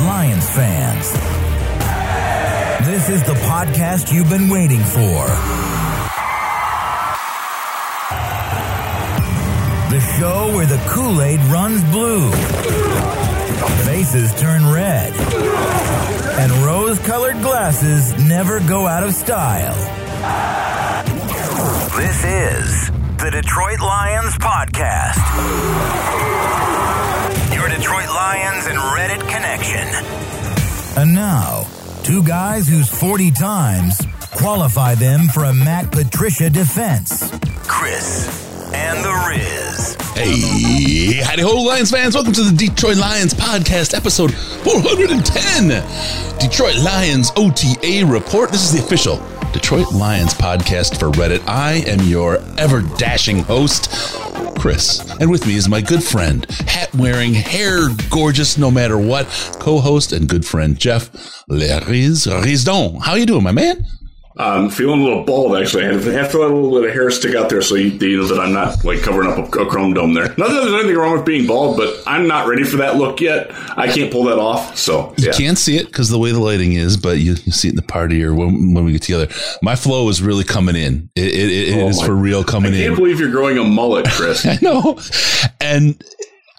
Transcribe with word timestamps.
Lions 0.00 0.48
fans. 0.50 1.12
This 2.86 3.08
is 3.10 3.22
the 3.24 3.34
podcast 3.34 4.12
you've 4.12 4.30
been 4.30 4.48
waiting 4.48 4.80
for. 4.80 5.26
The 9.90 10.00
show 10.18 10.54
where 10.54 10.66
the 10.66 10.82
Kool 10.88 11.20
Aid 11.20 11.40
runs 11.52 11.82
blue, 11.90 12.30
faces 13.84 14.32
turn 14.40 14.66
red, 14.72 15.12
and 16.38 16.50
rose 16.64 16.98
colored 17.00 17.40
glasses 17.42 18.16
never 18.24 18.60
go 18.60 18.86
out 18.86 19.02
of 19.02 19.12
style. 19.12 19.74
This 21.96 22.24
is 22.24 22.90
the 23.18 23.30
Detroit 23.30 23.80
Lions 23.80 24.34
Podcast. 24.38 25.20
Your 27.60 27.68
Detroit 27.68 28.08
Lions 28.08 28.64
and 28.64 28.78
Reddit 28.78 29.20
connection. 29.28 29.86
And 30.96 31.14
now, 31.14 31.66
two 32.02 32.22
guys 32.22 32.66
whose 32.66 32.88
40 32.88 33.32
times 33.32 34.00
qualify 34.34 34.94
them 34.94 35.28
for 35.34 35.44
a 35.44 35.52
Matt 35.52 35.92
Patricia 35.92 36.48
defense 36.48 37.28
Chris 37.68 38.72
and 38.72 39.04
the 39.04 39.12
Riz. 39.28 39.94
Hey, 40.14 41.20
howdy 41.22 41.42
ho, 41.42 41.60
Lions 41.60 41.90
fans. 41.90 42.14
Welcome 42.14 42.32
to 42.32 42.44
the 42.44 42.56
Detroit 42.56 42.96
Lions 42.96 43.34
podcast, 43.34 43.92
episode 43.94 44.32
410. 44.32 46.38
Detroit 46.38 46.78
Lions 46.78 47.30
OTA 47.36 48.06
report. 48.06 48.52
This 48.52 48.64
is 48.64 48.72
the 48.72 48.78
official 48.82 49.16
Detroit 49.52 49.92
Lions 49.92 50.32
podcast 50.32 50.98
for 50.98 51.10
Reddit. 51.10 51.46
I 51.46 51.84
am 51.86 52.00
your 52.08 52.38
ever 52.56 52.80
dashing 52.96 53.40
host, 53.40 53.92
Chris. 54.60 55.00
And 55.20 55.30
with 55.30 55.46
me 55.46 55.54
is 55.56 55.70
my 55.70 55.80
good 55.80 56.04
friend, 56.04 56.44
hat 56.66 56.94
wearing, 56.94 57.32
hair 57.32 57.88
gorgeous 58.10 58.58
no 58.58 58.70
matter 58.70 58.98
what, 58.98 59.26
co 59.58 59.80
host 59.80 60.12
and 60.12 60.28
good 60.28 60.44
friend, 60.44 60.78
Jeff 60.78 61.10
Leriz 61.48 62.26
Risdon. 62.26 63.00
How 63.00 63.14
you 63.14 63.24
doing, 63.24 63.42
my 63.42 63.52
man? 63.52 63.86
I'm 64.36 64.70
feeling 64.70 65.00
a 65.00 65.02
little 65.02 65.24
bald, 65.24 65.56
actually. 65.56 65.86
I 65.86 65.92
have 65.92 66.30
to 66.30 66.38
let 66.38 66.50
a 66.50 66.54
little 66.54 66.70
bit 66.80 66.88
of 66.88 66.94
hair 66.94 67.10
stick 67.10 67.34
out 67.34 67.48
there 67.50 67.60
so 67.62 67.74
you, 67.74 67.90
you 67.90 68.18
know 68.18 68.26
that 68.28 68.38
I'm 68.38 68.52
not 68.52 68.84
like 68.84 69.02
covering 69.02 69.28
up 69.28 69.38
a, 69.38 69.58
a, 69.58 69.66
chrome 69.66 69.92
dome 69.92 70.14
there. 70.14 70.28
Not 70.28 70.50
that 70.50 70.60
there's 70.60 70.72
anything 70.72 70.96
wrong 70.96 71.14
with 71.14 71.24
being 71.24 71.48
bald, 71.48 71.76
but 71.76 72.00
I'm 72.06 72.28
not 72.28 72.46
ready 72.46 72.62
for 72.62 72.76
that 72.76 72.96
look 72.96 73.20
yet. 73.20 73.50
I 73.76 73.88
can't 73.88 74.12
pull 74.12 74.24
that 74.24 74.38
off. 74.38 74.78
So 74.78 75.14
yeah. 75.18 75.26
you 75.26 75.32
can't 75.32 75.58
see 75.58 75.76
it 75.78 75.86
because 75.86 76.10
the 76.10 76.18
way 76.18 76.30
the 76.30 76.38
lighting 76.38 76.74
is, 76.74 76.96
but 76.96 77.18
you, 77.18 77.32
you, 77.44 77.52
see 77.52 77.68
it 77.68 77.72
in 77.72 77.76
the 77.76 77.82
party 77.82 78.22
or 78.22 78.32
when, 78.32 78.72
when 78.72 78.84
we 78.84 78.92
get 78.92 79.02
together. 79.02 79.28
My 79.62 79.74
flow 79.74 80.08
is 80.08 80.22
really 80.22 80.44
coming 80.44 80.76
in. 80.76 81.10
It, 81.16 81.26
it, 81.26 81.68
it 81.68 81.82
oh 81.82 81.88
is 81.88 82.00
my, 82.00 82.06
for 82.06 82.14
real 82.14 82.44
coming 82.44 82.72
in. 82.72 82.78
I 82.78 82.82
can't 82.82 82.92
in. 82.92 82.96
believe 82.98 83.18
you're 83.18 83.32
growing 83.32 83.58
a 83.58 83.64
mullet, 83.64 84.06
Chris. 84.08 84.46
I 84.46 84.58
know, 84.62 85.00
and 85.60 86.00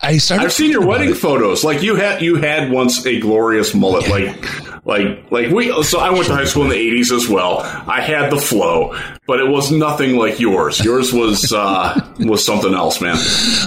I 0.01 0.17
started. 0.17 0.43
I've 0.43 0.53
seen 0.53 0.71
your 0.71 0.85
wedding 0.85 1.13
photos. 1.13 1.63
Like 1.63 1.81
you 1.81 1.95
had, 1.95 2.21
you 2.21 2.35
had 2.35 2.69
once 2.69 3.05
a 3.05 3.17
glorious 3.19 3.73
mullet. 3.73 4.07
Yeah. 4.07 4.13
Like 4.13 4.70
like, 4.83 5.31
like 5.31 5.49
we, 5.49 5.83
so 5.83 5.99
I 5.99 6.09
went 6.09 6.25
to 6.25 6.33
high 6.33 6.45
school 6.45 6.63
in 6.63 6.69
the 6.69 6.75
80s 6.75 7.11
as 7.11 7.29
well. 7.29 7.59
I 7.59 8.01
had 8.01 8.31
the 8.31 8.37
flow, 8.37 8.97
but 9.27 9.39
it 9.39 9.47
was 9.47 9.71
nothing 9.71 10.15
like 10.15 10.39
yours. 10.39 10.83
Yours 10.83 11.13
was, 11.13 11.53
uh, 11.53 11.99
was 12.19 12.45
something 12.45 12.73
else, 12.73 12.99
man. 12.99 13.15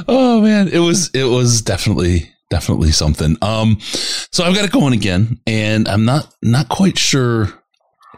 Oh 0.09 0.41
man. 0.43 0.69
It 0.69 0.81
was, 0.81 1.11
it 1.15 1.25
was 1.25 1.63
definitely, 1.63 2.31
definitely 2.51 2.91
something. 2.91 3.37
Um, 3.43 3.79
so 3.81 4.45
I've 4.45 4.55
got 4.55 4.65
it 4.65 4.73
going 4.73 4.93
again 4.93 5.41
and 5.47 5.89
I'm 5.89 6.05
not, 6.05 6.35
not 6.43 6.69
quite 6.69 6.99
sure 6.99 7.49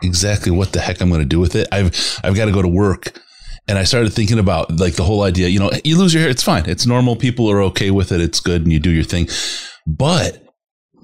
exactly 0.03 0.53
what 0.53 0.73
the 0.73 0.81
heck 0.81 1.01
I'm 1.01 1.09
going 1.09 1.21
to 1.21 1.27
do 1.27 1.41
with 1.41 1.55
it. 1.55 1.69
I've, 1.73 2.21
I've 2.25 2.35
got 2.35 2.47
to 2.47 2.53
go 2.53 2.63
to 2.63 2.69
work 2.69 3.21
and 3.69 3.79
I 3.79 3.85
started 3.85 4.13
thinking 4.13 4.39
about 4.39 4.79
like 4.79 4.95
the 4.95 5.05
whole 5.05 5.23
idea, 5.23 5.49
you 5.49 5.59
know, 5.59 5.71
you 5.85 5.99
lose 5.99 6.15
your 6.15 6.23
hair. 6.23 6.31
It's 6.31 6.43
fine. 6.43 6.65
It's 6.67 6.87
normal. 6.87 7.17
People 7.17 7.51
are 7.51 7.61
okay 7.63 7.91
with 7.91 8.13
it. 8.13 8.21
It's 8.21 8.41
good 8.41 8.63
and 8.63 8.73
you 8.73 8.79
do 8.79 8.91
your 8.91 9.05
thing. 9.05 9.29
But 9.87 10.43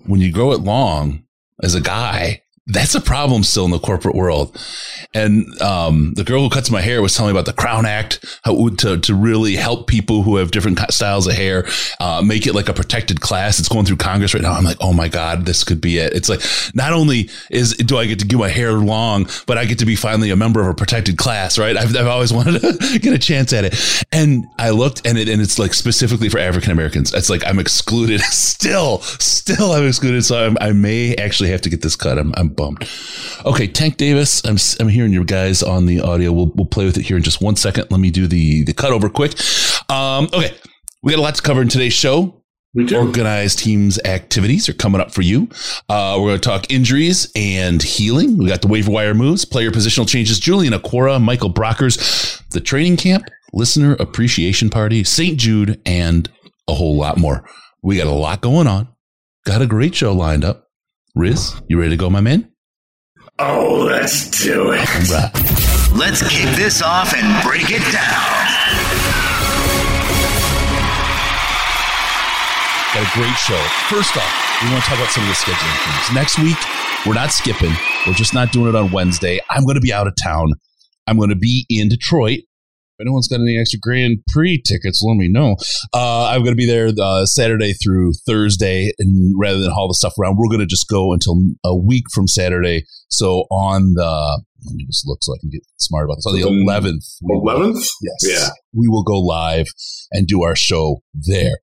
when 0.07 0.21
you 0.21 0.33
grow 0.33 0.53
it 0.53 0.61
long, 0.61 1.25
as 1.63 1.75
a 1.75 1.81
guy 1.81 2.42
that's 2.67 2.95
a 2.95 3.01
problem 3.01 3.43
still 3.43 3.65
in 3.65 3.73
the 3.73 3.79
corporate 3.79 4.15
world. 4.15 4.57
And 5.13 5.61
um, 5.61 6.13
the 6.15 6.23
girl 6.23 6.43
who 6.43 6.49
cuts 6.49 6.71
my 6.71 6.81
hair 6.81 7.03
was 7.03 7.13
telling 7.13 7.35
me 7.35 7.39
about 7.39 7.47
the 7.47 7.61
Crown 7.61 7.87
Act 7.87 8.25
how, 8.45 8.69
to, 8.69 8.99
to 8.99 9.15
really 9.15 9.57
help 9.57 9.89
people 9.89 10.23
who 10.23 10.37
have 10.37 10.53
different 10.53 10.79
styles 10.93 11.27
of 11.27 11.35
hair, 11.35 11.67
uh, 11.99 12.23
make 12.25 12.47
it 12.47 12.55
like 12.55 12.69
a 12.69 12.73
protected 12.73 13.21
class. 13.21 13.59
It's 13.59 13.69
going 13.69 13.85
through 13.85 13.97
Congress 13.97 14.33
right 14.33 14.43
now. 14.43 14.53
I'm 14.53 14.63
like, 14.63 14.77
oh 14.81 14.93
my 14.93 15.09
God, 15.09 15.45
this 15.45 15.65
could 15.65 15.81
be 15.81 15.99
it. 15.99 16.13
It's 16.13 16.29
like, 16.29 16.41
not 16.73 16.93
only 16.93 17.31
is 17.51 17.75
do 17.75 17.99
I 17.99 18.07
get 18.07 18.21
to 18.21 18.27
get 18.27 18.39
my 18.39 18.49
hair 18.49 18.73
long, 18.75 19.29
but 19.47 19.59
I 19.59 19.65
get 19.65 19.81
to 19.81 19.87
be 19.87 19.97
finally 19.97 20.31
a 20.31 20.37
member 20.37 20.61
of 20.61 20.69
a 20.69 20.75
protected 20.75 21.19
class, 21.19 21.59
right? 21.59 21.77
I've, 21.77 21.97
I've 21.97 22.07
always 22.07 22.33
wanted 22.35 22.61
to 22.61 22.99
get 23.01 23.13
a 23.13 23.19
chance 23.19 23.53
at 23.53 23.65
it. 23.65 24.05
And 24.13 24.47
I 24.59 24.71
looked 24.71 25.05
and 25.05 25.19
it, 25.19 25.29
and 25.29 25.43
it's 25.43 25.59
like 25.59 25.75
specifically 25.75 26.29
for 26.29 26.39
African 26.39 26.71
Americans. 26.71 27.13
It's 27.13 27.29
like 27.29 27.45
I'm 27.45 27.59
excluded 27.59 28.21
still, 28.21 29.01
still 29.01 29.73
I'm 29.73 29.89
excluded. 29.89 30.25
So 30.25 30.47
I'm, 30.47 30.57
i 30.61 30.71
may 30.71 31.17
actually 31.17 31.51
have 31.51 31.61
to 31.63 31.71
get 31.71 31.83
this 31.83 31.97
cut. 31.97 32.19
I'm, 32.19 32.33
I'm 32.37 32.52
bummed. 32.57 32.89
Okay, 33.45 33.67
Tank 33.67 33.97
Davis, 33.97 34.43
I'm 34.45 34.57
I'm 34.81 34.89
hearing 34.89 35.13
you 35.13 35.25
guys 35.25 35.63
on 35.63 35.87
the 35.87 36.01
audio. 36.01 36.33
We'll 36.33 36.53
we'll 36.55 36.67
play 36.67 36.85
with 36.85 36.97
it 36.97 37.03
here 37.03 37.17
in 37.17 37.23
just 37.23 37.41
one 37.41 37.57
second. 37.57 37.91
Let 37.91 38.01
me 38.01 38.11
do 38.11 38.27
the 38.27 38.65
the 38.65 38.73
cut 38.73 38.93
over 38.93 39.09
quick. 39.09 39.33
Um, 39.91 40.29
okay, 40.33 40.55
we 41.03 41.13
got 41.13 41.19
a 41.19 41.23
lot 41.23 41.35
to 41.35 41.43
cover 41.43 41.63
in 41.63 41.69
today's 41.69 41.93
show. 41.93 42.43
Organized 42.75 43.59
teams 43.59 43.99
activities 44.07 44.67
are 44.67 44.73
coming 44.73 44.99
up 44.99 45.13
for 45.13 45.21
you. 45.21 45.47
Uh, 45.91 46.17
we're 46.19 46.31
going 46.31 46.41
to 46.41 46.49
talk 46.49 46.73
injuries 46.73 47.31
and 47.37 47.83
healing. 47.83 48.39
We 48.39 48.47
got 48.47 48.63
the 48.63 48.69
waiver 48.69 48.91
wire 48.91 49.13
moves, 49.13 49.45
player 49.45 49.71
positional 49.71 50.09
changes, 50.09 50.41
Julian 50.41 50.73
Okwara, 50.73 51.23
Michael 51.23 51.53
Brockers, 51.53 52.43
the 52.49 52.61
training 52.61 52.97
camp, 52.97 53.29
listener 53.53 53.93
appreciation 54.01 54.71
party, 54.71 55.05
St. 55.05 55.39
Jude, 55.39 55.83
and 55.85 56.31
a 56.67 56.73
whole 56.73 56.97
lot 56.97 57.19
more. 57.19 57.45
We 57.83 57.99
got 57.99 58.07
a 58.07 58.11
lot 58.11 58.41
going 58.41 58.67
on. 58.67 58.89
Got 59.45 59.61
a 59.61 59.67
great 59.67 59.95
show 59.95 60.15
lined 60.15 60.45
up. 60.45 60.71
Riz, 61.15 61.61
you 61.69 61.79
ready 61.79 61.91
to 61.91 61.97
go, 61.99 62.09
my 62.09 62.23
man? 62.23 62.51
Oh, 63.39 63.85
let's 63.87 64.31
do 64.43 64.73
it. 64.73 64.81
Right. 65.11 65.31
Let's 65.95 66.23
kick 66.27 66.57
this 66.57 66.81
off 66.81 67.13
and 67.15 67.45
break 67.45 67.65
it 67.69 67.83
down. 67.93 68.33
Got 72.95 73.05
a 73.05 73.13
great 73.13 73.37
show. 73.37 73.63
First 73.91 74.17
off, 74.17 74.63
we 74.63 74.71
want 74.71 74.83
to 74.85 74.89
talk 74.89 74.99
about 74.99 75.11
some 75.11 75.25
of 75.25 75.29
the 75.29 75.35
scheduling 75.35 75.85
things. 75.85 76.15
Next 76.15 76.39
week, 76.39 76.57
we're 77.07 77.13
not 77.13 77.31
skipping. 77.31 77.73
We're 78.07 78.15
just 78.15 78.33
not 78.33 78.51
doing 78.51 78.69
it 78.69 78.75
on 78.75 78.91
Wednesday. 78.91 79.39
I'm 79.51 79.65
going 79.65 79.75
to 79.75 79.83
be 79.83 79.93
out 79.93 80.07
of 80.07 80.15
town. 80.23 80.53
I'm 81.07 81.19
going 81.19 81.29
to 81.29 81.37
be 81.37 81.67
in 81.69 81.91
Detroit 81.91 82.41
anyone's 83.03 83.29
got 83.29 83.41
any 83.41 83.59
extra 83.59 83.79
Grand 83.81 84.19
Prix 84.29 84.63
tickets, 84.67 85.03
let 85.07 85.17
me 85.17 85.29
know. 85.29 85.57
Uh, 85.93 86.27
I'm 86.27 86.43
going 86.43 86.53
to 86.53 86.57
be 86.57 86.67
there 86.67 86.91
uh, 87.01 87.27
Saturday 87.27 87.73
through 87.75 88.13
Thursday, 88.27 88.93
and 88.99 89.35
rather 89.39 89.61
than 89.61 89.71
haul 89.71 89.89
the 89.89 89.95
stuff 89.95 90.15
around, 90.19 90.37
we're 90.39 90.49
going 90.49 90.61
to 90.61 90.67
just 90.67 90.89
go 90.89 91.13
until 91.13 91.37
a 91.65 91.77
week 91.77 92.05
from 92.15 92.27
Saturday. 92.27 92.85
So 93.09 93.47
on 93.51 93.95
the 93.95 94.43
let 94.65 94.75
me 94.75 94.87
just 94.87 95.07
look 95.07 95.19
so 95.23 95.35
I 95.35 95.39
can 95.41 95.51
get 95.51 95.63
smart 95.79 96.05
about 96.05 96.17
this. 96.17 96.27
On 96.27 96.35
the 96.35 96.43
11th. 96.43 97.19
11th? 97.25 97.89
Yes. 98.01 98.21
Yeah. 98.23 98.49
We 98.73 98.89
will 98.89 99.03
go 99.03 99.19
live 99.19 99.67
and 100.13 100.27
do 100.27 100.45
our 100.45 100.55
show 100.55 101.03
there. 101.15 101.59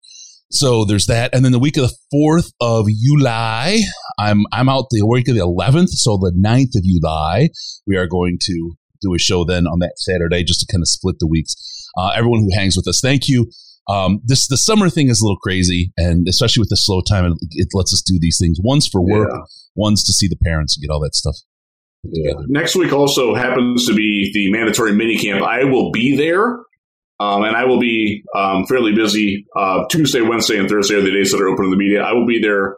So 0.51 0.83
there's 0.83 1.05
that. 1.05 1.33
And 1.33 1.45
then 1.45 1.51
the 1.51 1.59
week 1.59 1.77
of 1.77 1.89
the 1.89 1.95
4th 2.13 2.51
of 2.59 2.87
July, 2.87 3.79
I'm, 4.17 4.45
I'm 4.51 4.67
out 4.67 4.85
the 4.89 5.05
week 5.05 5.27
of 5.27 5.35
the 5.35 5.41
11th. 5.41 5.89
So 5.89 6.17
the 6.17 6.31
9th 6.31 6.75
of 6.75 6.83
July, 6.83 7.49
we 7.85 7.97
are 7.97 8.07
going 8.07 8.39
to 8.43 8.71
do 9.01 9.13
a 9.13 9.19
show 9.19 9.43
then 9.43 9.67
on 9.67 9.79
that 9.79 9.93
Saturday 9.97 10.43
just 10.43 10.61
to 10.61 10.67
kind 10.71 10.81
of 10.81 10.87
split 10.87 11.15
the 11.19 11.27
weeks. 11.27 11.55
Uh, 11.97 12.11
everyone 12.15 12.41
who 12.41 12.49
hangs 12.53 12.75
with 12.75 12.87
us, 12.87 12.99
thank 13.01 13.27
you. 13.27 13.49
Um, 13.89 14.21
this 14.23 14.47
the 14.47 14.57
summer 14.57 14.89
thing 14.89 15.09
is 15.09 15.19
a 15.19 15.25
little 15.25 15.39
crazy, 15.39 15.91
and 15.97 16.27
especially 16.27 16.61
with 16.61 16.69
the 16.69 16.75
slow 16.75 17.01
time, 17.01 17.25
it, 17.25 17.33
it 17.51 17.67
lets 17.73 17.91
us 17.91 18.03
do 18.05 18.19
these 18.19 18.37
things. 18.39 18.59
One's 18.61 18.87
for 18.87 19.01
work, 19.01 19.29
yeah. 19.33 19.41
one's 19.75 20.03
to 20.03 20.13
see 20.13 20.27
the 20.27 20.37
parents 20.43 20.77
and 20.77 20.83
get 20.83 20.93
all 20.93 20.99
that 21.01 21.15
stuff. 21.15 21.35
Yeah. 22.03 22.33
Next 22.47 22.75
week 22.75 22.93
also 22.93 23.33
happens 23.33 23.87
to 23.87 23.95
be 23.95 24.31
the 24.33 24.51
mandatory 24.51 24.93
mini 24.93 25.17
camp. 25.17 25.43
I 25.43 25.63
will 25.63 25.91
be 25.91 26.15
there, 26.15 26.59
um, 27.19 27.43
and 27.43 27.55
I 27.55 27.65
will 27.65 27.79
be 27.79 28.23
um, 28.35 28.65
fairly 28.67 28.93
busy 28.93 29.47
uh, 29.55 29.85
Tuesday, 29.89 30.21
Wednesday, 30.21 30.59
and 30.59 30.69
Thursday 30.69 30.95
are 30.95 31.01
the 31.01 31.11
days 31.11 31.31
that 31.31 31.41
are 31.41 31.47
open 31.47 31.65
to 31.65 31.71
the 31.71 31.77
media. 31.77 32.03
I 32.03 32.13
will 32.13 32.27
be 32.27 32.39
there 32.39 32.77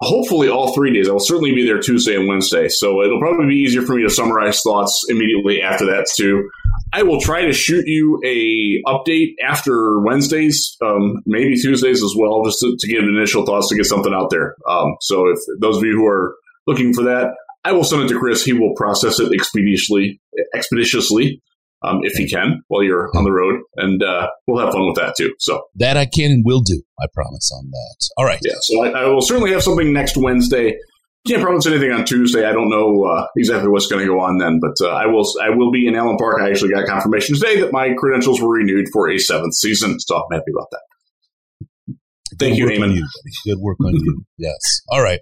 hopefully 0.00 0.48
all 0.48 0.74
three 0.74 0.92
days. 0.92 1.08
I 1.08 1.12
will 1.12 1.20
certainly 1.20 1.52
be 1.52 1.66
there 1.66 1.80
Tuesday 1.80 2.16
and 2.16 2.28
Wednesday, 2.28 2.68
so 2.68 3.02
it'll 3.02 3.20
probably 3.20 3.46
be 3.48 3.60
easier 3.60 3.82
for 3.82 3.94
me 3.94 4.02
to 4.02 4.10
summarize 4.10 4.60
thoughts 4.62 5.06
immediately 5.08 5.62
after 5.62 5.86
that 5.86 6.06
too. 6.16 6.48
I 6.92 7.02
will 7.02 7.20
try 7.20 7.42
to 7.42 7.52
shoot 7.52 7.86
you 7.86 8.20
a 8.24 8.82
update 8.90 9.34
after 9.44 10.00
Wednesdays, 10.00 10.76
um, 10.82 11.22
maybe 11.26 11.56
Tuesdays 11.56 12.02
as 12.02 12.14
well, 12.16 12.44
just 12.44 12.60
to, 12.60 12.76
to, 12.78 12.88
get 12.88 13.04
initial 13.04 13.44
thoughts 13.44 13.68
to 13.68 13.76
get 13.76 13.86
something 13.86 14.14
out 14.14 14.30
there. 14.30 14.54
Um, 14.66 14.96
so 15.00 15.28
if 15.28 15.38
those 15.60 15.76
of 15.78 15.82
you 15.82 15.96
who 15.96 16.06
are 16.06 16.36
looking 16.66 16.94
for 16.94 17.02
that, 17.04 17.34
I 17.64 17.72
will 17.72 17.84
send 17.84 18.02
it 18.02 18.08
to 18.08 18.18
Chris. 18.18 18.44
He 18.44 18.52
will 18.52 18.74
process 18.74 19.20
it 19.20 19.32
expeditiously, 19.32 20.20
expeditiously, 20.54 21.42
um, 21.82 22.00
if 22.02 22.14
he 22.14 22.28
can 22.28 22.62
while 22.68 22.82
you're 22.82 23.10
on 23.16 23.24
the 23.24 23.32
road, 23.32 23.60
and 23.76 24.02
uh, 24.02 24.28
we'll 24.46 24.64
have 24.64 24.72
fun 24.72 24.86
with 24.86 24.96
that 24.96 25.14
too. 25.16 25.34
So 25.38 25.62
that 25.76 25.96
I 25.96 26.06
can 26.06 26.30
and 26.30 26.44
will 26.44 26.60
do. 26.60 26.82
I 27.00 27.06
promise 27.12 27.50
on 27.52 27.70
that. 27.70 28.08
All 28.16 28.24
right. 28.24 28.40
Yeah. 28.42 28.54
So 28.60 28.84
I, 28.84 29.02
I 29.02 29.06
will 29.06 29.22
certainly 29.22 29.52
have 29.52 29.62
something 29.62 29.92
next 29.92 30.16
Wednesday. 30.16 30.76
Can't 31.26 31.42
promise 31.42 31.66
anything 31.66 31.90
on 31.90 32.04
Tuesday. 32.04 32.46
I 32.46 32.52
don't 32.52 32.70
know 32.70 33.04
uh, 33.04 33.26
exactly 33.36 33.68
what's 33.68 33.86
going 33.86 34.00
to 34.00 34.06
go 34.06 34.20
on 34.20 34.38
then, 34.38 34.60
but 34.60 34.74
uh, 34.80 34.90
I 34.90 35.06
will. 35.06 35.24
I 35.42 35.50
will 35.50 35.70
be 35.70 35.86
in 35.86 35.94
Allen 35.94 36.16
Park. 36.16 36.40
I 36.40 36.48
actually 36.48 36.70
got 36.70 36.86
confirmation 36.86 37.34
today 37.34 37.60
that 37.60 37.72
my 37.72 37.92
credentials 37.98 38.40
were 38.40 38.54
renewed 38.54 38.86
for 38.92 39.10
a 39.10 39.18
seventh 39.18 39.54
season, 39.54 40.00
so 40.00 40.16
I'm 40.16 40.32
happy 40.32 40.52
about 40.54 40.68
that. 40.70 41.96
Thank 42.38 42.58
Good 42.58 42.72
you, 42.72 42.80
Eamon. 42.80 42.94
you. 42.94 43.08
Good 43.44 43.58
work 43.58 43.78
on 43.84 43.94
you. 43.94 44.24
Yes. 44.38 44.82
All 44.88 45.02
right. 45.02 45.20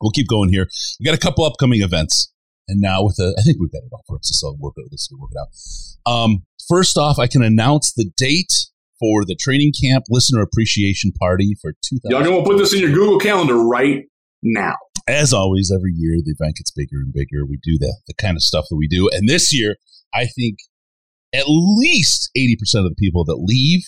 We'll 0.00 0.10
keep 0.10 0.28
going 0.28 0.50
here. 0.50 0.68
We 1.00 1.04
got 1.04 1.14
a 1.14 1.18
couple 1.18 1.44
upcoming 1.44 1.82
events. 1.82 2.32
And 2.68 2.80
now 2.80 3.02
with 3.02 3.18
a, 3.18 3.34
I 3.38 3.42
think 3.42 3.58
we've 3.60 3.72
got 3.72 3.78
it 3.78 3.92
all 3.92 4.04
for 4.06 4.16
us. 4.16 4.30
So 4.32 4.56
work 4.58 4.74
it. 4.76 4.88
This 4.90 5.08
will 5.10 5.20
work 5.20 5.30
it 5.32 5.38
out. 5.38 6.12
Um, 6.12 6.44
first 6.68 6.96
off, 6.96 7.18
I 7.18 7.26
can 7.26 7.42
announce 7.42 7.92
the 7.92 8.10
date 8.16 8.52
for 9.00 9.24
the 9.24 9.36
training 9.38 9.72
camp 9.80 10.04
listener 10.08 10.42
appreciation 10.42 11.12
party 11.12 11.56
for 11.60 11.72
2000. 11.84 12.10
Y'all 12.10 12.22
gonna 12.22 12.44
put 12.44 12.58
this 12.58 12.74
in 12.74 12.80
your 12.80 12.92
Google 12.92 13.18
Calendar 13.18 13.56
right 13.56 14.04
now. 14.42 14.74
As 15.06 15.32
always, 15.32 15.72
every 15.74 15.92
year 15.92 16.18
the 16.22 16.34
event 16.38 16.56
gets 16.56 16.70
bigger 16.70 16.98
and 16.98 17.12
bigger. 17.12 17.46
We 17.48 17.58
do 17.62 17.78
the, 17.78 17.96
the 18.06 18.14
kind 18.14 18.36
of 18.36 18.42
stuff 18.42 18.66
that 18.68 18.76
we 18.76 18.88
do. 18.88 19.08
And 19.12 19.28
this 19.28 19.54
year, 19.54 19.76
I 20.12 20.26
think 20.26 20.58
at 21.32 21.44
least 21.46 22.30
80% 22.36 22.54
of 22.74 22.84
the 22.84 22.94
people 22.98 23.24
that 23.24 23.36
leave 23.36 23.82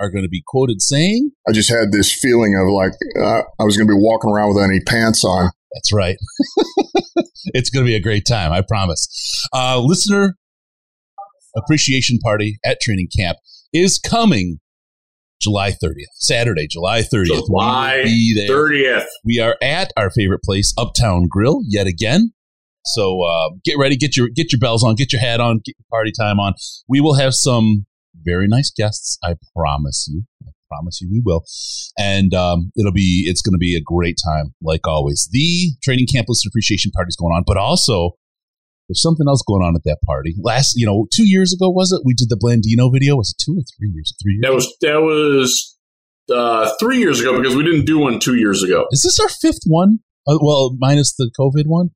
are 0.00 0.10
going 0.10 0.24
to 0.24 0.28
be 0.28 0.42
quoted 0.46 0.80
saying, 0.80 1.30
I 1.48 1.52
just 1.52 1.70
had 1.70 1.92
this 1.92 2.12
feeling 2.12 2.56
of 2.56 2.72
like 2.72 2.92
uh, 3.18 3.42
I 3.60 3.64
was 3.64 3.76
going 3.76 3.86
to 3.86 3.92
be 3.92 3.98
walking 3.98 4.30
around 4.30 4.54
with 4.54 4.64
any 4.64 4.80
pants 4.80 5.24
on. 5.24 5.50
That's 5.74 5.92
right. 5.92 6.16
it's 7.54 7.70
going 7.70 7.84
to 7.84 7.88
be 7.88 7.94
a 7.94 8.00
great 8.00 8.24
time, 8.26 8.52
I 8.52 8.62
promise. 8.62 9.06
Uh, 9.52 9.78
listener 9.78 10.36
appreciation 11.56 12.18
party 12.18 12.58
at 12.64 12.80
training 12.80 13.08
camp 13.16 13.38
is 13.72 13.98
coming 13.98 14.58
July 15.40 15.70
30th, 15.70 16.12
Saturday, 16.16 16.66
July 16.66 17.00
30th. 17.00 17.30
We 17.30 17.42
July 17.46 18.02
be 18.04 18.34
there. 18.34 18.48
Thirtieth. 18.48 19.08
We 19.24 19.40
are 19.40 19.56
at 19.62 19.90
our 19.96 20.10
favorite 20.10 20.42
place, 20.42 20.74
Uptown 20.76 21.28
Grill, 21.30 21.60
yet 21.66 21.86
again. 21.86 22.32
So 22.84 23.22
uh, 23.22 23.50
get 23.64 23.78
ready, 23.78 23.96
get 23.96 24.16
your 24.16 24.28
get 24.28 24.52
your 24.52 24.58
bells 24.58 24.82
on, 24.82 24.94
get 24.94 25.12
your 25.12 25.20
hat 25.20 25.40
on, 25.40 25.56
get 25.64 25.74
your 25.78 25.86
party 25.90 26.12
time 26.18 26.38
on. 26.38 26.54
We 26.88 27.00
will 27.00 27.14
have 27.14 27.34
some 27.34 27.86
very 28.24 28.46
nice 28.48 28.70
guests. 28.70 29.18
I 29.22 29.34
promise 29.56 30.08
you. 30.10 30.24
I 30.46 30.50
promise 30.68 31.00
you, 31.00 31.08
we 31.10 31.20
will. 31.24 31.44
And 31.98 32.32
um, 32.34 32.72
it'll 32.78 32.92
be 32.92 33.24
it's 33.26 33.42
going 33.42 33.54
to 33.54 33.58
be 33.58 33.76
a 33.76 33.80
great 33.80 34.18
time, 34.24 34.54
like 34.62 34.86
always. 34.86 35.28
The 35.32 35.70
training 35.82 36.06
camp 36.12 36.26
listener 36.28 36.50
appreciation 36.50 36.90
party 36.92 37.08
is 37.08 37.16
going 37.16 37.32
on, 37.32 37.44
but 37.46 37.56
also 37.56 38.12
there's 38.88 39.02
something 39.02 39.26
else 39.28 39.42
going 39.46 39.62
on 39.62 39.76
at 39.76 39.84
that 39.84 39.98
party. 40.04 40.34
Last, 40.40 40.74
you 40.76 40.84
know, 40.84 41.06
two 41.14 41.28
years 41.28 41.52
ago 41.52 41.70
was 41.70 41.92
it? 41.92 42.02
We 42.04 42.14
did 42.14 42.28
the 42.28 42.36
Blandino 42.36 42.92
video. 42.92 43.16
Was 43.16 43.30
it 43.30 43.42
two 43.44 43.52
or 43.52 43.62
three 43.76 43.90
years? 43.94 44.14
Three 44.22 44.34
years. 44.34 44.42
That 44.42 44.54
was 44.54 44.76
that 44.80 45.00
was 45.00 45.78
uh, 46.32 46.72
three 46.80 46.98
years 46.98 47.20
ago 47.20 47.40
because 47.40 47.56
we 47.56 47.62
didn't 47.62 47.84
do 47.84 47.98
one 47.98 48.18
two 48.18 48.36
years 48.36 48.62
ago. 48.62 48.86
Is 48.90 49.02
this 49.02 49.20
our 49.20 49.28
fifth 49.28 49.62
one? 49.66 50.00
Uh, 50.26 50.38
well, 50.40 50.76
minus 50.78 51.14
the 51.14 51.30
COVID 51.38 51.64
one. 51.66 51.90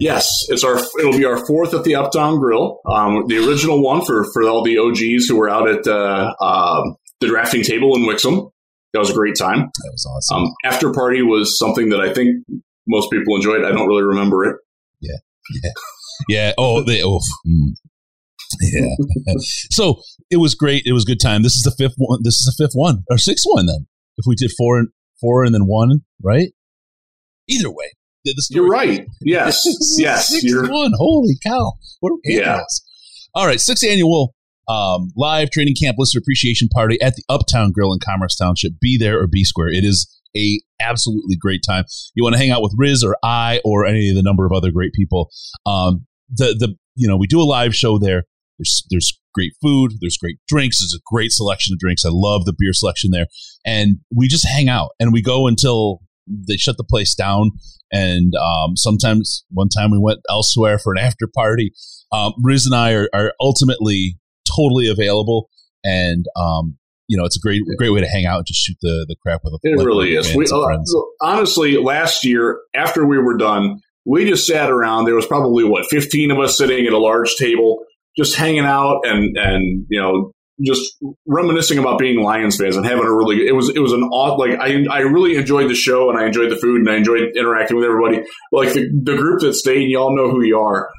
Yes, 0.00 0.28
it's 0.48 0.64
our. 0.64 0.78
It'll 0.98 1.12
be 1.12 1.26
our 1.26 1.44
fourth 1.46 1.74
at 1.74 1.84
the 1.84 1.94
Uptown 1.94 2.38
Grill. 2.38 2.80
Um, 2.86 3.26
the 3.28 3.36
original 3.46 3.82
one 3.82 4.04
for 4.04 4.24
for 4.32 4.42
all 4.48 4.64
the 4.64 4.78
OGs 4.78 5.26
who 5.26 5.36
were 5.36 5.50
out 5.50 5.68
at 5.68 5.86
uh, 5.86 6.34
um 6.40 6.96
the 7.20 7.26
drafting 7.26 7.62
table 7.62 7.94
in 7.94 8.02
Wixom. 8.02 8.50
That 8.92 8.98
was 8.98 9.10
a 9.10 9.14
great 9.14 9.36
time. 9.38 9.58
That 9.58 9.90
was 9.92 10.06
awesome. 10.06 10.44
Um, 10.44 10.54
after 10.64 10.92
party 10.92 11.22
was 11.22 11.56
something 11.58 11.90
that 11.90 12.00
I 12.00 12.12
think 12.12 12.44
most 12.88 13.10
people 13.10 13.36
enjoyed. 13.36 13.64
I 13.64 13.70
don't 13.70 13.86
really 13.86 14.02
remember 14.02 14.44
it. 14.44 14.56
Yeah. 15.00 15.18
Yeah. 16.28 16.52
Oh, 16.58 16.82
they. 16.82 17.02
Oh. 17.02 17.20
mm. 17.46 17.74
Yeah. 18.60 18.88
so 19.38 20.00
it 20.30 20.38
was 20.38 20.54
great. 20.54 20.82
It 20.86 20.92
was 20.92 21.04
a 21.04 21.06
good 21.06 21.20
time. 21.20 21.42
This 21.42 21.54
is 21.54 21.62
the 21.62 21.74
fifth 21.76 21.94
one. 21.98 22.20
This 22.22 22.34
is 22.34 22.54
the 22.56 22.64
fifth 22.64 22.74
one 22.74 23.04
or 23.08 23.18
sixth 23.18 23.44
one. 23.46 23.66
Then, 23.66 23.86
if 24.16 24.24
we 24.26 24.34
did 24.34 24.50
four 24.56 24.78
and 24.78 24.88
four 25.20 25.44
and 25.44 25.54
then 25.54 25.66
one, 25.66 26.00
right? 26.22 26.48
Either 27.48 27.70
way, 27.70 27.92
the, 28.24 28.32
the 28.34 28.46
You're 28.50 28.66
story- 28.66 28.70
right. 28.98 29.06
Yes, 29.22 29.62
This 29.64 29.66
is 29.66 29.96
the 29.96 30.02
yes. 30.02 30.42
You're 30.44 30.70
one. 30.70 30.92
Holy 30.96 31.36
cow! 31.44 31.72
What 32.00 32.10
a 32.12 32.16
Yeah. 32.24 32.60
All 33.34 33.46
right, 33.46 33.60
sixth 33.60 33.84
annual 33.84 34.34
um, 34.68 35.10
live 35.16 35.50
training 35.50 35.74
camp 35.80 35.96
listener 35.98 36.18
appreciation 36.20 36.68
party 36.68 37.00
at 37.00 37.14
the 37.16 37.22
Uptown 37.28 37.72
Grill 37.72 37.92
in 37.92 37.98
Commerce 38.00 38.36
Township. 38.36 38.72
Be 38.80 38.96
there 38.98 39.20
or 39.20 39.26
be 39.26 39.44
square. 39.44 39.68
It 39.68 39.84
is 39.84 40.08
a 40.36 40.60
absolutely 40.80 41.36
great 41.36 41.62
time. 41.66 41.84
You 42.14 42.22
want 42.22 42.34
to 42.34 42.38
hang 42.38 42.50
out 42.50 42.62
with 42.62 42.74
Riz 42.76 43.02
or 43.04 43.16
I 43.22 43.60
or 43.64 43.84
any 43.86 44.10
of 44.10 44.16
the 44.16 44.22
number 44.22 44.46
of 44.46 44.52
other 44.52 44.70
great 44.70 44.92
people. 44.92 45.30
Um, 45.66 46.06
the 46.28 46.54
the 46.58 46.76
you 46.94 47.08
know 47.08 47.16
we 47.16 47.26
do 47.26 47.40
a 47.40 47.44
live 47.44 47.74
show 47.74 47.98
there. 47.98 48.24
There's 48.58 48.84
there's 48.90 49.18
great 49.34 49.52
food. 49.62 49.92
There's 50.00 50.16
great 50.16 50.36
drinks. 50.48 50.80
There's 50.80 50.94
a 50.96 51.02
great 51.06 51.32
selection 51.32 51.72
of 51.72 51.78
drinks. 51.78 52.04
I 52.04 52.10
love 52.12 52.44
the 52.44 52.54
beer 52.56 52.72
selection 52.72 53.10
there, 53.12 53.26
and 53.64 53.98
we 54.14 54.28
just 54.28 54.46
hang 54.46 54.68
out 54.68 54.90
and 55.00 55.12
we 55.12 55.22
go 55.22 55.46
until 55.46 56.00
they 56.30 56.56
shut 56.56 56.76
the 56.76 56.84
place 56.84 57.14
down. 57.14 57.50
And 57.92 58.34
um, 58.36 58.76
sometimes 58.76 59.44
one 59.50 59.68
time 59.68 59.90
we 59.90 59.98
went 59.98 60.20
elsewhere 60.30 60.78
for 60.78 60.92
an 60.92 60.98
after 61.04 61.26
party. 61.26 61.72
Um, 62.12 62.32
Riz 62.42 62.66
and 62.66 62.74
I 62.74 62.92
are, 62.92 63.08
are 63.12 63.32
ultimately 63.40 64.16
totally 64.56 64.88
available, 64.88 65.48
and 65.84 66.24
um, 66.36 66.76
you 67.08 67.16
know 67.16 67.24
it's 67.24 67.36
a 67.36 67.40
great 67.40 67.62
great 67.78 67.90
way 67.90 68.00
to 68.00 68.08
hang 68.08 68.26
out 68.26 68.38
and 68.38 68.46
just 68.46 68.60
shoot 68.60 68.76
the 68.82 69.06
the 69.08 69.16
crap 69.22 69.42
with 69.44 69.54
a 69.54 69.58
It 69.62 69.76
with 69.76 69.86
really 69.86 70.14
is. 70.16 70.34
We, 70.34 70.46
uh, 70.46 70.78
honestly, 71.20 71.76
last 71.76 72.24
year 72.24 72.60
after 72.74 73.06
we 73.06 73.18
were 73.18 73.36
done, 73.36 73.80
we 74.04 74.28
just 74.28 74.46
sat 74.46 74.70
around. 74.70 75.04
There 75.04 75.14
was 75.14 75.26
probably 75.26 75.64
what 75.64 75.86
fifteen 75.88 76.30
of 76.30 76.38
us 76.38 76.58
sitting 76.58 76.86
at 76.86 76.92
a 76.92 76.98
large 76.98 77.34
table, 77.36 77.84
just 78.16 78.36
hanging 78.36 78.64
out 78.64 79.02
and 79.04 79.36
and 79.36 79.86
you 79.88 80.00
know 80.00 80.32
just 80.64 80.96
reminiscing 81.26 81.78
about 81.78 81.98
being 81.98 82.20
Lions 82.20 82.56
fans 82.56 82.76
and 82.76 82.84
having 82.84 83.04
a 83.04 83.12
really. 83.12 83.46
It 83.46 83.54
was 83.54 83.68
it 83.70 83.80
was 83.80 83.92
an 83.92 84.08
odd 84.12 84.38
like 84.38 84.58
I 84.58 84.84
I 84.90 85.00
really 85.00 85.36
enjoyed 85.36 85.70
the 85.70 85.74
show 85.74 86.10
and 86.10 86.18
I 86.18 86.26
enjoyed 86.26 86.50
the 86.50 86.56
food 86.56 86.80
and 86.80 86.90
I 86.90 86.96
enjoyed 86.96 87.36
interacting 87.36 87.76
with 87.76 87.86
everybody. 87.86 88.24
Like 88.52 88.72
the 88.72 88.88
the 89.02 89.16
group 89.16 89.40
that 89.40 89.54
stayed, 89.54 89.82
and 89.82 89.90
y'all 89.90 90.14
know 90.14 90.30
who 90.30 90.42
you 90.42 90.58
are. 90.58 90.90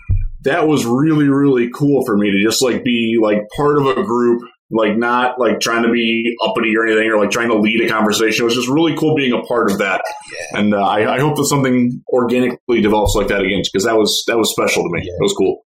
That 0.43 0.67
was 0.67 0.85
really 0.85 1.27
really 1.27 1.69
cool 1.73 2.03
for 2.05 2.17
me 2.17 2.31
to 2.31 2.43
just 2.43 2.63
like 2.63 2.83
be 2.83 3.17
like 3.21 3.41
part 3.55 3.77
of 3.77 3.85
a 3.85 4.03
group 4.03 4.41
like 4.71 4.97
not 4.97 5.39
like 5.39 5.59
trying 5.59 5.83
to 5.83 5.91
be 5.91 6.35
uppity 6.41 6.75
or 6.77 6.85
anything 6.85 7.09
or 7.09 7.19
like 7.19 7.31
trying 7.31 7.49
to 7.49 7.57
lead 7.57 7.81
a 7.81 7.89
conversation. 7.89 8.43
It 8.43 8.45
was 8.45 8.55
just 8.55 8.69
really 8.69 8.95
cool 8.95 9.15
being 9.15 9.33
a 9.33 9.41
part 9.41 9.69
of 9.69 9.79
that. 9.79 10.01
And 10.53 10.73
uh, 10.73 10.81
I, 10.81 11.15
I 11.15 11.19
hope 11.19 11.35
that 11.35 11.45
something 11.45 12.01
organically 12.07 12.81
develops 12.81 13.13
like 13.15 13.27
that 13.27 13.41
again 13.41 13.61
because 13.61 13.85
that 13.85 13.97
was 13.97 14.23
that 14.27 14.37
was 14.37 14.51
special 14.51 14.83
to 14.83 14.89
me. 14.89 15.01
Yeah. 15.03 15.13
It 15.13 15.21
was 15.21 15.33
cool. 15.37 15.61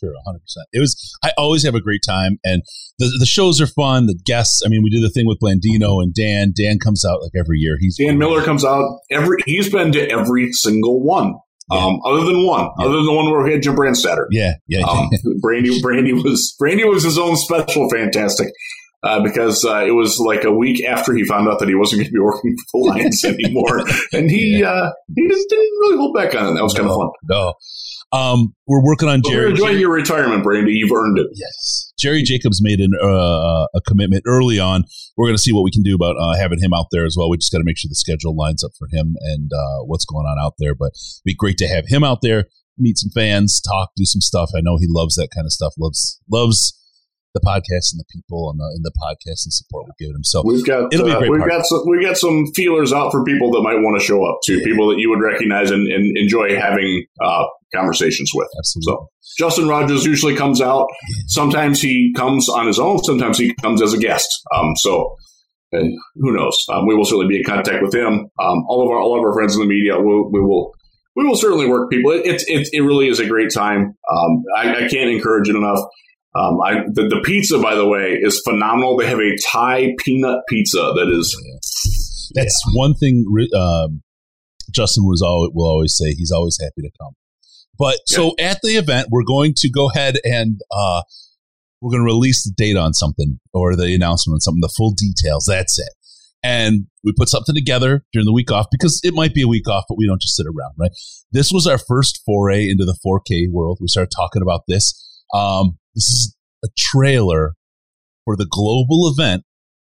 Sure, 0.00 0.12
100%. 0.26 0.36
It 0.72 0.80
was, 0.80 1.16
I 1.22 1.30
always 1.36 1.62
have 1.64 1.74
a 1.74 1.80
great 1.80 2.00
time, 2.06 2.38
and 2.44 2.62
the, 2.98 3.14
the 3.20 3.26
shows 3.26 3.60
are 3.60 3.66
fun. 3.66 4.06
The 4.06 4.18
guests, 4.24 4.62
I 4.64 4.68
mean, 4.68 4.82
we 4.82 4.90
did 4.90 5.02
the 5.02 5.10
thing 5.10 5.26
with 5.26 5.38
Blandino 5.40 6.02
and 6.02 6.14
Dan. 6.14 6.52
Dan 6.56 6.78
comes 6.78 7.04
out 7.04 7.22
like 7.22 7.32
every 7.38 7.58
year. 7.58 7.76
He's 7.78 7.96
Dan 7.98 8.16
Miller 8.18 8.42
comes 8.42 8.64
out 8.64 8.98
every. 9.10 9.36
He's 9.46 9.70
been 9.70 9.92
to 9.92 10.10
every 10.10 10.52
single 10.52 11.02
one, 11.02 11.34
um, 11.70 12.00
other 12.06 12.24
than 12.24 12.46
one, 12.46 12.70
Yeah. 12.78 12.86
other 12.86 12.96
than 12.96 13.06
the 13.06 13.12
one 13.12 13.30
where 13.30 13.42
we 13.44 13.52
had 13.52 13.62
Jim 13.62 13.76
Brandstatter. 13.76 14.26
Yeah, 14.30 14.54
yeah. 14.66 14.80
Um, 14.86 15.10
Brandy, 15.40 15.80
Brandy 15.82 16.12
was 16.14 16.54
Brandy 16.58 16.84
was 16.84 17.04
his 17.04 17.18
own 17.18 17.36
special 17.36 17.88
fantastic. 17.90 18.48
Uh, 19.02 19.22
because 19.22 19.64
uh, 19.64 19.82
it 19.82 19.92
was 19.92 20.18
like 20.18 20.44
a 20.44 20.52
week 20.52 20.84
after 20.84 21.14
he 21.14 21.24
found 21.24 21.48
out 21.48 21.58
that 21.58 21.66
he 21.70 21.74
wasn't 21.74 21.98
going 21.98 22.06
to 22.06 22.12
be 22.12 22.18
working 22.22 22.54
for 22.70 22.82
the 22.82 22.88
Lions 22.90 23.24
anymore, 23.24 23.80
and 24.12 24.30
he 24.30 24.62
uh, 24.62 24.90
he 25.16 25.26
just 25.26 25.48
didn't 25.48 25.72
really 25.80 25.96
hold 25.96 26.14
back 26.14 26.34
on 26.34 26.48
it. 26.48 26.54
That 26.54 26.62
was 26.62 26.74
kind 26.74 26.86
of 26.86 26.94
fun. 26.94 27.08
no. 27.24 27.54
Um, 28.12 28.54
we're 28.66 28.82
working 28.82 29.08
on 29.08 29.20
But 29.22 29.28
we're 29.30 29.34
Jerry. 29.34 29.50
enjoying 29.50 29.78
your 29.78 29.92
retirement, 29.92 30.42
Brandy. 30.42 30.72
You've 30.72 30.90
earned 30.90 31.18
it. 31.18 31.28
Yes. 31.34 31.92
Jerry 31.98 32.22
Jacobs 32.22 32.60
made 32.62 32.80
an, 32.80 32.90
uh, 33.00 33.66
a 33.74 33.80
commitment 33.86 34.24
early 34.26 34.58
on. 34.58 34.84
We're 35.16 35.26
going 35.26 35.36
to 35.36 35.42
see 35.42 35.52
what 35.52 35.62
we 35.62 35.70
can 35.70 35.82
do 35.82 35.94
about 35.94 36.16
uh, 36.18 36.36
having 36.36 36.60
him 36.60 36.72
out 36.74 36.86
there 36.90 37.06
as 37.06 37.14
well. 37.16 37.30
We 37.30 37.36
just 37.36 37.52
got 37.52 37.58
to 37.58 37.64
make 37.64 37.78
sure 37.78 37.88
the 37.88 37.94
schedule 37.94 38.34
lines 38.34 38.64
up 38.64 38.72
for 38.78 38.88
him 38.90 39.14
and 39.20 39.50
uh, 39.52 39.84
what's 39.84 40.04
going 40.04 40.26
on 40.26 40.38
out 40.44 40.54
there. 40.58 40.74
But 40.74 40.88
it'd 40.94 41.24
be 41.24 41.34
great 41.34 41.56
to 41.58 41.68
have 41.68 41.84
him 41.86 42.02
out 42.02 42.18
there, 42.22 42.46
meet 42.78 42.98
some 42.98 43.10
fans, 43.14 43.60
talk, 43.60 43.90
do 43.96 44.04
some 44.04 44.20
stuff. 44.20 44.50
I 44.56 44.60
know 44.60 44.76
he 44.76 44.86
loves 44.88 45.14
that 45.16 45.28
kind 45.32 45.44
of 45.46 45.52
stuff. 45.52 45.74
Loves 45.78 46.20
loves 46.30 46.76
the 47.34 47.40
podcast 47.40 47.92
and 47.92 48.00
the 48.00 48.04
people 48.12 48.50
and 48.50 48.58
the, 48.58 48.64
and 48.74 48.84
the 48.84 48.92
podcast 48.98 49.44
and 49.46 49.52
support 49.52 49.86
we've 49.86 49.96
given 50.08 50.16
him. 50.16 50.24
So 50.24 50.42
We've 50.44 50.64
got 50.66 50.92
It'll 50.92 51.06
be 51.06 51.12
uh, 51.12 51.18
great 51.18 51.30
we've 51.30 51.40
party. 51.40 51.56
got 51.56 51.64
some 51.66 51.82
we've 51.88 52.02
got 52.04 52.16
some 52.16 52.44
feelers 52.54 52.92
out 52.92 53.12
for 53.12 53.22
people 53.24 53.50
that 53.52 53.62
might 53.62 53.76
want 53.80 53.98
to 54.00 54.04
show 54.04 54.24
up 54.24 54.38
to 54.44 54.54
Yeah. 54.58 54.64
people 54.64 54.88
that 54.90 54.98
you 54.98 55.08
would 55.10 55.20
recognize 55.20 55.70
and, 55.70 55.86
and 55.86 56.16
enjoy 56.18 56.56
having 56.58 57.04
uh, 57.22 57.44
conversations 57.74 58.30
with. 58.34 58.48
absolutely. 58.58 58.92
So 58.92 59.08
Justin 59.38 59.68
Rogers 59.68 60.04
usually 60.04 60.34
comes 60.34 60.60
out. 60.60 60.88
Sometimes 61.28 61.80
he 61.80 62.12
comes 62.16 62.48
on 62.48 62.66
his 62.66 62.78
own. 62.80 62.98
Sometimes 63.04 63.38
he 63.38 63.54
comes 63.62 63.80
as 63.80 63.92
a 63.94 63.98
guest. 63.98 64.28
Um, 64.54 64.74
so 64.76 65.14
and 65.72 65.96
who 66.16 66.32
knows? 66.36 66.56
Um, 66.68 66.84
we 66.88 66.96
will 66.96 67.04
certainly 67.04 67.28
be 67.28 67.36
in 67.38 67.44
contact 67.44 67.80
with 67.80 67.94
him. 67.94 68.26
Um, 68.42 68.64
all 68.68 68.82
of 68.82 68.90
our 68.90 68.98
all 68.98 69.16
of 69.16 69.24
our 69.24 69.32
friends 69.32 69.54
in 69.54 69.60
the 69.60 69.68
media. 69.68 70.00
We'll, 70.00 70.28
we 70.32 70.40
will 70.40 70.72
we 71.14 71.24
will 71.24 71.36
certainly 71.36 71.68
work 71.68 71.90
people. 71.92 72.10
It 72.10 72.26
it, 72.26 72.42
it, 72.48 72.68
it 72.72 72.80
really 72.80 73.06
is 73.08 73.20
a 73.20 73.26
great 73.26 73.52
time. 73.54 73.94
Um, 74.12 74.42
I, 74.56 74.86
I 74.86 74.88
can't 74.88 75.10
encourage 75.10 75.48
it 75.48 75.54
enough. 75.54 75.78
Um, 76.34 76.60
I, 76.64 76.82
the, 76.92 77.08
the 77.08 77.20
pizza, 77.24 77.58
by 77.58 77.74
the 77.74 77.86
way, 77.86 78.18
is 78.20 78.40
phenomenal. 78.48 78.96
They 78.96 79.06
have 79.06 79.18
a 79.18 79.36
Thai 79.50 79.94
peanut 79.98 80.42
pizza 80.48 80.92
that 80.94 81.08
is 81.10 82.32
That's 82.34 82.62
one 82.72 82.94
thing 82.94 83.24
um, 83.56 84.02
Justin 84.70 85.04
was 85.04 85.22
always, 85.22 85.50
will 85.54 85.66
always 85.66 85.96
say. 85.96 86.14
He's 86.14 86.30
always 86.30 86.56
happy 86.60 86.82
to 86.82 86.90
come. 87.00 87.14
But 87.78 87.98
so 88.06 88.34
at 88.38 88.58
the 88.62 88.76
event, 88.76 89.08
we're 89.10 89.24
going 89.24 89.54
to 89.56 89.70
go 89.70 89.88
ahead 89.88 90.18
and 90.22 90.60
uh, 90.70 91.02
we're 91.80 91.90
going 91.90 92.02
to 92.02 92.12
release 92.12 92.44
the 92.44 92.52
date 92.56 92.76
on 92.76 92.92
something 92.92 93.40
or 93.54 93.74
the 93.74 93.94
announcement 93.94 94.36
on 94.36 94.40
something, 94.40 94.60
the 94.60 94.72
full 94.76 94.92
details. 94.92 95.46
That's 95.46 95.78
it. 95.78 95.88
And 96.42 96.86
we 97.02 97.12
put 97.16 97.28
something 97.28 97.54
together 97.54 98.04
during 98.12 98.26
the 98.26 98.32
week 98.32 98.50
off 98.50 98.66
because 98.70 99.00
it 99.02 99.14
might 99.14 99.34
be 99.34 99.42
a 99.42 99.48
week 99.48 99.68
off, 99.68 99.84
but 99.88 99.98
we 99.98 100.06
don't 100.06 100.20
just 100.20 100.36
sit 100.36 100.46
around, 100.46 100.74
right? 100.78 100.90
This 101.32 101.50
was 101.52 101.66
our 101.66 101.78
first 101.78 102.22
foray 102.24 102.68
into 102.68 102.84
the 102.84 102.96
4K 103.04 103.50
world. 103.50 103.78
We 103.80 103.88
started 103.88 104.12
talking 104.14 104.42
about 104.42 104.62
this. 104.68 105.09
Um, 105.34 105.78
this 105.94 106.04
is 106.04 106.36
a 106.64 106.68
trailer 106.76 107.52
for 108.24 108.36
the 108.36 108.46
global 108.48 109.12
event 109.12 109.44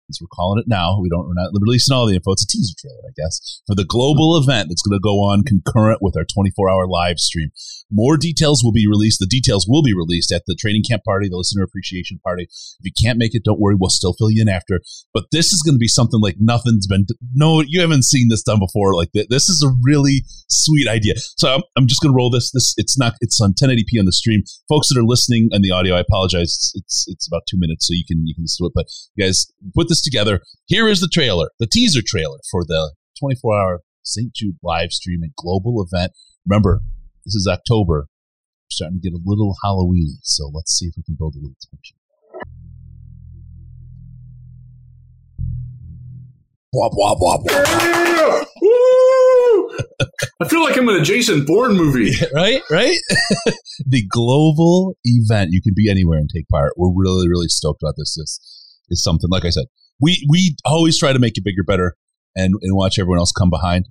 as 0.09 0.19
we're 0.21 0.31
calling 0.31 0.59
it 0.59 0.67
now. 0.67 0.99
We 1.01 1.09
don't, 1.09 1.27
we're 1.27 1.35
not 1.35 1.51
releasing 1.53 1.95
all 1.95 2.07
the 2.07 2.15
info. 2.15 2.33
It's 2.33 2.43
a 2.43 2.47
teaser 2.47 2.73
trailer, 2.77 3.01
I 3.07 3.13
guess, 3.15 3.61
for 3.67 3.75
the 3.75 3.85
global 3.85 4.37
event 4.37 4.69
that's 4.69 4.81
going 4.81 4.97
to 4.97 5.03
go 5.03 5.23
on 5.23 5.43
concurrent 5.43 6.01
with 6.01 6.15
our 6.17 6.25
24 6.25 6.69
hour 6.69 6.87
live 6.87 7.19
stream. 7.19 7.49
More 7.91 8.17
details 8.17 8.63
will 8.63 8.71
be 8.71 8.87
released. 8.87 9.19
The 9.19 9.27
details 9.27 9.65
will 9.67 9.83
be 9.83 9.93
released 9.93 10.31
at 10.31 10.43
the 10.47 10.55
training 10.55 10.83
camp 10.87 11.03
party, 11.03 11.29
the 11.29 11.37
listener 11.37 11.63
appreciation 11.63 12.19
party. 12.23 12.43
If 12.43 12.83
you 12.83 12.91
can't 12.91 13.19
make 13.19 13.35
it, 13.35 13.43
don't 13.43 13.59
worry. 13.59 13.75
We'll 13.79 13.89
still 13.89 14.13
fill 14.13 14.31
you 14.31 14.41
in 14.41 14.49
after. 14.49 14.81
But 15.13 15.25
this 15.31 15.53
is 15.53 15.61
going 15.61 15.75
to 15.75 15.79
be 15.79 15.87
something 15.87 16.19
like 16.19 16.35
nothing's 16.39 16.87
been, 16.87 17.05
no, 17.33 17.61
you 17.61 17.81
haven't 17.81 18.05
seen 18.05 18.29
this 18.29 18.43
done 18.43 18.59
before. 18.59 18.95
Like 18.95 19.09
this 19.13 19.49
is 19.49 19.63
a 19.63 19.73
really 19.83 20.23
sweet 20.49 20.87
idea. 20.87 21.15
So 21.37 21.53
I'm, 21.53 21.61
I'm 21.77 21.87
just 21.87 22.01
going 22.01 22.11
to 22.11 22.17
roll 22.17 22.29
this. 22.29 22.51
This, 22.51 22.73
it's 22.77 22.97
not, 22.97 23.13
it's 23.21 23.39
on 23.41 23.53
1080p 23.53 23.99
on 23.99 24.05
the 24.05 24.11
stream. 24.11 24.43
Folks 24.67 24.89
that 24.89 24.99
are 24.99 25.03
listening 25.03 25.49
on 25.53 25.61
the 25.61 25.71
audio, 25.71 25.95
I 25.95 25.99
apologize. 25.99 26.71
It's, 26.75 27.05
it's, 27.07 27.27
about 27.27 27.41
two 27.49 27.57
minutes, 27.57 27.87
so 27.87 27.93
you 27.95 28.03
can, 28.07 28.27
you 28.27 28.35
can 28.35 28.45
to 28.45 28.65
it. 28.65 28.71
But 28.75 28.85
guys 29.19 29.47
put 29.73 29.89
this 29.89 29.94
together. 30.01 30.41
Here 30.65 30.87
is 30.87 30.99
the 30.99 31.09
trailer, 31.11 31.49
the 31.59 31.67
teaser 31.67 32.01
trailer 32.05 32.39
for 32.49 32.63
the 32.65 32.93
24 33.19 33.55
hour 33.55 33.81
St. 34.03 34.33
Jude 34.33 34.57
live 34.63 34.91
streaming 34.91 35.31
global 35.37 35.83
event. 35.83 36.11
Remember, 36.45 36.81
this 37.25 37.35
is 37.35 37.47
October. 37.51 38.07
We're 38.07 38.71
starting 38.71 39.01
to 39.01 39.09
get 39.09 39.15
a 39.15 39.21
little 39.23 39.55
Halloween, 39.63 40.17
so 40.21 40.51
let's 40.53 40.77
see 40.77 40.87
if 40.87 40.93
we 40.97 41.03
can 41.03 41.15
build 41.17 41.35
a 41.35 41.39
little 41.39 41.55
tension. 41.71 41.97
Wop, 46.73 46.91
wop, 46.95 47.17
wop, 47.21 47.41
wop. 47.45 48.47
I 50.41 50.47
feel 50.47 50.61
like 50.61 50.77
I'm 50.77 50.89
in 50.89 50.97
a 50.97 51.03
Jason 51.03 51.45
Bourne 51.45 51.77
movie. 51.77 52.11
right, 52.33 52.61
right? 52.69 52.97
the 53.87 54.05
global 54.09 54.97
event. 55.05 55.51
You 55.51 55.61
can 55.61 55.73
be 55.73 55.89
anywhere 55.89 56.19
and 56.19 56.29
take 56.29 56.47
part. 56.49 56.73
We're 56.75 56.91
really, 56.93 57.29
really 57.29 57.47
stoked 57.47 57.81
about 57.81 57.95
this. 57.97 58.15
This 58.15 58.39
is 58.89 59.01
something, 59.01 59.29
like 59.29 59.45
I 59.45 59.49
said, 59.49 59.65
we, 60.01 60.25
we 60.29 60.55
always 60.65 60.97
try 60.97 61.13
to 61.13 61.19
make 61.19 61.37
it 61.37 61.43
bigger, 61.43 61.63
better, 61.63 61.95
and, 62.35 62.53
and 62.61 62.75
watch 62.75 62.99
everyone 62.99 63.19
else 63.19 63.31
come 63.31 63.49
behind. 63.49 63.85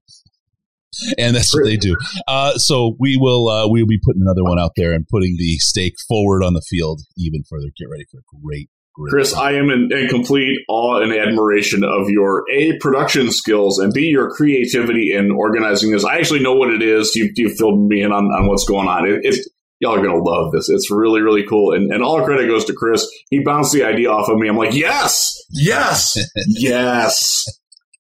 And 1.19 1.35
that's 1.35 1.53
what 1.53 1.65
they 1.65 1.77
do. 1.77 1.97
Uh, 2.29 2.53
so 2.55 2.95
we 3.01 3.17
will 3.17 3.49
uh, 3.49 3.69
we 3.69 3.83
will 3.83 3.89
be 3.89 3.99
putting 3.99 4.23
another 4.23 4.45
one 4.45 4.61
out 4.61 4.73
there 4.77 4.93
and 4.93 5.05
putting 5.09 5.37
the 5.37 5.59
stake 5.59 5.95
forward 6.07 6.45
on 6.45 6.55
the 6.55 6.63
field 6.63 7.01
even 7.19 7.43
further. 7.51 7.67
Get 7.77 7.89
ready 7.91 8.05
for 8.09 8.19
a 8.19 8.41
great 8.41 8.71
great. 8.95 9.11
Chris, 9.11 9.35
I 9.35 9.53
am 9.53 9.71
in, 9.71 9.93
in, 9.93 10.09
complete 10.09 10.59
awe 10.69 11.03
and 11.03 11.13
admiration 11.13 11.85
of 11.85 12.09
your 12.09 12.45
A, 12.51 12.79
production 12.79 13.31
skills, 13.31 13.79
and 13.79 13.93
B, 13.93 14.07
your 14.07 14.31
creativity 14.31 15.13
in 15.13 15.31
organizing 15.31 15.91
this. 15.91 16.05
I 16.05 16.17
actually 16.17 16.41
know 16.41 16.55
what 16.55 16.71
it 16.71 16.83
is. 16.83 17.15
You, 17.15 17.31
you 17.35 17.55
filled 17.55 17.89
me 17.89 18.03
in 18.03 18.13
on, 18.13 18.25
on 18.27 18.47
what's 18.47 18.65
going 18.65 18.89
on. 18.89 19.07
It, 19.07 19.21
it's, 19.25 19.49
y'all 19.85 19.99
are 19.99 20.03
to 20.03 20.17
love 20.17 20.53
this. 20.53 20.69
It's 20.69 20.91
really, 20.91 21.21
really 21.21 21.45
cool. 21.47 21.75
And, 21.75 21.93
and 21.93 22.03
all 22.03 22.25
credit 22.25 22.49
goes 22.49 22.65
to 22.67 22.73
Chris. 22.73 23.07
He 23.31 23.41
bounced 23.41 23.73
the 23.73 23.85
idea 23.85 24.11
off 24.11 24.29
of 24.29 24.39
me. 24.39 24.49
I'm 24.49 24.57
like, 24.57 24.75
yes, 24.75 25.37
yes, 25.51 26.17
yes, 26.47 27.45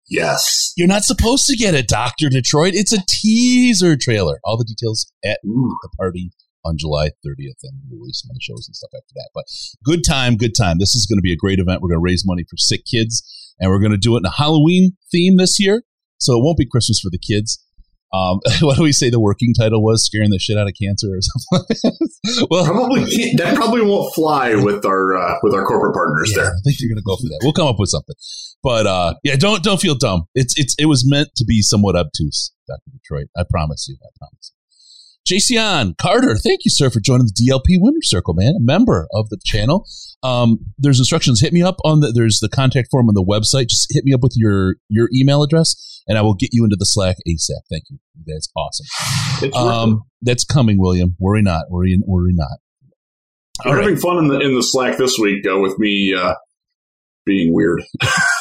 yes. 0.09 0.73
You're 0.76 0.88
not 0.88 1.05
supposed 1.05 1.47
to 1.47 1.57
get 1.57 1.75
it, 1.75 1.87
Dr. 1.87 2.31
Detroit. 2.31 2.73
It's 2.75 2.93
a 2.93 3.05
teaser 3.07 3.97
trailer. 3.97 4.41
All 4.45 4.57
the 4.57 4.64
details 4.64 5.12
at 5.25 5.41
Ooh. 5.45 5.76
the 5.83 5.91
party 5.97 6.33
on 6.64 6.79
July 6.79 7.09
30th 7.25 7.62
and 7.62 7.79
release 7.91 8.23
some 8.23 8.31
of 8.31 8.35
the 8.35 8.41
shows 8.41 8.67
and 8.67 8.75
stuff 8.75 8.91
after 8.95 9.12
that. 9.14 9.29
But 9.35 9.45
good 9.85 10.03
time, 10.03 10.37
good 10.37 10.55
time. 10.57 10.79
This 10.79 10.95
is 10.95 11.07
going 11.07 11.19
to 11.19 11.23
be 11.23 11.33
a 11.33 11.37
great 11.37 11.59
event. 11.59 11.83
We're 11.83 11.91
going 11.91 12.00
to 12.00 12.05
raise 12.05 12.25
money 12.26 12.45
for 12.45 12.57
sick 12.57 12.87
kids 12.87 13.23
and 13.61 13.71
we're 13.71 13.81
going 13.81 13.93
to 13.93 13.99
do 13.99 14.17
it 14.17 14.21
in 14.21 14.25
a 14.25 14.31
Halloween 14.31 14.97
theme 15.12 15.37
this 15.37 15.61
year. 15.61 15.83
So 16.19 16.38
it 16.38 16.43
won't 16.43 16.57
be 16.57 16.67
Christmas 16.67 17.00
for 17.00 17.11
the 17.11 17.19
kids. 17.19 17.62
Um, 18.14 18.40
what 18.61 18.76
do 18.76 18.83
we 18.83 18.92
say 18.92 19.11
the 19.11 19.21
working 19.21 19.54
title 19.54 19.83
was? 19.83 20.04
Scaring 20.04 20.30
the 20.30 20.38
shit 20.38 20.56
out 20.56 20.68
of 20.68 20.75
cancer 20.80 21.09
or 21.09 21.21
something? 21.21 22.47
well, 22.50 22.64
probably 22.64 23.04
that 23.37 23.54
probably 23.56 23.83
won't 23.83 24.14
fly 24.14 24.54
with 24.54 24.85
our 24.85 25.16
uh, 25.16 25.38
with 25.42 25.54
our 25.54 25.64
corporate 25.64 25.94
partners 25.94 26.33
yeah, 26.35 26.42
there. 26.42 26.52
I 26.52 26.61
think 26.64 26.76
you're 26.80 26.90
going 26.90 27.02
to 27.02 27.06
go 27.06 27.16
for 27.16 27.28
that. 27.28 27.40
We'll 27.42 27.52
come 27.52 27.66
up 27.66 27.78
with 27.78 27.90
something. 27.90 28.14
But 28.62 28.87
uh, 28.87 29.14
yeah, 29.25 29.37
don't 29.37 29.62
don't 29.62 29.80
feel 29.80 29.94
dumb. 29.94 30.25
It's 30.35 30.54
it's 30.56 30.75
it 30.78 30.87
was 30.87 31.04
meant 31.09 31.30
to 31.37 31.44
be 31.44 31.61
somewhat 31.61 31.97
obtuse, 31.97 32.52
Doctor 32.68 32.90
Detroit. 32.92 33.26
I 33.37 33.42
promise 33.49 33.87
you. 33.88 33.97
I 34.02 34.11
promise. 34.18 34.54
Jason 35.26 35.95
Carter, 35.99 36.37
thank 36.37 36.61
you, 36.64 36.71
sir, 36.71 36.90
for 36.90 37.00
joining 37.00 37.26
the 37.26 37.33
DLP 37.33 37.78
Winner 37.81 38.02
Circle, 38.02 38.35
man, 38.35 38.54
a 38.57 38.61
member 38.61 39.09
of 39.12 39.31
the 39.31 39.38
channel. 39.45 39.87
Um, 40.23 40.59
there's 40.78 40.99
instructions. 40.99 41.40
Hit 41.40 41.52
me 41.52 41.62
up 41.62 41.76
on 41.85 42.00
the. 42.00 42.12
There's 42.12 42.40
the 42.40 42.49
contact 42.49 42.88
form 42.90 43.09
on 43.09 43.14
the 43.14 43.25
website. 43.25 43.69
Just 43.69 43.88
hit 43.90 44.04
me 44.04 44.12
up 44.12 44.21
with 44.23 44.35
your 44.37 44.76
your 44.88 45.09
email 45.14 45.43
address, 45.43 46.02
and 46.07 46.19
I 46.19 46.23
will 46.23 46.35
get 46.35 46.50
you 46.52 46.64
into 46.64 46.76
the 46.78 46.87
Slack 46.87 47.16
ASAP. 47.28 47.61
Thank 47.71 47.85
you. 47.90 47.99
That's 48.26 48.49
awesome. 48.57 48.87
Um, 49.54 50.02
that's 50.23 50.45
coming, 50.45 50.78
William. 50.78 51.16
Worry 51.19 51.43
not. 51.43 51.71
Worry 51.71 51.99
worry 52.07 52.33
not. 52.33 52.59
We're 53.64 53.81
having 53.81 53.97
fun 53.97 54.19
in 54.19 54.28
the 54.28 54.40
in 54.40 54.54
the 54.54 54.62
Slack 54.62 54.99
this 54.99 55.19
week 55.19 55.47
uh, 55.47 55.59
with 55.59 55.78
me 55.78 56.14
uh, 56.14 56.35
being 57.25 57.54
weird. 57.54 57.83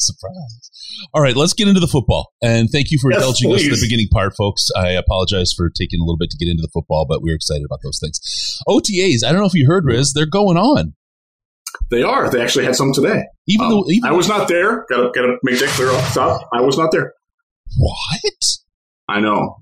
Surprise. 0.00 0.70
All 1.12 1.22
right, 1.22 1.36
let's 1.36 1.52
get 1.52 1.68
into 1.68 1.80
the 1.80 1.86
football. 1.86 2.32
And 2.42 2.68
thank 2.70 2.90
you 2.90 2.98
for 2.98 3.10
yes, 3.10 3.20
indulging 3.20 3.50
please. 3.50 3.60
us 3.60 3.64
in 3.64 3.70
the 3.70 3.86
beginning 3.86 4.08
part, 4.12 4.34
folks. 4.36 4.68
I 4.76 4.90
apologize 4.90 5.52
for 5.56 5.68
taking 5.70 6.00
a 6.00 6.04
little 6.04 6.16
bit 6.16 6.30
to 6.30 6.38
get 6.38 6.48
into 6.50 6.62
the 6.62 6.70
football, 6.72 7.06
but 7.08 7.22
we're 7.22 7.34
excited 7.34 7.64
about 7.64 7.80
those 7.84 7.98
things. 8.00 8.18
OTAs, 8.66 9.24
I 9.24 9.32
don't 9.32 9.40
know 9.40 9.46
if 9.46 9.54
you 9.54 9.66
heard, 9.66 9.84
Riz, 9.84 10.12
they're 10.12 10.26
going 10.26 10.56
on. 10.56 10.94
They 11.90 12.02
are. 12.02 12.30
They 12.30 12.40
actually 12.40 12.64
had 12.64 12.76
some 12.76 12.92
today. 12.92 13.24
Even 13.46 13.66
um, 13.66 13.72
though 13.72 13.84
even 13.88 14.08
I 14.08 14.12
was 14.12 14.28
not 14.28 14.48
there. 14.48 14.86
Gotta 14.88 15.10
gotta 15.14 15.36
make 15.42 15.58
that 15.60 15.68
clear 15.70 15.90
off 15.90 16.14
the 16.14 16.20
top. 16.20 16.48
I 16.52 16.60
was 16.60 16.76
not 16.76 16.90
there. 16.92 17.12
What? 17.78 18.44
I 19.08 19.20
know. 19.20 19.56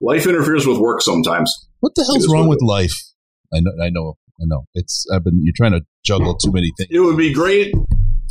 Life 0.00 0.26
interferes 0.26 0.66
with 0.66 0.78
work 0.78 1.02
sometimes. 1.02 1.52
What 1.80 1.92
the 1.94 2.04
hell's 2.04 2.28
wrong 2.32 2.48
with 2.48 2.60
life? 2.62 2.94
I 3.52 3.60
know. 3.60 3.72
I 3.82 3.90
know. 3.90 4.16
I 4.40 4.44
know. 4.46 4.66
It's. 4.74 5.06
I've 5.12 5.24
been. 5.24 5.40
You're 5.42 5.54
trying 5.56 5.72
to 5.72 5.82
juggle 6.04 6.36
too 6.36 6.52
many 6.52 6.72
things. 6.76 6.88
It 6.90 7.00
would 7.00 7.16
be 7.16 7.32
great 7.32 7.74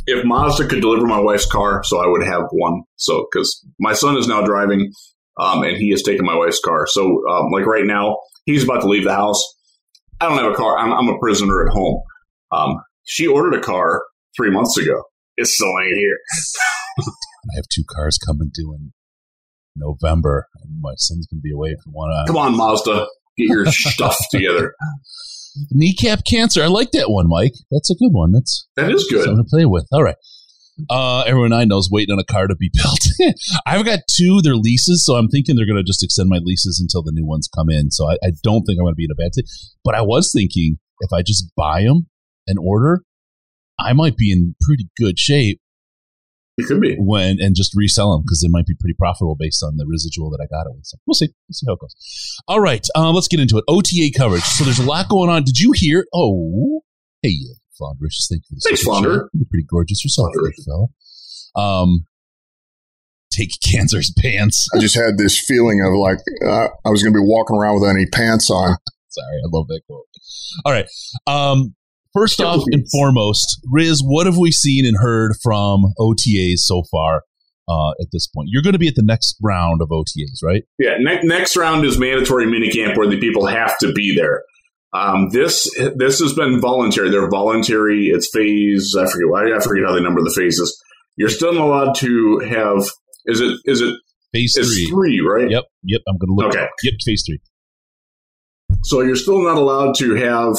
if 0.06 0.24
Mazda 0.24 0.66
could 0.66 0.80
deliver 0.80 1.06
my 1.06 1.20
wife's 1.20 1.46
car, 1.46 1.82
so 1.84 2.02
I 2.02 2.06
would 2.06 2.24
have 2.24 2.44
one. 2.50 2.82
So 2.96 3.26
because 3.30 3.64
my 3.78 3.92
son 3.92 4.16
is 4.16 4.26
now 4.26 4.42
driving, 4.42 4.92
um, 5.38 5.62
and 5.62 5.76
he 5.76 5.90
has 5.90 6.02
taken 6.02 6.24
my 6.24 6.36
wife's 6.36 6.60
car. 6.60 6.86
So 6.86 7.22
um, 7.28 7.50
like 7.52 7.66
right 7.66 7.86
now, 7.86 8.18
he's 8.44 8.64
about 8.64 8.80
to 8.82 8.88
leave 8.88 9.04
the 9.04 9.14
house. 9.14 9.42
I 10.20 10.28
don't 10.28 10.38
have 10.38 10.52
a 10.52 10.54
car. 10.54 10.78
I'm, 10.78 10.92
I'm 10.92 11.08
a 11.08 11.18
prisoner 11.18 11.66
at 11.66 11.72
home. 11.72 12.02
Um, 12.52 12.76
she 13.04 13.26
ordered 13.26 13.54
a 13.54 13.60
car 13.60 14.02
three 14.36 14.50
months 14.50 14.76
ago. 14.76 15.02
It's 15.36 15.54
still 15.54 15.68
ain't 15.68 15.96
here. 15.96 16.18
I 16.98 17.56
have 17.56 17.64
two 17.72 17.84
cars 17.88 18.18
coming 18.18 18.50
due 18.54 18.74
in 18.74 18.92
November. 19.76 20.46
My 20.80 20.92
son's 20.96 21.26
gonna 21.26 21.40
be 21.40 21.52
away 21.52 21.74
for 21.82 21.90
one. 21.90 22.10
Come 22.26 22.36
on, 22.36 22.56
Mazda, 22.56 23.06
get 23.38 23.48
your 23.48 23.66
stuff 23.68 24.16
together. 24.30 24.74
Kneecap 25.70 26.22
cancer. 26.28 26.62
I 26.62 26.66
like 26.66 26.90
that 26.92 27.10
one, 27.10 27.28
Mike. 27.28 27.54
That's 27.70 27.90
a 27.90 27.94
good 27.94 28.12
one. 28.12 28.32
That's 28.32 28.68
that 28.76 28.90
is 28.90 29.06
good. 29.10 29.24
Something 29.24 29.44
to 29.44 29.48
play 29.48 29.66
with. 29.66 29.86
All 29.92 30.02
right. 30.02 30.16
Uh, 30.88 31.22
everyone 31.26 31.52
I 31.52 31.64
know 31.64 31.78
is 31.78 31.90
waiting 31.90 32.12
on 32.12 32.18
a 32.18 32.24
car 32.24 32.46
to 32.46 32.56
be 32.56 32.70
built. 32.74 33.34
I've 33.66 33.84
got 33.84 34.00
two. 34.10 34.40
They're 34.42 34.54
leases, 34.54 35.04
so 35.04 35.16
I'm 35.16 35.28
thinking 35.28 35.56
they're 35.56 35.66
going 35.66 35.76
to 35.76 35.84
just 35.84 36.02
extend 36.02 36.28
my 36.28 36.38
leases 36.38 36.80
until 36.80 37.02
the 37.02 37.12
new 37.12 37.26
ones 37.26 37.48
come 37.54 37.68
in. 37.68 37.90
So 37.90 38.08
I, 38.08 38.14
I 38.24 38.30
don't 38.42 38.62
think 38.62 38.78
I'm 38.78 38.84
going 38.84 38.94
to 38.94 38.96
be 38.96 39.04
in 39.04 39.10
a 39.10 39.14
bad 39.14 39.34
state. 39.34 39.48
But 39.84 39.94
I 39.94 40.02
was 40.02 40.32
thinking 40.32 40.78
if 41.00 41.12
I 41.12 41.22
just 41.22 41.52
buy 41.56 41.82
them 41.82 42.08
and 42.46 42.58
order, 42.58 43.02
I 43.78 43.92
might 43.92 44.16
be 44.16 44.32
in 44.32 44.54
pretty 44.60 44.88
good 44.98 45.18
shape 45.18 45.60
it 46.60 46.66
could 46.66 46.80
be 46.80 46.96
when 46.96 47.38
and 47.40 47.54
just 47.54 47.72
resell 47.74 48.12
them 48.12 48.22
because 48.22 48.40
they 48.40 48.48
might 48.48 48.66
be 48.66 48.74
pretty 48.78 48.94
profitable 48.94 49.36
based 49.38 49.62
on 49.62 49.76
the 49.76 49.86
residual 49.86 50.30
that 50.30 50.40
I 50.40 50.46
got 50.46 50.66
it 50.66 50.74
with. 50.74 50.86
So 50.86 50.98
we'll 51.06 51.14
see. 51.14 51.28
We'll 51.48 51.54
see 51.54 51.66
how 51.66 51.74
it 51.74 51.80
goes. 51.80 52.36
All 52.48 52.60
right, 52.60 52.86
uh, 52.94 53.10
let's 53.10 53.28
get 53.28 53.40
into 53.40 53.58
it. 53.58 53.64
OTA 53.68 54.10
coverage. 54.16 54.42
So 54.42 54.64
there's 54.64 54.78
a 54.78 54.84
lot 54.86 55.08
going 55.08 55.30
on. 55.30 55.44
Did 55.44 55.58
you 55.58 55.72
hear? 55.72 56.06
Oh, 56.14 56.82
hey, 57.22 57.36
Flounderish. 57.80 58.28
Thank 58.28 58.44
you. 58.50 58.58
Thanks, 58.62 58.82
Flounder. 58.82 59.30
You're 59.32 59.46
pretty 59.50 59.66
gorgeous 59.68 60.04
yourself, 60.04 60.32
fellow. 60.66 60.88
Um, 61.54 62.04
take 63.32 63.50
cancer's 63.62 64.12
pants. 64.18 64.68
I 64.74 64.78
just 64.78 64.94
had 64.94 65.18
this 65.18 65.38
feeling 65.38 65.80
of 65.84 65.94
like 65.94 66.18
uh, 66.44 66.68
I 66.84 66.90
was 66.90 67.02
going 67.02 67.14
to 67.14 67.20
be 67.20 67.24
walking 67.24 67.56
around 67.56 67.80
with 67.80 67.90
any 67.90 68.06
pants 68.06 68.50
on. 68.50 68.76
Sorry, 69.08 69.36
I 69.44 69.48
love 69.50 69.66
that 69.68 69.80
quote. 69.86 70.06
All 70.64 70.72
right. 70.72 70.86
Um, 71.26 71.74
First 72.12 72.40
off 72.40 72.64
and 72.72 72.84
foremost, 72.90 73.60
Riz, 73.70 74.00
what 74.04 74.26
have 74.26 74.36
we 74.36 74.50
seen 74.50 74.84
and 74.84 74.96
heard 74.96 75.32
from 75.42 75.92
OTAs 75.98 76.58
so 76.58 76.82
far 76.90 77.22
uh, 77.68 77.90
at 78.00 78.08
this 78.12 78.26
point? 78.26 78.48
You're 78.50 78.62
going 78.62 78.72
to 78.72 78.80
be 78.80 78.88
at 78.88 78.96
the 78.96 79.04
next 79.04 79.36
round 79.40 79.80
of 79.80 79.90
OTAs, 79.90 80.42
right? 80.42 80.64
Yeah, 80.78 80.96
ne- 80.98 81.22
next 81.22 81.56
round 81.56 81.84
is 81.84 81.98
mandatory 81.98 82.46
minicamp 82.46 82.96
where 82.96 83.08
the 83.08 83.20
people 83.20 83.46
have 83.46 83.78
to 83.78 83.92
be 83.92 84.14
there. 84.14 84.42
Um, 84.92 85.28
this 85.30 85.70
this 85.94 86.18
has 86.18 86.32
been 86.34 86.60
voluntary. 86.60 87.10
They're 87.10 87.30
voluntary. 87.30 88.06
It's 88.08 88.28
phase. 88.32 88.96
I 88.98 89.06
forget. 89.08 89.52
I 89.54 89.60
forget 89.60 89.84
how 89.86 89.94
they 89.94 90.02
number 90.02 90.20
the 90.20 90.34
phases. 90.36 90.82
You're 91.16 91.28
still 91.28 91.52
not 91.52 91.64
allowed 91.64 91.94
to 91.96 92.40
have. 92.40 92.90
Is 93.26 93.40
it? 93.40 93.56
Is 93.66 93.82
it? 93.82 93.94
Phase 94.32 94.54
three. 94.54 94.86
Three, 94.90 95.20
right? 95.20 95.48
Yep. 95.50 95.64
Yep. 95.84 96.00
I'm 96.08 96.18
going 96.18 96.28
to 96.28 96.34
look. 96.34 96.54
Okay. 96.54 96.66
Yep. 96.82 96.94
Phase 97.04 97.22
three. 97.24 97.40
So 98.82 99.02
you're 99.02 99.16
still 99.16 99.42
not 99.42 99.56
allowed 99.58 99.94
to 99.98 100.14
have 100.14 100.56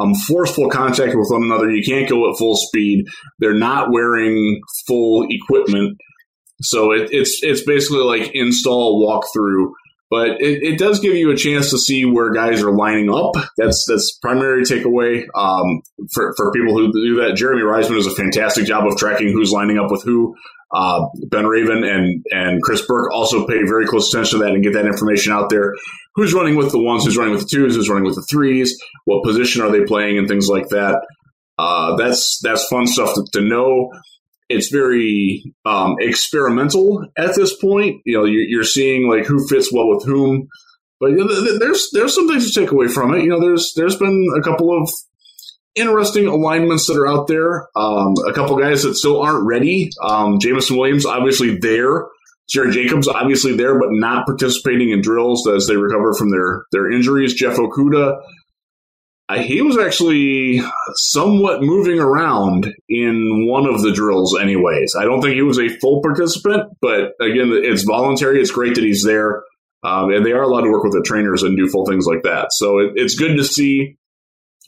um, 0.00 0.14
forceful 0.14 0.68
contact 0.68 1.14
with 1.16 1.28
one 1.30 1.44
another. 1.44 1.70
You 1.70 1.82
can't 1.82 2.08
go 2.08 2.30
at 2.30 2.38
full 2.38 2.56
speed. 2.56 3.06
They're 3.38 3.54
not 3.54 3.90
wearing 3.90 4.60
full 4.86 5.26
equipment. 5.28 5.98
So 6.62 6.92
it, 6.92 7.08
it's 7.12 7.40
it's 7.42 7.62
basically 7.62 8.02
like 8.02 8.32
install, 8.34 9.04
walk 9.04 9.24
through. 9.32 9.74
but 10.10 10.40
it, 10.40 10.62
it, 10.62 10.78
does 10.78 11.00
give 11.00 11.14
you 11.14 11.30
a 11.30 11.36
chance 11.36 11.70
to 11.70 11.78
see 11.78 12.04
where 12.04 12.32
guys 12.32 12.62
are 12.62 12.72
lining 12.72 13.12
up. 13.12 13.32
That's 13.56 13.84
that's 13.88 14.18
primary 14.20 14.62
takeaway 14.62 15.24
um, 15.34 15.82
for 16.12 16.34
for 16.36 16.52
people 16.52 16.74
who 16.74 16.92
do 16.92 17.22
that. 17.22 17.36
Jeremy 17.36 17.62
Reisman 17.62 17.96
does 17.96 18.06
a 18.06 18.14
fantastic 18.14 18.66
job 18.66 18.86
of 18.86 18.96
tracking 18.96 19.28
who's 19.28 19.52
lining 19.52 19.78
up 19.78 19.90
with 19.90 20.02
who. 20.02 20.34
Uh, 20.72 21.06
ben 21.28 21.46
Raven 21.46 21.82
and 21.82 22.24
and 22.30 22.62
Chris 22.62 22.84
Burke 22.86 23.12
also 23.12 23.46
pay 23.46 23.64
very 23.64 23.86
close 23.86 24.12
attention 24.12 24.38
to 24.38 24.44
that 24.44 24.54
and 24.54 24.62
get 24.62 24.74
that 24.74 24.86
information 24.86 25.32
out 25.32 25.50
there. 25.50 25.74
Who's 26.14 26.32
running 26.32 26.56
with 26.56 26.70
the 26.70 26.78
ones? 26.78 27.04
Who's 27.04 27.16
running 27.16 27.32
with 27.32 27.42
the 27.42 27.48
twos? 27.48 27.74
Who's 27.74 27.88
running 27.88 28.04
with 28.04 28.14
the 28.14 28.26
threes? 28.30 28.80
What 29.04 29.24
position 29.24 29.62
are 29.62 29.70
they 29.70 29.84
playing? 29.84 30.18
And 30.18 30.28
things 30.28 30.48
like 30.48 30.68
that. 30.68 31.02
Uh, 31.58 31.96
that's 31.96 32.40
that's 32.42 32.66
fun 32.66 32.86
stuff 32.86 33.14
to, 33.14 33.24
to 33.32 33.40
know 33.40 33.90
it's 34.50 34.68
very 34.68 35.54
um, 35.64 35.94
experimental 36.00 37.06
at 37.16 37.36
this 37.36 37.56
point. 37.56 38.02
You 38.04 38.18
know, 38.18 38.24
you're, 38.24 38.42
you're, 38.42 38.64
seeing 38.64 39.08
like 39.08 39.24
who 39.24 39.46
fits 39.46 39.72
well 39.72 39.88
with 39.88 40.04
whom, 40.04 40.48
but 40.98 41.10
you 41.10 41.18
know, 41.18 41.58
there's 41.58 41.88
there's 41.92 42.14
some 42.14 42.28
things 42.28 42.52
to 42.52 42.60
take 42.60 42.72
away 42.72 42.88
from 42.88 43.14
it. 43.14 43.22
You 43.22 43.30
know, 43.30 43.40
there's 43.40 43.72
there's 43.76 43.96
been 43.96 44.28
a 44.36 44.42
couple 44.42 44.76
of 44.76 44.90
interesting 45.74 46.26
alignments 46.26 46.86
that 46.86 46.96
are 46.96 47.06
out 47.06 47.26
there. 47.26 47.68
Um, 47.76 48.14
a 48.26 48.32
couple 48.32 48.58
guys 48.58 48.82
that 48.82 48.94
still 48.94 49.20
aren't 49.20 49.46
ready. 49.46 49.90
Um, 50.02 50.38
Jameson 50.38 50.76
Williams 50.76 51.06
obviously 51.06 51.58
there. 51.58 52.06
Jerry 52.48 52.72
Jacobs 52.72 53.06
obviously 53.06 53.56
there, 53.56 53.78
but 53.78 53.90
not 53.92 54.26
participating 54.26 54.90
in 54.90 55.02
drills 55.02 55.46
as 55.46 55.66
they 55.66 55.76
recover 55.76 56.14
from 56.14 56.30
their 56.30 56.64
their 56.72 56.90
injuries. 56.90 57.34
Jeff 57.34 57.56
Okudah 57.56 58.20
he 59.38 59.62
was 59.62 59.78
actually 59.78 60.60
somewhat 60.94 61.62
moving 61.62 62.00
around 62.00 62.72
in 62.88 63.46
one 63.46 63.66
of 63.66 63.82
the 63.82 63.92
drills, 63.92 64.36
anyways. 64.38 64.94
I 64.98 65.04
don't 65.04 65.20
think 65.20 65.34
he 65.34 65.42
was 65.42 65.58
a 65.58 65.68
full 65.68 66.02
participant, 66.02 66.76
but 66.80 67.12
again, 67.20 67.50
it's 67.52 67.82
voluntary. 67.82 68.40
It's 68.40 68.50
great 68.50 68.74
that 68.74 68.84
he's 68.84 69.04
there. 69.04 69.44
Um, 69.82 70.12
and 70.12 70.26
they 70.26 70.32
are 70.32 70.42
allowed 70.42 70.62
to 70.62 70.70
work 70.70 70.84
with 70.84 70.92
the 70.92 71.02
trainers 71.02 71.42
and 71.42 71.56
do 71.56 71.68
full 71.68 71.86
things 71.86 72.06
like 72.06 72.22
that. 72.24 72.52
So 72.52 72.78
it, 72.78 72.92
it's 72.96 73.14
good 73.14 73.36
to 73.36 73.44
see 73.44 73.96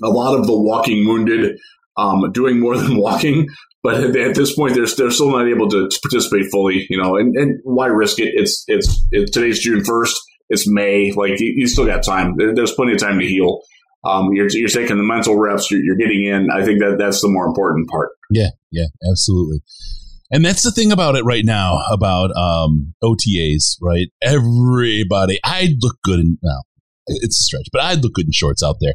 a 0.02 0.09
lot 0.09 0.38
of 0.38 0.47
the 0.47 0.59
walking 0.59 1.06
wounded 1.06 1.59
um, 1.97 2.30
doing 2.32 2.61
more 2.61 2.76
than 2.78 2.97
walking. 2.97 3.49
But 3.82 4.16
at, 4.16 4.35
this 4.37 4.54
point, 4.54 4.75
they're, 4.75 4.87
they're 4.97 5.11
still 5.11 5.30
not 5.30 5.49
able 5.49 5.68
to, 5.68 5.88
to 5.88 6.00
participate 6.02 6.47
fully, 6.52 6.87
you 6.88 7.02
know, 7.02 7.16
and, 7.16 7.37
and 7.37 7.59
why 7.64 7.87
risk 7.87 8.21
it? 8.21 8.30
It's, 8.35 8.64
it's, 8.68 9.04
it, 9.11 9.32
today's 9.32 9.59
June 9.59 9.82
1st. 9.82 10.14
It's 10.50 10.68
May. 10.68 11.11
Like, 11.11 11.40
you, 11.40 11.52
you 11.56 11.66
still 11.66 11.87
got 11.87 12.04
time. 12.04 12.35
There, 12.37 12.54
there's 12.54 12.73
plenty 12.73 12.92
of 12.92 12.99
time 12.99 13.18
to 13.18 13.26
heal. 13.26 13.61
Um, 14.04 14.28
you're, 14.32 14.47
you're 14.50 14.68
taking 14.68 14.99
the 14.99 15.02
mental 15.02 15.37
reps. 15.37 15.68
You're, 15.68 15.80
you're 15.82 15.97
getting 15.97 16.25
in. 16.25 16.49
I 16.52 16.64
think 16.64 16.78
that 16.78 16.97
that's 16.97 17.23
the 17.23 17.28
more 17.28 17.44
important 17.44 17.88
part. 17.88 18.11
Yeah, 18.30 18.50
yeah, 18.71 18.87
absolutely. 19.11 19.62
And 20.30 20.44
that's 20.44 20.62
the 20.62 20.73
thing 20.73 20.92
about 20.92 21.16
it 21.16 21.25
right 21.25 21.44
now 21.44 21.80
about 21.90 22.35
um, 22.37 22.94
OTAs, 23.02 23.76
right? 23.82 24.09
Everybody, 24.23 25.38
I'd 25.44 25.76
look 25.82 25.99
good 26.02 26.21
in 26.21 26.38
now. 26.42 26.62
It's 27.06 27.38
a 27.38 27.42
stretch, 27.42 27.66
but 27.73 27.82
I'd 27.82 28.02
look 28.02 28.14
good 28.14 28.26
in 28.26 28.32
shorts 28.32 28.62
out 28.62 28.76
there. 28.80 28.94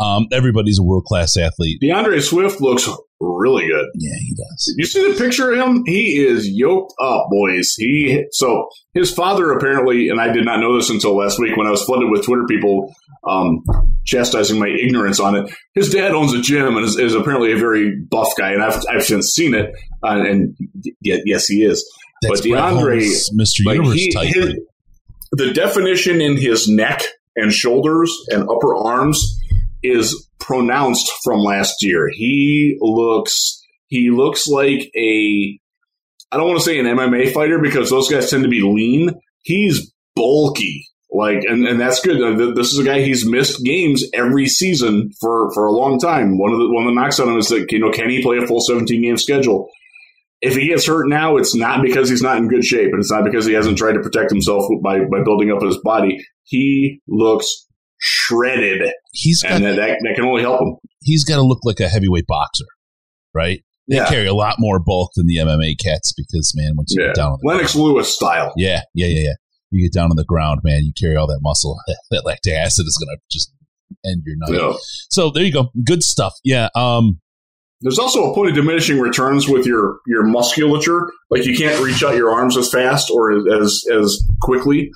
Um, 0.00 0.28
everybody's 0.32 0.78
a 0.78 0.82
world 0.82 1.04
class 1.04 1.36
athlete. 1.36 1.80
D'Andre 1.80 2.20
Swift 2.20 2.60
looks 2.60 2.88
really 3.20 3.66
good. 3.66 3.86
Yeah, 3.94 4.14
he 4.18 4.34
does. 4.34 4.74
You 4.76 4.86
see 4.86 5.12
the 5.12 5.18
picture 5.18 5.52
of 5.52 5.58
him? 5.58 5.82
He 5.86 6.24
is 6.24 6.48
yoked 6.48 6.94
up, 7.00 7.26
boys. 7.30 7.74
He 7.76 8.24
so 8.30 8.68
his 8.94 9.12
father 9.12 9.50
apparently, 9.50 10.08
and 10.08 10.20
I 10.20 10.32
did 10.32 10.44
not 10.44 10.60
know 10.60 10.76
this 10.76 10.90
until 10.90 11.16
last 11.16 11.38
week 11.40 11.56
when 11.56 11.66
I 11.66 11.70
was 11.70 11.82
flooded 11.84 12.10
with 12.10 12.24
Twitter 12.24 12.44
people 12.46 12.94
um, 13.24 13.64
chastising 14.04 14.58
my 14.60 14.68
ignorance 14.68 15.18
on 15.18 15.34
it. 15.34 15.52
His 15.74 15.90
dad 15.90 16.12
owns 16.12 16.32
a 16.32 16.40
gym 16.40 16.76
and 16.76 16.84
is, 16.84 16.96
is 16.96 17.14
apparently 17.14 17.52
a 17.52 17.56
very 17.56 17.96
buff 17.96 18.32
guy, 18.38 18.52
and 18.52 18.62
I've 18.62 18.82
I've 18.88 19.04
since 19.04 19.28
seen 19.28 19.54
it, 19.54 19.72
uh, 20.04 20.22
and 20.24 20.56
yeah, 21.00 21.16
yes, 21.24 21.46
he 21.46 21.64
is. 21.64 21.88
That's 22.22 22.40
but 22.40 22.48
D'Andre, 22.48 22.98
Mr. 22.98 23.64
Like 23.64 23.76
Universe 23.76 23.94
he, 23.94 24.12
type. 24.12 24.28
His, 24.28 24.54
the 25.32 25.52
definition 25.52 26.20
in 26.20 26.36
his 26.36 26.68
neck 26.68 27.02
and 27.36 27.52
shoulders 27.52 28.16
and 28.30 28.48
upper 28.48 28.74
arms 28.74 29.37
is 29.82 30.28
pronounced 30.40 31.10
from 31.22 31.40
last 31.40 31.74
year. 31.82 32.08
He 32.12 32.76
looks 32.80 33.62
he 33.88 34.10
looks 34.10 34.46
like 34.48 34.90
a 34.96 35.58
I 36.30 36.36
don't 36.36 36.48
want 36.48 36.58
to 36.58 36.64
say 36.64 36.78
an 36.78 36.86
MMA 36.86 37.32
fighter 37.32 37.58
because 37.58 37.90
those 37.90 38.08
guys 38.08 38.30
tend 38.30 38.42
to 38.42 38.50
be 38.50 38.60
lean. 38.60 39.10
He's 39.42 39.92
bulky. 40.14 40.86
Like 41.10 41.44
and, 41.44 41.66
and 41.66 41.80
that's 41.80 42.00
good. 42.00 42.20
Uh, 42.20 42.52
this 42.54 42.72
is 42.72 42.78
a 42.78 42.84
guy 42.84 43.00
he's 43.00 43.26
missed 43.26 43.64
games 43.64 44.04
every 44.12 44.46
season 44.46 45.10
for, 45.20 45.50
for 45.54 45.66
a 45.66 45.72
long 45.72 45.98
time. 45.98 46.36
One 46.36 46.52
of 46.52 46.58
the 46.58 46.68
one 46.70 46.84
of 46.84 46.90
the 46.90 47.00
knocks 47.00 47.18
on 47.18 47.28
him 47.28 47.38
is 47.38 47.48
that 47.48 47.72
you 47.72 47.78
know 47.78 47.90
can 47.90 48.10
he 48.10 48.22
play 48.22 48.36
a 48.36 48.46
full 48.46 48.60
seventeen 48.60 49.02
game 49.02 49.16
schedule? 49.16 49.70
If 50.40 50.54
he 50.54 50.68
gets 50.68 50.86
hurt 50.86 51.08
now, 51.08 51.36
it's 51.38 51.54
not 51.54 51.82
because 51.82 52.10
he's 52.10 52.22
not 52.22 52.36
in 52.36 52.46
good 52.46 52.64
shape, 52.64 52.92
and 52.92 53.00
it's 53.00 53.10
not 53.10 53.24
because 53.24 53.46
he 53.46 53.54
hasn't 53.54 53.78
tried 53.78 53.94
to 53.94 54.00
protect 54.00 54.30
himself 54.30 54.64
by 54.82 55.00
by 55.00 55.22
building 55.24 55.50
up 55.50 55.62
his 55.62 55.78
body. 55.78 56.22
He 56.44 57.00
looks 57.08 57.66
shredded. 57.98 58.92
He's 59.18 59.42
got, 59.42 59.52
and 59.52 59.64
that, 59.64 59.76
that 59.76 60.12
can 60.14 60.24
only 60.24 60.42
help 60.42 60.60
him. 60.60 60.76
He's 61.02 61.24
got 61.24 61.36
to 61.36 61.42
look 61.42 61.60
like 61.64 61.80
a 61.80 61.88
heavyweight 61.88 62.26
boxer, 62.28 62.66
right? 63.34 63.62
They 63.88 63.96
yeah. 63.96 64.08
carry 64.08 64.26
a 64.26 64.34
lot 64.34 64.56
more 64.58 64.78
bulk 64.78 65.12
than 65.16 65.26
the 65.26 65.38
MMA 65.38 65.76
cats 65.82 66.12
because, 66.16 66.52
man, 66.54 66.74
once 66.76 66.92
you 66.94 67.02
yeah. 67.02 67.08
get 67.08 67.16
down 67.16 67.32
on 67.32 67.38
the 67.42 67.48
Lennox 67.48 67.74
ground, 67.74 67.88
Lewis 67.88 68.14
style. 68.14 68.52
Yeah, 68.56 68.82
yeah, 68.94 69.06
yeah, 69.06 69.20
yeah. 69.20 69.34
You 69.70 69.84
get 69.84 69.92
down 69.92 70.10
on 70.10 70.16
the 70.16 70.24
ground, 70.24 70.60
man, 70.62 70.84
you 70.84 70.92
carry 70.98 71.16
all 71.16 71.26
that 71.26 71.40
muscle. 71.42 71.76
that 72.10 72.22
lactic 72.24 72.54
acid 72.54 72.86
is 72.86 72.96
going 72.96 73.16
to 73.16 73.22
just 73.30 73.52
end 74.04 74.22
your 74.24 74.36
night. 74.38 74.60
Yeah. 74.60 74.76
So 75.10 75.30
there 75.30 75.42
you 75.42 75.52
go. 75.52 75.70
Good 75.84 76.02
stuff. 76.02 76.34
Yeah. 76.44 76.68
Um, 76.76 77.20
there's 77.80 77.98
also 77.98 78.30
a 78.30 78.34
point 78.34 78.50
of 78.50 78.56
diminishing 78.56 78.98
returns 78.98 79.48
with 79.48 79.64
your 79.64 79.98
your 80.06 80.24
musculature. 80.24 81.10
Like 81.30 81.44
you 81.44 81.56
can't 81.56 81.82
reach 81.82 82.02
out 82.02 82.16
your 82.16 82.30
arms 82.30 82.56
as 82.56 82.70
fast 82.70 83.10
or 83.10 83.32
as 83.62 83.84
as 83.92 84.20
quickly 84.40 84.90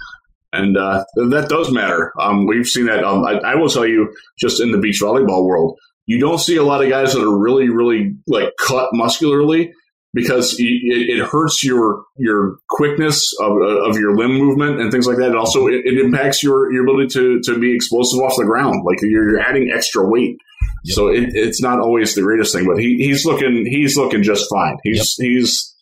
and 0.52 0.76
uh, 0.76 1.04
that 1.14 1.48
does 1.48 1.72
matter. 1.72 2.12
Um, 2.20 2.46
we've 2.46 2.66
seen 2.66 2.86
that. 2.86 3.04
Um, 3.04 3.24
I, 3.24 3.38
I, 3.38 3.54
will 3.54 3.68
tell 3.68 3.86
you, 3.86 4.14
just 4.38 4.60
in 4.60 4.70
the 4.70 4.78
beach 4.78 5.00
volleyball 5.02 5.46
world, 5.46 5.78
you 6.06 6.18
don't 6.18 6.38
see 6.38 6.56
a 6.56 6.62
lot 6.62 6.82
of 6.82 6.90
guys 6.90 7.14
that 7.14 7.22
are 7.22 7.38
really, 7.38 7.70
really 7.70 8.14
like 8.26 8.50
cut 8.58 8.90
muscularly 8.92 9.72
because 10.14 10.54
it, 10.58 10.64
it 10.64 11.26
hurts 11.26 11.64
your 11.64 12.04
your 12.18 12.56
quickness 12.68 13.32
of, 13.40 13.52
of 13.62 13.96
your 13.96 14.14
limb 14.14 14.32
movement 14.32 14.80
and 14.80 14.92
things 14.92 15.06
like 15.06 15.16
that. 15.16 15.28
And 15.28 15.36
also, 15.36 15.68
it, 15.68 15.86
it, 15.86 15.98
impacts 15.98 16.42
your 16.42 16.70
your 16.72 16.84
ability 16.84 17.08
to 17.14 17.40
to 17.44 17.58
be 17.58 17.74
explosive 17.74 18.20
off 18.20 18.34
the 18.36 18.44
ground. 18.44 18.82
Like 18.84 18.98
you're, 19.00 19.30
you're 19.30 19.40
adding 19.40 19.72
extra 19.74 20.06
weight. 20.06 20.36
Yep. 20.84 20.94
So 20.94 21.08
it's 21.12 21.62
not 21.62 21.80
always 21.80 22.14
the 22.14 22.22
greatest 22.22 22.54
thing, 22.54 22.66
but 22.66 22.78
he, 22.78 22.96
he's 22.96 23.24
looking 23.24 23.64
he's 23.66 23.96
looking 23.96 24.22
just 24.22 24.46
fine. 24.50 24.76
He's 24.82 25.16
yep. 25.18 25.28
he's 25.28 25.74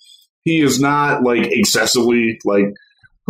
he 0.45 0.61
is 0.61 0.81
not 0.81 1.23
like 1.23 1.47
excessively 1.51 2.39
like 2.45 2.67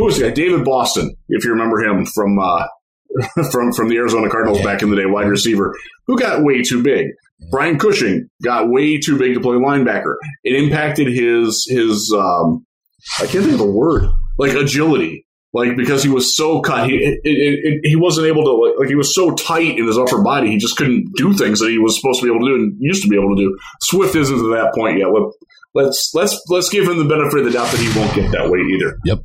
who 0.00 0.06
was 0.06 0.18
that? 0.18 0.34
David 0.34 0.64
Boston, 0.64 1.14
if 1.28 1.44
you 1.44 1.50
remember 1.50 1.78
him 1.80 2.06
from 2.06 2.38
uh, 2.38 2.66
from 3.52 3.72
from 3.72 3.88
the 3.88 3.96
Arizona 3.96 4.30
Cardinals 4.30 4.60
yeah. 4.60 4.64
back 4.64 4.82
in 4.82 4.88
the 4.88 4.96
day, 4.96 5.04
wide 5.04 5.28
receiver, 5.28 5.76
who 6.06 6.18
got 6.18 6.42
way 6.42 6.62
too 6.62 6.82
big. 6.82 7.08
Brian 7.50 7.78
Cushing 7.78 8.28
got 8.42 8.70
way 8.70 8.98
too 8.98 9.18
big 9.18 9.34
to 9.34 9.40
play 9.40 9.56
linebacker. 9.56 10.14
It 10.42 10.54
impacted 10.54 11.08
his 11.08 11.66
his 11.68 12.14
um, 12.16 12.64
I 13.18 13.26
can't 13.26 13.44
think 13.44 13.52
of 13.52 13.58
the 13.58 13.70
word 13.70 14.08
like 14.38 14.54
agility, 14.54 15.26
like 15.52 15.76
because 15.76 16.02
he 16.02 16.08
was 16.08 16.34
so 16.34 16.62
cut, 16.62 16.88
he 16.88 16.96
it, 16.96 17.20
it, 17.24 17.60
it, 17.62 17.80
he 17.82 17.96
wasn't 17.96 18.26
able 18.26 18.44
to 18.44 18.52
like, 18.52 18.78
like 18.78 18.88
he 18.88 18.94
was 18.94 19.14
so 19.14 19.34
tight 19.34 19.78
in 19.78 19.86
his 19.86 19.98
upper 19.98 20.22
body, 20.22 20.50
he 20.50 20.56
just 20.56 20.78
couldn't 20.78 21.12
do 21.16 21.34
things 21.34 21.60
that 21.60 21.68
he 21.68 21.78
was 21.78 22.00
supposed 22.00 22.20
to 22.20 22.26
be 22.26 22.34
able 22.34 22.46
to 22.46 22.52
do 22.52 22.54
and 22.54 22.74
used 22.78 23.02
to 23.02 23.08
be 23.08 23.16
able 23.16 23.36
to 23.36 23.42
do. 23.42 23.58
Swift 23.82 24.16
isn't 24.16 24.38
to 24.38 24.54
that 24.54 24.74
point 24.74 24.98
yet. 24.98 25.08
Let, 25.08 25.30
let's 25.74 26.10
let's 26.14 26.40
let's 26.48 26.70
give 26.70 26.88
him 26.88 26.96
the 26.96 27.04
benefit 27.04 27.40
of 27.40 27.44
the 27.44 27.50
doubt 27.50 27.70
that 27.70 27.80
he 27.80 27.98
won't 27.98 28.14
get 28.14 28.32
that 28.32 28.48
weight 28.48 28.64
either. 28.64 28.96
Yep 29.04 29.20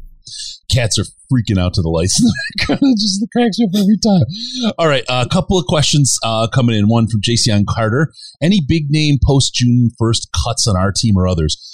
cats 0.72 1.00
are 1.00 1.06
freaking 1.32 1.60
out 1.60 1.74
to 1.76 1.82
the 1.82 1.90
lights 1.90 2.20
in 2.20 2.26
the 2.26 2.36
background. 2.58 2.96
just 3.00 3.20
the 3.20 3.28
cracks 3.32 3.60
me 3.60 3.66
up 3.66 3.76
every 3.76 3.98
time. 3.98 4.74
All 4.78 4.88
right, 4.88 5.04
a 5.10 5.28
couple 5.28 5.58
of 5.58 5.66
questions 5.66 6.18
uh, 6.24 6.48
coming 6.48 6.76
in. 6.76 6.88
One 6.88 7.08
from 7.08 7.22
Jason 7.22 7.66
Carter. 7.68 8.14
Any 8.42 8.62
big 8.66 8.90
name 8.90 9.18
post 9.24 9.54
June 9.54 9.90
first 9.98 10.30
cuts 10.46 10.68
on 10.68 10.78
our 10.78 10.92
team 10.92 11.18
or 11.18 11.28
others? 11.28 11.72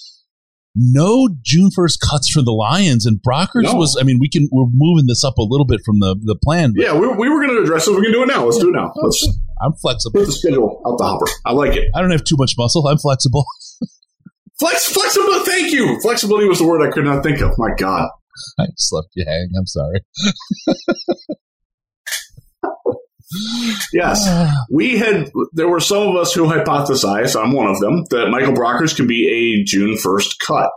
No 0.74 1.28
June 1.42 1.70
first 1.76 2.00
cuts 2.00 2.30
for 2.32 2.42
the 2.42 2.52
Lions 2.54 3.06
and 3.06 3.20
Brockers 3.22 3.64
no. 3.64 3.76
was. 3.76 3.98
I 4.00 4.04
mean, 4.04 4.20
we 4.22 4.30
can 4.30 4.48
we're 4.52 4.68
moving 4.72 5.06
this 5.06 5.24
up 5.24 5.38
a 5.38 5.44
little 5.44 5.66
bit 5.66 5.82
from 5.86 6.00
the 6.00 6.16
the 6.24 6.36
plan. 6.42 6.74
yeah, 6.76 6.94
we, 6.94 7.08
we 7.08 7.30
were 7.30 7.46
going 7.46 7.56
to 7.56 7.62
address 7.62 7.88
it. 7.88 7.96
We 7.96 8.04
can 8.04 8.14
do 8.14 8.24
it 8.24 8.28
now. 8.28 8.46
Let's 8.46 8.58
do 8.58 8.70
it 8.70 8.74
now. 8.74 8.94
Let's. 9.04 9.28
I'm 9.62 9.74
flexible. 9.74 10.20
Put 10.20 10.28
the 10.28 10.32
schedule 10.32 10.82
out 10.88 10.98
the 10.98 11.04
hopper. 11.04 11.26
I 11.46 11.52
like 11.52 11.76
it. 11.76 11.90
I 11.94 12.02
don't 12.02 12.12
have 12.12 12.24
too 12.24 12.38
much 12.38 12.56
muscle. 12.58 12.88
I'm 12.88 12.98
flexible. 12.98 13.46
Flex, 14.60 14.94
flexible. 14.94 15.44
Thank 15.44 15.74
you. 15.74 16.00
Flexibility 16.02 16.48
was 16.48 16.60
the 16.60 16.68
word 16.68 16.88
I 16.88 16.92
could 16.92 17.04
not 17.04 17.24
think 17.24 17.42
of. 17.42 17.50
My 17.58 17.74
God. 17.76 18.12
I 18.60 18.66
just 18.68 18.94
left 18.94 19.10
you 19.16 19.26
hang. 19.28 19.50
I'm 19.58 19.68
sorry. 19.68 20.02
yes, 23.94 24.28
we 24.72 24.98
had. 24.98 25.32
There 25.54 25.70
were 25.70 25.80
some 25.80 26.08
of 26.08 26.16
us 26.16 26.34
who 26.34 26.46
hypothesized. 26.46 27.42
I'm 27.42 27.54
one 27.54 27.68
of 27.68 27.80
them 27.80 28.04
that 28.10 28.30
Michael 28.30 28.54
Brockers 28.54 28.96
could 28.96 29.08
be 29.08 29.28
a 29.30 29.64
June 29.64 29.96
1st 29.96 30.40
cut 30.46 30.72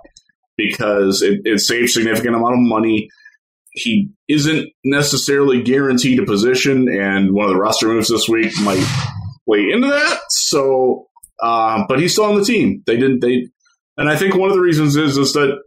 because 0.57 1.23
it, 1.23 1.41
it 1.45 1.61
saves 1.61 1.95
significant 1.95 2.37
amount 2.37 2.55
of 2.55 2.61
money. 2.61 3.09
He 3.73 4.11
isn't 4.29 4.69
necessarily 4.85 5.63
guaranteed 5.63 6.21
a 6.21 6.25
position, 6.25 6.89
and 6.89 7.33
one 7.33 7.47
of 7.47 7.53
the 7.53 7.59
roster 7.59 7.89
moves 7.89 8.09
this 8.09 8.29
week 8.29 8.53
might 8.63 8.85
play 9.47 9.71
into 9.73 9.89
that. 9.89 10.21
So, 10.29 11.09
uh, 11.43 11.85
but 11.89 11.99
he's 11.99 12.13
still 12.13 12.27
on 12.27 12.37
the 12.37 12.45
team. 12.45 12.83
They 12.87 12.97
didn't. 12.97 13.21
They, 13.21 13.49
and 13.97 14.09
I 14.09 14.17
think 14.17 14.35
one 14.35 14.51
of 14.51 14.55
the 14.55 14.63
reasons 14.63 14.97
is 14.97 15.19
is 15.19 15.33
that 15.33 15.59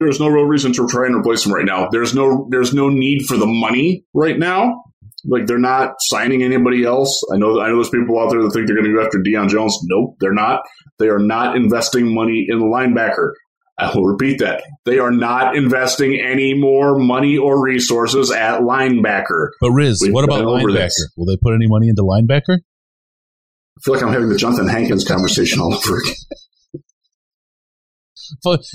there's 0.00 0.18
no 0.18 0.28
real 0.28 0.44
reason 0.44 0.72
to 0.72 0.88
try 0.88 1.06
and 1.06 1.14
replace 1.14 1.44
him 1.44 1.52
right 1.52 1.64
now. 1.64 1.88
There's 1.90 2.14
no 2.14 2.48
there's 2.50 2.72
no 2.72 2.88
need 2.88 3.26
for 3.26 3.36
the 3.36 3.46
money 3.46 4.04
right 4.14 4.38
now. 4.38 4.82
Like 5.24 5.46
they're 5.46 5.58
not 5.58 5.96
signing 6.00 6.42
anybody 6.42 6.84
else. 6.84 7.22
I 7.32 7.36
know 7.36 7.60
I 7.60 7.68
know 7.68 7.76
there's 7.76 7.90
people 7.90 8.18
out 8.18 8.30
there 8.30 8.42
that 8.42 8.50
think 8.52 8.66
they're 8.66 8.76
going 8.76 8.88
to 8.88 8.94
go 8.94 9.04
after 9.04 9.18
Deion 9.18 9.50
Jones. 9.50 9.78
Nope, 9.84 10.16
they're 10.18 10.32
not. 10.32 10.62
They 10.98 11.08
are 11.08 11.18
not 11.18 11.56
investing 11.56 12.14
money 12.14 12.46
in 12.48 12.58
the 12.58 12.64
linebacker. 12.64 13.32
I 13.78 13.94
will 13.94 14.04
repeat 14.04 14.40
that. 14.40 14.62
They 14.84 14.98
are 14.98 15.10
not 15.10 15.56
investing 15.56 16.20
any 16.20 16.52
more 16.54 16.98
money 16.98 17.38
or 17.38 17.62
resources 17.62 18.30
at 18.30 18.60
linebacker. 18.60 19.50
But 19.60 19.70
Riz, 19.70 20.00
We've 20.02 20.12
what 20.12 20.24
about 20.24 20.44
linebacker? 20.44 20.90
Will 21.16 21.26
they 21.26 21.38
put 21.42 21.54
any 21.54 21.66
money 21.66 21.88
into 21.88 22.02
linebacker? 22.02 22.58
I 22.58 23.80
feel 23.82 23.94
like 23.94 24.02
I'm 24.02 24.12
having 24.12 24.28
the 24.28 24.36
Jonathan 24.36 24.68
Hankins 24.68 25.06
conversation 25.06 25.60
all 25.60 25.74
over 25.74 25.98
again. 25.98 26.14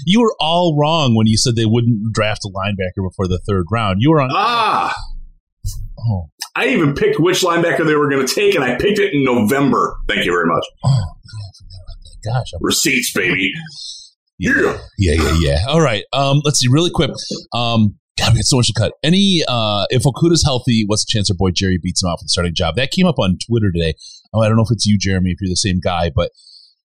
You 0.06 0.22
were 0.22 0.36
all 0.40 0.78
wrong 0.80 1.16
when 1.16 1.28
you 1.28 1.38
said 1.38 1.56
they 1.56 1.66
wouldn't 1.66 2.14
draft 2.14 2.46
a 2.46 2.50
linebacker 2.50 3.08
before 3.08 3.28
the 3.28 3.40
third 3.48 3.66
round. 3.72 3.98
You 4.00 4.12
were 4.12 4.22
on. 4.22 4.30
Ah. 4.34 4.96
Oh. 6.00 6.30
I 6.56 6.68
even 6.68 6.94
picked 6.94 7.20
which 7.20 7.42
linebacker 7.42 7.86
they 7.86 7.96
were 7.96 8.10
going 8.10 8.26
to 8.26 8.34
take, 8.34 8.56
and 8.56 8.64
I 8.64 8.76
picked 8.76 9.00
it 9.00 9.14
in 9.14 9.24
November. 9.24 9.98
Thank 10.08 10.26
you 10.26 10.32
very 10.32 10.46
much. 10.46 10.64
Oh, 10.86 11.14
gosh. 12.24 12.48
I'm 12.54 12.60
Receipts, 12.62 13.12
baby. 13.14 13.52
Yeah. 14.38 14.78
yeah, 14.98 15.14
yeah, 15.14 15.38
yeah. 15.40 15.58
All 15.68 15.82
right. 15.82 16.04
Um, 16.14 16.42
let's 16.44 16.60
see, 16.60 16.68
really 16.70 16.92
quick. 16.92 17.12
Um, 17.54 17.98
God, 18.18 18.32
we 18.32 18.40
got 18.40 18.46
so 18.46 18.58
much 18.58 18.68
to 18.68 18.74
cut. 18.74 18.94
Any 19.04 19.44
uh, 19.48 19.86
if 19.90 20.04
Okudah's 20.04 20.44
healthy, 20.44 20.84
what's 20.86 21.06
the 21.06 21.10
chance 21.10 21.30
our 21.30 21.36
boy 21.36 21.52
Jerry 21.52 21.78
beats 21.82 22.02
him 22.02 22.10
out 22.10 22.20
for 22.20 22.26
the 22.26 22.30
starting 22.30 22.54
job? 22.56 22.76
That 22.76 22.92
came 22.92 23.06
up 23.06 23.20
on 23.20 23.38
Twitter 23.46 23.72
today. 23.74 23.96
Oh, 24.34 24.42
I 24.42 24.48
don't 24.48 24.56
know 24.56 24.64
if 24.64 24.72
it's 24.72 24.86
you, 24.86 24.98
Jeremy, 24.98 25.32
if 25.32 25.38
you're 25.42 25.50
the 25.50 25.56
same 25.56 25.80
guy, 25.82 26.12
but 26.14 26.32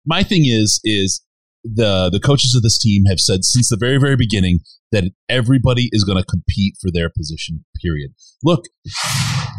my 0.04 0.22
thing 0.22 0.42
is 0.46 0.80
is 0.84 1.22
the 1.64 2.10
the 2.10 2.20
coaches 2.20 2.54
of 2.54 2.62
this 2.62 2.78
team 2.78 3.04
have 3.04 3.20
said 3.20 3.44
since 3.44 3.68
the 3.68 3.76
very 3.76 3.98
very 3.98 4.16
beginning 4.16 4.60
that 4.92 5.04
everybody 5.28 5.88
is 5.92 6.04
going 6.04 6.18
to 6.18 6.24
compete 6.24 6.74
for 6.80 6.90
their 6.90 7.08
position. 7.08 7.64
Period. 7.80 8.12
Look, 8.42 8.64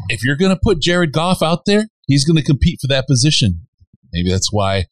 if 0.10 0.24
you're 0.24 0.36
going 0.36 0.54
to 0.54 0.60
put 0.62 0.82
Jared 0.82 1.14
Goff 1.14 1.42
out 1.42 1.66
there, 1.66 1.88
he's 2.08 2.26
going 2.26 2.38
to 2.38 2.44
compete 2.44 2.80
for 2.82 2.88
that 2.88 3.08
position. 3.08 3.68
Maybe 4.12 4.30
that's 4.30 4.52
why 4.52 4.86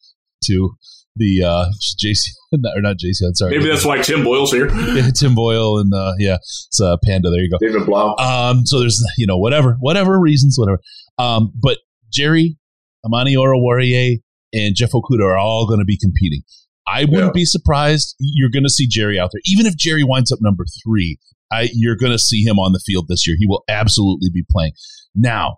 to 0.44 0.70
the 1.16 1.42
uh 1.44 1.66
JC 2.02 2.28
or 2.52 2.80
not 2.80 2.96
JC. 2.96 3.26
I'm 3.26 3.34
sorry. 3.34 3.58
Maybe 3.58 3.68
that's 3.68 3.84
why 3.84 4.00
Tim 4.00 4.24
Boyle's 4.24 4.52
here. 4.52 4.68
yeah, 4.94 5.10
Tim 5.10 5.34
Boyle 5.34 5.78
and 5.78 5.92
uh 5.92 6.12
yeah, 6.18 6.36
it's 6.36 6.80
uh, 6.82 6.96
Panda. 7.04 7.30
There 7.30 7.40
you 7.40 7.50
go. 7.50 7.58
David 7.60 7.86
Blough. 7.86 8.14
Um, 8.16 8.66
so 8.66 8.80
there's 8.80 9.04
you 9.18 9.26
know 9.26 9.36
whatever 9.36 9.76
whatever 9.80 10.18
reasons 10.18 10.56
whatever. 10.58 10.80
Um, 11.18 11.52
but 11.54 11.78
Jerry, 12.12 12.56
Amani 13.04 13.34
Oruwariye, 13.36 14.20
and 14.52 14.74
Jeff 14.74 14.92
Okudah 14.92 15.24
are 15.24 15.38
all 15.38 15.66
going 15.66 15.80
to 15.80 15.84
be 15.84 15.98
competing. 15.98 16.42
I 16.90 17.04
wouldn't 17.04 17.34
yeah. 17.34 17.40
be 17.40 17.44
surprised. 17.44 18.16
You're 18.18 18.50
going 18.50 18.64
to 18.64 18.70
see 18.70 18.86
Jerry 18.88 19.18
out 19.18 19.30
there, 19.32 19.42
even 19.46 19.66
if 19.66 19.76
Jerry 19.76 20.04
winds 20.04 20.32
up 20.32 20.40
number 20.42 20.64
three. 20.84 21.18
I, 21.52 21.68
you're 21.72 21.96
going 21.96 22.12
to 22.12 22.18
see 22.18 22.44
him 22.44 22.60
on 22.60 22.72
the 22.72 22.78
field 22.78 23.06
this 23.08 23.26
year. 23.26 23.36
He 23.38 23.46
will 23.46 23.64
absolutely 23.68 24.30
be 24.32 24.44
playing. 24.48 24.72
Now, 25.16 25.56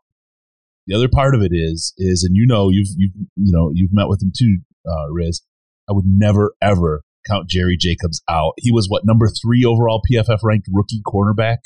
the 0.87 0.95
other 0.95 1.09
part 1.09 1.35
of 1.35 1.43
it 1.43 1.51
is 1.53 1.93
is, 1.99 2.25
and 2.25 2.37
you 2.37 2.47
know, 2.47 2.71
you've 2.71 2.89
you've 2.97 3.13
you 3.37 3.53
know 3.53 3.71
you've 3.75 3.93
met 3.93 4.09
with 4.09 4.23
him 4.23 4.33
too, 4.37 4.59
uh, 4.89 5.11
Riz. 5.11 5.43
I 5.89 5.93
would 5.93 6.07
never 6.07 6.55
ever 6.61 7.03
count 7.29 7.49
Jerry 7.49 7.77
Jacobs 7.79 8.23
out. 8.29 8.55
He 8.59 8.73
was 8.73 8.89
what 8.89 9.05
number 9.05 9.29
three 9.29 9.65
overall 9.65 10.03
PFF 10.11 10.39
ranked 10.43 10.69
rookie 10.73 11.03
cornerback 11.07 11.59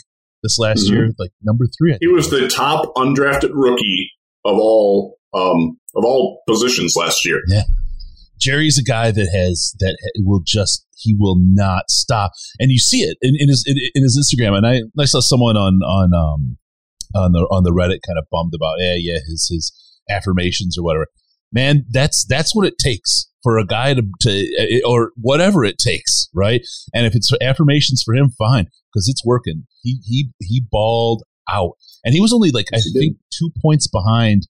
this 0.43 0.59
last 0.59 0.87
mm-hmm. 0.87 0.95
year, 0.95 1.11
like 1.19 1.31
number 1.43 1.65
three. 1.79 1.97
He 2.01 2.09
was 2.09 2.31
the 2.31 2.49
top 2.49 2.95
undrafted 2.95 3.51
rookie 3.53 4.11
of 4.45 4.59
all 4.59 5.19
um, 5.33 5.79
of 5.95 6.05
all 6.05 6.43
positions 6.47 6.95
last 6.97 7.25
year. 7.25 7.41
Yeah, 7.49 7.63
Jerry's 8.38 8.79
a 8.79 8.85
guy 8.85 9.11
that 9.11 9.29
has 9.33 9.75
that 9.81 9.96
will 10.18 10.42
just 10.44 10.87
he 10.96 11.14
will 11.18 11.37
not 11.38 11.90
stop, 11.90 12.33
and 12.59 12.70
you 12.70 12.79
see 12.79 12.99
it 12.99 13.16
in, 13.20 13.35
in 13.38 13.49
his 13.49 13.64
in, 13.66 13.77
in, 13.94 14.03
his 14.03 14.18
Instagram. 14.18 14.57
And 14.57 14.66
I 14.66 14.83
I 15.01 15.05
saw 15.05 15.20
someone 15.20 15.57
on 15.57 15.81
on 15.83 16.14
um 16.14 16.59
on 17.14 17.33
the 17.33 17.40
on 17.51 17.64
the 17.64 17.70
Reddit 17.70 18.01
kind 18.07 18.18
of 18.18 18.27
bummed 18.31 18.53
about 18.55 18.77
yeah 18.79 18.94
yeah 18.94 19.18
his 19.27 19.49
his 19.53 19.72
affirmations 20.09 20.79
or 20.79 20.85
whatever. 20.85 21.07
Man, 21.53 21.85
that's 21.90 22.25
that's 22.29 22.55
what 22.55 22.66
it 22.66 22.75
takes 22.79 23.31
for 23.42 23.59
a 23.59 23.64
guy 23.64 23.94
to, 23.94 24.03
to 24.20 24.83
or 24.87 25.12
whatever 25.16 25.64
it 25.64 25.79
takes, 25.79 26.29
right? 26.35 26.62
And 26.92 27.07
if 27.07 27.14
it's 27.14 27.31
affirmations 27.40 28.03
for 28.05 28.14
him, 28.14 28.31
fine, 28.31 28.66
because 28.92 29.09
it's 29.09 29.25
working. 29.25 29.66
He 29.83 30.01
he 30.05 30.31
he 30.40 30.62
balled 30.70 31.22
out, 31.49 31.72
and 32.05 32.12
he 32.14 32.20
was 32.20 32.33
only 32.33 32.51
like 32.51 32.66
I 32.75 32.81
think 32.92 33.16
two 33.33 33.51
points 33.62 33.87
behind 33.87 34.49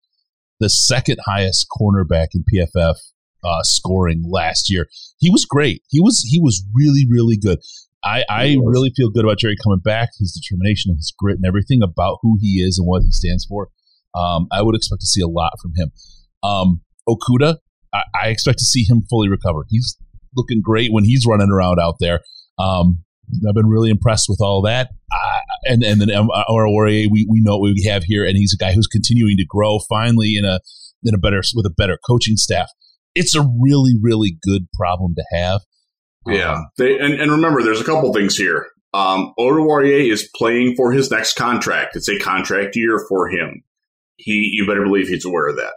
the 0.59 0.71
second 0.71 1.19
highest 1.27 1.67
cornerback 1.71 2.29
in 2.33 2.45
PFF 2.51 2.97
uh, 3.47 3.63
scoring 3.63 4.25
last 4.27 4.71
year. 4.71 4.89
He 5.19 5.31
was 5.31 5.45
great. 5.45 5.83
He 5.89 6.01
was 6.01 6.27
he 6.29 6.41
was 6.41 6.65
really 6.75 7.07
really 7.09 7.37
good. 7.37 7.59
I, 8.05 8.25
I 8.29 8.57
really 8.65 8.93
feel 8.97 9.11
good 9.11 9.25
about 9.25 9.39
Jerry 9.39 9.57
coming 9.65 9.81
back. 9.81 10.11
His 10.19 10.33
determination, 10.33 10.95
his 10.95 11.13
grit, 11.19 11.37
and 11.37 11.47
everything 11.47 11.83
about 11.83 12.19
who 12.23 12.39
he 12.41 12.63
is 12.63 12.79
and 12.79 12.87
what 12.87 13.03
he 13.03 13.11
stands 13.11 13.45
for. 13.45 13.69
Um, 14.15 14.47
I 14.53 14.63
would 14.63 14.77
expect 14.77 15.01
to 15.01 15.07
see 15.07 15.21
a 15.21 15.27
lot 15.27 15.55
from 15.61 15.73
him. 15.77 15.91
Um, 16.43 16.83
Okudah, 17.09 17.57
I, 17.93 18.03
I, 18.15 18.29
expect 18.29 18.59
to 18.59 18.65
see 18.65 18.85
him 18.89 19.03
fully 19.11 19.29
recover. 19.29 19.65
He's 19.69 19.97
looking 20.37 20.63
great 20.63 20.93
when 20.93 21.05
he's 21.05 21.27
running 21.27 21.51
around 21.51 21.81
out 21.81 21.97
there. 21.99 22.21
Um, 22.59 23.05
I've 23.47 23.55
been 23.55 23.69
really 23.69 23.91
impressed 23.91 24.27
with 24.29 24.41
all 24.41 24.63
that. 24.63 24.91
Uh, 25.13 25.39
and 25.65 25.83
and 25.83 26.01
then 26.01 26.09
Oruwariye, 26.09 27.09
we, 27.11 27.27
we 27.29 27.41
know 27.41 27.59
what 27.59 27.73
we 27.75 27.85
have 27.89 28.05
here, 28.05 28.25
and 28.25 28.37
he's 28.37 28.55
a 28.55 28.57
guy 28.57 28.73
who's 28.73 28.87
continuing 28.87 29.37
to 29.37 29.45
grow. 29.45 29.81
Finally, 29.89 30.37
in 30.37 30.45
a 30.45 30.61
in 31.03 31.15
a 31.15 31.19
better 31.19 31.43
with 31.55 31.67
a 31.67 31.75
better 31.77 31.99
coaching 32.07 32.37
staff 32.37 32.69
it's 33.17 33.35
a 33.35 33.43
really, 33.61 33.95
really 34.01 34.39
good 34.43 34.69
problem 34.73 35.15
to 35.17 35.25
have. 35.33 35.63
Yeah. 36.27 36.55
Um, 36.55 36.67
they, 36.77 36.99
and, 36.99 37.15
and 37.15 37.33
remember, 37.33 37.63
there's 37.63 37.81
a 37.81 37.85
couple 37.85 38.13
things 38.13 38.37
here. 38.37 38.67
Um, 38.93 39.33
Oruwariye 39.39 40.11
is 40.11 40.29
playing 40.37 40.75
for 40.77 40.93
his 40.93 41.11
next 41.11 41.35
contract. 41.35 41.97
It's 41.97 42.09
a 42.09 42.19
contract 42.19 42.77
year 42.77 43.05
for 43.09 43.29
him. 43.29 43.65
He, 44.17 44.51
you 44.53 44.67
better 44.67 44.85
believe 44.85 45.09
he's 45.09 45.25
aware 45.25 45.49
of 45.49 45.57
that. 45.57 45.73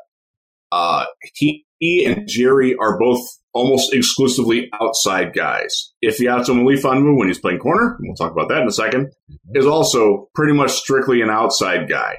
Uh, 0.71 1.05
he, 1.33 1.65
he 1.79 2.05
and 2.05 2.27
Jerry 2.27 2.75
are 2.75 2.99
both 2.99 3.21
almost 3.53 3.93
exclusively 3.93 4.69
outside 4.79 5.33
guys. 5.33 5.93
If 6.01 6.17
the 6.17 6.25
Ifeatu 6.25 6.49
Melifonwu, 6.49 7.17
when 7.17 7.27
he's 7.27 7.39
playing 7.39 7.59
corner, 7.59 7.97
we'll 7.99 8.15
talk 8.15 8.31
about 8.31 8.49
that 8.49 8.61
in 8.61 8.67
a 8.67 8.71
2nd 8.71 9.05
mm-hmm. 9.05 9.55
is 9.55 9.65
also 9.65 10.29
pretty 10.35 10.53
much 10.53 10.71
strictly 10.71 11.21
an 11.21 11.29
outside 11.29 11.89
guy. 11.89 12.17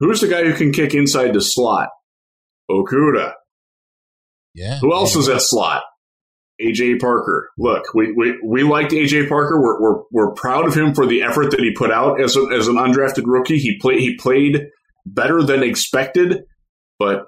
Who's 0.00 0.20
the 0.20 0.28
guy 0.28 0.44
who 0.44 0.54
can 0.54 0.72
kick 0.72 0.94
inside 0.94 1.32
the 1.32 1.40
slot? 1.40 1.88
Okudah. 2.70 3.32
Yeah. 4.54 4.78
Who 4.78 4.92
else 4.92 5.16
is 5.16 5.28
at 5.28 5.42
slot? 5.42 5.82
AJ 6.60 7.00
Parker. 7.00 7.50
Look, 7.56 7.84
we, 7.94 8.12
we, 8.12 8.38
we 8.44 8.62
liked 8.64 8.92
AJ 8.92 9.28
Parker. 9.28 9.60
We're, 9.60 9.80
we're, 9.80 10.02
we're 10.10 10.32
proud 10.32 10.66
of 10.66 10.74
him 10.74 10.94
for 10.94 11.06
the 11.06 11.22
effort 11.22 11.52
that 11.52 11.60
he 11.60 11.72
put 11.72 11.92
out 11.92 12.20
as, 12.20 12.36
a, 12.36 12.40
as 12.52 12.66
an 12.66 12.74
undrafted 12.74 13.24
rookie. 13.26 13.58
He 13.58 13.78
played 13.78 14.00
he 14.00 14.16
played 14.16 14.66
better 15.06 15.42
than 15.42 15.62
expected, 15.62 16.42
but 16.98 17.24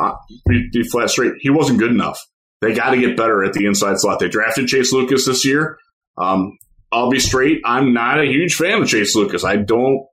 uh, 0.00 0.14
be, 0.48 0.68
be 0.72 0.82
flat 0.82 1.10
straight, 1.10 1.34
he 1.38 1.50
wasn't 1.50 1.78
good 1.78 1.92
enough. 1.92 2.20
They 2.60 2.74
got 2.74 2.90
to 2.90 3.00
get 3.00 3.16
better 3.16 3.44
at 3.44 3.52
the 3.52 3.66
inside 3.66 3.98
slot. 3.98 4.18
They 4.18 4.28
drafted 4.28 4.66
Chase 4.66 4.92
Lucas 4.92 5.26
this 5.26 5.44
year. 5.44 5.78
Um, 6.16 6.56
I'll 6.90 7.10
be 7.10 7.20
straight. 7.20 7.60
I'm 7.64 7.92
not 7.92 8.20
a 8.20 8.26
huge 8.26 8.54
fan 8.54 8.82
of 8.82 8.88
Chase 8.88 9.14
Lucas. 9.14 9.44
I 9.44 9.56
don't 9.56 10.06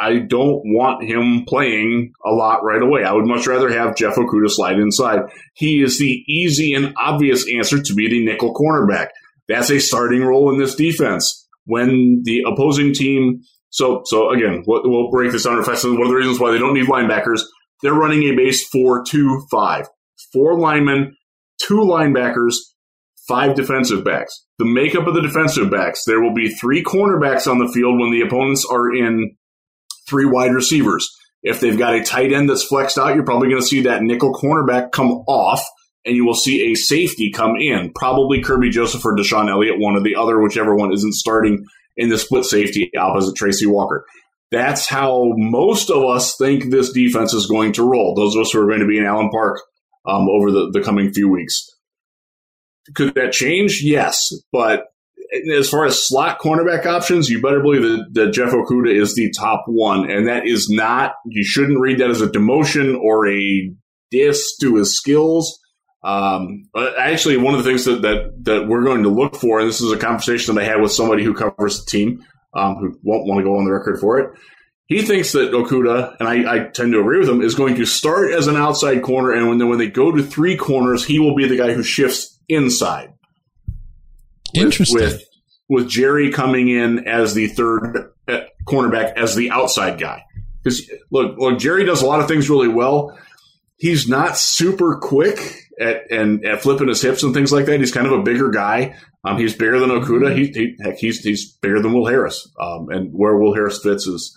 I 0.00 0.18
don't 0.20 0.62
want 0.64 1.02
him 1.02 1.44
playing 1.46 2.12
a 2.24 2.30
lot 2.30 2.62
right 2.62 2.80
away. 2.80 3.04
I 3.04 3.12
would 3.12 3.26
much 3.26 3.46
rather 3.46 3.68
have 3.70 3.96
Jeff 3.96 4.14
Okudah 4.14 4.48
slide 4.48 4.78
inside. 4.78 5.20
He 5.54 5.82
is 5.82 5.98
the 5.98 6.22
easy 6.28 6.74
and 6.74 6.94
obvious 6.96 7.46
answer 7.52 7.82
to 7.82 7.94
be 7.94 8.08
the 8.08 8.24
nickel 8.24 8.54
cornerback. 8.54 9.08
That's 9.48 9.70
a 9.70 9.80
starting 9.80 10.22
role 10.22 10.52
in 10.52 10.58
this 10.58 10.74
defense. 10.74 11.46
When 11.64 12.22
the 12.24 12.44
opposing 12.46 12.94
team, 12.94 13.42
so 13.70 14.02
so 14.04 14.30
again, 14.30 14.62
we'll, 14.66 14.82
we'll 14.84 15.10
break 15.10 15.32
this 15.32 15.44
down 15.44 15.62
fast. 15.64 15.84
One 15.84 16.00
of 16.00 16.08
the 16.08 16.14
reasons 16.14 16.38
why 16.38 16.52
they 16.52 16.58
don't 16.58 16.74
need 16.74 16.86
linebackers, 16.86 17.42
they're 17.82 17.92
running 17.92 18.22
a 18.22 18.36
base 18.36 18.66
four 18.68 19.04
two 19.04 19.42
five, 19.50 19.86
four 20.32 20.58
linemen, 20.58 21.16
two 21.60 21.80
linebackers, 21.80 22.54
five 23.26 23.54
defensive 23.54 24.04
backs. 24.04 24.46
The 24.58 24.64
makeup 24.64 25.06
of 25.06 25.14
the 25.14 25.22
defensive 25.22 25.70
backs, 25.70 26.04
there 26.06 26.20
will 26.20 26.34
be 26.34 26.48
three 26.48 26.82
cornerbacks 26.82 27.46
on 27.46 27.58
the 27.58 27.70
field 27.70 28.00
when 28.00 28.10
the 28.10 28.22
opponents 28.22 28.66
are 28.70 28.94
in 28.94 29.36
three 30.08 30.26
wide 30.26 30.54
receivers. 30.54 31.08
If 31.42 31.60
they've 31.60 31.78
got 31.78 31.94
a 31.94 32.02
tight 32.02 32.32
end 32.32 32.50
that's 32.50 32.64
flexed 32.64 32.98
out, 32.98 33.14
you're 33.14 33.24
probably 33.24 33.48
going 33.48 33.60
to 33.60 33.66
see 33.66 33.82
that 33.82 34.02
nickel 34.02 34.34
cornerback 34.34 34.90
come 34.90 35.10
off, 35.28 35.62
and 36.04 36.16
you 36.16 36.24
will 36.24 36.34
see 36.34 36.72
a 36.72 36.74
safety 36.74 37.30
come 37.30 37.56
in. 37.56 37.92
Probably 37.94 38.42
Kerby 38.42 38.70
Joseph 38.70 39.04
or 39.04 39.16
DeShon 39.16 39.48
Elliott, 39.48 39.78
one 39.78 39.94
or 39.94 40.02
the 40.02 40.16
other, 40.16 40.42
whichever 40.42 40.74
one 40.74 40.92
isn't 40.92 41.14
starting 41.14 41.64
in 41.96 42.08
the 42.08 42.18
split 42.18 42.44
safety 42.44 42.90
opposite 42.96 43.36
Tracy 43.36 43.66
Walker. 43.66 44.04
That's 44.50 44.88
how 44.88 45.32
most 45.36 45.90
of 45.90 46.04
us 46.04 46.36
think 46.36 46.70
this 46.70 46.92
defense 46.92 47.34
is 47.34 47.46
going 47.46 47.72
to 47.74 47.88
roll. 47.88 48.14
Those 48.14 48.34
of 48.34 48.42
us 48.42 48.52
who 48.52 48.60
are 48.60 48.66
going 48.66 48.80
to 48.80 48.86
be 48.86 48.98
in 48.98 49.04
Allen 49.04 49.30
Park 49.30 49.60
um, 50.06 50.28
over 50.28 50.50
the, 50.50 50.70
the 50.72 50.80
coming 50.80 51.12
few 51.12 51.30
weeks. 51.30 51.66
Could 52.94 53.14
that 53.14 53.32
change? 53.32 53.82
Yes, 53.82 54.32
but 54.50 54.84
as 55.56 55.68
far 55.68 55.84
as 55.84 56.06
slot 56.06 56.38
cornerback 56.40 56.86
options, 56.86 57.28
you 57.28 57.40
better 57.40 57.60
believe 57.60 57.82
that, 57.82 58.06
that 58.12 58.32
Jeff 58.32 58.50
Okudah 58.50 58.94
is 58.94 59.14
the 59.14 59.30
top 59.30 59.64
one, 59.66 60.10
and 60.10 60.26
that 60.28 60.46
is 60.46 60.68
not. 60.70 61.14
You 61.26 61.44
shouldn't 61.44 61.80
read 61.80 61.98
that 61.98 62.10
as 62.10 62.20
a 62.20 62.28
demotion 62.28 62.98
or 62.98 63.28
a 63.28 63.70
diss 64.10 64.56
to 64.58 64.76
his 64.76 64.96
skills. 64.96 65.58
Um, 66.02 66.68
actually, 66.98 67.36
one 67.36 67.54
of 67.54 67.62
the 67.62 67.68
things 67.68 67.84
that, 67.84 68.02
that, 68.02 68.44
that 68.44 68.68
we're 68.68 68.84
going 68.84 69.02
to 69.02 69.08
look 69.08 69.36
for, 69.36 69.58
and 69.60 69.68
this 69.68 69.80
is 69.80 69.92
a 69.92 69.98
conversation 69.98 70.54
that 70.54 70.62
I 70.62 70.66
had 70.66 70.80
with 70.80 70.92
somebody 70.92 71.24
who 71.24 71.34
covers 71.34 71.84
the 71.84 71.90
team, 71.90 72.24
um, 72.54 72.76
who 72.76 72.98
won't 73.02 73.26
want 73.26 73.40
to 73.40 73.44
go 73.44 73.56
on 73.56 73.64
the 73.64 73.72
record 73.72 73.98
for 74.00 74.18
it. 74.18 74.30
He 74.86 75.02
thinks 75.02 75.32
that 75.32 75.52
Okudah, 75.52 76.16
and 76.18 76.28
I, 76.28 76.54
I, 76.54 76.58
tend 76.68 76.92
to 76.92 77.00
agree 77.00 77.18
with 77.18 77.28
him, 77.28 77.42
is 77.42 77.54
going 77.54 77.74
to 77.76 77.84
start 77.84 78.32
as 78.32 78.46
an 78.46 78.56
outside 78.56 79.02
corner, 79.02 79.32
and 79.32 79.48
when, 79.48 79.68
when 79.68 79.78
they 79.78 79.88
go 79.88 80.10
to 80.10 80.22
three 80.22 80.56
corners, 80.56 81.04
he 81.04 81.18
will 81.18 81.34
be 81.34 81.46
the 81.46 81.58
guy 81.58 81.74
who 81.74 81.82
shifts 81.82 82.38
inside. 82.48 83.12
Interesting. 84.54 85.00
With, 85.00 85.22
Jerry 85.88 86.32
coming 86.32 86.68
in 86.68 87.06
as 87.06 87.34
the 87.34 87.48
third 87.48 88.12
uh, 88.26 88.40
cornerback, 88.66 89.14
as 89.16 89.34
the 89.34 89.50
outside 89.50 89.98
guy. 89.98 90.24
Because 90.62 90.90
look, 91.10 91.38
look, 91.38 91.58
Jerry 91.58 91.84
does 91.84 92.02
a 92.02 92.06
lot 92.06 92.20
of 92.20 92.28
things 92.28 92.50
really 92.50 92.68
well. 92.68 93.18
He's 93.76 94.08
not 94.08 94.36
super 94.36 94.96
quick 94.96 95.68
at 95.80 96.10
and 96.10 96.44
at 96.44 96.62
flipping 96.62 96.88
his 96.88 97.00
hips 97.00 97.22
and 97.22 97.32
things 97.32 97.52
like 97.52 97.66
that. 97.66 97.78
He's 97.78 97.92
kind 97.92 98.06
of 98.06 98.12
a 98.12 98.22
bigger 98.22 98.50
guy. 98.50 98.96
Um, 99.24 99.38
he's 99.38 99.54
bigger 99.54 99.78
than 99.78 99.90
Okudah. 99.90 100.36
He, 100.36 100.46
he 100.48 100.76
heck, 100.80 100.96
he's 100.96 101.20
he's 101.20 101.52
bigger 101.52 101.80
than 101.80 101.92
Will 101.92 102.06
Harris. 102.06 102.48
Um, 102.60 102.88
and 102.90 103.12
where 103.12 103.36
Will 103.36 103.54
Harris 103.54 103.82
fits 103.82 104.06
is 104.06 104.36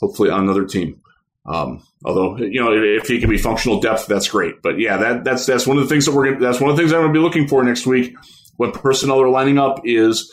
hopefully 0.00 0.30
on 0.30 0.44
another 0.44 0.66
team. 0.66 1.00
Um, 1.46 1.84
although 2.04 2.36
you 2.38 2.60
know 2.60 2.72
if, 2.72 3.02
if, 3.02 3.08
he 3.08 3.18
can 3.18 3.30
be 3.30 3.38
functional 3.38 3.80
depth, 3.80 4.06
that's 4.06 4.28
great. 4.28 4.62
But 4.62 4.78
yeah, 4.78 4.98
that 4.98 5.24
that's 5.24 5.46
that's 5.46 5.66
one 5.66 5.78
of 5.78 5.84
the 5.84 5.88
things 5.88 6.06
that 6.06 6.12
we're 6.12 6.32
gonna, 6.32 6.40
that's 6.40 6.60
one 6.60 6.70
of 6.70 6.76
the 6.76 6.82
things 6.82 6.92
I'm 6.92 7.00
going 7.00 7.12
to 7.12 7.18
be 7.18 7.22
looking 7.22 7.48
for 7.48 7.64
next 7.64 7.86
week 7.86 8.14
when 8.56 8.72
personnel 8.72 9.20
are 9.20 9.28
lining 9.28 9.58
up 9.58 9.80
is 9.84 10.32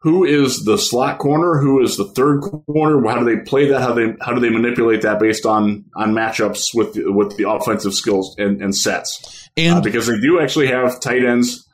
who 0.00 0.24
is 0.24 0.64
the 0.64 0.78
slot 0.78 1.18
corner, 1.18 1.58
who 1.58 1.82
is 1.82 1.96
the 1.96 2.04
third 2.04 2.40
corner, 2.40 3.06
how 3.08 3.18
do 3.18 3.24
they 3.24 3.42
play 3.42 3.68
that, 3.68 3.80
how 3.80 3.92
they 3.92 4.14
how 4.20 4.32
do 4.32 4.40
they 4.40 4.50
manipulate 4.50 5.02
that 5.02 5.18
based 5.18 5.46
on 5.46 5.84
on 5.96 6.12
matchups 6.12 6.74
with 6.74 6.94
the, 6.94 7.10
with 7.10 7.36
the 7.36 7.48
offensive 7.48 7.94
skills 7.94 8.34
and, 8.38 8.62
and 8.62 8.74
sets, 8.74 9.48
and 9.56 9.78
uh, 9.78 9.80
because 9.80 10.06
they 10.06 10.18
do 10.20 10.40
actually 10.40 10.68
have 10.68 11.00
tight 11.00 11.24
ends. 11.24 11.64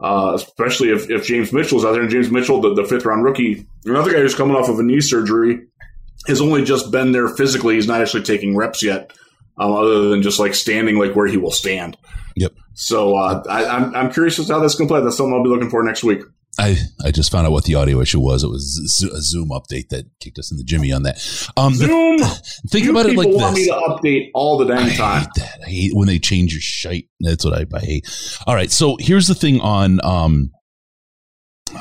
Uh, 0.00 0.32
especially 0.34 0.88
if, 0.88 1.08
if 1.10 1.24
James 1.24 1.52
Mitchell's 1.52 1.84
out 1.84 1.92
there, 1.92 2.02
and 2.02 2.10
James 2.10 2.28
Mitchell, 2.28 2.60
the, 2.60 2.74
the 2.74 2.82
fifth 2.82 3.04
round 3.04 3.22
rookie, 3.22 3.68
another 3.84 4.10
guy 4.10 4.18
who's 4.18 4.34
coming 4.34 4.56
off 4.56 4.68
of 4.68 4.80
a 4.80 4.82
knee 4.82 5.00
surgery, 5.00 5.60
has 6.26 6.40
only 6.40 6.64
just 6.64 6.90
been 6.90 7.12
there 7.12 7.28
physically. 7.28 7.76
He's 7.76 7.86
not 7.86 8.00
actually 8.00 8.24
taking 8.24 8.56
reps 8.56 8.82
yet, 8.82 9.12
um, 9.58 9.70
other 9.70 10.08
than 10.08 10.22
just 10.22 10.40
like 10.40 10.54
standing 10.54 10.98
like 10.98 11.14
where 11.14 11.28
he 11.28 11.36
will 11.36 11.52
stand. 11.52 11.96
Yep. 12.34 12.52
So 12.74 13.16
uh, 13.16 13.44
I, 13.48 13.64
I'm, 13.66 13.94
I'm 13.94 14.12
curious 14.12 14.40
as 14.40 14.48
to 14.48 14.54
how 14.54 14.58
that's 14.58 14.74
going 14.74 14.88
to 14.88 14.92
play. 14.92 15.02
That's 15.02 15.16
something 15.16 15.34
I'll 15.34 15.44
be 15.44 15.50
looking 15.50 15.70
for 15.70 15.84
next 15.84 16.02
week. 16.02 16.22
I, 16.58 16.76
I 17.02 17.10
just 17.10 17.32
found 17.32 17.46
out 17.46 17.52
what 17.52 17.64
the 17.64 17.76
audio 17.76 18.00
issue 18.00 18.20
was. 18.20 18.44
It 18.44 18.48
was 18.48 19.10
a 19.14 19.22
Zoom 19.22 19.48
update 19.50 19.88
that 19.88 20.04
kicked 20.20 20.38
us 20.38 20.50
in 20.50 20.58
the 20.58 20.64
Jimmy 20.64 20.92
on 20.92 21.02
that. 21.04 21.16
Um, 21.56 21.74
Zoom. 21.74 22.18
Think 22.68 22.88
about 22.88 23.06
it 23.06 23.16
like 23.16 23.28
this. 23.28 23.36
want 23.40 23.54
me 23.56 23.66
to 23.66 23.72
update 23.72 24.30
all 24.34 24.58
the 24.58 24.66
dang 24.66 24.90
time. 24.90 25.00
I 25.00 25.18
hate 25.20 25.28
that. 25.36 25.60
I 25.66 25.70
hate 25.70 25.92
when 25.94 26.08
they 26.08 26.18
change 26.18 26.52
your 26.52 26.60
shite. 26.60 27.08
That's 27.20 27.44
what 27.44 27.54
I, 27.54 27.64
I 27.74 27.80
hate. 27.80 28.38
All 28.46 28.54
right. 28.54 28.70
So 28.70 28.96
here's 29.00 29.28
the 29.28 29.34
thing 29.34 29.60
on 29.60 30.04
um 30.04 30.50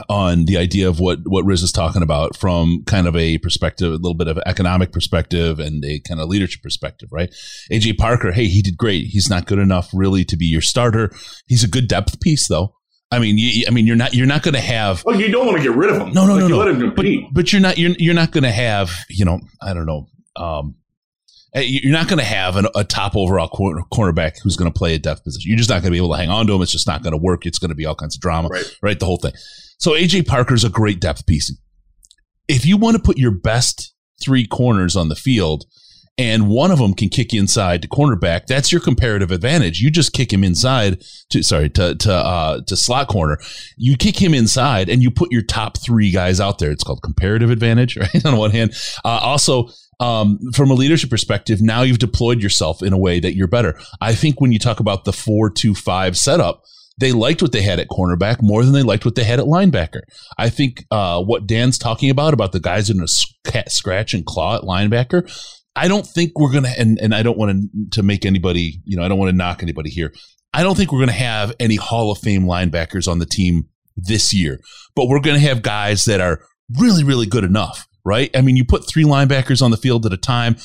on 0.10 0.46
the 0.46 0.58
idea 0.58 0.88
of 0.88 1.00
what 1.00 1.20
what 1.26 1.46
Riz 1.46 1.64
is 1.64 1.72
talking 1.72 2.02
about 2.02 2.38
from 2.38 2.84
kind 2.86 3.08
of 3.08 3.16
a 3.16 3.38
perspective, 3.40 3.92
a 3.92 3.96
little 3.96 4.16
bit 4.16 4.30
of 4.30 4.40
economic 4.46 4.94
perspective 4.94 5.60
and 5.60 5.84
a 5.84 6.00
kind 6.00 6.22
of 6.22 6.30
leadership 6.30 6.62
perspective, 6.64 7.10
right? 7.12 7.30
AJ 7.72 7.98
Parker, 7.98 8.32
hey, 8.32 8.46
he 8.46 8.62
did 8.62 8.78
great. 8.78 9.08
He's 9.08 9.30
not 9.30 9.48
good 9.48 9.60
enough 9.60 9.90
really 9.94 10.24
to 10.26 10.38
be 10.38 10.46
your 10.46 10.62
starter. 10.62 11.12
He's 11.46 11.64
a 11.64 11.70
good 11.70 11.88
depth 11.88 12.22
piece 12.22 12.48
though. 12.48 12.76
I 13.12 13.19
mean, 13.19 13.38
you, 13.38 13.65
I 13.67 13.71
mean, 13.71 13.86
you're 13.86 13.97
not 13.97 14.13
you're 14.13 14.28
not 14.28 14.41
going 14.41 14.54
to 14.54 14.62
have. 14.62 15.04
Well, 15.04 15.19
you 15.19 15.30
don't 15.30 15.45
want 15.45 15.58
to 15.58 15.63
get 15.63 15.76
rid 15.76 15.89
of 15.89 15.97
them. 15.97 16.13
No, 16.13 16.26
no, 16.26 16.34
like 16.34 16.41
no, 16.41 16.47
no. 16.47 16.58
Let 16.60 16.80
compete. 16.80 17.26
But, 17.26 17.34
but 17.34 17.54
you're 17.54 17.62
not 17.62 17.78
you're 17.78 17.91
you're 18.00 18.13
not 18.13 18.32
going 18.32 18.43
to 18.43 18.52
have 18.52 18.91
you 19.10 19.26
know 19.26 19.41
I 19.62 19.74
don't 19.74 19.86
know. 19.86 20.08
Um, 20.38 20.76
eh, 21.54 21.62
you're 21.65 21.91
not 21.91 22.08
going 22.08 22.19
to 22.19 22.26
have 22.26 22.56
an, 22.56 22.67
a 22.74 22.86
top 22.86 23.17
overall 23.17 23.50
corner, 23.50 23.82
cornerback 23.93 24.38
who's 24.41 24.56
going 24.56 24.71
to 24.71 24.78
play 24.78 24.95
a 24.95 25.00
depth 25.00 25.26
position. 25.26 25.50
You're 25.50 25.58
just 25.58 25.69
not 25.69 25.82
going 25.82 25.91
to 25.91 25.91
be 25.91 25.97
able 25.97 26.12
to 26.13 26.17
hang 26.17 26.30
on 26.30 26.47
to 26.47 26.54
him. 26.54 26.62
It's 26.62 26.71
just 26.71 26.88
not 26.88 27.04
going 27.04 27.12
to 27.12 27.17
work. 27.17 27.45
It's 27.45 27.60
going 27.60 27.69
to 27.69 27.76
be 27.76 27.86
all 27.86 27.95
kinds 27.95 28.15
of 28.15 28.21
drama, 28.21 28.47
right? 28.47 28.78
right? 28.82 29.00
The 29.00 29.06
whole 29.06 29.17
thing. 29.17 29.34
So 29.78 29.91
AJ 29.91 30.28
Parker's 30.28 30.63
a 30.63 30.69
great 30.69 31.02
depth 31.02 31.26
piece. 31.26 31.54
If 32.47 32.65
you 32.65 32.78
want 32.78 32.95
to 32.95 33.04
put 33.04 33.17
your 33.17 33.32
best 33.32 33.93
three 34.24 34.47
corners 34.47 34.95
on 34.95 35.10
the 35.10 35.15
field, 35.15 35.65
and 36.17 36.50
one 36.50 36.71
of 36.71 36.80
them 36.80 36.93
can 36.93 37.10
kick 37.10 37.34
inside 37.34 37.82
to 37.82 37.88
cornerback, 37.88 38.45
that's 38.45 38.71
your 38.71 38.82
comparative 38.82 39.32
advantage. 39.32 39.80
You 39.80 39.89
just 39.89 40.13
kick 40.13 40.32
him 40.32 40.43
inside 40.43 41.04
to 41.30 41.41
sorry 41.41 41.69
to 41.71 41.95
to 41.95 42.13
uh, 42.13 42.62
to 42.67 42.76
slot 42.76 43.08
corner. 43.08 43.39
You 43.78 43.97
kick 43.97 44.21
him 44.21 44.34
inside, 44.34 44.89
and 44.89 45.02
you 45.02 45.10
put 45.10 45.32
your 45.32 45.41
top 45.41 45.78
three 45.78 46.12
guys 46.12 46.39
out 46.39 46.60
there. 46.60 46.71
It's 46.71 46.84
called 46.84 47.02
comparative 47.02 47.50
advantage, 47.50 47.97
right? 47.97 48.26
on 48.26 48.38
one 48.38 48.52
hand, 48.52 48.74
uh, 49.06 49.19
also. 49.21 49.69
Um, 50.00 50.39
from 50.56 50.71
a 50.71 50.74
leadership 50.74 51.12
perspective, 51.12 51.62
now 51.62 51.84
you've 51.84 52.00
deployed 52.00 52.41
yourself 52.41 52.82
in 52.82 52.91
a 52.91 52.97
way 52.97 53.19
that 53.19 53.36
you're 53.36 53.47
better. 53.47 53.80
I 54.02 54.15
think 54.15 54.41
when 54.41 54.52
you 54.52 54.58
talk 54.58 54.80
about 54.80 55.06
the 55.06 55.13
four-two-five 55.13 56.17
setup, 56.17 56.63
they 56.97 57.12
liked 57.12 57.43
what 57.43 57.52
they 57.52 57.62
had 57.62 57.80
at 57.80 57.88
cornerback 57.88 58.41
more 58.41 58.63
than 58.63 58.74
they 58.74 58.82
liked 58.82 59.06
what 59.06 59.13
they 59.13 59.24
had 59.24 59.39
at 59.39 59.45
linebacker. 59.45 60.02
I 60.39 60.50
think 60.50 60.86
uh, 60.89 61.21
what 61.21 61.45
Dan's 61.45 61.78
talking 61.78 62.10
about 62.10 62.34
about 62.34 62.52
the 62.52 62.60
guys 62.60 62.89
in 62.89 63.00
a 63.00 63.08
scratch 63.08 64.15
and 64.15 64.26
claw 64.26 64.56
at 64.56 64.63
linebacker, 64.63 65.30
I 65.76 65.88
don't 65.88 66.06
think 66.06 66.34
we're 66.36 66.52
going 66.52 66.66
to, 66.66 66.80
and, 66.80 67.00
and 67.00 67.16
I 67.16 67.24
don't 67.24 67.38
want 67.38 67.92
to 67.94 68.04
make 68.04 68.26
anybody, 68.26 68.82
you 68.86 68.98
know, 68.98 69.04
I 69.04 69.08
don't 69.08 69.18
want 69.18 69.32
to 69.32 69.36
knock 69.36 69.64
anybody 69.64 69.90
here. 69.90 70.14
I 70.54 70.64
don't 70.64 70.76
think 70.76 70.92
we're 70.92 71.00
going 71.00 71.08
to 71.08 71.14
have 71.14 71.54
any 71.60 71.76
Hall 71.76 72.12
of 72.12 72.18
Fame 72.18 72.44
linebackers 72.44 73.08
on 73.08 73.20
the 73.20 73.26
team 73.26 73.70
this 73.96 74.34
year, 74.34 74.60
but 74.96 75.08
we're 75.08 75.22
going 75.22 75.40
to 75.40 75.48
have 75.48 75.62
guys 75.62 76.06
that 76.06 76.20
are 76.20 76.44
really, 76.78 77.04
really 77.04 77.26
good 77.26 77.46
enough, 77.46 77.88
right? 78.04 78.30
I 78.36 78.42
mean, 78.42 78.58
you 78.58 78.66
put 78.66 78.88
three 78.88 79.06
linebackers 79.06 79.62
on 79.62 79.72
the 79.72 79.78
field 79.78 80.06
at 80.06 80.14
a 80.14 80.18
time, 80.18 80.58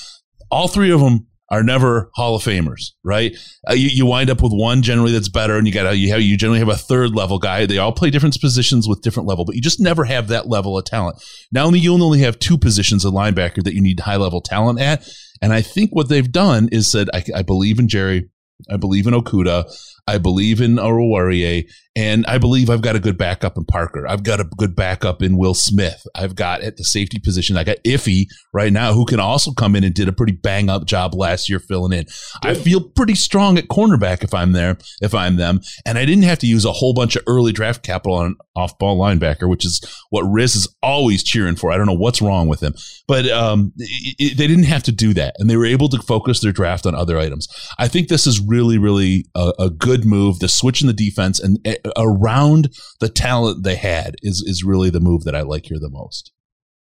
all 0.51 0.69
three 0.69 0.91
of 0.91 1.01
them 1.01 1.27
are 1.51 1.63
never 1.63 2.11
Hall 2.15 2.35
of 2.35 2.43
Famers, 2.43 2.93
right? 3.05 3.37
Uh, 3.69 3.75
you, 3.75 3.89
you 3.89 4.07
wind 4.07 4.31
up 4.31 4.43
with 4.43 4.53
one 4.53 4.83
generally 4.83 5.13
that's 5.13 5.29
better, 5.29 5.57
and 5.57 5.67
you 5.67 5.73
got 5.73 5.97
you 5.97 6.11
have 6.11 6.21
you 6.21 6.37
generally 6.37 6.59
have 6.59 6.69
a 6.69 6.77
third 6.77 7.15
level 7.15 7.39
guy. 7.39 7.67
They 7.67 7.79
all 7.79 7.93
play 7.93 8.11
different 8.11 8.41
positions 8.41 8.89
with 8.89 9.03
different 9.03 9.29
level, 9.29 9.45
but 9.45 9.55
you 9.55 9.63
just 9.63 9.81
never 9.81 10.05
have 10.05 10.29
that 10.29 10.49
level 10.49 10.77
of 10.77 10.85
talent. 10.85 11.23
Now 11.53 11.67
only 11.67 11.79
you'll 11.79 12.03
only 12.03 12.21
have 12.21 12.39
two 12.39 12.59
positions 12.59 13.05
of 13.05 13.13
linebacker 13.13 13.63
that 13.63 13.75
you 13.75 13.83
need 13.83 14.01
high 14.01 14.17
level 14.17 14.41
talent 14.41 14.81
at, 14.81 15.09
and 15.41 15.53
I 15.53 15.63
think 15.63 15.91
what 15.93 16.09
they've 16.09 16.31
done 16.31 16.69
is 16.73 16.91
said, 16.91 17.09
I, 17.13 17.23
I 17.35 17.43
believe 17.43 17.79
in 17.79 17.89
Jerry, 17.89 18.29
I 18.71 18.77
believe 18.77 19.07
in 19.07 19.15
Okudah, 19.15 19.65
I 20.07 20.19
believe 20.19 20.61
in 20.61 20.77
Oruwariye, 20.77 21.69
and 21.97 22.27
I 22.27 22.37
believe 22.37 22.69
I've 22.69 22.83
got 22.83 22.95
a 22.95 23.01
good 23.01 23.17
backup 23.17 23.57
in 23.57 23.65
Parker. 23.65 24.07
I've 24.07 24.23
got 24.23 24.39
a 24.39 24.45
good 24.45 24.77
backup 24.77 25.23
in 25.23 25.39
Will 25.39 25.55
Smith. 25.55 26.07
I've 26.15 26.35
got 26.35 26.61
at 26.61 26.77
the 26.77 26.85
safety 26.85 27.19
position, 27.19 27.57
I 27.57 27.65
got 27.65 27.79
Iffy 27.85 28.27
right 28.53 28.73
now, 28.73 28.93
who 28.93 29.07
can 29.07 29.19
also 29.19 29.51
come 29.53 29.75
in 29.75 29.83
and 29.83 29.95
did 29.95 30.07
a 30.07 30.13
pretty 30.13 30.35
bang 30.35 30.69
up 30.69 30.85
job 30.85 31.15
last 31.15 31.49
year 31.49 31.59
filling 31.59 31.99
in. 31.99 32.05
I 32.43 32.53
feel 32.53 32.81
pretty 32.81 33.15
strong 33.15 33.57
at 33.57 33.69
cornerback 33.69 34.23
if 34.23 34.35
I'm 34.35 34.53
there, 34.53 34.77
if 35.01 35.15
I'm 35.15 35.37
them. 35.37 35.61
And 35.87 35.97
I 35.97 36.05
didn't 36.05 36.25
have 36.25 36.39
to 36.41 36.47
use 36.47 36.67
a 36.67 36.73
whole 36.73 36.93
bunch 36.93 37.17
of 37.17 37.23
early 37.27 37.53
draft 37.53 37.83
capital 37.83 38.19
on 38.19 38.27
an 38.27 38.37
off 38.55 38.79
ball 38.79 38.99
linebacker, 38.99 39.49
which 39.49 39.65
is 39.65 39.81
what 40.11 40.23
Riz 40.23 40.55
is 40.55 40.69
always 40.83 41.25
cheering 41.25 41.57
for. 41.57 41.73
I 41.73 41.79
don't 41.79 41.87
know 41.87 41.95
what's 41.95 42.21
wrong 42.21 42.47
with 42.47 42.63
him, 42.63 42.75
but 43.09 43.27
um, 43.31 43.73
it, 43.79 44.17
it, 44.19 44.37
they 44.37 44.47
didn't 44.47 44.65
have 44.65 44.83
to 44.85 44.93
do 44.93 45.15
that. 45.15 45.35
And 45.39 45.49
they 45.49 45.57
were 45.57 45.67
able 45.67 45.89
to 45.89 45.99
focus 46.03 46.41
their 46.41 46.53
draft 46.53 46.85
on 46.85 46.95
other 46.95 47.19
items. 47.19 47.49
I 47.79 47.89
think 47.89 48.09
this 48.09 48.27
is 48.27 48.39
really, 48.39 48.77
really 48.77 49.27
a, 49.35 49.53
a 49.59 49.71
good 49.71 49.96
move. 50.05 50.39
The 50.39 50.49
switch 50.49 50.81
in 50.81 50.87
the 50.87 50.93
defense 50.93 51.41
and 51.41 51.59
around 51.97 52.71
the 53.01 53.09
talent 53.09 53.65
they 53.65 53.77
had 53.77 54.17
is 54.23 54.45
is 54.47 54.65
really 54.65 54.91
the 54.91 55.01
move 55.01 55.25
that 55.25 55.35
I 55.35 55.43
like 55.43 55.67
here 55.67 55.79
the 55.81 55.91
most. 55.91 56.33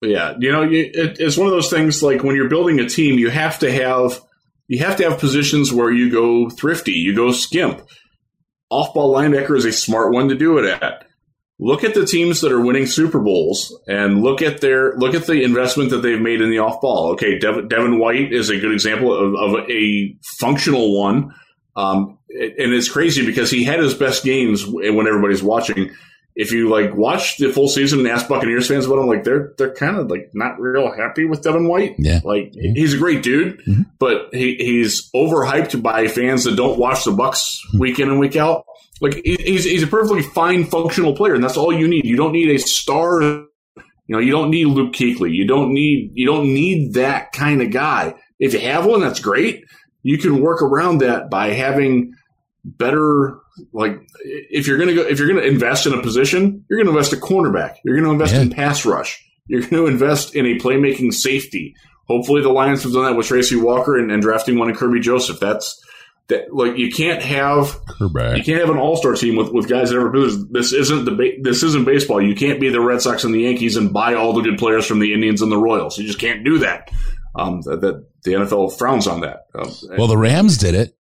Yeah, 0.02 0.36
you 0.40 0.52
know, 0.52 0.64
it, 0.64 1.20
it's 1.20 1.38
one 1.38 1.48
of 1.48 1.54
those 1.54 1.70
things 1.70 2.02
like 2.02 2.24
when 2.24 2.36
you're 2.36 2.50
building 2.50 2.80
a 2.80 2.90
team, 2.90 3.20
you 3.20 3.30
have 3.30 3.60
to 3.60 3.72
have 3.72 4.20
you 4.68 4.80
have 4.80 4.96
to 4.98 5.10
have 5.10 5.20
positions 5.20 5.72
where 5.72 5.92
you 5.92 6.10
go 6.10 6.50
thrifty, 6.50 6.94
you 6.94 7.16
go 7.16 7.32
skimp. 7.32 7.82
Off 8.70 8.94
ball 8.94 9.14
linebacker 9.14 9.58
is 9.58 9.66
a 9.66 9.72
smart 9.72 10.14
one 10.14 10.30
to 10.30 10.36
do 10.36 10.58
it 10.58 10.66
at. 10.66 11.06
Look 11.60 11.84
at 11.84 11.94
the 11.94 12.06
teams 12.06 12.42
that 12.42 12.52
are 12.52 12.60
winning 12.60 12.88
Super 12.88 13.20
Bowls 13.20 13.78
and 13.88 14.24
look 14.24 14.42
at 14.42 14.62
their 14.62 14.96
look 14.96 15.14
at 15.14 15.28
the 15.28 15.44
investment 15.44 15.92
that 15.92 15.98
they've 15.98 16.20
made 16.20 16.42
in 16.42 16.50
the 16.50 16.58
off 16.58 16.82
ball. 16.82 17.12
Okay, 17.12 17.38
Devin, 17.38 17.68
Devin 17.68 18.00
White 18.00 18.34
is 18.34 18.50
a 18.50 18.60
good 18.60 18.72
example 18.72 19.14
of, 19.14 19.36
of 19.36 19.70
a 19.70 20.16
functional 20.40 21.00
one 21.00 21.32
um, 21.76 22.18
and 22.34 22.74
it's 22.74 22.90
crazy 22.90 23.26
because 23.26 23.52
he 23.52 23.64
had 23.64 23.80
his 23.80 23.94
best 23.94 24.24
games 24.24 24.66
when 24.66 25.08
everybody's 25.08 25.44
watching. 25.44 25.92
If 26.34 26.54
you 26.54 26.70
like 26.70 26.96
watch 26.96 27.38
the 27.38 27.52
full 27.52 27.68
season 27.68 28.00
and 28.00 28.08
ask 28.08 28.28
Buccaneers 28.28 28.68
fans 28.68 28.86
about 28.86 29.00
him, 29.00 29.08
like 29.08 29.26
they're 29.26 29.54
they're 29.58 29.74
kind 29.74 29.98
of 29.98 30.10
like 30.10 30.32
not 30.34 30.60
real 30.62 30.92
happy 30.92 31.26
with 31.26 31.44
Devin 31.44 31.68
White. 31.68 31.96
Yeah, 31.98 32.22
like 32.24 32.54
he's 32.54 32.94
a 32.94 32.98
great 32.98 33.22
dude, 33.22 33.60
mm-hmm. 33.60 33.82
but 34.00 34.30
he, 34.32 34.56
he's 34.56 35.12
overhyped 35.12 35.82
by 35.84 36.08
fans 36.08 36.46
that 36.46 36.56
don't 36.56 36.80
watch 36.80 37.04
the 37.04 37.12
Bucks 37.12 37.62
mm-hmm. 37.68 37.80
week 37.80 38.00
in 38.00 38.10
and 38.10 38.20
week 38.20 38.38
out. 38.38 38.66
Like 39.02 39.16
he's 39.26 39.66
he's 39.66 39.84
a 39.84 39.88
perfectly 39.88 40.22
fine 40.22 40.64
functional 40.64 41.16
player, 41.16 41.36
and 41.36 41.44
that's 41.44 41.58
all 41.58 41.74
you 41.74 41.88
need. 41.88 42.06
You 42.06 42.16
don't 42.16 42.32
need 42.32 42.50
a 42.50 42.60
star. 42.60 43.22
You 43.22 44.18
know, 44.18 44.20
you 44.20 44.32
don't 44.32 44.52
need 44.52 44.68
Luke 44.68 44.94
Kuechly. 44.94 45.34
You 45.34 45.46
don't 45.46 45.74
need 45.74 46.12
you 46.14 46.26
don't 46.26 46.54
need 46.54 46.94
that 46.94 47.34
kind 47.34 47.62
of 47.62 47.72
guy. 47.72 48.16
If 48.40 48.54
you 48.54 48.60
have 48.62 48.86
one, 48.86 49.02
that's 49.02 49.20
great 49.20 49.66
you 50.04 50.18
can 50.18 50.42
work 50.42 50.62
around 50.62 51.00
that 51.00 51.30
by 51.30 51.50
having 51.50 52.14
better 52.64 53.40
like 53.74 54.00
if 54.24 54.68
you're 54.68 54.78
gonna 54.78 54.94
go 54.94 55.02
if 55.02 55.20
you're 55.20 55.28
gonna 55.28 55.42
invest 55.42 55.86
in 55.86 55.94
a 55.94 56.02
position, 56.02 56.66
you're 56.70 56.80
gonna 56.80 56.92
invest 56.92 57.14
a 57.14 57.18
cornerback. 57.18 57.78
You're 57.84 57.96
gonna 57.96 58.12
invest 58.12 58.34
yeah. 58.34 58.42
in 58.42 58.50
pass 58.52 58.86
rush. 58.86 59.24
You're 59.48 59.62
gonna 59.62 59.86
invest 59.86 60.36
in 60.36 60.46
a 60.46 60.56
playmaking 60.56 61.14
safety. 61.14 61.76
Hopefully 62.08 62.42
the 62.42 62.50
Lions 62.50 62.84
have 62.84 62.94
done 62.94 63.06
that 63.06 63.16
with 63.16 63.28
Tracy 63.28 63.56
Walker 63.56 63.98
and, 63.98 64.12
and 64.12 64.22
drafting 64.22 64.58
one 64.58 64.70
in 64.70 64.76
Kerby 64.76 65.02
Joseph. 65.02 65.40
That's 65.40 65.82
that 66.28 66.54
like 66.54 66.78
you 66.78 66.92
can't 66.92 67.22
have 67.22 67.80
you 68.00 68.44
can't 68.44 68.60
have 68.60 68.70
an 68.70 68.78
all 68.78 68.96
star 68.96 69.14
team 69.14 69.36
with, 69.36 69.52
with 69.52 69.70
guys 69.70 69.90
that 69.90 69.98
ever 69.98 70.12
this. 70.12 70.38
This 70.50 70.74
isn't 70.74 71.06
the 71.06 71.12
ba- 71.12 71.42
this 71.42 71.64
isn't 71.64 71.86
baseball. 71.86 72.22
You 72.22 72.36
can't 72.36 72.60
be 72.60 72.70
the 72.70 72.82
Red 72.82 73.02
Sox 73.02 73.24
and 73.24 73.34
the 73.34 73.42
Yankees 73.42 73.76
and 73.76 73.94
buy 73.94 74.14
all 74.14 74.34
the 74.34 74.42
good 74.42 74.58
players 74.58 74.86
from 74.86 75.00
the 75.00 75.14
Indians 75.14 75.42
and 75.42 75.52
the 75.52 75.58
Royals. 75.58 75.98
You 75.98 76.06
just 76.06 76.20
can't 76.20 76.44
do 76.44 76.60
that. 76.60 76.90
Um, 77.34 77.62
that, 77.62 77.82
that 77.82 78.06
the 78.24 78.34
NFL 78.34 78.78
frowns 78.78 79.08
on 79.08 79.22
that. 79.22 79.46
Um, 79.56 79.72
Well, 79.98 80.08
the 80.08 80.18
Rams 80.18 80.58
did 80.58 80.76
it. 80.76 80.98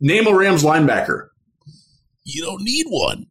Name 0.00 0.26
a 0.26 0.34
Rams 0.34 0.62
linebacker. 0.62 1.28
You 2.24 2.42
don't 2.44 2.62
need 2.62 2.86
one. 2.88 3.26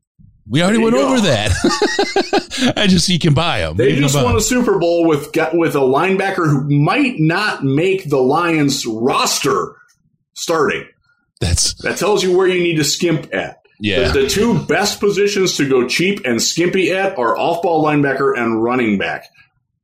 We 0.47 0.63
already 0.63 0.79
went 0.79 0.95
you 0.95 1.01
over 1.03 1.21
that. 1.21 2.73
I 2.75 2.87
just 2.87 3.07
you 3.07 3.19
can 3.19 3.35
buy 3.35 3.59
them. 3.59 3.77
They 3.77 3.95
just 3.95 4.15
won 4.15 4.35
a 4.35 4.41
Super 4.41 4.79
Bowl 4.79 5.05
with 5.07 5.29
with 5.53 5.75
a 5.75 5.79
linebacker 5.79 6.49
who 6.49 6.67
might 6.67 7.19
not 7.19 7.63
make 7.63 8.09
the 8.09 8.17
Lions 8.17 8.83
roster 8.85 9.75
starting. 10.33 10.87
That's 11.39 11.75
That 11.83 11.97
tells 11.97 12.23
you 12.23 12.35
where 12.35 12.47
you 12.47 12.61
need 12.63 12.77
to 12.77 12.83
skimp 12.83 13.33
at. 13.33 13.61
yeah. 13.79 14.11
The, 14.11 14.21
the 14.21 14.29
two 14.29 14.59
best 14.65 14.99
positions 14.99 15.55
to 15.57 15.69
go 15.69 15.87
cheap 15.87 16.21
and 16.25 16.41
skimpy 16.41 16.91
at 16.91 17.17
are 17.17 17.37
off 17.37 17.61
ball 17.61 17.85
linebacker 17.85 18.35
and 18.37 18.61
running 18.63 18.97
back. 18.97 19.25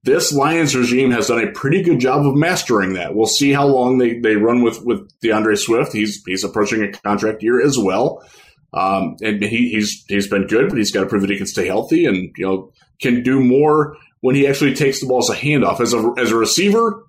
This 0.05 0.31
Lions 0.31 0.75
regime 0.75 1.09
has 1.11 1.27
done 1.29 1.43
a 1.43 1.51
pretty 1.51 1.81
good 1.81 1.99
job 1.99 2.27
of 2.27 2.35
mastering 2.35 2.93
that. 2.93 3.15
We'll 3.15 3.25
see 3.25 3.51
how 3.51 3.65
long 3.65 3.97
they, 3.97 4.19
they 4.19 4.35
run 4.35 4.61
with, 4.61 4.83
with 4.83 5.09
DeAndre 5.19 5.57
Swift. 5.57 5.93
He's 5.93 6.23
he's 6.25 6.43
approaching 6.43 6.83
a 6.83 6.91
contract 6.91 7.41
year 7.41 7.59
as 7.59 7.75
well. 7.75 8.23
Um, 8.71 9.15
and 9.23 9.41
he, 9.41 9.69
he's 9.69 10.05
he's 10.07 10.27
been 10.27 10.45
good, 10.45 10.69
but 10.69 10.77
he's 10.77 10.91
got 10.91 11.01
to 11.01 11.05
prove 11.07 11.21
that 11.21 11.31
he 11.31 11.37
can 11.37 11.47
stay 11.47 11.65
healthy 11.65 12.05
and 12.05 12.31
you 12.37 12.45
know 12.45 12.71
can 13.01 13.23
do 13.23 13.39
more 13.39 13.97
when 14.21 14.35
he 14.35 14.47
actually 14.47 14.75
takes 14.75 15.01
the 15.01 15.07
ball 15.07 15.19
as 15.19 15.29
a 15.29 15.35
handoff. 15.35 15.81
As 15.81 15.93
a 15.93 16.13
as 16.19 16.31
a 16.31 16.35
receiver, 16.35 17.03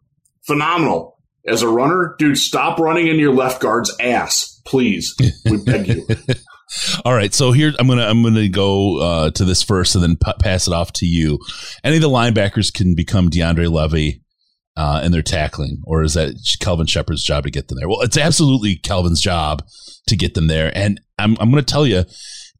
phenomenal. 0.46 1.18
As 1.46 1.62
a 1.62 1.68
runner, 1.68 2.16
dude, 2.18 2.38
stop 2.38 2.78
running 2.78 3.08
in 3.08 3.18
your 3.18 3.32
left 3.32 3.60
guard's 3.60 3.94
ass, 4.00 4.60
please. 4.64 5.14
We 5.44 5.58
beg 5.58 5.86
you. 5.86 6.06
All 7.04 7.14
right, 7.14 7.32
so 7.32 7.52
here 7.52 7.72
I'm 7.78 7.86
gonna 7.86 8.06
I'm 8.06 8.22
gonna 8.22 8.48
go 8.48 8.98
uh, 9.00 9.30
to 9.30 9.44
this 9.44 9.62
first, 9.62 9.94
and 9.94 10.02
then 10.02 10.16
p- 10.16 10.32
pass 10.40 10.66
it 10.66 10.72
off 10.72 10.92
to 10.94 11.06
you. 11.06 11.38
Any 11.84 11.96
of 11.96 12.02
the 12.02 12.08
linebackers 12.08 12.72
can 12.72 12.94
become 12.94 13.30
DeAndre 13.30 13.70
Levy 13.70 14.22
uh, 14.76 15.00
in 15.04 15.12
their 15.12 15.22
tackling, 15.22 15.80
or 15.84 16.02
is 16.02 16.14
that 16.14 16.34
Kelvin 16.60 16.86
Shepard's 16.86 17.22
job 17.22 17.44
to 17.44 17.50
get 17.50 17.68
them 17.68 17.78
there? 17.78 17.88
Well, 17.88 18.02
it's 18.02 18.18
absolutely 18.18 18.76
Kelvin's 18.76 19.20
job 19.20 19.64
to 20.08 20.16
get 20.16 20.34
them 20.34 20.48
there, 20.48 20.72
and 20.74 21.00
I'm 21.18 21.36
I'm 21.38 21.50
gonna 21.50 21.62
tell 21.62 21.86
you, 21.86 22.04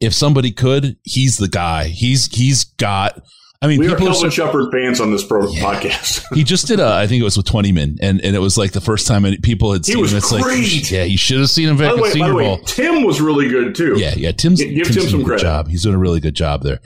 if 0.01 0.15
somebody 0.15 0.53
could, 0.53 0.97
he's 1.03 1.39
the 1.39 1.49
guy. 1.49 1.85
He's 1.85 2.27
he's 2.35 2.65
got. 2.65 3.21
I 3.67 3.69
mean, 3.69 3.81
We 3.81 3.89
people 3.89 4.07
are 4.09 4.13
Kelvin 4.13 4.31
so- 4.31 4.47
Shepard 4.47 4.71
fans 4.71 5.01
on 5.01 5.11
this 5.11 5.25
pro 5.25 5.49
Yeah. 5.49 5.61
podcast. 5.63 6.23
he 6.35 6.45
just 6.45 6.69
did 6.69 6.79
a, 6.79 6.87
I 6.87 7.07
think 7.09 7.21
it 7.21 7.25
was 7.25 7.37
with 7.37 7.47
Twentyman, 7.47 7.99
and, 8.01 8.21
and 8.21 8.37
it 8.37 8.39
was 8.39 8.57
like 8.57 8.71
the 8.73 8.81
first 8.81 9.07
time 9.09 9.25
any- 9.25 9.39
people 9.39 9.73
had 9.73 9.85
He 9.85 9.93
seen 9.93 10.01
was 10.01 10.13
him. 10.13 10.19
It's 10.19 10.31
great. 10.31 10.73
like, 10.73 10.91
yeah, 10.91 11.03
you 11.05 11.19
should 11.19 11.41
have 11.41 11.51
seen 11.51 11.69
him 11.69 11.77
back 11.77 11.97
the 11.97 12.03
at 12.05 12.13
Senior 12.13 12.33
Bowl. 12.33 12.59
Tim 12.59 13.03
was 13.05 13.21
really 13.21 13.49
good 13.49 13.75
too. 13.75 13.97
Yeah, 13.99 14.15
yeah. 14.17 14.31
Tim's, 14.33 14.63
Give- 14.63 14.73
Tim's 14.75 14.89
Tim 14.89 14.95
doing 14.95 15.09
some 15.09 15.21
a 15.21 15.23
good 15.25 15.27
credit. 15.29 15.43
job. 15.43 15.69
He's 15.69 15.83
doing 15.83 15.97
a 15.97 15.99
really 15.99 16.21
good 16.21 16.35
job 16.37 16.63
there. 16.63 16.81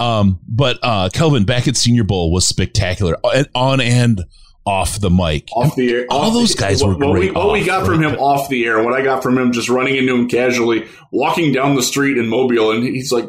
Um, 0.00 0.40
but 0.48 0.78
uh, 0.82 1.10
Kelvin 1.12 1.44
back 1.44 1.68
at 1.68 1.76
Senior 1.76 2.04
Bowl 2.04 2.32
was 2.32 2.46
spectacular 2.46 3.16
uh, 3.22 3.44
on 3.54 3.80
and 3.82 4.22
off 4.64 5.00
the 5.00 5.10
mic. 5.10 5.48
Off 5.56 5.74
the 5.74 5.92
air, 5.92 6.06
All 6.08 6.30
those 6.30 6.54
guys 6.54 6.82
were 6.84 6.90
what 6.96 7.00
great 7.12 7.30
We, 7.30 7.30
what 7.32 7.52
we 7.52 7.64
got 7.64 7.84
from 7.84 8.02
him 8.02 8.14
off 8.14 8.48
the 8.48 8.64
air, 8.64 8.82
what 8.82 8.94
I 8.94 9.02
got 9.02 9.22
from 9.22 9.36
him 9.36 9.52
just 9.52 9.68
running 9.68 9.96
into 9.96 10.14
him 10.14 10.28
casually, 10.28 10.86
walking 11.10 11.52
down 11.52 11.74
the 11.74 11.82
street 11.82 12.16
in 12.16 12.28
Mobile, 12.28 12.70
and 12.70 12.84
he's 12.84 13.10
like, 13.10 13.28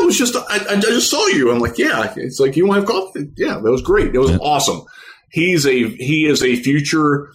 "I 0.00 0.04
was 0.04 0.16
just, 0.18 0.36
I, 0.36 0.58
I 0.70 0.76
just 0.80 1.10
saw 1.10 1.26
you." 1.28 1.50
I'm 1.50 1.58
like, 1.60 1.78
"Yeah." 1.78 2.12
It's 2.16 2.40
like 2.40 2.56
you 2.56 2.66
want 2.66 2.86
to 2.86 2.92
have 2.92 3.02
coffee? 3.04 3.30
Yeah, 3.36 3.54
that 3.62 3.70
was 3.70 3.82
great. 3.82 4.14
It 4.14 4.18
was 4.18 4.30
Yeah. 4.30 4.38
awesome. 4.38 4.82
He's 5.30 5.66
a 5.66 5.88
he 5.88 6.26
is 6.26 6.42
a 6.42 6.56
future 6.56 7.30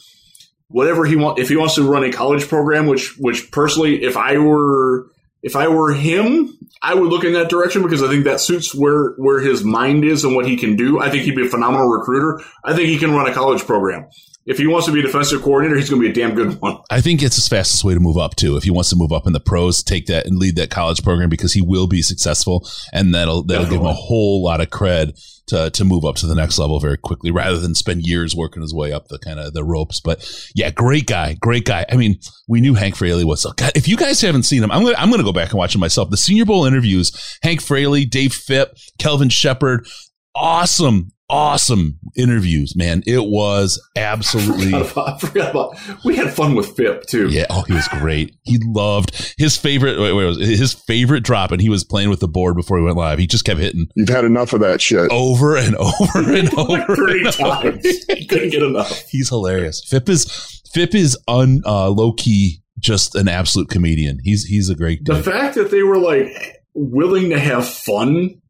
whatever 0.67 1.06
he 1.06 1.15
want. 1.15 1.39
If 1.39 1.50
he 1.50 1.56
wants 1.58 1.76
to 1.76 1.84
run 1.89 2.04
a 2.04 2.12
college 2.12 2.48
program, 2.48 2.88
which 2.88 3.15
which 3.17 3.52
personally, 3.52 4.04
if 4.04 4.15
I 4.17 4.38
were 4.38 5.08
if 5.41 5.56
I 5.56 5.67
were 5.69 5.93
him, 5.93 6.58
I 6.82 6.93
would 6.93 7.10
look 7.10 7.24
in 7.24 7.34
that 7.34 7.50
direction 7.50 7.82
because 7.82 8.04
I 8.04 8.08
think 8.08 8.26
that 8.26 8.39
suits 8.39 8.74
where 8.76 9.12
where 9.17 9.39
his 9.39 9.63
mind 9.63 10.06
is 10.06 10.24
and 10.24 10.36
what 10.36 10.45
he 10.48 10.58
can 10.58 10.76
do. 10.76 11.00
I 11.00 11.10
think 11.10 11.24
he'd 11.24 11.36
be 11.36 11.45
a 11.45 11.50
phenomenal 11.50 11.88
recruiter. 11.88 12.41
I 12.63 12.74
think 12.76 12.88
he 12.89 12.98
can 12.98 13.12
run 13.13 13.28
a 13.30 13.34
college 13.34 13.65
program. 13.65 14.08
If 14.45 14.58
he 14.58 14.65
wants 14.65 14.88
to 14.88 14.93
be 14.93 14.99
a 14.99 15.04
defensive 15.04 15.41
coordinator, 15.41 15.78
he's 15.78 15.89
going 15.89 16.02
to 16.02 16.08
be 16.08 16.12
a 16.12 16.25
damn 16.25 16.34
good 16.34 16.60
one. 16.60 16.78
I 16.89 17.02
think 17.02 17.21
it's 17.21 17.36
his 17.36 17.47
fastest 17.47 17.84
way 17.84 17.93
to 17.93 17.99
move 17.99 18.17
up 18.17 18.36
too. 18.36 18.58
If 18.58 18.63
he 18.63 18.71
wants 18.71 18.89
to 18.89 18.95
move 18.95 19.12
up 19.12 19.28
in 19.28 19.34
the 19.34 19.39
pros, 19.39 19.84
take 19.84 20.08
that 20.08 20.25
and 20.25 20.38
lead 20.39 20.56
that 20.56 20.71
college 20.71 21.04
program 21.04 21.30
because 21.30 21.54
he 21.54 21.62
will 21.62 21.88
be 21.88 22.02
successful, 22.02 22.67
and 22.93 23.13
that'll 23.13 23.43
that'll 23.43 23.65
give 23.65 23.82
him 23.82 23.86
a 23.86 23.93
whole 23.93 24.43
lot 24.43 24.62
of 24.62 24.69
cred 24.69 25.19
to 25.47 25.69
to 25.69 25.86
move 25.86 26.06
up 26.06 26.15
to 26.15 26.25
the 26.25 26.36
next 26.36 26.58
level 26.58 26.80
very 26.80 26.97
quickly, 26.97 27.32
rather 27.32 27.58
than 27.60 27.75
spend 27.75 28.08
years 28.08 28.36
working 28.36 28.62
his 28.62 28.73
way 28.73 28.91
up 28.91 29.08
the 29.10 29.19
kind 29.19 29.39
of 29.39 29.54
the 29.54 29.63
ropes. 29.63 29.99
But 29.99 30.28
yeah, 30.56 30.71
great 30.71 31.06
guy, 31.06 31.36
great 31.39 31.65
guy. 31.65 31.86
I 31.91 31.95
mean, 31.95 32.19
we 32.47 32.62
knew 32.62 32.73
Hank 32.73 32.95
Fraley 32.95 33.25
was. 33.25 33.45
A 33.45 33.54
god, 33.56 33.73
if 33.75 33.88
you 33.88 33.97
guys 33.97 34.21
haven't 34.21 34.43
seen 34.43 34.63
him, 34.63 34.71
I'm 34.71 34.84
gonna 34.84 34.95
I'm 34.97 35.12
gonna 35.12 35.23
go 35.23 35.34
back 35.34 35.49
and 35.49 35.60
watch 35.60 35.75
him 35.75 35.82
myself. 35.82 36.10
The 36.10 36.17
Senior 36.17 36.45
Bowl 36.45 36.65
interviews, 36.65 37.38
Hank 37.43 37.62
Fraley, 37.62 38.06
Dave 38.06 38.34
Fipp, 38.34 38.78
Kelvin 38.97 39.30
Shepard, 39.30 39.88
awesome. 40.34 41.12
Awesome 41.30 42.00
interviews, 42.15 42.76
man. 42.76 43.04
It 43.06 43.26
was 43.26 43.80
absolutely 43.96 44.74
I 44.98 45.18
forgot 45.20 45.52
about. 45.52 45.78
We 46.04 46.15
had 46.15 46.34
fun 46.34 46.56
with 46.56 46.76
Fipp 46.76 47.04
too. 47.06 47.30
yeah, 47.30 47.46
oh, 47.52 47.62
he 47.68 47.74
was 47.74 47.88
great. 47.88 48.36
He 48.44 48.58
loved 48.65 49.34
his 49.38 49.56
favorite. 49.56 50.00
Wait, 50.00 50.13
wait, 50.13 50.26
was 50.26 50.38
his 50.39 50.74
favorite 50.74 51.24
drop, 51.24 51.52
and 51.52 51.62
he 51.62 51.70
was 51.70 51.84
playing 51.84 52.10
with 52.10 52.20
the 52.20 52.28
board 52.28 52.56
before 52.56 52.80
he 52.80 52.84
went 52.84 52.98
live. 52.98 53.20
He 53.20 53.28
just 53.28 53.46
kept 53.46 53.60
hitting 53.60 53.88
You've 53.96 54.10
had 54.10 54.26
enough 54.26 54.54
of 54.54 54.62
that 54.62 54.82
shit. 54.82 55.08
over 55.12 55.56
and 55.56 55.76
over 55.78 56.34
and 56.34 56.52
over. 56.58 56.96
thirty 56.96 57.26
and 57.26 57.34
times. 57.34 57.86
He 58.15 58.26
couldn't 58.26 58.50
get 58.50 58.63
enough. 58.63 59.00
He's 59.10 59.30
hilarious. 59.30 59.84
Fipp 59.88 60.10
is 60.10 60.62
Fipp 60.74 60.96
is 60.96 61.15
un 61.28 61.62
uh, 61.65 61.89
low 61.89 62.13
key, 62.13 62.63
just 62.80 63.13
an 63.15 63.28
absolute 63.28 63.70
comedian. 63.70 64.18
He's 64.24 64.46
he's 64.46 64.70
a 64.70 64.76
great 64.76 65.04
Dude. 65.04 65.18
The 65.18 65.24
fact 65.24 65.56
that 65.56 65.70
they 65.70 65.84
were 65.84 65.98
like 66.00 66.28
willing 66.74 67.30
to 67.30 67.39
have 67.39 67.68
fun, 67.68 68.42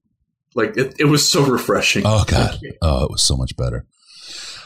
like 0.56 0.78
it, 0.78 0.96
it 1.00 1.06
was 1.06 1.30
so 1.30 1.46
refreshing. 1.46 2.04
Oh 2.06 2.24
god, 2.28 2.60
oh, 2.82 3.06
it 3.06 3.12
was 3.12 3.24
so 3.26 3.36
much 3.36 3.56
better. 3.56 3.86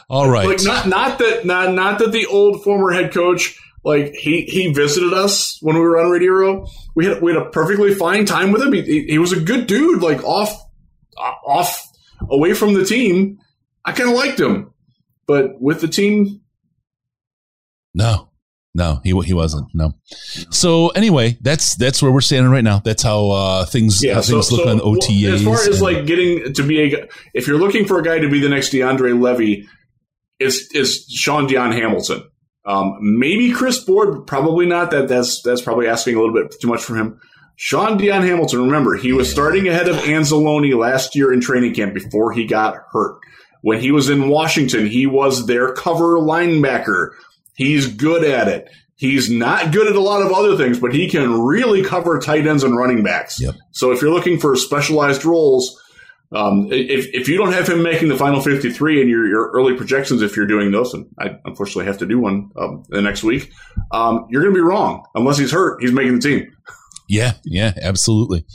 All 0.09 0.29
right, 0.29 0.47
Like 0.47 0.63
not 0.63 0.87
not 0.87 1.19
that 1.19 1.45
not 1.45 1.73
not 1.73 1.99
that 1.99 2.11
the 2.11 2.25
old 2.25 2.63
former 2.63 2.91
head 2.91 3.13
coach 3.13 3.59
like 3.83 4.13
he 4.13 4.41
he 4.43 4.71
visited 4.73 5.13
us 5.13 5.57
when 5.61 5.75
we 5.75 5.81
were 5.81 5.99
on 5.99 6.09
Radio 6.09 6.31
Row. 6.33 6.67
We 6.95 7.05
had 7.05 7.21
we 7.21 7.33
had 7.33 7.41
a 7.41 7.49
perfectly 7.49 7.93
fine 7.93 8.25
time 8.25 8.51
with 8.51 8.61
him. 8.61 8.73
He, 8.73 8.81
he, 8.81 9.05
he 9.05 9.17
was 9.17 9.31
a 9.33 9.39
good 9.39 9.67
dude. 9.67 10.01
Like 10.01 10.23
off 10.23 10.53
off 11.17 11.87
away 12.29 12.53
from 12.53 12.73
the 12.73 12.85
team, 12.85 13.39
I 13.85 13.91
kind 13.93 14.09
of 14.09 14.15
liked 14.15 14.39
him, 14.39 14.73
but 15.25 15.59
with 15.61 15.81
the 15.81 15.87
team, 15.87 16.41
No, 17.93 18.29
no, 18.75 18.99
he 19.03 19.11
he 19.21 19.33
wasn't. 19.33 19.67
No. 19.73 19.93
So 20.49 20.89
anyway, 20.89 21.37
that's 21.41 21.75
that's 21.75 22.01
where 22.01 22.11
we're 22.11 22.21
standing 22.21 22.51
right 22.51 22.63
now. 22.63 22.79
That's 22.79 23.03
how 23.03 23.29
uh, 23.31 23.65
things 23.65 24.03
yeah. 24.03 24.15
how 24.15 24.21
So, 24.21 24.33
things 24.33 24.51
look 24.51 24.63
so 24.63 24.69
on 24.69 24.77
well, 24.79 24.95
OTAs. 24.95 25.33
as 25.33 25.43
far 25.43 25.55
as 25.55 25.67
and- 25.67 25.81
like 25.81 26.05
getting 26.05 26.53
to 26.53 26.63
be 26.63 26.93
a, 26.95 27.07
if 27.33 27.47
you're 27.47 27.59
looking 27.59 27.85
for 27.85 27.99
a 27.99 28.03
guy 28.03 28.19
to 28.19 28.29
be 28.29 28.39
the 28.39 28.49
next 28.49 28.71
DeAndre 28.73 29.19
Levy, 29.21 29.67
it's 30.39 30.67
it's 30.73 31.11
Shaun 31.13 31.47
Dion 31.47 31.71
Hamilton. 31.71 32.23
Um, 32.65 32.97
maybe 33.01 33.51
Chris 33.51 33.83
Board, 33.83 34.25
probably 34.25 34.65
not. 34.65 34.91
That 34.91 35.07
that's 35.07 35.41
that's 35.41 35.61
probably 35.61 35.87
asking 35.87 36.15
a 36.15 36.19
little 36.19 36.33
bit 36.33 36.55
too 36.61 36.67
much 36.67 36.81
for 36.81 36.95
him. 36.95 37.19
Shaun 37.55 37.97
Dion 37.97 38.23
Hamilton. 38.23 38.65
Remember, 38.65 38.95
he 38.95 39.13
was 39.13 39.29
starting 39.29 39.67
ahead 39.67 39.87
of 39.87 39.97
Anzalone 39.97 40.75
last 40.79 41.15
year 41.15 41.31
in 41.31 41.41
training 41.41 41.75
camp 41.75 41.93
before 41.93 42.31
he 42.31 42.45
got 42.45 42.77
hurt. 42.91 43.19
When 43.61 43.79
he 43.79 43.91
was 43.91 44.09
in 44.09 44.27
Washington, 44.29 44.87
he 44.87 45.05
was 45.05 45.45
their 45.45 45.73
cover 45.73 46.17
linebacker. 46.17 47.09
He's 47.53 47.87
good 47.87 48.23
at 48.23 48.47
it. 48.47 48.69
He's 48.95 49.29
not 49.29 49.71
good 49.73 49.87
at 49.87 49.95
a 49.95 49.99
lot 49.99 50.21
of 50.21 50.31
other 50.31 50.55
things, 50.55 50.79
but 50.79 50.93
he 50.93 51.09
can 51.09 51.41
really 51.41 51.83
cover 51.83 52.19
tight 52.19 52.47
ends 52.47 52.63
and 52.63 52.77
running 52.77 53.03
backs. 53.03 53.39
Yep. 53.41 53.55
So 53.71 53.91
if 53.91 54.01
you're 54.01 54.13
looking 54.13 54.39
for 54.39 54.55
specialized 54.55 55.25
roles, 55.25 55.79
um, 56.31 56.67
if, 56.71 57.07
if 57.13 57.27
you 57.27 57.37
don't 57.37 57.53
have 57.53 57.67
him 57.67 57.83
making 57.83 58.09
the 58.09 58.15
final 58.15 58.41
53 58.41 59.01
in 59.01 59.09
your, 59.09 59.27
your 59.27 59.51
early 59.51 59.75
projections, 59.75 60.21
if 60.21 60.35
you're 60.35 60.47
doing 60.47 60.71
those, 60.71 60.93
and 60.93 61.07
I 61.19 61.37
unfortunately 61.45 61.85
have 61.85 61.99
to 61.99 62.05
do 62.05 62.19
one 62.19 62.49
um, 62.55 62.83
the 62.89 63.01
next 63.01 63.23
week, 63.23 63.51
um, 63.91 64.27
you're 64.29 64.41
going 64.41 64.53
to 64.53 64.57
be 64.57 64.63
wrong. 64.65 65.05
Unless 65.15 65.37
he's 65.37 65.51
hurt, 65.51 65.81
he's 65.81 65.91
making 65.91 66.19
the 66.19 66.21
team. 66.21 66.55
Yeah, 67.07 67.33
yeah, 67.43 67.73
absolutely. 67.81 68.45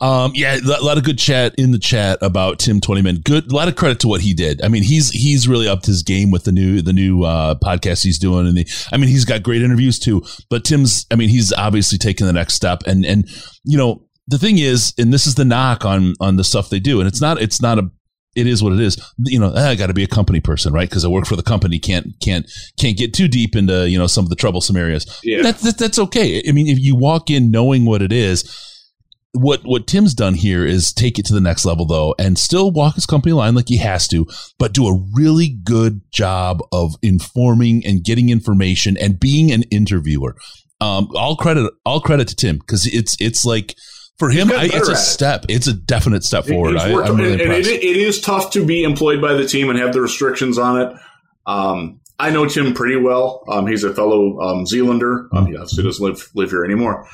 Um, 0.00 0.32
yeah, 0.34 0.56
a 0.56 0.82
lot 0.82 0.96
of 0.96 1.04
good 1.04 1.18
chat 1.18 1.54
in 1.58 1.72
the 1.72 1.78
chat 1.78 2.18
about 2.22 2.58
Tim 2.58 2.80
Twentyman. 2.80 3.16
Good, 3.16 3.52
a 3.52 3.54
lot 3.54 3.68
of 3.68 3.76
credit 3.76 4.00
to 4.00 4.08
what 4.08 4.22
he 4.22 4.32
did. 4.32 4.62
I 4.64 4.68
mean, 4.68 4.82
he's 4.82 5.10
he's 5.10 5.46
really 5.46 5.68
upped 5.68 5.84
his 5.84 6.02
game 6.02 6.30
with 6.30 6.44
the 6.44 6.52
new 6.52 6.80
the 6.80 6.94
new 6.94 7.24
uh, 7.24 7.56
podcast 7.56 8.02
he's 8.02 8.18
doing, 8.18 8.46
and 8.46 8.56
the, 8.56 8.66
I 8.92 8.96
mean, 8.96 9.10
he's 9.10 9.26
got 9.26 9.42
great 9.42 9.62
interviews 9.62 9.98
too. 9.98 10.22
But 10.48 10.64
Tim's, 10.64 11.06
I 11.10 11.16
mean, 11.16 11.28
he's 11.28 11.52
obviously 11.52 11.98
taking 11.98 12.26
the 12.26 12.32
next 12.32 12.54
step, 12.54 12.82
and 12.86 13.04
and 13.04 13.28
you 13.64 13.76
know, 13.76 14.06
the 14.26 14.38
thing 14.38 14.58
is, 14.58 14.94
and 14.96 15.12
this 15.12 15.26
is 15.26 15.34
the 15.34 15.44
knock 15.44 15.84
on 15.84 16.14
on 16.18 16.36
the 16.36 16.44
stuff 16.44 16.70
they 16.70 16.80
do, 16.80 17.00
and 17.00 17.06
it's 17.06 17.20
not 17.20 17.40
it's 17.40 17.60
not 17.60 17.78
a 17.78 17.90
it 18.36 18.46
is 18.46 18.62
what 18.62 18.72
it 18.72 18.80
is. 18.80 18.96
You 19.18 19.40
know, 19.40 19.52
I 19.52 19.74
got 19.74 19.88
to 19.88 19.94
be 19.94 20.04
a 20.04 20.08
company 20.08 20.40
person, 20.40 20.72
right? 20.72 20.88
Because 20.88 21.04
I 21.04 21.08
work 21.08 21.26
for 21.26 21.36
the 21.36 21.42
company. 21.42 21.78
Can't 21.78 22.14
can't 22.22 22.50
can't 22.78 22.96
get 22.96 23.12
too 23.12 23.28
deep 23.28 23.56
into 23.56 23.88
you 23.90 23.98
know 23.98 24.06
some 24.06 24.24
of 24.24 24.30
the 24.30 24.36
troublesome 24.36 24.76
areas. 24.76 25.20
Yeah. 25.22 25.42
That, 25.42 25.58
that, 25.58 25.78
that's 25.78 25.98
okay. 25.98 26.42
I 26.48 26.52
mean, 26.52 26.68
if 26.68 26.78
you 26.78 26.94
walk 26.94 27.28
in 27.28 27.50
knowing 27.50 27.84
what 27.84 28.02
it 28.02 28.12
is, 28.12 28.44
what 29.32 29.60
what 29.64 29.86
Tim's 29.86 30.14
done 30.14 30.34
here 30.34 30.66
is 30.66 30.92
take 30.92 31.18
it 31.18 31.24
to 31.26 31.34
the 31.34 31.40
next 31.40 31.64
level 31.64 31.86
though, 31.86 32.14
and 32.18 32.38
still 32.38 32.70
walk 32.70 32.96
his 32.96 33.06
company 33.06 33.32
line 33.32 33.54
like 33.54 33.68
he 33.68 33.76
has 33.78 34.08
to, 34.08 34.26
but 34.58 34.72
do 34.72 34.86
a 34.86 35.00
really 35.14 35.48
good 35.48 36.00
job 36.12 36.60
of 36.72 36.94
informing 37.02 37.84
and 37.86 38.02
getting 38.02 38.28
information 38.28 38.96
and 38.96 39.20
being 39.20 39.52
an 39.52 39.62
interviewer. 39.64 40.36
Um, 40.80 41.08
all 41.14 41.36
credit 41.36 41.72
all 41.84 42.00
credit 42.00 42.28
to 42.28 42.36
Tim 42.36 42.58
because 42.58 42.86
it's 42.86 43.16
it's 43.20 43.44
like 43.44 43.76
for 44.18 44.30
him, 44.30 44.50
I, 44.50 44.68
it's 44.72 44.88
a 44.88 44.96
step. 44.96 45.46
It's 45.48 45.66
a 45.66 45.72
definite 45.72 46.24
step 46.24 46.44
forward. 46.46 46.76
I, 46.76 46.88
am 46.90 47.16
really 47.16 47.32
and, 47.32 47.40
impressed. 47.40 47.70
It, 47.70 47.82
it 47.82 47.96
is 47.96 48.20
tough 48.20 48.50
to 48.52 48.66
be 48.66 48.82
employed 48.82 49.20
by 49.20 49.32
the 49.32 49.46
team 49.46 49.70
and 49.70 49.78
have 49.78 49.94
the 49.94 50.00
restrictions 50.02 50.58
on 50.58 50.80
it. 50.80 50.94
Um, 51.46 52.00
I 52.18 52.28
know 52.28 52.46
Tim 52.46 52.74
pretty 52.74 52.96
well. 52.96 53.42
Um, 53.48 53.66
he's 53.66 53.82
a 53.82 53.94
fellow 53.94 54.38
um, 54.40 54.66
Zealander. 54.66 55.26
Um, 55.32 55.46
he 55.46 55.56
obviously 55.56 55.84
doesn't 55.84 56.04
live 56.04 56.30
live 56.34 56.50
here 56.50 56.66
anymore. 56.66 57.08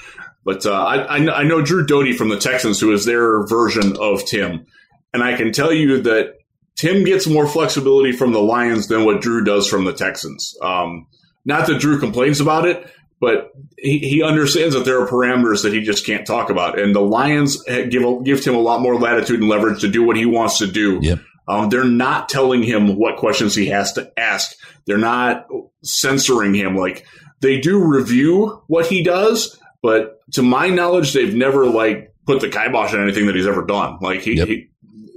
But 0.47 0.65
uh, 0.65 0.73
I, 0.73 1.17
I 1.17 1.43
know 1.43 1.61
Drew 1.61 1.85
Doty 1.85 2.13
from 2.13 2.29
the 2.29 2.39
Texans, 2.39 2.81
who 2.81 2.93
is 2.93 3.05
their 3.05 3.45
version 3.47 3.97
of 4.01 4.25
Tim, 4.25 4.65
and 5.13 5.23
I 5.23 5.37
can 5.37 5.51
tell 5.51 5.73
you 5.73 6.01
that 6.03 6.37
Tim 6.77 7.05
gets 7.05 7.27
more 7.27 7.49
flexibility 7.49 8.13
from 8.13 8.33
the 8.33 8.41
Lions 8.41 8.87
than 8.87 9.05
what 9.05 9.21
Drew 9.21 9.43
does 9.43 9.67
from 9.67 9.85
the 9.85 9.93
Texans. 9.93 10.57
Um, 10.63 11.09
not 11.45 11.67
that 11.67 11.81
Drew 11.81 11.99
complains 11.99 12.41
about 12.41 12.65
it, 12.65 12.89
but 13.21 13.51
he, 13.77 13.99
he 13.99 14.23
understands 14.23 14.75
that 14.75 14.85
there 14.85 15.03
are 15.03 15.09
parameters 15.09 15.63
that 15.65 15.73
he 15.73 15.81
just 15.81 16.07
can't 16.07 16.27
talk 16.27 16.49
about. 16.49 16.79
And 16.79 16.95
the 16.95 17.01
Lions 17.01 17.63
give 17.65 18.25
give 18.25 18.45
him 18.45 18.55
a 18.55 18.61
lot 18.61 18.81
more 18.83 19.01
latitude 19.01 19.41
and 19.41 19.49
leverage 19.49 19.81
to 19.81 19.89
do 19.89 20.05
what 20.05 20.17
he 20.17 20.27
wants 20.27 20.59
to 20.59 20.67
do. 20.67 21.01
Yep. 21.03 21.19
Um, 21.49 21.69
they're 21.71 21.85
not 21.85 22.29
telling 22.29 22.63
him 22.63 22.97
what 22.97 23.17
questions 23.17 23.55
he 23.55 23.67
has 23.67 23.93
to 23.95 24.13
ask. 24.17 24.55
They're 24.85 24.99
not 24.99 25.47
censoring 25.83 26.55
him. 26.55 26.77
Like 26.77 27.05
they 27.41 27.61
do 27.61 27.85
review 27.85 28.63
what 28.67 28.87
he 28.87 29.03
does, 29.03 29.59
but 29.87 30.21
to 30.33 30.43
my 30.43 30.67
knowledge, 30.67 31.13
they've 31.13 31.33
never 31.33 31.65
like 31.65 32.13
put 32.27 32.41
the 32.41 32.49
kibosh 32.49 32.93
on 32.93 33.05
anything 33.05 33.27
that 33.27 33.37
he's 33.37 33.47
ever 33.47 33.65
done. 33.65 33.99
Like 34.01 34.21
he, 34.21 34.35
yep. 34.35 34.49
he, 34.49 34.69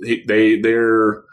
he 0.03 0.24
they 0.28 0.61
they're 0.61 1.24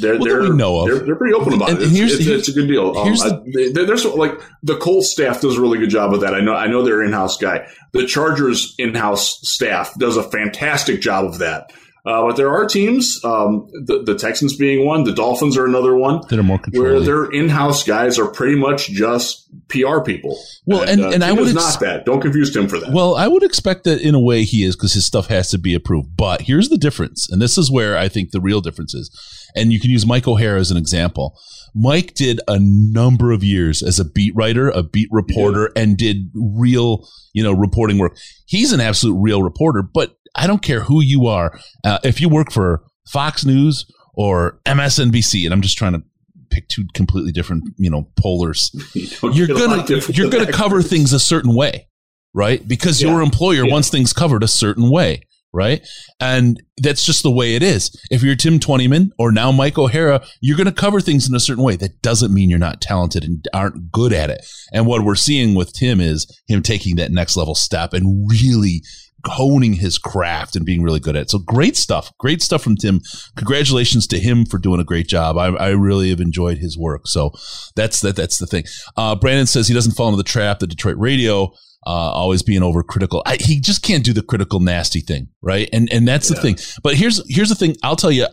they're 0.00 0.18
well, 0.20 0.24
they're, 0.24 0.42
we 0.42 0.50
know 0.50 0.78
of. 0.78 0.86
They're, 0.86 1.00
they're 1.00 1.16
pretty 1.16 1.34
open 1.34 1.54
about 1.54 1.70
and, 1.70 1.80
it. 1.80 1.86
It's, 1.86 2.14
it's, 2.14 2.26
it's, 2.28 2.48
a 2.48 2.52
good 2.52 2.68
deal. 2.68 2.96
Um, 2.96 3.12
the, 3.12 3.74
I, 3.76 3.84
there's 3.86 4.04
like 4.04 4.40
the 4.62 4.76
Colts 4.76 5.10
staff 5.10 5.40
does 5.40 5.58
a 5.58 5.60
really 5.60 5.78
good 5.78 5.90
job 5.90 6.14
of 6.14 6.20
that. 6.20 6.32
I 6.32 6.42
know 6.42 6.54
I 6.54 6.68
know 6.68 6.84
their 6.84 7.02
in-house 7.02 7.38
guy. 7.38 7.66
The 7.92 8.06
Chargers 8.06 8.76
in-house 8.78 9.40
staff 9.42 9.92
does 9.98 10.16
a 10.16 10.22
fantastic 10.22 11.00
job 11.00 11.24
of 11.24 11.38
that. 11.38 11.72
Uh, 12.06 12.26
but 12.26 12.36
there 12.36 12.50
are 12.50 12.66
teams, 12.66 13.24
um, 13.24 13.66
the, 13.86 14.02
the, 14.02 14.14
Texans 14.14 14.54
being 14.54 14.84
one, 14.84 15.04
the 15.04 15.14
Dolphins 15.14 15.56
are 15.56 15.64
another 15.64 15.96
one, 15.96 16.20
that 16.28 16.38
are 16.38 16.42
more 16.42 16.60
where 16.72 17.00
their 17.00 17.24
in-house 17.30 17.82
guys 17.82 18.18
are 18.18 18.28
pretty 18.28 18.56
much 18.56 18.88
just 18.90 19.48
PR 19.68 20.00
people. 20.00 20.38
Well, 20.66 20.82
and, 20.82 20.90
and, 20.90 21.02
uh, 21.02 21.10
and 21.10 21.24
I 21.24 21.32
would 21.32 21.48
ex- 21.48 21.54
not 21.54 21.80
that. 21.80 22.04
Don't 22.04 22.20
confuse 22.20 22.54
him 22.54 22.68
for 22.68 22.78
that. 22.78 22.92
Well, 22.92 23.14
I 23.14 23.26
would 23.26 23.42
expect 23.42 23.84
that 23.84 24.02
in 24.02 24.14
a 24.14 24.20
way 24.20 24.44
he 24.44 24.64
is 24.64 24.76
because 24.76 24.92
his 24.92 25.06
stuff 25.06 25.28
has 25.28 25.48
to 25.50 25.58
be 25.58 25.72
approved. 25.72 26.14
But 26.14 26.42
here's 26.42 26.68
the 26.68 26.76
difference, 26.76 27.26
and 27.30 27.40
this 27.40 27.56
is 27.56 27.70
where 27.70 27.96
I 27.96 28.08
think 28.08 28.32
the 28.32 28.40
real 28.40 28.60
difference 28.60 28.92
is. 28.92 29.10
And 29.56 29.72
you 29.72 29.80
can 29.80 29.90
use 29.90 30.04
Mike 30.04 30.28
O'Hara 30.28 30.60
as 30.60 30.70
an 30.70 30.76
example. 30.76 31.38
Mike 31.74 32.12
did 32.14 32.38
a 32.46 32.58
number 32.60 33.32
of 33.32 33.42
years 33.42 33.82
as 33.82 33.98
a 33.98 34.04
beat 34.04 34.34
writer, 34.36 34.68
a 34.68 34.82
beat 34.82 35.08
reporter, 35.10 35.70
and 35.74 35.96
did 35.96 36.30
real, 36.34 37.08
you 37.32 37.42
know, 37.42 37.52
reporting 37.52 37.96
work. 37.96 38.16
He's 38.46 38.72
an 38.72 38.80
absolute 38.80 39.18
real 39.18 39.42
reporter, 39.42 39.82
but 39.82 40.18
I 40.34 40.46
don't 40.46 40.62
care 40.62 40.80
who 40.80 41.02
you 41.02 41.26
are. 41.26 41.58
Uh, 41.84 41.98
if 42.04 42.20
you 42.20 42.28
work 42.28 42.52
for 42.52 42.82
Fox 43.08 43.44
News 43.44 43.86
or 44.14 44.60
MSNBC, 44.66 45.44
and 45.44 45.52
I'm 45.52 45.62
just 45.62 45.78
trying 45.78 45.92
to 45.92 46.02
pick 46.50 46.68
two 46.68 46.84
completely 46.94 47.32
different, 47.32 47.64
you 47.76 47.90
know, 47.90 48.08
polars, 48.20 48.70
you 48.94 49.44
are 49.44 49.46
gonna 49.46 49.84
you're 50.12 50.30
gonna 50.30 50.52
cover 50.52 50.82
things 50.82 51.12
a 51.12 51.20
certain 51.20 51.54
way, 51.54 51.88
right? 52.32 52.66
Because 52.66 53.02
yeah. 53.02 53.10
your 53.10 53.22
employer 53.22 53.64
yeah. 53.64 53.72
wants 53.72 53.90
things 53.90 54.12
covered 54.12 54.42
a 54.42 54.48
certain 54.48 54.90
way, 54.90 55.22
right? 55.54 55.86
And 56.20 56.60
that's 56.78 57.04
just 57.04 57.22
the 57.22 57.30
way 57.30 57.54
it 57.54 57.62
is. 57.62 57.96
If 58.10 58.22
you're 58.22 58.34
Tim 58.34 58.58
Twentyman 58.58 59.12
or 59.18 59.30
now 59.30 59.52
Mike 59.52 59.78
O'Hara, 59.78 60.26
you're 60.40 60.56
going 60.56 60.66
to 60.66 60.72
cover 60.72 61.00
things 61.00 61.28
in 61.28 61.34
a 61.34 61.40
certain 61.40 61.62
way. 61.62 61.76
That 61.76 62.02
doesn't 62.02 62.34
mean 62.34 62.50
you're 62.50 62.58
not 62.58 62.80
talented 62.80 63.24
and 63.24 63.46
aren't 63.54 63.92
good 63.92 64.12
at 64.12 64.30
it. 64.30 64.44
And 64.72 64.86
what 64.86 65.04
we're 65.04 65.14
seeing 65.14 65.54
with 65.54 65.72
Tim 65.72 66.00
is 66.00 66.26
him 66.48 66.60
taking 66.62 66.96
that 66.96 67.12
next 67.12 67.36
level 67.36 67.54
step 67.54 67.92
and 67.92 68.28
really 68.28 68.82
honing 69.26 69.74
his 69.74 69.98
craft 69.98 70.56
and 70.56 70.64
being 70.64 70.82
really 70.82 71.00
good 71.00 71.16
at 71.16 71.22
it. 71.22 71.30
So 71.30 71.38
great 71.38 71.76
stuff. 71.76 72.12
Great 72.18 72.42
stuff 72.42 72.62
from 72.62 72.76
Tim. 72.76 73.00
Congratulations 73.36 74.06
to 74.08 74.18
him 74.18 74.44
for 74.44 74.58
doing 74.58 74.80
a 74.80 74.84
great 74.84 75.08
job. 75.08 75.36
I, 75.36 75.48
I 75.48 75.68
really 75.70 76.10
have 76.10 76.20
enjoyed 76.20 76.58
his 76.58 76.78
work. 76.78 77.06
So 77.06 77.32
that's 77.76 78.00
that. 78.00 78.16
That's 78.16 78.38
the 78.38 78.46
thing. 78.46 78.64
Uh, 78.96 79.14
Brandon 79.16 79.46
says 79.46 79.68
he 79.68 79.74
doesn't 79.74 79.92
fall 79.92 80.08
into 80.08 80.16
the 80.16 80.24
trap 80.24 80.58
that 80.60 80.68
Detroit 80.68 80.96
radio. 80.98 81.52
Uh, 81.86 81.90
always 81.90 82.42
being 82.42 82.62
overcritical. 82.62 83.20
I, 83.26 83.36
he 83.38 83.60
just 83.60 83.82
can't 83.82 84.02
do 84.02 84.14
the 84.14 84.22
critical, 84.22 84.58
nasty 84.58 85.00
thing, 85.00 85.28
right? 85.42 85.68
And 85.70 85.92
and 85.92 86.08
that's 86.08 86.30
yeah. 86.30 86.36
the 86.36 86.40
thing. 86.40 86.56
But 86.82 86.94
here's 86.94 87.22
here's 87.28 87.50
the 87.50 87.54
thing. 87.54 87.76
I'll 87.82 87.94
tell 87.94 88.10
you, 88.10 88.26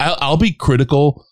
I'll, 0.00 0.18
I'll 0.20 0.36
be 0.36 0.52
critical 0.52 1.24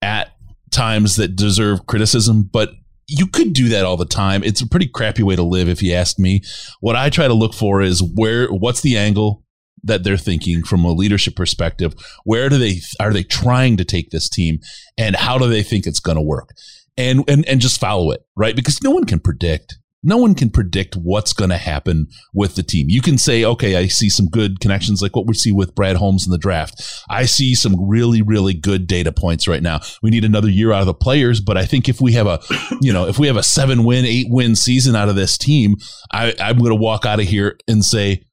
at 0.00 0.30
times 0.70 1.16
that 1.16 1.34
deserve 1.34 1.86
criticism, 1.86 2.48
but 2.52 2.70
you 3.06 3.26
could 3.26 3.52
do 3.52 3.68
that 3.68 3.84
all 3.84 3.96
the 3.96 4.04
time. 4.04 4.42
It's 4.42 4.60
a 4.60 4.68
pretty 4.68 4.86
crappy 4.88 5.22
way 5.22 5.36
to 5.36 5.42
live, 5.42 5.68
if 5.68 5.82
you 5.82 5.94
ask 5.94 6.18
me. 6.18 6.42
What 6.80 6.96
I 6.96 7.10
try 7.10 7.28
to 7.28 7.34
look 7.34 7.54
for 7.54 7.82
is 7.82 8.02
where, 8.02 8.48
what's 8.48 8.80
the 8.80 8.96
angle 8.96 9.44
that 9.84 10.02
they're 10.02 10.16
thinking 10.16 10.62
from 10.62 10.84
a 10.84 10.92
leadership 10.92 11.36
perspective? 11.36 11.94
Where 12.24 12.48
do 12.48 12.58
they 12.58 12.80
are 12.98 13.12
they 13.12 13.22
trying 13.22 13.76
to 13.76 13.84
take 13.84 14.10
this 14.10 14.28
team, 14.28 14.58
and 14.96 15.14
how 15.14 15.38
do 15.38 15.48
they 15.48 15.62
think 15.62 15.86
it's 15.86 16.00
going 16.00 16.16
to 16.16 16.22
work? 16.22 16.50
And 16.96 17.28
and 17.28 17.46
and 17.46 17.60
just 17.60 17.80
follow 17.80 18.10
it, 18.10 18.22
right? 18.36 18.56
Because 18.56 18.82
no 18.82 18.90
one 18.90 19.04
can 19.04 19.20
predict 19.20 19.78
no 20.04 20.18
one 20.18 20.34
can 20.34 20.50
predict 20.50 20.94
what's 20.94 21.32
going 21.32 21.50
to 21.50 21.56
happen 21.56 22.06
with 22.32 22.54
the 22.54 22.62
team. 22.62 22.86
You 22.88 23.00
can 23.00 23.18
say, 23.18 23.44
okay, 23.44 23.76
I 23.76 23.86
see 23.86 24.08
some 24.08 24.26
good 24.26 24.60
connections 24.60 25.02
like 25.02 25.16
what 25.16 25.26
we 25.26 25.34
see 25.34 25.50
with 25.50 25.74
Brad 25.74 25.96
Holmes 25.96 26.26
in 26.26 26.30
the 26.30 26.38
draft. 26.38 26.82
I 27.08 27.24
see 27.24 27.54
some 27.54 27.88
really, 27.88 28.22
really 28.22 28.54
good 28.54 28.86
data 28.86 29.10
points 29.10 29.48
right 29.48 29.62
now. 29.62 29.80
We 30.02 30.10
need 30.10 30.24
another 30.24 30.48
year 30.48 30.72
out 30.72 30.80
of 30.80 30.86
the 30.86 30.94
players, 30.94 31.40
but 31.40 31.56
I 31.56 31.64
think 31.64 31.88
if 31.88 32.00
we 32.00 32.12
have 32.12 32.26
a, 32.26 32.40
you 32.80 32.92
know, 32.92 33.08
if 33.08 33.18
we 33.18 33.26
have 33.26 33.36
a 33.36 33.42
seven 33.42 33.84
win, 33.84 34.04
eight 34.04 34.26
win 34.28 34.54
season 34.54 34.94
out 34.94 35.08
of 35.08 35.16
this 35.16 35.38
team, 35.38 35.76
I, 36.12 36.34
I'm 36.38 36.58
going 36.58 36.70
to 36.70 36.76
walk 36.76 37.06
out 37.06 37.20
of 37.20 37.26
here 37.26 37.58
and 37.66 37.84
say, 37.84 38.24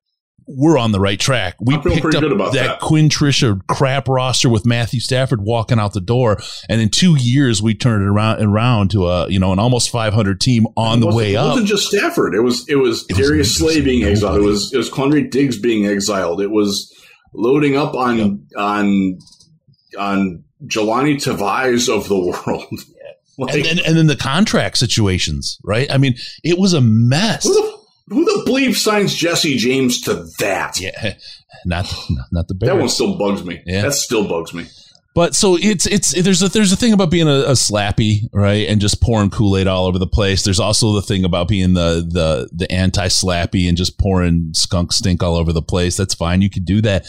we're 0.55 0.77
on 0.77 0.91
the 0.91 0.99
right 0.99 1.19
track. 1.19 1.55
We 1.59 1.77
picked 1.77 2.15
up 2.15 2.21
that, 2.21 2.51
that 2.53 2.79
Quinn 2.79 3.09
Trisha 3.09 3.59
crap 3.67 4.07
roster 4.07 4.49
with 4.49 4.65
Matthew 4.65 4.99
Stafford 4.99 5.41
walking 5.41 5.79
out 5.79 5.93
the 5.93 6.01
door, 6.01 6.39
and 6.69 6.81
in 6.81 6.89
two 6.89 7.15
years 7.17 7.61
we 7.61 7.73
turned 7.73 8.03
it 8.03 8.07
around 8.07 8.41
around 8.41 8.91
to 8.91 9.07
a 9.07 9.29
you 9.29 9.39
know 9.39 9.51
an 9.51 9.59
almost 9.59 9.89
500 9.89 10.39
team 10.41 10.67
on 10.75 10.99
the 10.99 11.07
way 11.07 11.35
up. 11.35 11.45
It 11.45 11.49
wasn't 11.49 11.67
just 11.67 11.87
Stafford. 11.87 12.35
It 12.35 12.41
was 12.41 12.67
it 12.67 12.75
was 12.75 13.05
it 13.09 13.15
Darius 13.15 13.55
Slay 13.57 13.81
being 13.81 14.03
exiled. 14.03 14.37
It 14.37 14.41
was 14.41 14.73
it 14.73 14.77
was 14.77 14.89
Quandre 14.89 15.29
Diggs 15.29 15.57
being 15.57 15.85
exiled. 15.85 16.41
It 16.41 16.51
was 16.51 16.93
loading 17.33 17.77
up 17.77 17.95
on 17.95 18.17
yep. 18.17 18.31
on 18.57 19.19
on 19.97 20.43
Jahlani 20.65 21.15
Tavais 21.15 21.93
of 21.93 22.07
the 22.07 22.19
world. 22.47 22.65
like, 23.37 23.55
and, 23.55 23.65
then, 23.65 23.79
and 23.85 23.97
then 23.97 24.07
the 24.07 24.15
contract 24.15 24.77
situations, 24.77 25.59
right? 25.63 25.91
I 25.91 25.97
mean, 25.97 26.15
it 26.43 26.57
was 26.57 26.73
a 26.73 26.81
mess. 26.81 27.47
Who 28.11 28.25
the 28.25 28.43
bleep 28.45 28.75
signs 28.75 29.15
Jesse 29.15 29.55
James 29.55 30.01
to 30.01 30.25
that? 30.39 30.79
Yeah, 30.81 31.15
not 31.65 31.93
not 32.31 32.49
the 32.49 32.53
Bears. 32.53 32.73
That 32.73 32.77
one 32.77 32.89
still 32.89 33.17
bugs 33.17 33.45
me. 33.45 33.61
Yeah, 33.65 33.83
that 33.83 33.93
still 33.93 34.27
bugs 34.27 34.53
me. 34.53 34.67
But 35.15 35.33
so 35.33 35.57
it's 35.57 35.85
it's 35.87 36.21
there's 36.21 36.43
a 36.43 36.49
there's 36.49 36.73
a 36.73 36.75
thing 36.75 36.91
about 36.91 37.09
being 37.09 37.29
a, 37.29 37.41
a 37.43 37.51
slappy 37.51 38.29
right 38.33 38.67
and 38.67 38.81
just 38.81 39.01
pouring 39.01 39.29
Kool 39.29 39.55
Aid 39.55 39.67
all 39.67 39.85
over 39.85 39.97
the 39.97 40.07
place. 40.07 40.43
There's 40.43 40.59
also 40.59 40.91
the 40.91 41.01
thing 41.01 41.23
about 41.23 41.47
being 41.47 41.73
the 41.73 42.05
the 42.05 42.49
the 42.53 42.69
anti 42.69 43.07
slappy 43.07 43.69
and 43.69 43.77
just 43.77 43.97
pouring 43.97 44.51
skunk 44.55 44.91
stink 44.91 45.23
all 45.23 45.37
over 45.37 45.53
the 45.53 45.61
place. 45.61 45.95
That's 45.95 46.13
fine. 46.13 46.41
You 46.41 46.49
can 46.49 46.65
do 46.65 46.81
that. 46.81 47.05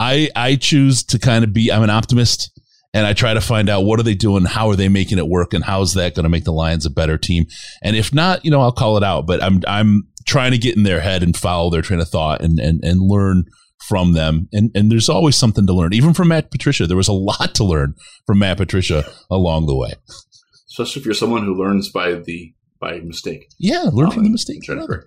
I 0.00 0.30
I 0.34 0.56
choose 0.56 1.02
to 1.04 1.18
kind 1.18 1.44
of 1.44 1.52
be. 1.52 1.70
I'm 1.70 1.82
an 1.82 1.90
optimist 1.90 2.58
and 2.94 3.06
I 3.06 3.12
try 3.12 3.34
to 3.34 3.40
find 3.40 3.68
out 3.68 3.82
what 3.82 4.00
are 4.00 4.02
they 4.02 4.14
doing, 4.14 4.44
how 4.44 4.70
are 4.70 4.76
they 4.76 4.88
making 4.88 5.18
it 5.18 5.28
work, 5.28 5.52
and 5.52 5.62
how 5.62 5.82
is 5.82 5.94
that 5.94 6.14
going 6.14 6.24
to 6.24 6.30
make 6.30 6.44
the 6.44 6.52
Lions 6.52 6.86
a 6.86 6.90
better 6.90 7.18
team. 7.18 7.46
And 7.82 7.94
if 7.94 8.14
not, 8.14 8.44
you 8.44 8.50
know, 8.50 8.60
I'll 8.60 8.72
call 8.72 8.96
it 8.96 9.04
out. 9.04 9.26
But 9.26 9.42
I'm 9.42 9.62
I'm 9.66 10.08
trying 10.28 10.52
to 10.52 10.58
get 10.58 10.76
in 10.76 10.82
their 10.82 11.00
head 11.00 11.22
and 11.22 11.36
follow 11.36 11.70
their 11.70 11.82
train 11.82 12.00
of 12.00 12.08
thought 12.08 12.42
and 12.42 12.60
and 12.60 12.84
and 12.84 13.00
learn 13.00 13.44
from 13.88 14.12
them. 14.12 14.48
And 14.52 14.70
and 14.74 14.92
there's 14.92 15.08
always 15.08 15.36
something 15.36 15.66
to 15.66 15.72
learn. 15.72 15.94
Even 15.94 16.14
from 16.14 16.28
Matt 16.28 16.50
Patricia, 16.50 16.86
there 16.86 16.96
was 16.96 17.08
a 17.08 17.12
lot 17.12 17.54
to 17.56 17.64
learn 17.64 17.94
from 18.26 18.38
Matt 18.38 18.58
Patricia 18.58 19.04
along 19.30 19.66
the 19.66 19.74
way. 19.74 19.94
Especially 20.68 21.00
if 21.00 21.06
you're 21.06 21.14
someone 21.14 21.44
who 21.44 21.54
learns 21.54 21.90
by 21.90 22.12
the 22.12 22.54
by 22.80 23.00
mistake. 23.00 23.48
Yeah, 23.58 23.88
learn 23.92 24.06
um, 24.06 24.12
from 24.12 24.24
the 24.24 24.30
mistake. 24.30 24.62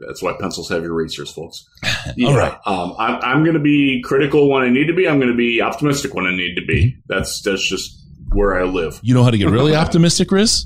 That's 0.05 0.21
why 0.21 0.33
pencils 0.37 0.67
have 0.69 0.83
your 0.83 0.91
erasers, 0.91 1.31
folks. 1.31 1.65
Yeah, 2.17 2.29
All 2.29 2.35
right. 2.35 2.57
Um, 2.65 2.95
I'm, 2.97 3.21
I'm 3.21 3.43
going 3.43 3.53
to 3.53 3.61
be 3.61 4.01
critical 4.03 4.49
when 4.49 4.63
I 4.63 4.69
need 4.69 4.87
to 4.87 4.93
be. 4.93 5.07
I'm 5.07 5.19
going 5.19 5.31
to 5.31 5.37
be 5.37 5.61
optimistic 5.61 6.15
when 6.15 6.25
I 6.25 6.35
need 6.35 6.55
to 6.55 6.65
be. 6.65 6.85
Mm-hmm. 6.85 6.99
That's 7.05 7.43
that's 7.43 7.67
just 7.67 7.95
where 8.33 8.59
I 8.59 8.63
live. 8.63 8.99
You 9.03 9.13
know 9.13 9.23
how 9.23 9.29
to 9.29 9.37
get 9.37 9.49
really 9.49 9.75
optimistic, 9.83 10.31
Riz? 10.31 10.65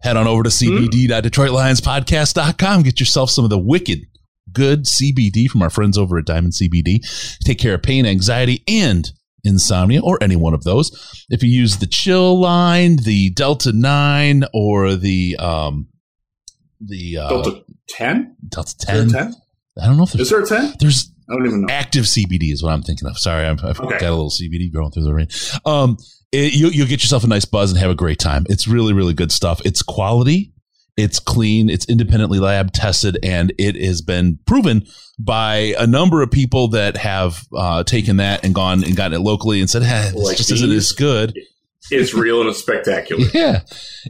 Head 0.00 0.16
on 0.16 0.26
over 0.26 0.42
to 0.42 0.50
cbd.detroitlionspodcast.com. 0.50 2.82
Get 2.82 3.00
yourself 3.00 3.30
some 3.30 3.44
of 3.44 3.50
the 3.50 3.58
wicked 3.58 4.06
good 4.52 4.84
CBD 4.84 5.48
from 5.48 5.62
our 5.62 5.70
friends 5.70 5.96
over 5.96 6.18
at 6.18 6.26
Diamond 6.26 6.54
CBD. 6.54 7.38
Take 7.44 7.58
care 7.58 7.74
of 7.74 7.82
pain, 7.82 8.06
anxiety, 8.06 8.64
and 8.66 9.10
insomnia, 9.44 10.00
or 10.02 10.18
any 10.22 10.36
one 10.36 10.54
of 10.54 10.64
those. 10.64 11.24
If 11.30 11.42
you 11.42 11.50
use 11.50 11.78
the 11.78 11.86
chill 11.86 12.40
line, 12.40 12.96
the 12.96 13.30
Delta 13.30 13.72
9, 13.72 14.44
or 14.52 14.96
the 14.96 15.36
um, 15.38 15.88
the 16.80 17.18
uh, 17.18 17.28
Delta 17.28 17.62
10? 17.88 18.36
Delta 18.48 18.76
10. 18.78 19.08
10? 19.10 19.34
I 19.80 19.86
don't 19.86 19.96
know 19.96 20.04
if 20.04 20.12
there's. 20.12 20.22
Is 20.22 20.30
there 20.30 20.42
a 20.42 20.46
10? 20.46 20.74
There's 20.80 21.12
I 21.30 21.34
don't 21.34 21.46
even 21.46 21.60
know. 21.62 21.68
Active 21.70 22.04
CBD 22.04 22.52
is 22.52 22.62
what 22.62 22.72
I'm 22.72 22.82
thinking 22.82 23.08
of. 23.08 23.18
Sorry, 23.18 23.46
I've, 23.46 23.64
I've 23.64 23.78
okay. 23.78 23.98
got 23.98 24.08
a 24.08 24.10
little 24.10 24.30
CBD 24.30 24.72
growing 24.72 24.90
through 24.90 25.04
the 25.04 25.14
rain. 25.14 25.28
Um, 25.64 25.96
it, 26.32 26.52
you, 26.54 26.68
you'll 26.68 26.88
get 26.88 27.02
yourself 27.02 27.24
a 27.24 27.26
nice 27.26 27.44
buzz 27.44 27.70
and 27.70 27.80
have 27.80 27.90
a 27.90 27.94
great 27.94 28.18
time. 28.18 28.46
It's 28.48 28.66
really, 28.66 28.92
really 28.92 29.14
good 29.14 29.32
stuff. 29.32 29.60
It's 29.64 29.82
quality. 29.82 30.52
It's 30.96 31.18
clean. 31.18 31.70
It's 31.70 31.88
independently 31.88 32.40
lab 32.40 32.72
tested, 32.72 33.18
and 33.22 33.52
it 33.58 33.76
has 33.76 34.02
been 34.02 34.38
proven 34.46 34.86
by 35.18 35.74
a 35.78 35.86
number 35.86 36.20
of 36.20 36.30
people 36.30 36.68
that 36.68 36.96
have 36.96 37.46
uh, 37.56 37.84
taken 37.84 38.18
that 38.18 38.44
and 38.44 38.54
gone 38.54 38.84
and 38.84 38.96
gotten 38.96 39.14
it 39.14 39.20
locally 39.20 39.60
and 39.60 39.70
said, 39.70 39.82
"Hey, 39.82 40.10
this 40.12 40.22
like 40.22 40.36
just 40.36 40.50
isn't 40.50 40.70
as 40.70 40.92
good." 40.92 41.38
It's 41.90 42.14
real 42.14 42.40
and 42.40 42.50
it's 42.50 42.58
spectacular. 42.58 43.26
Yeah, 43.34 43.60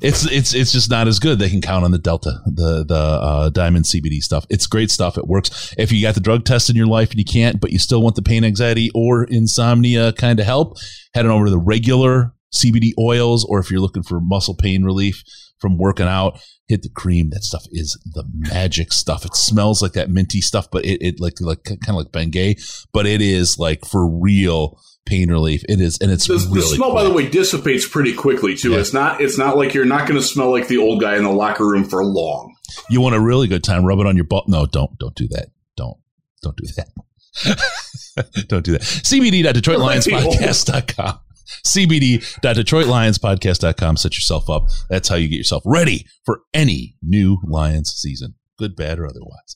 it's 0.03 0.27
it's 0.31 0.55
it's 0.55 0.73
just 0.73 0.91
not 0.91 1.07
as 1.07 1.19
good. 1.19 1.39
They 1.39 1.51
can 1.51 1.61
count 1.61 1.85
on 1.85 1.91
the 1.91 1.99
Delta, 1.99 2.41
the 2.47 2.85
the 2.85 2.95
uh, 2.95 3.51
Diamond 3.51 3.85
CBD 3.85 4.21
stuff. 4.21 4.45
It's 4.51 4.67
great 4.67 4.91
stuff. 4.91 5.17
It 5.17 5.27
works. 5.27 5.75
If 5.79 5.93
you 5.93 6.03
got 6.03 6.15
the 6.15 6.21
drug 6.21 6.45
test 6.45 6.69
in 6.71 6.77
your 6.77 6.87
life 6.87 7.11
and 7.11 7.19
you 7.19 7.25
can't, 7.25 7.61
but 7.61 7.71
you 7.71 7.79
still 7.79 8.03
want 8.03 8.17
the 8.17 8.23
pain, 8.23 8.45
anxiety, 8.45 8.91
or 8.95 9.25
insomnia 9.25 10.13
kind 10.13 10.41
of 10.41 10.47
help, 10.47 10.79
head 11.15 11.27
on 11.27 11.33
over 11.33 11.47
to 11.47 11.51
the 11.51 11.59
regular 11.59 12.35
CBD 12.55 12.93
oils, 12.99 13.45
or 13.49 13.61
if 13.61 13.71
you're 13.71 13.81
looking 13.81 14.03
for 14.03 14.21
muscle 14.21 14.57
pain 14.57 14.83
relief 14.83 15.23
from 15.61 15.79
working 15.79 16.07
out, 16.07 16.41
hit 16.69 16.83
the 16.83 16.89
cream. 16.89 17.31
That 17.31 17.45
stuff 17.45 17.65
is 17.71 17.99
the 18.05 18.25
magic 18.33 18.93
stuff. 18.93 19.25
It 19.25 19.35
smells 19.35 19.83
like 19.83 19.93
that 19.93 20.11
minty 20.11 20.41
stuff, 20.41 20.69
but 20.71 20.85
it, 20.85 21.01
it 21.03 21.21
like 21.21 21.35
like 21.41 21.65
kind 21.65 21.79
of 21.89 21.97
like 21.97 22.09
Bengay, 22.09 22.61
but 22.93 23.07
it 23.07 23.21
is 23.21 23.59
like 23.59 23.85
for 23.85 24.09
real 24.09 24.81
pain 25.07 25.31
relief. 25.31 25.63
It 25.69 25.81
is, 25.81 25.99
and 26.01 26.11
it's 26.11 26.27
the, 26.27 26.35
really 26.35 26.61
the 26.61 26.63
smell. 26.63 26.91
Quick. 26.91 27.03
By 27.03 27.09
the 27.09 27.15
way, 27.15 27.29
dissipates 27.29 27.89
pretty 27.89 28.15
quickly 28.15 28.57
too. 28.57 28.73
Yeah. 28.73 28.79
It's 28.79 28.93
not. 28.93 29.21
It's 29.21 29.39
not 29.39 29.57
like 29.57 29.75
you're 29.75 29.85
not 29.85 30.09
going 30.09 30.21
to 30.21 30.27
smell 30.27 30.51
like 30.51 30.67
the 30.69 30.79
old 30.79 31.01
guy 31.01 31.17
in 31.17 31.25
the 31.25 31.33
locker 31.33 31.67
room 31.67 31.85
for 31.85 32.05
long. 32.05 32.55
You 32.89 33.01
want 33.01 33.15
a 33.15 33.21
really 33.21 33.47
good 33.49 33.65
time? 33.65 33.85
Rub 33.85 33.99
it 34.01 34.07
on 34.07 34.17
your 34.17 34.25
butt. 34.25 34.49
No, 34.49 34.67
don't 34.67 34.99
don't 34.99 35.15
do 35.15 35.29
that. 35.29 35.49
Don't 35.77 35.99
don't 36.43 36.57
do 36.57 36.67
that. 36.77 36.89
don't 38.49 38.65
do 38.65 38.73
that. 38.73 38.83
CBD.DetroitLionsPodcast.com. 38.83 41.21
CBD.DetroitLionsPodcast.com. 41.67 43.97
Set 43.97 44.15
yourself 44.15 44.49
up. 44.49 44.69
That's 44.89 45.09
how 45.09 45.17
you 45.17 45.27
get 45.29 45.39
yourself 45.39 45.65
ready 45.67 46.07
for 46.25 46.43
any 46.55 46.95
new 47.03 47.39
Lions 47.45 47.93
season, 47.97 48.37
good, 48.59 48.77
bad, 48.77 48.99
or 48.99 49.07
otherwise. 49.07 49.55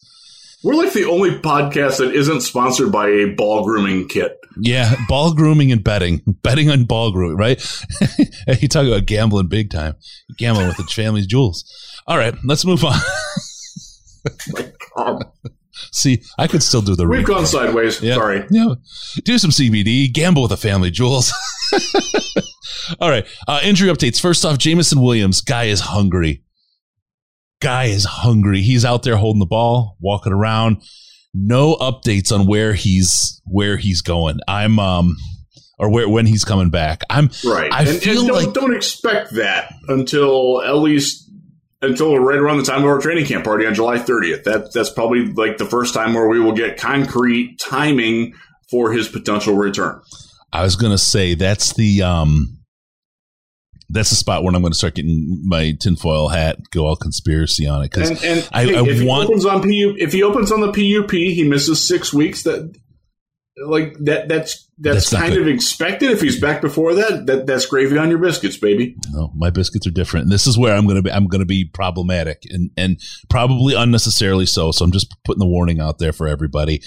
We're 0.64 0.74
like 0.74 0.94
the 0.94 1.04
only 1.04 1.30
podcast 1.30 1.98
that 1.98 2.14
isn't 2.14 2.40
sponsored 2.40 2.90
by 2.90 3.08
a 3.08 3.26
ball 3.26 3.64
grooming 3.64 4.08
kit. 4.08 4.38
Yeah, 4.58 4.94
ball 5.08 5.34
grooming 5.34 5.70
and 5.70 5.84
betting. 5.84 6.22
Betting 6.42 6.70
on 6.70 6.84
ball 6.84 7.12
grooming, 7.12 7.36
right? 7.36 7.62
you 8.62 8.68
talk 8.68 8.86
about 8.86 9.04
gambling 9.04 9.48
big 9.48 9.70
time. 9.70 9.96
Gambling 10.38 10.68
with 10.68 10.78
the 10.78 10.84
family's 10.84 11.26
jewels. 11.26 11.70
All 12.06 12.16
right, 12.16 12.34
let's 12.44 12.64
move 12.64 12.82
on. 12.84 12.98
See, 15.90 16.22
I 16.38 16.46
could 16.46 16.62
still 16.62 16.82
do 16.82 16.94
the. 16.96 17.06
We've 17.06 17.26
gone 17.26 17.46
sideways. 17.46 18.00
Yeah. 18.00 18.14
Sorry. 18.14 18.46
Yeah. 18.50 18.74
Do 19.24 19.38
some 19.38 19.50
CBD. 19.50 20.12
Gamble 20.12 20.42
with 20.42 20.50
the 20.50 20.56
family 20.56 20.90
jewels. 20.90 21.32
All 23.00 23.10
right. 23.10 23.26
Uh, 23.48 23.60
injury 23.62 23.90
updates. 23.90 24.20
First 24.20 24.44
off, 24.44 24.58
Jameson 24.58 25.00
Williams. 25.00 25.40
Guy 25.40 25.64
is 25.64 25.80
hungry. 25.80 26.43
Guy 27.64 27.84
is 27.84 28.04
hungry. 28.04 28.60
He's 28.60 28.84
out 28.84 29.02
there 29.02 29.16
holding 29.16 29.40
the 29.40 29.46
ball, 29.46 29.96
walking 29.98 30.32
around. 30.32 30.82
No 31.32 31.76
updates 31.76 32.30
on 32.30 32.46
where 32.46 32.74
he's 32.74 33.40
where 33.46 33.76
he's 33.76 34.02
going. 34.02 34.38
I'm 34.46 34.78
um 34.78 35.16
or 35.78 35.90
where 35.90 36.08
when 36.08 36.26
he's 36.26 36.44
coming 36.44 36.70
back. 36.70 37.02
I'm 37.10 37.30
right. 37.44 37.72
I 37.72 37.80
and, 37.82 37.98
feel 38.00 38.18
and 38.20 38.28
don't, 38.28 38.44
like 38.44 38.54
don't 38.54 38.74
expect 38.74 39.34
that 39.34 39.72
until 39.88 40.62
at 40.62 40.76
least 40.76 41.28
until 41.82 42.18
right 42.18 42.38
around 42.38 42.58
the 42.58 42.64
time 42.64 42.82
of 42.82 42.88
our 42.88 43.00
training 43.00 43.26
camp 43.26 43.44
party 43.44 43.66
on 43.66 43.74
July 43.74 43.98
30th. 43.98 44.44
That 44.44 44.72
that's 44.72 44.90
probably 44.90 45.26
like 45.26 45.58
the 45.58 45.66
first 45.66 45.94
time 45.94 46.14
where 46.14 46.28
we 46.28 46.40
will 46.40 46.52
get 46.52 46.76
concrete 46.78 47.58
timing 47.58 48.34
for 48.70 48.92
his 48.92 49.08
potential 49.08 49.54
return. 49.54 50.00
I 50.52 50.62
was 50.62 50.76
going 50.76 50.92
to 50.92 50.98
say 50.98 51.34
that's 51.34 51.72
the 51.74 52.02
um 52.02 52.58
that's 53.88 54.10
the 54.10 54.16
spot 54.16 54.42
where 54.42 54.54
I'm 54.54 54.62
going 54.62 54.72
to 54.72 54.78
start 54.78 54.94
getting 54.94 55.42
my 55.44 55.72
tinfoil 55.78 56.28
hat, 56.28 56.58
go 56.70 56.86
all 56.86 56.96
conspiracy 56.96 57.66
on 57.66 57.82
it 57.82 57.90
because 57.90 58.10
I, 58.10 58.14
hey, 58.14 58.42
I 58.52 58.62
if 58.64 59.04
want. 59.04 59.28
He 59.28 59.34
opens 59.34 59.46
on 59.46 59.62
PU, 59.62 59.96
if 59.98 60.12
he 60.12 60.22
opens 60.22 60.50
on 60.50 60.60
the 60.60 60.68
PUP, 60.72 61.12
he 61.12 61.44
misses 61.44 61.86
six 61.86 62.12
weeks. 62.12 62.42
That 62.44 62.74
like 63.56 63.94
that 64.00 64.28
that's 64.28 64.68
that's, 64.78 65.10
that's 65.10 65.22
kind 65.22 65.36
of 65.36 65.46
expected. 65.46 66.10
If 66.10 66.20
he's 66.20 66.40
back 66.40 66.60
before 66.60 66.94
that, 66.94 67.26
that 67.26 67.46
that's 67.46 67.66
gravy 67.66 67.96
on 67.96 68.10
your 68.10 68.18
biscuits, 68.18 68.56
baby. 68.56 68.96
No, 69.10 69.30
my 69.34 69.50
biscuits 69.50 69.86
are 69.86 69.92
different. 69.92 70.24
And 70.24 70.32
this 70.32 70.46
is 70.46 70.58
where 70.58 70.74
I'm 70.74 70.84
going 70.84 70.96
to 70.96 71.02
be. 71.02 71.12
I'm 71.12 71.26
going 71.26 71.40
to 71.40 71.46
be 71.46 71.64
problematic 71.64 72.42
and 72.50 72.70
and 72.76 73.00
probably 73.28 73.74
unnecessarily 73.74 74.46
so. 74.46 74.72
So 74.72 74.84
I'm 74.84 74.92
just 74.92 75.14
putting 75.24 75.40
the 75.40 75.46
warning 75.46 75.80
out 75.80 75.98
there 75.98 76.12
for 76.12 76.26
everybody. 76.26 76.82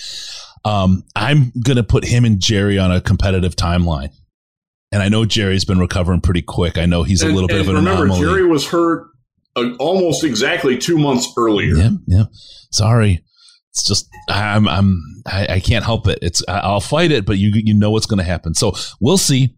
Um, 0.66 1.04
I'm 1.16 1.54
going 1.64 1.78
to 1.78 1.84
put 1.84 2.04
him 2.04 2.26
and 2.26 2.40
Jerry 2.42 2.78
on 2.78 2.92
a 2.92 3.00
competitive 3.00 3.56
timeline. 3.56 4.10
And 4.92 5.04
I 5.04 5.10
know 5.10 5.26
Jerry's 5.26 5.66
been 5.66 5.80
recovering 5.80 6.22
pretty 6.22 6.42
quick. 6.42 6.78
I 6.78 6.86
know 6.86 7.04
he's 7.04 7.22
a 7.22 7.28
little 7.28 7.48
bit 7.48 7.60
of 7.60 7.68
an 7.68 7.76
remember, 7.76 8.06
anomaly. 8.06 8.22
Jerry 8.22 8.48
was 8.48 8.68
hurt 8.68 9.08
uh, 9.58 9.76
almost 9.80 10.24
exactly 10.24 10.78
two 10.78 10.98
months 10.98 11.28
earlier. 11.38 11.76
Yeah, 11.76 11.90
yeah. 12.06 12.24
Sorry, 12.72 13.24
it's 13.72 13.86
just 13.86 14.08
I'm 14.30 14.68
I'm 14.68 15.02
I, 15.26 15.48
I 15.56 15.60
can't 15.60 15.84
help 15.84 16.08
it. 16.08 16.20
It's 16.22 16.44
I'll 16.48 16.80
fight 16.80 17.12
it, 17.12 17.26
but 17.26 17.38
you 17.38 17.52
you 17.54 17.74
know 17.74 17.92
what's 17.92 18.06
going 18.06 18.20
to 18.20 18.24
happen. 18.24 18.54
So 18.54 18.74
we'll 19.02 19.18
see. 19.18 19.56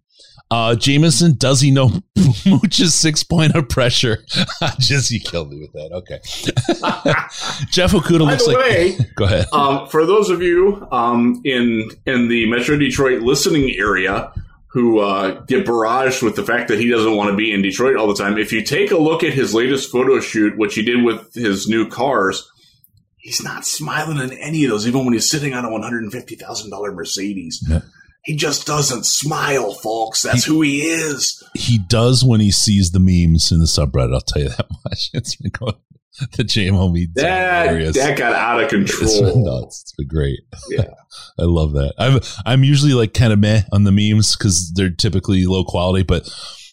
Uh, 0.52 0.74
Jameson, 0.74 1.36
does 1.38 1.62
he 1.62 1.70
know 1.70 1.92
Mooch's 2.46 2.96
six 2.96 3.24
point 3.24 3.56
of 3.56 3.70
pressure? 3.70 4.26
Just 4.80 5.12
you 5.12 5.20
killed 5.20 5.52
me 5.52 5.60
with 5.60 5.74
that. 5.74 5.92
Okay. 5.92 6.20
Jeff 7.70 7.92
Okudah 7.92 8.26
looks 8.26 8.48
like. 8.48 8.58
Way, 8.58 8.98
go 9.16 9.26
ahead. 9.26 9.46
Um, 9.54 9.88
for 9.90 10.08
those 10.08 10.32
of 10.32 10.42
you 10.42 10.88
um, 10.92 11.40
in 11.46 11.92
in 12.08 12.30
the 12.30 12.50
Metro 12.50 12.78
Detroit 12.78 13.22
listening 13.22 13.76
area 13.78 14.34
who 14.72 15.00
uh, 15.00 15.42
get 15.46 15.66
barraged 15.66 16.22
with 16.22 16.36
the 16.36 16.44
fact 16.44 16.68
that 16.68 16.80
he 16.80 16.90
doesn't 16.90 17.16
want 17.16 17.32
to 17.32 17.36
be 17.36 17.52
in 17.52 17.62
Detroit 17.62 17.96
all 17.96 18.08
the 18.08 18.14
time, 18.14 18.38
if 18.38 18.52
you 18.52 18.62
take 18.62 18.92
a 18.92 18.98
look 18.98 19.24
at 19.24 19.34
his 19.34 19.54
latest 19.54 19.92
photo 19.92 20.20
shoot, 20.20 20.58
which 20.58 20.76
he 20.76 20.84
did 20.84 21.04
with 21.04 21.34
his 21.34 21.68
new 21.68 21.88
cars, 21.88 22.50
he's 23.18 23.44
not 23.44 23.66
smiling 23.66 24.20
in 24.20 24.32
any 24.38 24.64
of 24.66 24.72
those, 24.72 24.88
even 24.88 25.06
when 25.06 25.14
he's 25.14 25.30
sitting 25.30 25.54
on 25.54 25.66
a 25.66 25.72
one 25.72 25.82
hundred 25.82 26.04
and 26.04 26.12
fifty 26.12 26.36
thousand 26.36 26.70
dollar 26.70 26.92
Mercedes. 26.92 27.66
Yeah. 27.68 27.82
He 28.26 28.36
just 28.36 28.68
doesn't 28.68 29.06
smile, 29.06 29.74
folks. 29.74 30.22
That's 30.22 30.46
he, 30.46 30.52
who 30.52 30.62
he 30.62 30.82
is. 30.82 31.42
He 31.56 31.80
does 31.80 32.24
when 32.24 32.42
he 32.42 32.52
sees 32.52 32.92
the 32.92 33.00
memes 33.00 33.52
in 33.52 33.60
the 33.60 33.66
subreddit. 33.66 34.14
I'll 34.14 34.22
tell 34.22 34.44
you 34.44 34.50
that 34.50 34.68
much. 34.86 35.10
It's 35.14 35.36
been 35.36 35.52
going 35.52 35.76
the 36.38 36.44
JMO 36.44 36.92
memes. 36.92 37.14
That 37.16 37.94
that 37.94 38.18
got 38.18 38.34
out 38.34 38.64
of 38.64 38.70
control. 38.70 39.04
It's 39.04 39.20
been 39.20 39.44
nuts. 39.44 39.82
It's 39.82 39.94
been 39.94 40.08
great. 40.08 40.40
Yeah, 40.70 40.86
I 41.40 41.44
love 41.44 41.74
that. 41.74 41.94
I'm 41.98 42.20
I'm 42.46 42.64
usually 42.64 42.94
like 42.94 43.14
kind 43.14 43.34
of 43.34 43.40
meh 43.40 43.62
on 43.72 43.86
the 43.86 43.92
memes 43.92 44.36
because 44.36 44.72
they're 44.76 44.92
typically 44.92 45.46
low 45.46 45.64
quality, 45.64 46.04
but 46.04 46.26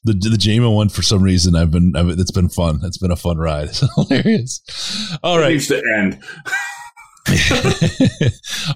the 0.05 0.13
the 0.13 0.37
JMO 0.37 0.75
one 0.75 0.89
for 0.89 1.03
some 1.03 1.23
reason 1.23 1.57
I've 1.57 1.71
been 1.71 1.95
I've, 1.97 2.09
it's 2.11 2.31
been 2.31 2.49
fun. 2.49 2.81
It's 2.83 2.99
been 2.99 3.11
a 3.11 3.17
fun 3.17 3.39
ride. 3.39 3.69
It's 3.69 3.83
hilarious. 3.95 4.61
All 5.23 5.39
right, 5.39 5.51
it 5.51 5.55
needs 5.55 5.69
to 5.69 5.83
end. 5.97 6.21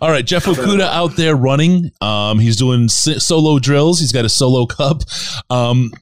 All 0.01 0.11
right, 0.11 0.25
Jeff 0.25 0.47
Okudah 0.47 0.89
out 0.89 1.17
there 1.17 1.37
running. 1.37 1.91
Um, 2.01 2.39
he's 2.39 2.57
doing 2.57 2.89
solo 2.89 3.59
drills. 3.59 4.01
He's 4.01 4.13
got 4.13 4.25
a 4.25 4.29
solo 4.29 4.67
cup. 4.67 5.03
Um, 5.51 5.93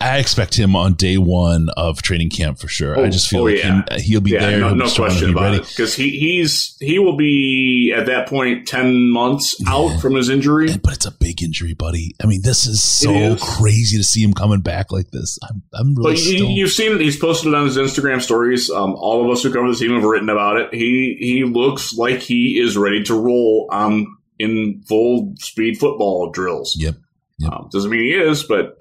I 0.00 0.18
expect 0.18 0.54
him 0.54 0.76
on 0.76 0.94
day 0.94 1.16
one 1.16 1.68
of 1.76 2.02
training 2.02 2.28
camp 2.28 2.58
for 2.58 2.68
sure. 2.68 2.98
Oh, 2.98 3.04
I 3.04 3.08
just 3.08 3.28
feel 3.28 3.40
oh, 3.40 3.44
like 3.44 3.58
yeah. 3.58 3.82
him, 3.88 4.00
he'll 4.00 4.20
be 4.20 4.32
yeah, 4.32 4.40
there. 4.40 4.60
No, 4.60 4.74
no 4.74 4.90
question 4.90 5.30
about 5.30 5.42
ready. 5.42 5.56
it. 5.58 5.68
Because 5.68 5.94
he, 5.94 6.10
he's 6.10 6.76
he 6.80 6.98
will 6.98 7.16
be 7.16 7.94
at 7.96 8.06
that 8.06 8.28
point 8.28 8.68
ten 8.68 9.10
months 9.10 9.56
yeah. 9.58 9.72
out 9.72 10.00
from 10.00 10.14
his 10.14 10.28
injury. 10.28 10.76
But 10.76 10.94
it's 10.94 11.06
a 11.06 11.10
big 11.10 11.42
injury, 11.42 11.72
buddy. 11.72 12.14
I 12.22 12.26
mean, 12.26 12.42
this 12.42 12.66
is 12.66 12.82
so 12.82 13.10
is. 13.10 13.42
crazy 13.42 13.96
to 13.96 14.04
see 14.04 14.22
him 14.22 14.34
coming 14.34 14.60
back 14.60 14.92
like 14.92 15.10
this. 15.12 15.38
I'm, 15.48 15.62
I'm 15.72 15.94
really. 15.94 16.12
But 16.12 16.24
you, 16.24 16.64
have 16.64 16.72
seen 16.72 16.92
it. 16.92 17.00
He's 17.00 17.18
posted 17.18 17.48
it 17.48 17.54
on 17.54 17.64
his 17.64 17.78
Instagram 17.78 18.20
stories. 18.20 18.68
Um, 18.70 18.94
all 18.96 19.24
of 19.24 19.30
us 19.30 19.42
who 19.42 19.52
cover 19.52 19.70
the 19.70 19.76
team 19.76 19.92
have 19.92 20.04
written 20.04 20.28
about 20.28 20.58
it. 20.58 20.74
He 20.74 21.16
he 21.18 21.44
looks 21.44 21.94
like 21.94 22.20
he 22.20 22.58
is 22.58 22.76
ready 22.76 23.02
to 23.04 23.14
roll 23.14 23.68
um 23.72 24.18
in 24.38 24.82
full 24.86 25.34
speed 25.38 25.78
football 25.78 26.30
drills. 26.30 26.76
Yep. 26.78 26.96
yep. 27.38 27.52
Um, 27.52 27.68
doesn't 27.72 27.90
mean 27.90 28.00
he 28.00 28.12
is, 28.12 28.42
but 28.42 28.76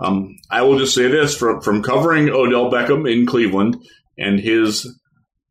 um, 0.00 0.38
I 0.50 0.62
will 0.62 0.78
just 0.78 0.94
say 0.94 1.08
this 1.08 1.36
from, 1.36 1.60
from 1.60 1.82
covering 1.82 2.30
Odell 2.30 2.70
Beckham 2.70 3.10
in 3.10 3.26
Cleveland 3.26 3.76
and 4.18 4.40
his 4.40 4.86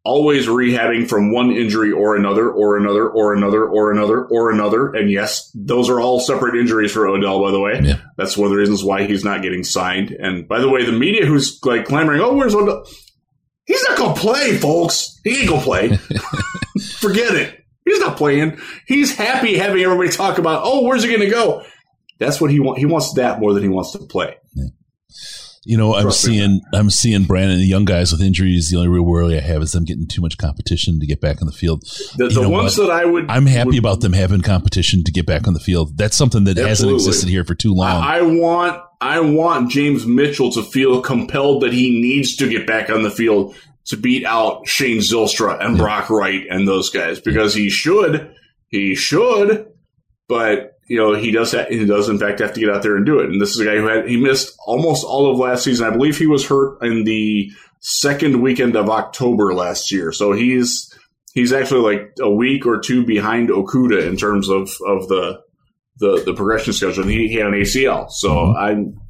always 0.04 0.48
rehabbing 0.48 1.08
from 1.08 1.32
one 1.32 1.52
injury 1.52 1.92
or 1.92 2.16
another, 2.16 2.50
or 2.50 2.78
another, 2.78 3.08
or 3.08 3.34
another, 3.34 3.66
or 3.66 3.92
another, 3.92 4.26
or 4.26 4.50
another. 4.50 4.92
And 4.94 5.12
yes, 5.12 5.52
those 5.54 5.90
are 5.90 6.00
all 6.00 6.20
separate 6.20 6.56
injuries 6.56 6.92
for 6.92 7.08
Odell, 7.08 7.42
by 7.42 7.52
the 7.52 7.60
way. 7.60 7.80
Yeah. 7.84 8.00
That's 8.18 8.38
one 8.38 8.48
of 8.48 8.52
the 8.52 8.58
reasons 8.58 8.84
why 8.84 9.04
he's 9.04 9.24
not 9.24 9.44
getting 9.44 9.64
signed. 9.64 10.12
And 10.12 10.48
by 10.48 10.60
the 10.60 10.70
way, 10.70 10.84
the 10.84 10.94
media 10.94 11.26
who's 11.26 11.60
like 11.64 11.86
clamoring, 11.86 12.22
oh, 12.22 12.34
where's 12.34 12.56
Odell? 12.56 12.88
He's 13.66 13.84
not 13.88 13.98
going 13.98 14.16
to 14.16 14.22
play, 14.22 14.58
folks. 14.58 15.20
He 15.24 15.42
ain't 15.42 15.50
going 15.50 15.62
to 15.62 15.66
play. 15.66 15.98
Forget 16.98 17.36
it. 17.36 17.66
He's 17.86 18.00
not 18.00 18.18
playing. 18.18 18.60
He's 18.88 19.16
happy 19.16 19.58
having 19.58 19.84
everybody 19.84 20.10
talk 20.10 20.38
about, 20.38 20.62
oh, 20.64 20.84
where's 20.84 21.04
he 21.04 21.10
going 21.10 21.22
to 21.22 21.30
go? 21.30 21.64
That's 22.20 22.40
what 22.40 22.52
he 22.52 22.60
wants. 22.60 22.80
He 22.80 22.86
wants 22.86 23.14
that 23.14 23.40
more 23.40 23.54
than 23.54 23.64
he 23.64 23.70
wants 23.70 23.92
to 23.94 24.00
play. 24.00 24.38
Yeah. 24.54 24.68
You 25.66 25.78
know, 25.78 25.94
I'm 25.94 26.12
seeing 26.12 26.62
I'm 26.74 26.90
seeing 26.90 27.26
Brandon 27.26 27.58
the 27.58 27.66
young 27.66 27.86
guys 27.86 28.12
with 28.12 28.22
injuries. 28.22 28.70
The 28.70 28.78
only 28.78 28.88
real 28.88 29.04
worry 29.04 29.38
I 29.38 29.42
have 29.42 29.62
is 29.62 29.74
them 29.74 29.84
getting 29.84 30.08
too 30.08 30.22
much 30.22 30.38
competition 30.38 31.00
to 31.00 31.06
get 31.06 31.20
back 31.20 31.42
on 31.42 31.48
the 31.48 31.54
field. 31.54 31.84
The, 32.16 32.30
the 32.30 32.50
ones 32.50 32.78
what? 32.78 32.88
that 32.88 32.94
I 32.94 33.06
would, 33.06 33.30
I'm 33.30 33.46
happy 33.46 33.72
would, 33.72 33.80
about 33.80 34.02
them 34.02 34.14
having 34.14 34.42
competition 34.42 35.04
to 35.04 35.12
get 35.12 35.26
back 35.26 35.48
on 35.48 35.54
the 35.54 35.60
field. 35.60 35.98
That's 35.98 36.16
something 36.16 36.46
that 36.46 36.58
absolutely. 36.58 36.70
hasn't 36.70 36.92
existed 36.94 37.30
here 37.30 37.44
for 37.44 37.56
too 37.56 37.74
long. 37.74 37.88
I, 37.88 38.20
I 38.20 38.22
want 38.22 38.82
I 39.02 39.20
want 39.20 39.70
James 39.70 40.06
Mitchell 40.06 40.52
to 40.54 40.64
feel 40.64 41.02
compelled 41.02 41.64
that 41.64 41.74
he 41.74 42.02
needs 42.02 42.36
to 42.38 42.50
get 42.50 42.66
back 42.66 42.90
on 42.90 43.04
the 43.04 43.12
field 43.12 43.56
to 43.86 43.98
beat 43.98 44.26
out 44.26 44.68
Shane 44.68 45.00
Zylstra 45.00 45.64
and 45.64 45.76
yeah. 45.76 45.84
Brock 45.84 46.10
Wright 46.10 46.46
and 46.50 46.68
those 46.68 46.90
guys 46.90 47.20
because 47.20 47.54
he 47.54 47.70
should, 47.70 48.34
he 48.70 48.96
should, 48.96 49.68
but 50.28 50.79
you 50.90 50.98
know 50.98 51.14
he 51.14 51.32
does 51.32 51.54
ha- 51.54 51.68
he 51.70 51.86
does 51.86 52.10
in 52.10 52.20
fact 52.20 52.40
have 52.40 52.54
to 52.54 52.60
get 52.60 52.70
out 52.70 52.82
there 52.82 52.98
and 52.98 53.06
do 53.06 53.20
it. 53.20 53.30
And 53.30 53.40
this 53.40 53.52
is 53.52 53.60
a 53.60 53.66
guy 53.66 53.78
who 53.78 53.88
had 53.88 54.10
he 54.10 54.18
missed 54.18 54.58
almost 54.66 55.06
all 55.06 55.32
of 55.32 55.38
last 55.38 55.64
season. 55.64 55.88
I 55.88 55.96
believe 55.96 56.18
he 56.18 56.28
was 56.28 56.46
hurt 56.46 56.84
in 56.84 57.06
the 57.06 57.52
second 57.80 58.42
weekend 58.42 58.76
of 58.76 58.90
October 58.90 59.54
last 59.54 59.92
year, 59.92 60.12
so 60.12 60.34
he's 60.34 60.92
he's 61.34 61.54
actually 61.54 61.96
like 61.96 62.14
a 62.20 62.30
week 62.30 62.66
or 62.66 62.80
two 62.80 63.06
behind 63.06 63.50
Okudah 63.50 64.06
in 64.06 64.18
terms 64.18 64.50
of 64.50 64.70
of 64.86 65.08
the 65.08 65.42
the, 66.00 66.24
the 66.26 66.34
progression 66.34 66.74
schedule. 66.74 67.04
And 67.04 67.12
he, 67.12 67.28
he 67.28 67.36
had 67.36 67.48
an 67.48 67.54
ACL, 67.54 68.10
so 68.10 68.30
mm-hmm. 68.30 68.58
I'm 68.58 69.02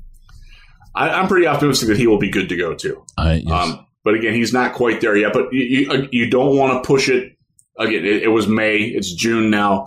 I, 0.94 1.22
am 1.22 1.28
pretty 1.28 1.48
optimistic 1.48 1.88
that 1.88 1.98
he 1.98 2.08
will 2.08 2.20
be 2.20 2.30
good 2.30 2.50
to 2.50 2.58
go 2.58 2.76
too. 2.76 3.04
yes. 3.18 3.50
um, 3.50 3.86
but 4.04 4.16
again, 4.16 4.34
he's 4.34 4.52
not 4.52 4.74
quite 4.74 5.00
there 5.00 5.16
yet. 5.16 5.32
But 5.32 5.54
you, 5.54 5.64
you, 5.64 6.10
you 6.12 6.30
don't 6.30 6.58
want 6.58 6.84
to 6.84 6.88
push 6.88 7.08
it. 7.10 7.38
Again, 7.78 8.04
it, 8.04 8.24
it, 8.24 8.28
was 8.28 8.48
May. 8.48 8.80
It's 8.80 9.14
June 9.14 9.50
now. 9.50 9.86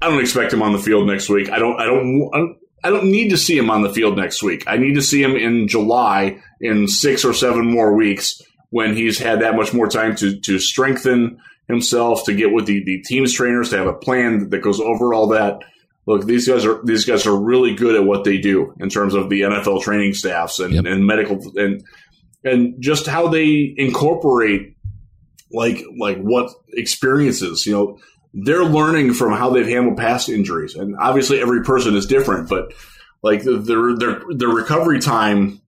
I 0.00 0.08
don't 0.08 0.20
expect 0.20 0.52
him 0.52 0.62
on 0.62 0.72
the 0.72 0.78
field 0.78 1.06
next 1.06 1.28
week. 1.28 1.50
I 1.50 1.58
don't. 1.58 1.80
I 1.80 1.86
don't. 1.86 2.56
I 2.84 2.90
don't 2.90 3.10
need 3.10 3.30
to 3.30 3.36
see 3.36 3.58
him 3.58 3.70
on 3.70 3.82
the 3.82 3.92
field 3.92 4.16
next 4.16 4.42
week. 4.42 4.64
I 4.66 4.76
need 4.76 4.94
to 4.94 5.02
see 5.02 5.22
him 5.22 5.34
in 5.34 5.66
July 5.66 6.40
in 6.60 6.86
six 6.86 7.24
or 7.24 7.34
seven 7.34 7.68
more 7.68 7.94
weeks 7.94 8.40
when 8.70 8.94
he's 8.94 9.18
had 9.18 9.40
that 9.40 9.56
much 9.56 9.74
more 9.74 9.88
time 9.88 10.14
to 10.16 10.38
to 10.40 10.58
strengthen 10.58 11.38
himself, 11.66 12.24
to 12.24 12.34
get 12.34 12.52
with 12.52 12.66
the, 12.66 12.82
the 12.84 13.02
team's 13.02 13.32
trainers, 13.32 13.70
to 13.70 13.78
have 13.78 13.86
a 13.86 13.92
plan 13.92 14.50
that 14.50 14.62
goes 14.62 14.80
over 14.80 15.12
all 15.12 15.28
that. 15.28 15.58
Look, 16.06 16.24
these 16.24 16.48
guys 16.48 16.64
are 16.64 16.80
these 16.84 17.04
guys 17.04 17.26
are 17.26 17.36
really 17.36 17.74
good 17.74 17.94
at 17.94 18.04
what 18.04 18.24
they 18.24 18.38
do 18.38 18.74
in 18.80 18.88
terms 18.88 19.14
of 19.14 19.28
the 19.28 19.42
NFL 19.42 19.82
training 19.82 20.14
staffs 20.14 20.58
and, 20.58 20.74
yep. 20.74 20.84
and 20.86 21.06
medical 21.06 21.40
and 21.56 21.82
and 22.44 22.76
just 22.80 23.06
how 23.06 23.28
they 23.28 23.74
incorporate 23.76 24.76
like 25.52 25.82
like 25.98 26.18
what 26.18 26.50
experiences 26.72 27.66
you 27.66 27.72
know 27.72 27.98
they're 28.34 28.64
learning 28.64 29.14
from 29.14 29.32
how 29.32 29.50
they've 29.50 29.68
handled 29.68 29.96
past 29.96 30.28
injuries 30.28 30.74
and 30.74 30.96
obviously 30.98 31.40
every 31.40 31.62
person 31.62 31.94
is 31.96 32.06
different 32.06 32.48
but 32.48 32.72
like 33.22 33.42
the 33.42 33.58
their 33.58 34.20
their 34.34 34.48
recovery 34.48 35.00
time 35.00 35.60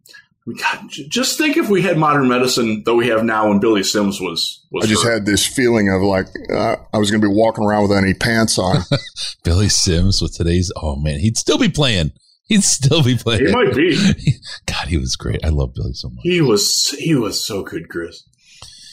God, 0.58 0.88
just 0.88 1.38
think 1.38 1.56
if 1.56 1.68
we 1.68 1.82
had 1.82 1.98
modern 1.98 2.28
medicine 2.28 2.82
that 2.84 2.94
we 2.94 3.08
have 3.08 3.24
now 3.24 3.48
when 3.48 3.60
Billy 3.60 3.82
Sims 3.82 4.20
was. 4.20 4.64
was 4.70 4.84
I 4.84 4.88
just 4.88 5.04
hurt. 5.04 5.12
had 5.12 5.26
this 5.26 5.46
feeling 5.46 5.90
of 5.90 6.00
like 6.02 6.26
uh, 6.52 6.76
I 6.92 6.98
was 6.98 7.10
going 7.10 7.20
to 7.20 7.28
be 7.28 7.32
walking 7.32 7.64
around 7.64 7.88
with 7.88 7.96
any 7.96 8.14
pants 8.14 8.58
on. 8.58 8.78
Billy 9.44 9.68
Sims 9.68 10.22
with 10.22 10.34
today's. 10.34 10.72
Oh 10.76 10.96
man, 10.96 11.20
he'd 11.20 11.36
still 11.36 11.58
be 11.58 11.68
playing. 11.68 12.12
He'd 12.44 12.64
still 12.64 13.04
be 13.04 13.16
playing. 13.16 13.46
He 13.46 13.52
might 13.52 13.74
be. 13.74 13.96
God, 14.66 14.88
he 14.88 14.96
was 14.96 15.14
great. 15.14 15.44
I 15.44 15.50
love 15.50 15.74
Billy 15.74 15.92
so 15.92 16.08
much. 16.08 16.20
He 16.22 16.40
was 16.40 16.96
he 16.98 17.14
was 17.14 17.44
so 17.44 17.62
good, 17.62 17.88
Chris. 17.88 18.24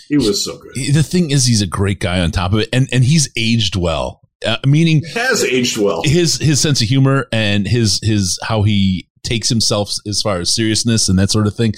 He 0.08 0.18
was 0.18 0.44
so 0.44 0.58
good. 0.58 0.74
The 0.94 1.04
thing 1.04 1.32
is, 1.32 1.46
he's 1.46 1.62
a 1.62 1.68
great 1.68 2.00
guy 2.00 2.20
on 2.20 2.32
top 2.32 2.54
of 2.54 2.60
it, 2.60 2.70
and 2.72 2.88
and 2.92 3.04
he's 3.04 3.30
aged 3.38 3.76
well. 3.76 4.22
Uh, 4.46 4.58
meaning, 4.66 5.02
he 5.04 5.20
has 5.20 5.44
aged 5.44 5.78
well. 5.78 6.02
His 6.04 6.38
his 6.38 6.62
sense 6.62 6.82
of 6.82 6.88
humor 6.88 7.28
and 7.32 7.68
his 7.68 8.00
his 8.04 8.40
how 8.44 8.64
he 8.64 9.08
takes 9.24 9.50
himself 9.50 9.92
as 10.08 10.22
far 10.22 10.40
as 10.40 10.56
seriousness 10.56 11.10
and 11.10 11.20
that 11.20 11.30
sort 11.30 11.48
of 11.48 11.56
thing. 11.56 11.74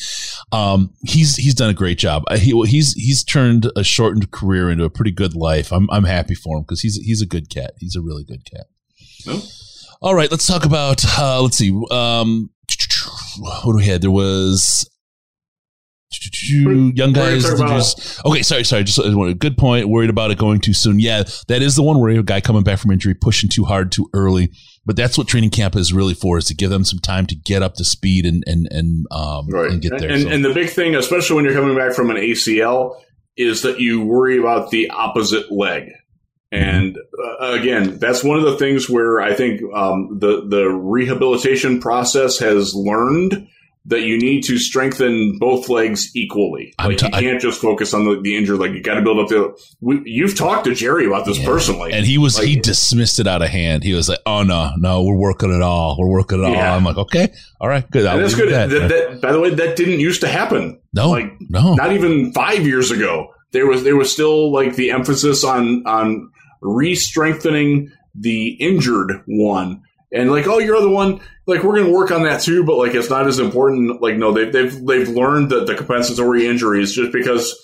Um, 0.52 0.94
he's 1.04 1.36
he's 1.36 1.56
done 1.56 1.70
a 1.70 1.74
great 1.74 1.98
job. 1.98 2.24
Uh, 2.28 2.38
he 2.38 2.52
he's 2.68 2.94
he's 2.94 3.24
turned 3.24 3.72
a 3.76 3.84
shortened 3.84 4.32
career 4.32 4.70
into 4.70 4.84
a 4.84 4.90
pretty 4.90 5.12
good 5.12 5.36
life. 5.36 5.72
I'm 5.72 5.90
I'm 5.90 6.04
happy 6.04 6.36
for 6.36 6.58
him 6.58 6.64
because 6.64 6.82
he's 6.82 6.96
he's 6.98 7.22
a 7.22 7.26
good 7.26 7.50
cat. 7.50 7.74
He's 7.80 7.96
a 7.96 8.02
really 8.02 8.24
good 8.24 8.46
cat. 8.46 8.68
Oh. 9.28 9.44
All 10.02 10.16
right, 10.16 10.32
let's 10.32 10.46
talk 10.46 10.66
about. 10.66 11.04
Uh, 11.18 11.42
let's 11.42 11.58
see. 11.58 11.72
Um, 11.92 12.52
what 13.40 13.74
do 13.74 13.78
we 13.78 13.86
had? 13.86 14.02
There 14.02 14.12
was 14.12 14.90
young 16.50 17.14
guys. 17.14 17.46
Okay, 18.26 18.42
sorry, 18.44 18.64
sorry. 18.64 18.84
Just 18.84 19.00
a 19.00 19.36
good 19.38 19.58
point. 19.58 19.90
Worried 19.90 20.10
about 20.10 20.32
it 20.32 20.38
going 20.38 20.60
too 20.60 20.74
soon. 20.74 21.00
Yeah, 21.00 21.24
that 21.48 21.62
is 21.62 21.76
the 21.76 21.84
one 21.84 22.00
where 22.00 22.18
a 22.18 22.24
guy 22.24 22.42
coming 22.42 22.64
back 22.64 22.80
from 22.80 22.92
injury, 22.92 23.14
pushing 23.14 23.50
too 23.50 23.66
hard 23.66 23.92
too 23.92 24.10
early. 24.14 24.52
But 24.86 24.96
that's 24.96 25.18
what 25.18 25.28
training 25.28 25.52
camp 25.52 25.76
is 25.76 25.94
really 25.94 26.14
for: 26.14 26.38
is 26.38 26.46
to 26.46 26.56
give 26.56 26.70
them 26.70 26.84
some 26.84 27.00
time 27.00 27.28
to 27.28 27.36
get 27.36 27.62
up 27.62 27.76
to 27.76 27.86
speed 27.86 28.26
and 28.26 28.44
and 28.48 28.68
and 28.72 29.06
um 29.12 29.48
right. 29.50 29.72
and 29.72 29.82
get 29.82 30.00
there. 30.00 30.12
And, 30.12 30.24
so. 30.24 30.30
and 30.30 30.44
the 30.44 30.54
big 30.54 30.70
thing, 30.70 30.96
especially 30.96 31.36
when 31.36 31.46
you're 31.46 31.54
coming 31.54 31.78
back 31.78 31.94
from 31.94 32.10
an 32.10 32.18
ACL, 32.18 33.00
is 33.38 33.62
that 33.62 33.80
you 33.80 34.04
worry 34.04 34.38
about 34.38 34.72
the 34.72 34.90
opposite 34.90 35.52
leg. 35.52 35.90
And 36.52 36.98
uh, 36.98 37.52
again, 37.52 38.00
that's 38.00 38.24
one 38.24 38.40
of 38.40 38.46
the 38.46 38.58
things 38.58 38.90
where 38.90 39.22
I 39.22 39.36
think 39.36 39.62
um, 39.74 40.18
the 40.20 40.48
the 40.48 40.68
rehabilitation 40.68 41.80
process 41.80 42.40
has 42.40 42.74
learned 42.74 43.48
that 43.86 44.02
you 44.02 44.18
need 44.18 44.44
to 44.44 44.58
strengthen 44.58 45.38
both 45.40 45.70
legs 45.70 46.12
equally. 46.16 46.74
Like 46.80 46.98
t- 46.98 47.06
you 47.06 47.12
can't 47.12 47.42
just 47.42 47.62
focus 47.62 47.94
on 47.94 48.06
the, 48.06 48.20
the 48.22 48.38
injured 48.38 48.60
leg. 48.60 48.74
You 48.74 48.84
got 48.84 48.96
to 48.96 49.02
build 49.02 49.20
up 49.20 49.30
the. 49.30 49.58
We, 49.82 50.02
you've 50.06 50.38
talked 50.38 50.66
to 50.66 50.76
Jerry 50.76 51.06
about 51.06 51.26
this 51.26 51.40
yeah. 51.40 51.46
personally, 51.46 51.94
and 51.94 52.06
he 52.06 52.18
was 52.18 52.38
like, 52.38 52.48
he 52.48 52.60
dismissed 52.60 53.20
it 53.20 53.28
out 53.28 53.42
of 53.42 53.50
hand. 53.50 53.84
He 53.84 53.94
was 53.94 54.10
like, 54.10 54.20
"Oh 54.26 54.44
no, 54.44 54.74
no, 54.78 55.04
we're 55.04 55.18
working 55.18 55.54
it 55.54 55.62
all. 55.62 55.96
We're 55.98 56.10
working 56.12 56.44
it 56.44 56.52
yeah. 56.52 56.72
all." 56.72 56.78
I'm 56.78 56.84
like, 56.84 56.98
"Okay, 56.98 57.30
all 57.60 57.70
right, 57.70 57.90
good." 57.90 58.04
that's 58.04 58.36
good. 58.36 58.52
That. 58.52 58.70
That, 58.70 58.90
that, 58.90 59.22
by 59.22 59.32
the 59.32 59.40
way, 59.40 59.54
that 59.56 59.76
didn't 59.76 60.00
used 60.00 60.22
to 60.22 60.28
happen. 60.28 60.80
No, 60.94 61.10
like 61.10 61.34
no, 61.50 61.74
not 61.76 61.94
even 61.94 62.34
five 62.34 62.66
years 62.66 62.92
ago. 62.92 63.34
There 63.52 63.66
was 63.66 63.84
there 63.84 63.96
was 63.96 64.12
still 64.12 64.52
like 64.52 64.76
the 64.76 64.92
emphasis 64.92 65.44
on 65.44 65.84
on 65.88 66.30
re-strengthening 66.62 67.92
the 68.14 68.50
injured 68.60 69.24
one 69.26 69.82
and 70.12 70.32
like, 70.32 70.48
oh, 70.48 70.60
you're 70.60 70.82
the 70.82 70.90
one. 70.90 71.22
Like, 71.46 71.64
we're 71.64 71.76
going 71.76 71.88
to 71.88 71.94
work 71.94 72.12
on 72.12 72.24
that 72.24 72.42
too, 72.42 72.64
but 72.64 72.78
like, 72.78 72.94
it's 72.94 73.10
not 73.10 73.28
as 73.28 73.40
important. 73.40 74.02
Like, 74.02 74.16
no, 74.16 74.32
they've 74.32 74.52
they've 74.52 74.86
they've 74.86 75.10
learned 75.10 75.50
that 75.50 75.68
the 75.68 75.76
compensatory 75.76 76.48
injuries 76.48 76.94
just 76.94 77.12
because, 77.12 77.56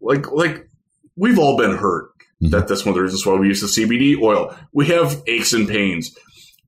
like, 0.00 0.30
like 0.30 0.68
we've 1.16 1.38
all 1.38 1.56
been 1.56 1.76
hurt. 1.76 2.10
Mm-hmm. 2.42 2.50
That 2.50 2.68
that's 2.68 2.84
one 2.84 2.90
of 2.90 2.94
the 2.96 3.02
reasons 3.02 3.26
why 3.26 3.34
we 3.34 3.48
use 3.48 3.60
the 3.60 3.66
CBD 3.66 4.20
oil. 4.20 4.56
We 4.72 4.86
have 4.88 5.22
aches 5.26 5.52
and 5.52 5.68
pains. 5.68 6.16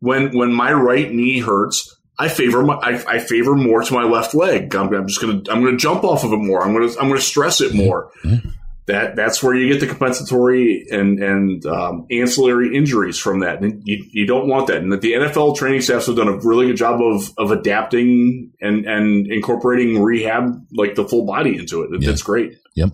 When 0.00 0.36
when 0.36 0.52
my 0.52 0.72
right 0.72 1.10
knee 1.10 1.40
hurts, 1.40 1.96
I 2.18 2.28
favor 2.28 2.62
my 2.62 2.74
I, 2.74 3.02
I 3.06 3.18
favor 3.18 3.54
more 3.54 3.82
to 3.82 3.94
my 3.94 4.04
left 4.04 4.34
leg. 4.34 4.74
I'm, 4.74 4.92
I'm, 4.92 5.06
just 5.06 5.20
gonna 5.20 5.42
I'm 5.50 5.64
gonna 5.64 5.76
jump 5.76 6.04
off 6.04 6.24
of 6.24 6.32
it 6.32 6.38
more. 6.38 6.62
I'm 6.62 6.74
gonna 6.74 6.92
I'm 7.00 7.08
gonna 7.08 7.20
stress 7.20 7.60
it 7.60 7.74
more. 7.74 8.10
Mm-hmm 8.24 8.50
that 8.86 9.14
that's 9.14 9.42
where 9.42 9.54
you 9.54 9.72
get 9.72 9.80
the 9.80 9.86
compensatory 9.86 10.86
and 10.90 11.22
and 11.22 11.64
um, 11.66 12.06
ancillary 12.10 12.76
injuries 12.76 13.18
from 13.18 13.40
that. 13.40 13.60
And 13.60 13.80
you, 13.84 14.04
you 14.10 14.26
don't 14.26 14.48
want 14.48 14.66
that. 14.66 14.78
And 14.78 14.92
that 14.92 15.00
the 15.02 15.12
NFL 15.12 15.56
training 15.56 15.82
staffs 15.82 16.06
have 16.06 16.16
done 16.16 16.28
a 16.28 16.36
really 16.38 16.66
good 16.66 16.76
job 16.76 17.00
of 17.00 17.30
of 17.38 17.52
adapting 17.52 18.50
and 18.60 18.84
and 18.84 19.30
incorporating 19.30 20.02
rehab 20.02 20.52
like 20.72 20.96
the 20.96 21.06
full 21.06 21.26
body 21.26 21.56
into 21.56 21.82
it. 21.82 22.00
That's 22.00 22.22
great. 22.22 22.56
Yep. 22.74 22.90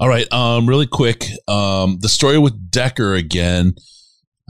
All 0.00 0.08
right. 0.08 0.30
Um, 0.32 0.68
really 0.68 0.86
quick. 0.86 1.24
Um, 1.48 1.98
the 2.00 2.08
story 2.08 2.38
with 2.38 2.70
Decker 2.70 3.14
again. 3.14 3.74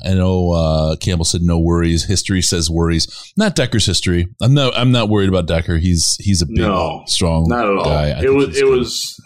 I 0.05 0.14
know 0.14 0.51
uh, 0.51 0.97
Campbell 0.97 1.25
said 1.25 1.43
no 1.43 1.61
worries. 1.61 2.05
History 2.07 2.43
says 2.43 2.68
worries. 2.68 3.33
Not 3.37 3.55
Decker's 3.55 3.87
history. 3.87 4.27
I'm 4.43 4.53
no. 4.53 4.72
I'm 4.72 4.91
not 4.91 5.09
worried 5.09 5.29
about 5.29 5.47
Decker. 5.47 5.79
He's 5.79 6.16
he's 6.18 6.43
a 6.43 6.47
big, 6.47 6.59
no, 6.59 7.05
strong 7.07 7.45
not 7.47 7.64
at 7.64 7.77
all. 7.77 7.85
guy. 7.85 8.11
I 8.11 8.22
it 8.25 8.35
was 8.35 8.57
it 8.59 8.64
good. 8.64 8.79
was 8.79 9.20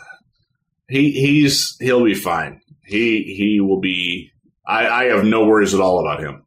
he 0.89 1.13
he's 1.13 1.77
he'll 1.81 2.05
be 2.05 2.15
fine. 2.15 2.61
He 2.85 3.35
he 3.37 3.61
will 3.61 3.81
be. 3.81 4.33
I, 4.67 4.89
I 4.89 5.05
have 5.05 5.25
no 5.25 5.47
worries 5.47 5.73
at 5.75 5.81
all 5.81 6.01
about 6.01 6.21
him. 6.21 6.45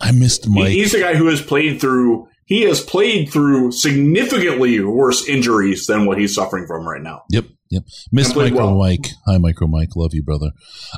I 0.00 0.12
missed 0.12 0.48
Mike. 0.48 0.68
He, 0.68 0.80
he's 0.80 0.92
the 0.92 1.00
guy 1.00 1.14
who 1.14 1.26
has 1.26 1.40
played 1.40 1.80
through. 1.80 2.28
He 2.46 2.62
has 2.62 2.80
played 2.80 3.30
through 3.30 3.72
significantly 3.72 4.78
worse 4.80 5.26
injuries 5.26 5.86
than 5.86 6.04
what 6.04 6.18
he's 6.18 6.34
suffering 6.34 6.66
from 6.66 6.86
right 6.86 7.00
now. 7.00 7.22
Yep, 7.30 7.46
yep. 7.70 7.84
Miss 8.12 8.34
Micro 8.34 8.66
well. 8.66 8.78
Mike. 8.78 9.06
Hi, 9.26 9.38
Micro 9.38 9.66
Mike. 9.66 9.96
Love 9.96 10.12
you, 10.12 10.22
brother. 10.22 10.50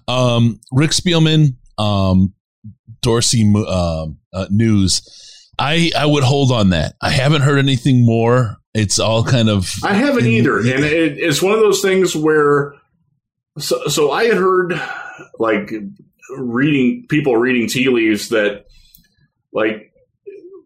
Um, 0.08 0.60
Rick 0.72 0.90
Spielman, 0.90 1.56
um, 1.78 2.34
Dorsey 3.00 3.50
uh, 3.54 4.06
uh, 4.32 4.46
news. 4.50 5.50
I 5.58 5.92
I 5.96 6.06
would 6.06 6.24
hold 6.24 6.50
on 6.50 6.70
that. 6.70 6.94
I 7.00 7.10
haven't 7.10 7.42
heard 7.42 7.58
anything 7.58 8.04
more. 8.04 8.56
It's 8.74 8.98
all 8.98 9.24
kind 9.24 9.48
of. 9.48 9.70
I 9.84 9.94
haven't 9.94 10.26
in, 10.26 10.32
either, 10.32 10.58
and 10.58 10.84
it, 10.84 11.16
it's 11.18 11.40
one 11.40 11.54
of 11.54 11.60
those 11.60 11.80
things 11.80 12.14
where 12.14 12.74
so, 13.58 13.86
so 13.86 14.10
I 14.10 14.24
had 14.24 14.36
heard 14.36 14.80
like 15.38 15.72
reading 16.36 17.06
people 17.08 17.36
reading 17.36 17.68
tea 17.68 17.88
leaves 17.88 18.30
that 18.30 18.66
like 19.52 19.92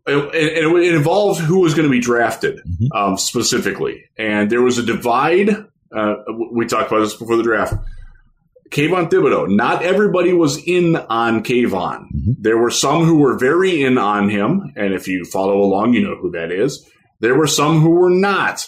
and 0.07 0.31
it, 0.35 0.95
involved 0.95 1.41
who 1.41 1.61
was 1.61 1.75
going 1.75 1.87
to 1.87 1.91
be 1.91 2.01
drafted 2.01 2.59
mm-hmm. 2.59 2.93
um, 2.97 3.19
specifically, 3.19 4.05
and 4.17 4.51
there 4.51 4.63
was 4.63 4.79
a 4.79 4.83
divide. 4.83 5.51
Uh, 5.95 6.15
we 6.53 6.67
talked 6.67 6.91
about 6.91 7.01
this 7.01 7.15
before 7.15 7.37
the 7.37 7.43
draft. 7.43 7.75
Kayvon 8.71 9.11
Thibodeaux. 9.11 9.49
Not 9.49 9.83
everybody 9.83 10.33
was 10.33 10.57
in 10.65 10.95
on 10.95 11.43
Kayvon. 11.43 12.07
Mm-hmm. 12.07 12.33
There 12.39 12.57
were 12.57 12.71
some 12.71 13.05
who 13.05 13.19
were 13.19 13.37
very 13.37 13.83
in 13.83 13.99
on 13.99 14.29
him, 14.29 14.73
and 14.77 14.95
if 14.95 15.09
you 15.09 15.25
follow 15.25 15.61
along, 15.61 15.95
you 15.95 16.03
know 16.03 16.17
who 16.17 16.31
that 16.33 16.53
is. 16.53 16.89
There 17.19 17.35
were 17.35 17.49
some 17.49 17.81
who 17.81 17.91
were 17.91 18.11
not. 18.11 18.67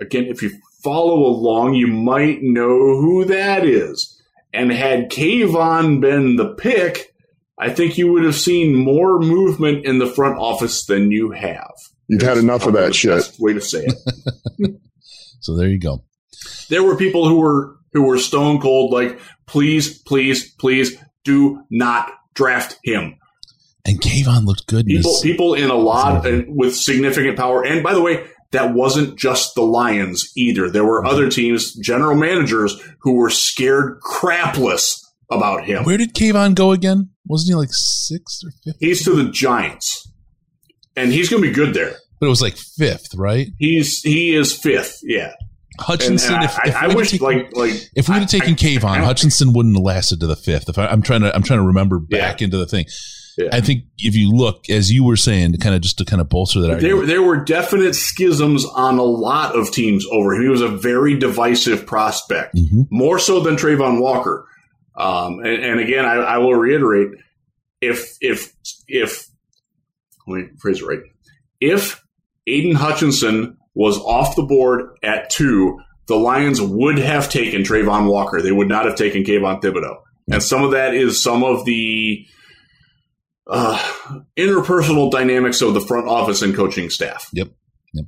Again, 0.00 0.24
if 0.26 0.42
you 0.42 0.52
follow 0.84 1.24
along, 1.24 1.74
you 1.74 1.88
might 1.88 2.42
know 2.42 2.68
who 2.68 3.24
that 3.24 3.64
is. 3.64 4.22
And 4.52 4.70
had 4.70 5.10
Kayvon 5.10 6.00
been 6.00 6.36
the 6.36 6.54
pick, 6.54 7.14
I 7.58 7.70
think 7.70 7.98
you 7.98 8.12
would 8.12 8.24
have 8.24 8.36
seen 8.36 8.74
more 8.74 9.18
movement 9.18 9.84
in 9.84 9.98
the 9.98 10.06
front 10.06 10.38
office 10.38 10.84
than 10.84 11.10
you 11.10 11.32
have. 11.32 11.72
You've 12.06 12.22
had 12.22 12.38
enough 12.38 12.66
of 12.66 12.74
that 12.74 12.94
shit. 12.94 13.32
Way 13.40 13.54
to 13.54 13.60
say 13.60 13.86
it. 13.86 14.80
so 15.40 15.56
there 15.56 15.68
you 15.68 15.80
go. 15.80 16.04
There 16.68 16.82
were 16.82 16.96
people 16.96 17.28
who 17.28 17.40
were 17.40 17.76
who 17.92 18.02
were 18.02 18.18
stone 18.18 18.60
cold, 18.60 18.92
like, 18.92 19.18
please, 19.46 19.98
please, 20.02 20.52
please, 20.54 20.96
do 21.24 21.62
not 21.70 22.10
draft 22.34 22.78
him. 22.82 23.16
And 23.86 24.00
Kayvon 24.00 24.46
looked 24.46 24.66
good. 24.66 24.86
People, 24.86 25.14
people 25.22 25.54
in 25.54 25.70
a 25.70 25.74
lot 25.74 26.26
and 26.26 26.56
with 26.56 26.74
significant 26.74 27.36
power. 27.36 27.64
And 27.64 27.82
by 27.82 27.94
the 27.94 28.02
way, 28.02 28.26
that 28.54 28.72
wasn't 28.72 29.18
just 29.18 29.54
the 29.54 29.62
Lions 29.62 30.32
either. 30.36 30.70
There 30.70 30.84
were 30.84 31.04
other 31.04 31.28
teams, 31.28 31.74
general 31.74 32.16
managers, 32.16 32.80
who 33.00 33.14
were 33.14 33.30
scared 33.30 34.00
crapless 34.00 34.98
about 35.30 35.64
him. 35.64 35.84
Where 35.84 35.98
did 35.98 36.14
Kayvon 36.14 36.54
go 36.54 36.72
again? 36.72 37.10
Wasn't 37.26 37.48
he 37.48 37.54
like 37.54 37.70
sixth 37.72 38.42
or 38.44 38.50
fifth? 38.64 38.76
He's 38.80 39.04
to 39.04 39.14
the 39.14 39.30
Giants, 39.30 40.10
and 40.96 41.12
he's 41.12 41.28
going 41.28 41.42
to 41.42 41.48
be 41.48 41.54
good 41.54 41.74
there. 41.74 41.96
But 42.20 42.26
it 42.26 42.30
was 42.30 42.42
like 42.42 42.56
fifth, 42.56 43.14
right? 43.16 43.48
He's 43.58 44.00
he 44.02 44.34
is 44.34 44.56
fifth. 44.56 45.00
Yeah. 45.02 45.32
Hutchinson. 45.80 46.34
And, 46.34 46.44
and 46.44 46.50
if, 46.50 46.58
I, 46.58 46.68
if 46.68 46.76
I 46.76 46.94
wish 46.94 47.10
taken, 47.10 47.26
like 47.26 47.56
like 47.56 47.72
if 47.96 48.08
we 48.08 48.14
had 48.14 48.28
taken 48.28 48.54
Kayvon, 48.54 48.98
Hutchinson 48.98 49.52
wouldn't 49.52 49.76
have 49.76 49.82
lasted 49.82 50.20
to 50.20 50.26
the 50.26 50.36
fifth. 50.36 50.68
If 50.68 50.78
I, 50.78 50.86
am 50.86 51.02
trying 51.02 51.22
to 51.22 51.34
I'm 51.34 51.42
trying 51.42 51.58
to 51.58 51.66
remember 51.66 51.98
back 51.98 52.40
yeah. 52.40 52.44
into 52.44 52.56
the 52.56 52.66
thing. 52.66 52.86
Yeah. 53.36 53.48
I 53.52 53.60
think 53.60 53.84
if 53.98 54.14
you 54.14 54.30
look, 54.30 54.68
as 54.70 54.92
you 54.92 55.04
were 55.04 55.16
saying, 55.16 55.52
to 55.52 55.58
kind 55.58 55.74
of 55.74 55.80
just 55.80 55.98
to 55.98 56.04
kind 56.04 56.20
of 56.20 56.28
bolster 56.28 56.60
that 56.60 56.80
there, 56.80 57.04
there 57.04 57.22
were 57.22 57.36
definite 57.36 57.94
schisms 57.94 58.64
on 58.64 58.98
a 58.98 59.02
lot 59.02 59.56
of 59.56 59.70
teams 59.72 60.06
over 60.10 60.34
him. 60.34 60.42
He 60.42 60.48
was 60.48 60.60
a 60.60 60.68
very 60.68 61.18
divisive 61.18 61.86
prospect, 61.86 62.54
mm-hmm. 62.54 62.82
more 62.90 63.18
so 63.18 63.40
than 63.40 63.56
Travon 63.56 64.00
Walker. 64.00 64.46
Um, 64.96 65.40
and, 65.40 65.64
and, 65.64 65.80
again, 65.80 66.04
I, 66.04 66.14
I, 66.14 66.38
will 66.38 66.54
reiterate: 66.54 67.08
if 67.80 68.16
if 68.20 68.52
if 68.86 69.26
let 70.28 70.36
me 70.36 70.48
phrase 70.60 70.80
it 70.80 70.86
right, 70.86 71.00
if 71.60 72.04
Aidan 72.46 72.76
Hutchinson 72.76 73.56
was 73.74 73.98
off 73.98 74.36
the 74.36 74.44
board 74.44 74.96
at 75.02 75.30
two, 75.30 75.80
the 76.06 76.14
Lions 76.14 76.60
would 76.60 76.98
have 76.98 77.28
taken 77.28 77.62
Travon 77.62 78.08
Walker. 78.08 78.40
They 78.40 78.52
would 78.52 78.68
not 78.68 78.84
have 78.84 78.94
taken 78.94 79.24
Kayvon 79.24 79.60
Thibodeaux. 79.60 80.00
And 80.30 80.42
some 80.42 80.62
of 80.64 80.70
that 80.70 80.94
is 80.94 81.22
some 81.22 81.44
of 81.44 81.64
the 81.64 82.26
uh, 83.46 83.78
interpersonal 84.36 85.10
dynamics 85.10 85.60
of 85.60 85.74
the 85.74 85.80
front 85.80 86.08
office 86.08 86.42
and 86.42 86.54
coaching 86.54 86.90
staff. 86.90 87.28
Yep. 87.32 87.48
Yep. 87.92 88.06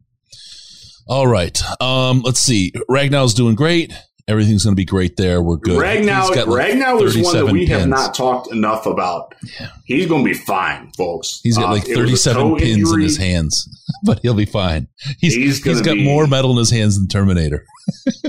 All 1.08 1.26
right. 1.26 1.60
Um, 1.80 2.20
let's 2.22 2.40
see. 2.40 2.72
Ragnow's 2.90 3.34
doing 3.34 3.54
great. 3.54 3.92
Everything's 4.28 4.64
going 4.64 4.74
to 4.74 4.76
be 4.76 4.84
great 4.84 5.16
there. 5.16 5.40
We're 5.40 5.56
good. 5.56 5.80
Ragnow, 5.80 6.30
like 6.30 6.46
Ragnow 6.46 7.00
is 7.02 7.16
one 7.16 7.36
that 7.36 7.46
we 7.46 7.68
pins. 7.68 7.80
have 7.80 7.88
not 7.88 8.12
talked 8.12 8.50
enough 8.50 8.84
about. 8.84 9.36
Yeah. 9.60 9.68
He's 9.84 10.06
going 10.06 10.24
to 10.24 10.28
be 10.28 10.36
fine, 10.36 10.90
folks. 10.96 11.40
He's 11.44 11.56
got 11.56 11.68
uh, 11.68 11.74
like 11.74 11.84
37 11.86 12.56
pins 12.56 12.78
injury. 12.78 12.94
in 12.94 13.00
his 13.02 13.16
hands, 13.18 13.68
but 14.04 14.18
he'll 14.22 14.34
be 14.34 14.44
fine. 14.44 14.88
He's, 15.20 15.34
he's, 15.34 15.62
he's 15.62 15.80
got 15.80 15.94
be, 15.94 16.04
more 16.04 16.26
metal 16.26 16.50
in 16.50 16.56
his 16.56 16.72
hands 16.72 16.98
than 16.98 17.06
Terminator. 17.06 17.64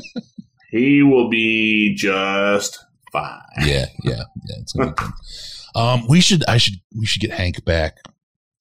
he 0.69 1.01
will 1.01 1.31
be 1.31 1.95
just 1.95 2.77
fine. 3.11 3.41
Yeah, 3.65 3.87
yeah, 4.03 4.21
yeah. 4.75 4.93
It's 5.77 5.85
going 5.85 5.99
to 5.99 6.03
be 6.03 6.03
um, 6.03 6.07
we 6.09 6.21
should, 6.21 6.43
I 6.47 6.57
should, 6.57 6.75
we 6.97 7.05
should 7.05 7.21
get 7.21 7.31
Hank 7.31 7.63
back. 7.65 7.97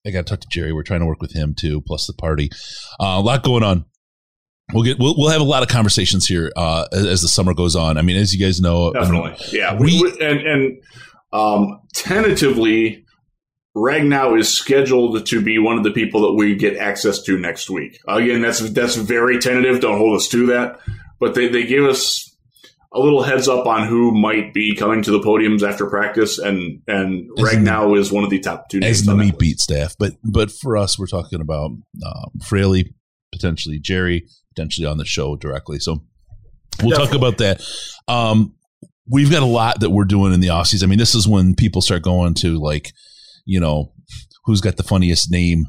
I 0.07 0.11
got 0.11 0.27
to 0.27 0.31
talk 0.31 0.41
to 0.41 0.49
Jerry. 0.51 0.73
We're 0.73 0.83
trying 0.83 1.01
to 1.01 1.07
work 1.07 1.21
with 1.21 1.33
him 1.33 1.55
too, 1.55 1.81
plus 1.81 2.07
the 2.07 2.13
party. 2.13 2.51
Uh, 3.01 3.17
a 3.17 3.21
lot 3.21 3.43
going 3.43 3.63
on. 3.63 3.85
We'll 4.73 4.85
get, 4.85 4.99
we'll, 4.99 5.15
we'll 5.17 5.31
have 5.31 5.41
a 5.41 5.45
lot 5.45 5.63
of 5.63 5.69
conversations 5.69 6.27
here 6.27 6.53
uh, 6.57 6.87
as, 6.93 7.07
as, 7.07 7.23
the 7.23 7.29
summer 7.29 7.55
goes 7.55 7.77
on. 7.77 7.99
I 7.99 8.03
mean, 8.03 8.17
as 8.17 8.35
you 8.35 8.45
guys 8.45 8.61
know, 8.61 8.93
definitely, 8.93 9.37
yeah. 9.53 9.79
We, 9.79 10.03
we, 10.03 10.11
and 10.21 10.41
and 10.41 10.83
um, 11.33 11.83
tentatively, 11.95 13.05
Ragnow 13.77 14.39
is 14.39 14.49
scheduled 14.49 15.25
to 15.25 15.41
be 15.41 15.59
one 15.59 15.79
of 15.79 15.85
the 15.85 15.93
people 15.93 16.23
that 16.23 16.33
we 16.33 16.57
get 16.57 16.77
access 16.77 17.23
to 17.23 17.39
next 17.39 17.71
week. 17.71 18.01
Again, 18.09 18.43
that's 18.43 18.59
that's 18.71 18.97
very 18.97 19.39
tentative. 19.39 19.81
Don't 19.81 19.99
hold 19.99 20.17
us 20.17 20.29
to 20.29 20.47
that. 20.47 20.81
But 21.21 21.35
they, 21.35 21.47
they 21.49 21.65
give 21.65 21.85
us 21.85 22.36
a 22.93 23.01
little 23.01 23.23
heads 23.23 23.49
up 23.49 23.67
on 23.67 23.87
who 23.89 24.13
might 24.13 24.55
be 24.55 24.75
coming 24.75 25.03
to 25.03 25.11
the 25.11 25.21
podiums 25.21 25.63
after 25.63 25.87
practice, 25.87 26.39
and 26.39 26.83
and 26.87 27.29
as 27.39 27.45
Ragnow 27.45 27.95
the, 27.95 28.01
is 28.01 28.13
one 28.13 28.25
of 28.25 28.31
the 28.31 28.41
top 28.41 28.69
two 28.69 28.81
names 28.81 29.01
as 29.01 29.07
the 29.07 29.15
meat 29.15 29.39
beat 29.39 29.61
staff. 29.61 29.95
But 29.99 30.15
but 30.25 30.51
for 30.51 30.77
us, 30.77 30.99
we're 30.99 31.07
talking 31.07 31.41
about 31.41 31.71
um, 31.71 32.31
Fraley, 32.45 32.95
potentially 33.33 33.79
Jerry, 33.79 34.27
potentially 34.55 34.87
on 34.87 34.99
the 34.99 35.05
show 35.05 35.37
directly. 35.37 35.79
So 35.79 36.03
we'll 36.83 36.91
Definitely. 36.91 37.07
talk 37.07 37.15
about 37.17 37.39
that. 37.39 37.63
Um, 38.09 38.55
we've 39.09 39.31
got 39.31 39.43
a 39.43 39.47
lot 39.47 39.81
that 39.81 39.91
we're 39.91 40.05
doing 40.05 40.33
in 40.33 40.41
the 40.41 40.51
off 40.51 40.69
season. 40.69 40.89
I 40.89 40.91
mean, 40.91 40.99
this 40.99 41.15
is 41.15 41.29
when 41.29 41.55
people 41.55 41.83
start 41.83 42.03
going 42.03 42.35
to 42.35 42.59
like, 42.59 42.93
you 43.45 43.61
know, 43.61 43.93
who's 44.45 44.61
got 44.61 44.77
the 44.77 44.83
funniest 44.83 45.31
name 45.31 45.67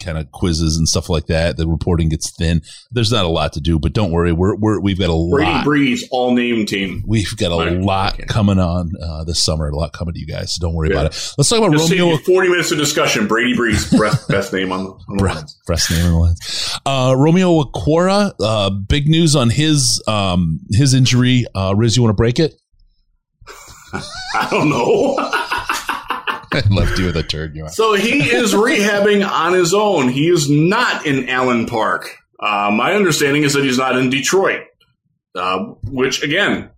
kind 0.00 0.18
of 0.18 0.30
quizzes 0.32 0.76
and 0.76 0.88
stuff 0.88 1.08
like 1.08 1.26
that. 1.26 1.56
The 1.56 1.68
reporting 1.68 2.08
gets 2.08 2.34
thin. 2.36 2.62
There's 2.90 3.12
not 3.12 3.24
a 3.24 3.28
lot 3.28 3.52
to 3.54 3.60
do, 3.60 3.78
but 3.78 3.92
don't 3.92 4.10
worry. 4.10 4.32
We're, 4.32 4.56
we're 4.56 4.80
we've 4.80 4.98
got 4.98 5.10
a 5.10 5.30
Brady 5.30 5.50
lot. 5.50 5.64
Breeze 5.64 6.08
all 6.10 6.34
name 6.34 6.66
team. 6.66 7.04
We've 7.06 7.36
got 7.36 7.52
a 7.52 7.70
lot 7.70 8.14
okay. 8.14 8.24
coming 8.24 8.58
on 8.58 8.92
uh, 9.00 9.24
this 9.24 9.42
summer. 9.42 9.68
A 9.68 9.76
lot 9.76 9.92
coming 9.92 10.14
to 10.14 10.20
you 10.20 10.26
guys. 10.26 10.54
So 10.54 10.66
don't 10.66 10.74
worry 10.74 10.88
yeah. 10.88 10.94
about 10.94 11.06
it. 11.14 11.34
Let's 11.38 11.48
talk 11.48 11.58
about 11.58 11.72
Just 11.72 11.90
Romeo. 11.90 12.16
Forty 12.18 12.48
minutes 12.48 12.72
of 12.72 12.78
discussion. 12.78 13.26
Brady 13.26 13.54
Breeze, 13.54 13.90
best, 13.90 14.28
best 14.28 14.52
name 14.52 14.72
on, 14.72 14.86
on 15.08 15.16
the 15.16 15.24
lines. 15.24 15.58
Best 15.66 15.90
name 15.90 16.06
on 16.06 16.12
the 16.12 16.18
lines. 16.18 16.78
Uh, 16.86 17.14
Romeo 17.16 17.62
Okwara. 17.62 18.32
Uh, 18.40 18.70
big 18.70 19.08
news 19.08 19.36
on 19.36 19.50
his 19.50 20.02
um, 20.06 20.60
his 20.70 20.94
injury. 20.94 21.44
Uh, 21.54 21.74
Riz, 21.76 21.96
you 21.96 22.02
want 22.02 22.10
to 22.10 22.16
break 22.16 22.38
it? 22.38 22.54
I 23.92 24.48
don't 24.50 24.70
know. 24.70 25.16
Left 26.68 26.98
you 26.98 27.06
with 27.06 27.16
a 27.16 27.22
turd. 27.22 27.56
You 27.56 27.68
so 27.68 27.94
he 27.94 28.20
is 28.30 28.52
rehabbing 28.52 29.28
on 29.28 29.52
his 29.52 29.72
own. 29.74 30.08
He 30.08 30.28
is 30.28 30.50
not 30.50 31.06
in 31.06 31.28
Allen 31.28 31.66
Park. 31.66 32.16
Uh, 32.38 32.70
my 32.72 32.94
understanding 32.94 33.42
is 33.42 33.52
that 33.54 33.64
he's 33.64 33.78
not 33.78 33.96
in 33.96 34.10
Detroit, 34.10 34.62
uh, 35.34 35.58
which 35.84 36.22
again, 36.22 36.70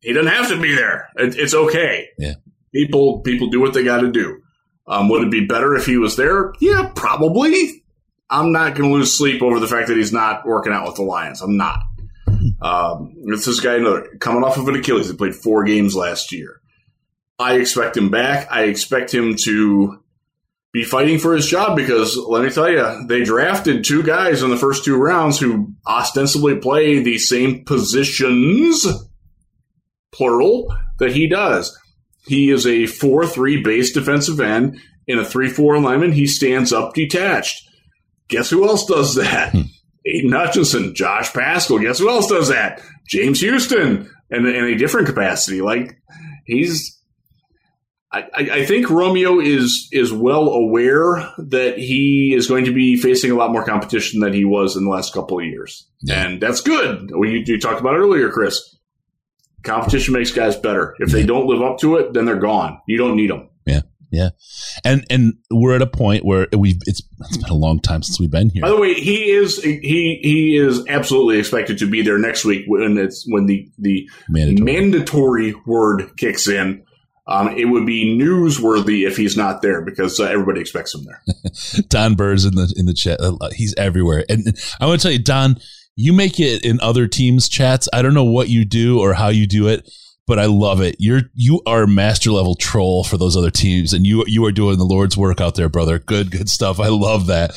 he 0.00 0.12
doesn't 0.12 0.32
have 0.32 0.48
to 0.48 0.60
be 0.60 0.74
there. 0.74 1.08
It, 1.16 1.36
it's 1.36 1.54
okay. 1.54 2.08
Yeah. 2.18 2.34
People 2.72 3.20
people 3.20 3.48
do 3.48 3.60
what 3.60 3.74
they 3.74 3.84
got 3.84 4.00
to 4.00 4.10
do. 4.10 4.40
Um, 4.86 5.08
would 5.08 5.22
it 5.22 5.30
be 5.30 5.46
better 5.46 5.74
if 5.74 5.86
he 5.86 5.96
was 5.96 6.16
there? 6.16 6.52
Yeah, 6.60 6.90
probably. 6.94 7.84
I'm 8.28 8.52
not 8.52 8.74
going 8.74 8.90
to 8.90 8.96
lose 8.96 9.16
sleep 9.16 9.42
over 9.42 9.60
the 9.60 9.68
fact 9.68 9.88
that 9.88 9.96
he's 9.96 10.12
not 10.12 10.46
working 10.46 10.72
out 10.72 10.86
with 10.86 10.96
the 10.96 11.02
Lions. 11.02 11.40
I'm 11.40 11.56
not. 11.56 11.80
Um, 12.60 13.14
it's 13.26 13.46
this 13.46 13.60
guy 13.60 13.74
another, 13.76 14.08
coming 14.20 14.42
off 14.42 14.56
of 14.56 14.66
an 14.68 14.74
Achilles. 14.76 15.08
He 15.08 15.16
played 15.16 15.34
four 15.34 15.64
games 15.64 15.94
last 15.94 16.32
year. 16.32 16.60
I 17.38 17.54
expect 17.54 17.96
him 17.96 18.10
back. 18.10 18.50
I 18.50 18.64
expect 18.64 19.12
him 19.12 19.34
to 19.44 20.00
be 20.72 20.84
fighting 20.84 21.18
for 21.18 21.34
his 21.34 21.46
job 21.46 21.76
because 21.76 22.16
let 22.16 22.44
me 22.44 22.50
tell 22.50 22.68
you, 22.68 23.06
they 23.06 23.22
drafted 23.22 23.84
two 23.84 24.02
guys 24.02 24.42
in 24.42 24.50
the 24.50 24.56
first 24.56 24.84
two 24.84 24.96
rounds 24.96 25.38
who 25.38 25.72
ostensibly 25.86 26.56
play 26.56 27.00
the 27.00 27.18
same 27.18 27.64
positions, 27.64 28.86
plural, 30.12 30.74
that 30.98 31.12
he 31.12 31.28
does. 31.28 31.76
He 32.26 32.50
is 32.50 32.66
a 32.66 32.86
4 32.86 33.26
3 33.26 33.62
base 33.62 33.92
defensive 33.92 34.40
end. 34.40 34.78
In 35.06 35.18
a 35.18 35.24
3 35.24 35.48
4 35.50 35.74
alignment, 35.74 36.14
he 36.14 36.26
stands 36.26 36.72
up 36.72 36.94
detached. 36.94 37.68
Guess 38.28 38.50
who 38.50 38.66
else 38.66 38.86
does 38.86 39.14
that? 39.16 39.52
Hmm. 39.52 39.62
Aidan 40.06 40.32
Hutchinson, 40.32 40.94
Josh 40.94 41.32
Paschal. 41.32 41.78
Guess 41.78 41.98
who 41.98 42.10
else 42.10 42.28
does 42.28 42.48
that? 42.48 42.82
James 43.08 43.40
Houston, 43.40 44.10
and 44.30 44.46
in 44.46 44.64
a 44.64 44.76
different 44.76 45.06
capacity. 45.06 45.60
Like 45.60 45.96
he's 46.46 47.00
I, 48.14 48.48
I, 48.52 48.66
think 48.66 48.90
Romeo 48.90 49.40
is 49.40 49.88
is 49.90 50.12
well 50.12 50.48
aware 50.50 51.28
that 51.36 51.78
he 51.78 52.32
is 52.32 52.46
going 52.46 52.64
to 52.66 52.72
be 52.72 52.96
facing 52.96 53.32
a 53.32 53.34
lot 53.34 53.50
more 53.50 53.64
competition 53.64 54.20
than 54.20 54.32
he 54.32 54.44
was 54.44 54.76
in 54.76 54.84
the 54.84 54.90
last 54.90 55.12
couple 55.12 55.40
of 55.40 55.44
years, 55.44 55.88
yeah. 56.02 56.24
and 56.24 56.40
that's 56.40 56.60
good. 56.60 57.10
We 57.16 57.42
you 57.44 57.58
talked 57.58 57.80
about 57.80 57.94
it 57.94 57.98
earlier, 57.98 58.30
Chris. 58.30 58.76
Competition 59.64 60.14
makes 60.14 60.30
guys 60.30 60.54
better. 60.54 60.94
If 61.00 61.10
they 61.10 61.26
don't 61.26 61.46
live 61.46 61.62
up 61.62 61.78
to 61.78 61.96
it, 61.96 62.12
then 62.12 62.24
they're 62.24 62.38
gone. 62.38 62.80
You 62.86 62.98
don't 62.98 63.16
need 63.16 63.30
them. 63.30 63.48
Yeah, 63.66 63.80
yeah, 64.12 64.28
and 64.84 65.04
and 65.10 65.34
we're 65.50 65.74
at 65.74 65.82
a 65.82 65.86
point 65.86 66.24
where 66.24 66.46
we've 66.56 66.78
it's 66.86 67.02
it's 67.18 67.36
been 67.38 67.50
a 67.50 67.54
long 67.54 67.80
time 67.80 68.04
since 68.04 68.20
we've 68.20 68.30
been 68.30 68.50
here. 68.50 68.62
By 68.62 68.68
the 68.68 68.80
way, 68.80 68.94
he 68.94 69.32
is 69.32 69.60
he 69.60 70.20
he 70.22 70.56
is 70.56 70.86
absolutely 70.86 71.40
expected 71.40 71.78
to 71.78 71.90
be 71.90 72.02
there 72.02 72.18
next 72.18 72.44
week 72.44 72.64
when 72.68 72.96
it's 72.96 73.24
when 73.26 73.46
the 73.46 73.68
the 73.78 74.08
mandatory, 74.28 74.64
mandatory 74.64 75.54
word 75.66 76.16
kicks 76.16 76.46
in 76.46 76.84
um, 77.26 77.48
it 77.56 77.66
would 77.66 77.86
be 77.86 78.18
newsworthy 78.18 79.06
if 79.06 79.16
he's 79.16 79.36
not 79.36 79.62
there 79.62 79.80
because 79.80 80.20
uh, 80.20 80.24
everybody 80.24 80.60
expects 80.60 80.94
him 80.94 81.04
there. 81.04 81.22
Don 81.88 82.14
Burr's 82.14 82.44
in 82.44 82.54
the 82.54 82.72
in 82.76 82.86
the 82.86 82.94
chat. 82.94 83.20
Uh, 83.20 83.36
he's 83.54 83.74
everywhere, 83.76 84.24
and 84.28 84.56
I 84.80 84.86
want 84.86 85.00
to 85.00 85.06
tell 85.06 85.12
you, 85.12 85.22
Don, 85.22 85.56
you 85.96 86.12
make 86.12 86.38
it 86.38 86.64
in 86.64 86.80
other 86.80 87.06
teams' 87.06 87.48
chats. 87.48 87.88
I 87.92 88.02
don't 88.02 88.14
know 88.14 88.24
what 88.24 88.48
you 88.48 88.64
do 88.64 89.00
or 89.00 89.14
how 89.14 89.28
you 89.28 89.46
do 89.46 89.68
it, 89.68 89.90
but 90.26 90.38
I 90.38 90.46
love 90.46 90.80
it. 90.80 90.96
You're 90.98 91.22
you 91.34 91.60
are 91.66 91.86
master 91.86 92.30
level 92.30 92.54
troll 92.54 93.04
for 93.04 93.16
those 93.16 93.36
other 93.36 93.50
teams, 93.50 93.92
and 93.92 94.06
you 94.06 94.24
you 94.26 94.44
are 94.46 94.52
doing 94.52 94.78
the 94.78 94.84
Lord's 94.84 95.16
work 95.16 95.40
out 95.40 95.54
there, 95.54 95.68
brother. 95.68 95.98
Good, 95.98 96.30
good 96.30 96.48
stuff. 96.48 96.80
I 96.80 96.88
love 96.88 97.26
that. 97.26 97.52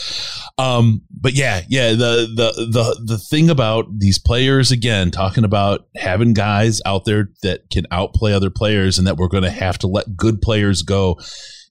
Um, 0.58 1.02
but 1.10 1.34
yeah, 1.34 1.62
yeah. 1.70 1.92
The 1.92 2.28
the 2.36 2.68
the 2.72 3.02
the 3.06 3.18
thing 3.18 3.50
about 3.50 3.86
these 3.98 4.20
players 4.20 4.72
again, 4.72 5.12
talking 5.12 5.44
about 5.44 5.88
having 5.96 6.34
guys 6.34 6.82
out 6.86 7.06
there 7.06 7.30
that 7.44 7.70
can 7.72 7.86
outplay 7.92 8.34
other 8.34 8.50
players, 8.50 8.98
and 8.98 9.08
that 9.08 9.18
we're 9.18 9.28
going 9.28 9.44
to 9.44 9.50
have 9.50 9.78
to 9.80 9.88
let 9.88 10.18
good 10.18 10.42
players 10.42 10.82
go 10.82 11.20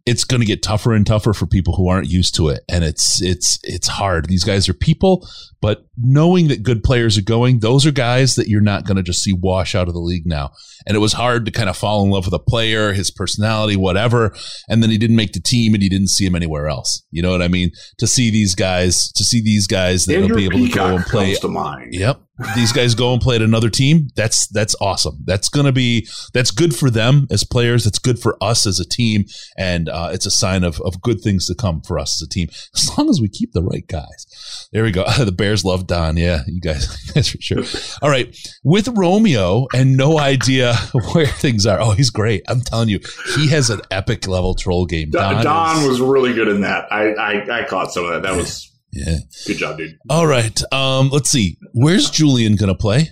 it's 0.07 0.23
going 0.23 0.41
to 0.41 0.47
get 0.47 0.63
tougher 0.63 0.93
and 0.93 1.05
tougher 1.05 1.33
for 1.33 1.47
people 1.47 1.75
who 1.75 1.89
aren't 1.89 2.09
used 2.09 2.35
to 2.37 2.49
it. 2.49 2.61
And 2.69 2.85
it's 2.85 3.21
it's 3.21 3.59
it's 3.65 3.89
hard. 3.89 4.27
These 4.29 4.45
guys 4.45 4.69
are 4.69 4.75
people 4.75 5.29
but 5.61 5.87
knowing 5.97 6.49
that 6.49 6.63
good 6.63 6.85
players 6.85 7.19
are 7.19 7.23
going 7.23 7.59
those 7.59 7.87
are 7.87 7.91
guys 7.91 8.37
that 8.37 8.47
you're 8.47 8.61
not 8.61 8.85
going 8.85 8.97
to 8.97 9.03
just 9.03 9.23
see 9.23 9.33
wash 9.33 9.75
out 9.75 9.89
of 9.89 9.95
the 9.95 10.01
league 10.01 10.27
now. 10.27 10.53
And 10.87 10.97
it 10.97 11.01
was 11.01 11.15
hard 11.15 11.45
to 11.47 11.51
kind 11.51 11.69
of 11.69 11.77
fall 11.77 12.05
in 12.05 12.11
love 12.11 12.25
with 12.25 12.35
a 12.35 12.39
player 12.39 12.93
his 12.93 13.11
personality 13.11 13.77
whatever 13.77 14.35
and 14.69 14.83
then 14.83 14.91
he 14.91 14.99
didn't 14.99 15.17
make 15.17 15.33
the 15.33 15.41
team 15.41 15.75
and 15.75 15.83
he 15.83 15.89
didn't 15.89 16.11
see 16.11 16.25
him 16.25 16.37
anywhere 16.37 16.69
else. 16.69 17.03
You 17.11 17.23
know 17.23 17.33
what 17.33 17.43
i 17.43 17.49
mean? 17.49 17.73
To 17.99 18.07
see 18.07 18.31
these 18.31 18.55
guys 18.55 19.11
to 19.13 19.25
see 19.25 19.43
these 19.43 19.67
guys 19.67 20.05
that 20.07 20.21
will 20.21 20.35
be 20.35 20.45
able 20.45 20.59
Peacock 20.59 20.73
to 20.73 20.91
go 20.91 20.97
and 20.97 21.05
play 21.05 21.35
to 21.35 21.49
mind. 21.49 21.95
Yep. 21.95 22.21
These 22.55 22.73
guys 22.73 22.95
go 22.95 23.13
and 23.15 23.21
play 23.23 23.37
at 23.37 23.43
another 23.43 23.71
team. 23.71 24.09
That's 24.15 24.47
that's 24.49 24.77
awesome. 24.81 25.19
That's 25.25 25.49
gonna 25.49 25.73
be 25.73 26.07
that's 26.35 26.51
good 26.51 26.77
for 26.77 26.91
them 26.91 27.27
as 27.31 27.45
players. 27.45 27.87
It's 27.87 27.99
good 27.99 28.19
for 28.19 28.37
us 28.43 28.67
as 28.67 28.79
a 28.79 28.85
team, 28.85 29.25
and 29.57 29.89
uh, 29.89 30.11
it's 30.13 30.27
a 30.27 30.31
sign 30.31 30.63
of 30.63 30.81
of 30.83 31.01
good 31.01 31.21
things 31.23 31.47
to 31.47 31.55
come 31.55 31.81
for 31.81 31.99
us 31.99 32.21
as 32.21 32.27
a 32.27 32.29
team 32.29 32.49
as 32.75 32.99
long 32.99 33.09
as 33.09 33.21
we 33.23 33.29
keep 33.29 33.53
the 33.53 33.63
right 33.63 33.87
guys. 33.87 34.69
There 34.73 34.83
we 34.83 34.91
go. 34.91 35.05
the 35.25 35.33
Bears 35.33 35.65
love 35.65 35.87
Don. 35.87 36.19
Yeah, 36.19 36.41
you 36.47 36.61
guys, 36.61 37.11
that's 37.15 37.31
for 37.31 37.41
sure. 37.41 37.65
All 38.03 38.11
right, 38.11 38.37
with 38.63 38.89
Romeo 38.89 39.67
and 39.75 39.97
no 39.97 40.19
idea 40.19 40.75
where 41.13 41.27
things 41.27 41.65
are. 41.65 41.81
Oh, 41.81 41.93
he's 41.93 42.11
great. 42.11 42.43
I'm 42.49 42.61
telling 42.61 42.91
you, 42.91 43.01
he 43.35 43.49
has 43.49 43.71
an 43.71 43.81
epic 43.91 44.29
level 44.29 44.55
troll 44.55 44.85
game. 44.85 45.09
Don, 45.11 45.37
Don, 45.37 45.45
Don 45.45 45.83
is- 45.83 45.89
was 45.89 46.01
really 46.03 46.35
good 46.35 46.49
in 46.49 46.61
that. 46.61 46.93
I, 46.93 47.13
I 47.15 47.61
I 47.61 47.65
caught 47.65 47.93
some 47.93 48.05
of 48.05 48.11
that. 48.13 48.23
That 48.29 48.37
was 48.37 48.71
yeah. 48.97 49.19
good 49.47 49.59
job, 49.59 49.79
dude. 49.79 49.99
All 50.09 50.27
right. 50.27 50.61
Um. 50.73 51.11
Let's 51.11 51.31
see. 51.31 51.59
Where's 51.73 52.11
Julian 52.11 52.57
gonna 52.57 52.75
play? 52.75 53.11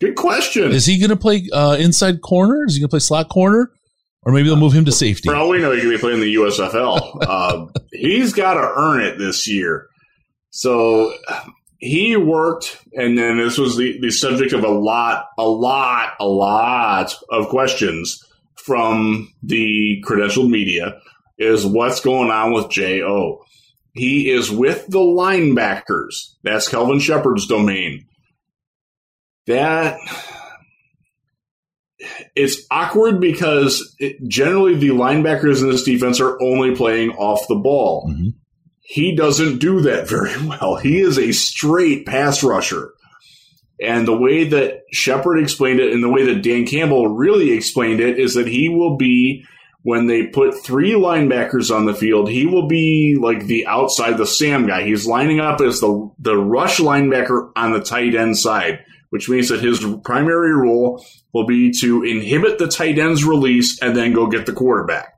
Good 0.00 0.16
question. 0.16 0.72
Is 0.72 0.86
he 0.86 0.98
going 0.98 1.10
to 1.10 1.16
play 1.16 1.46
uh, 1.52 1.76
inside 1.78 2.22
corner? 2.22 2.64
Is 2.66 2.74
he 2.74 2.80
going 2.80 2.88
to 2.88 2.92
play 2.92 3.00
slot 3.00 3.28
corner? 3.28 3.70
Or 4.22 4.32
maybe 4.32 4.48
they'll 4.48 4.56
move 4.56 4.72
him 4.72 4.86
to 4.86 4.92
safety. 4.92 5.28
For 5.28 5.34
all 5.34 5.50
we 5.50 5.58
know, 5.58 5.72
he 5.72 5.80
could 5.80 5.90
be 5.90 5.98
playing 5.98 6.20
the 6.20 6.34
USFL. 6.34 7.18
uh, 7.26 7.66
he's 7.92 8.32
got 8.32 8.54
to 8.54 8.60
earn 8.60 9.02
it 9.02 9.18
this 9.18 9.46
year. 9.46 9.88
So 10.50 11.14
he 11.78 12.16
worked, 12.16 12.78
and 12.94 13.16
then 13.16 13.38
this 13.38 13.58
was 13.58 13.76
the, 13.76 13.98
the 14.00 14.10
subject 14.10 14.52
of 14.52 14.64
a 14.64 14.68
lot, 14.68 15.26
a 15.38 15.46
lot, 15.46 16.14
a 16.18 16.26
lot 16.26 17.14
of 17.30 17.48
questions 17.48 18.22
from 18.56 19.32
the 19.42 20.02
credentialed 20.06 20.50
media 20.50 20.98
is 21.38 21.64
what's 21.64 22.00
going 22.00 22.30
on 22.30 22.52
with 22.52 22.70
J.O. 22.70 23.42
He 23.94 24.30
is 24.30 24.50
with 24.50 24.86
the 24.86 24.98
linebackers. 25.00 26.34
That's 26.42 26.68
Kelvin 26.68 27.00
Shepard's 27.00 27.46
domain. 27.46 28.06
That 29.46 29.98
it's 32.34 32.66
awkward 32.70 33.20
because 33.20 33.94
it, 33.98 34.16
generally 34.26 34.76
the 34.76 34.88
linebackers 34.90 35.60
in 35.62 35.68
this 35.70 35.82
defense 35.82 36.20
are 36.20 36.40
only 36.42 36.74
playing 36.74 37.10
off 37.10 37.46
the 37.48 37.56
ball. 37.56 38.08
Mhm. 38.10 38.34
He 38.80 39.14
doesn't 39.14 39.58
do 39.58 39.82
that 39.82 40.08
very 40.08 40.34
well. 40.46 40.76
He 40.76 40.98
is 41.00 41.18
a 41.18 41.32
straight 41.32 42.06
pass 42.06 42.42
rusher. 42.42 42.92
And 43.82 44.06
the 44.06 44.16
way 44.16 44.44
that 44.44 44.82
Shepard 44.92 45.40
explained 45.40 45.80
it 45.80 45.92
and 45.92 46.02
the 46.02 46.08
way 46.10 46.26
that 46.26 46.42
Dan 46.42 46.66
Campbell 46.66 47.08
really 47.08 47.52
explained 47.52 48.00
it 48.00 48.18
is 48.18 48.34
that 48.34 48.46
he 48.46 48.68
will 48.68 48.96
be, 48.96 49.44
when 49.82 50.06
they 50.06 50.26
put 50.26 50.62
three 50.62 50.92
linebackers 50.92 51.74
on 51.74 51.86
the 51.86 51.94
field, 51.94 52.28
he 52.28 52.46
will 52.46 52.66
be 52.68 53.16
like 53.18 53.46
the 53.46 53.66
outside, 53.66 54.18
the 54.18 54.26
Sam 54.26 54.66
guy. 54.66 54.82
He's 54.82 55.06
lining 55.06 55.40
up 55.40 55.60
as 55.60 55.80
the, 55.80 56.10
the 56.18 56.36
rush 56.36 56.78
linebacker 56.78 57.50
on 57.56 57.72
the 57.72 57.80
tight 57.80 58.14
end 58.14 58.36
side, 58.36 58.84
which 59.08 59.28
means 59.28 59.48
that 59.48 59.62
his 59.62 59.84
primary 60.04 60.54
role 60.54 61.04
will 61.32 61.46
be 61.46 61.72
to 61.80 62.02
inhibit 62.02 62.58
the 62.58 62.68
tight 62.68 62.98
end's 62.98 63.24
release 63.24 63.80
and 63.80 63.96
then 63.96 64.12
go 64.12 64.26
get 64.26 64.46
the 64.46 64.52
quarterback. 64.52 65.14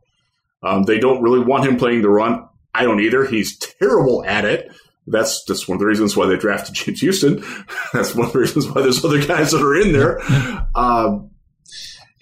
Um, 0.62 0.84
they 0.84 0.98
don't 0.98 1.22
really 1.22 1.44
want 1.44 1.66
him 1.66 1.76
playing 1.76 2.02
the 2.02 2.08
run. 2.08 2.46
I 2.72 2.84
don't 2.84 3.00
either. 3.00 3.24
He's 3.24 3.58
terrible 3.58 4.24
at 4.24 4.44
it. 4.44 4.70
That's 5.08 5.44
just 5.44 5.68
one 5.68 5.76
of 5.76 5.80
the 5.80 5.86
reasons 5.86 6.16
why 6.16 6.26
they 6.26 6.36
drafted 6.36 6.74
James 6.76 7.00
Houston. 7.00 7.44
That's 7.92 8.14
one 8.14 8.28
of 8.28 8.32
the 8.32 8.38
reasons 8.38 8.68
why 8.68 8.82
there's 8.82 9.04
other 9.04 9.24
guys 9.24 9.50
that 9.50 9.62
are 9.62 9.76
in 9.76 9.92
there. 9.92 10.20
Um, 10.74 11.31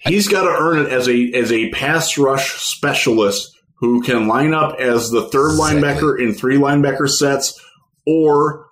he's 0.01 0.29
got 0.29 0.43
to 0.43 0.49
earn 0.51 0.79
it 0.87 0.93
as 0.93 1.09
a 1.09 1.33
as 1.35 1.53
a 1.53 1.71
pass 1.71 2.17
rush 2.19 2.53
specialist 2.63 3.57
who 3.77 4.03
can 4.03 4.27
line 4.29 4.53
up 4.55 4.79
as 4.79 5.11
the 5.11 5.29
third 5.29 5.53
Exactly. 5.53 5.81
linebacker 5.81 6.21
in 6.21 6.35
three 6.35 6.57
linebacker 6.57 7.09
sets, 7.09 7.59
or 8.07 8.67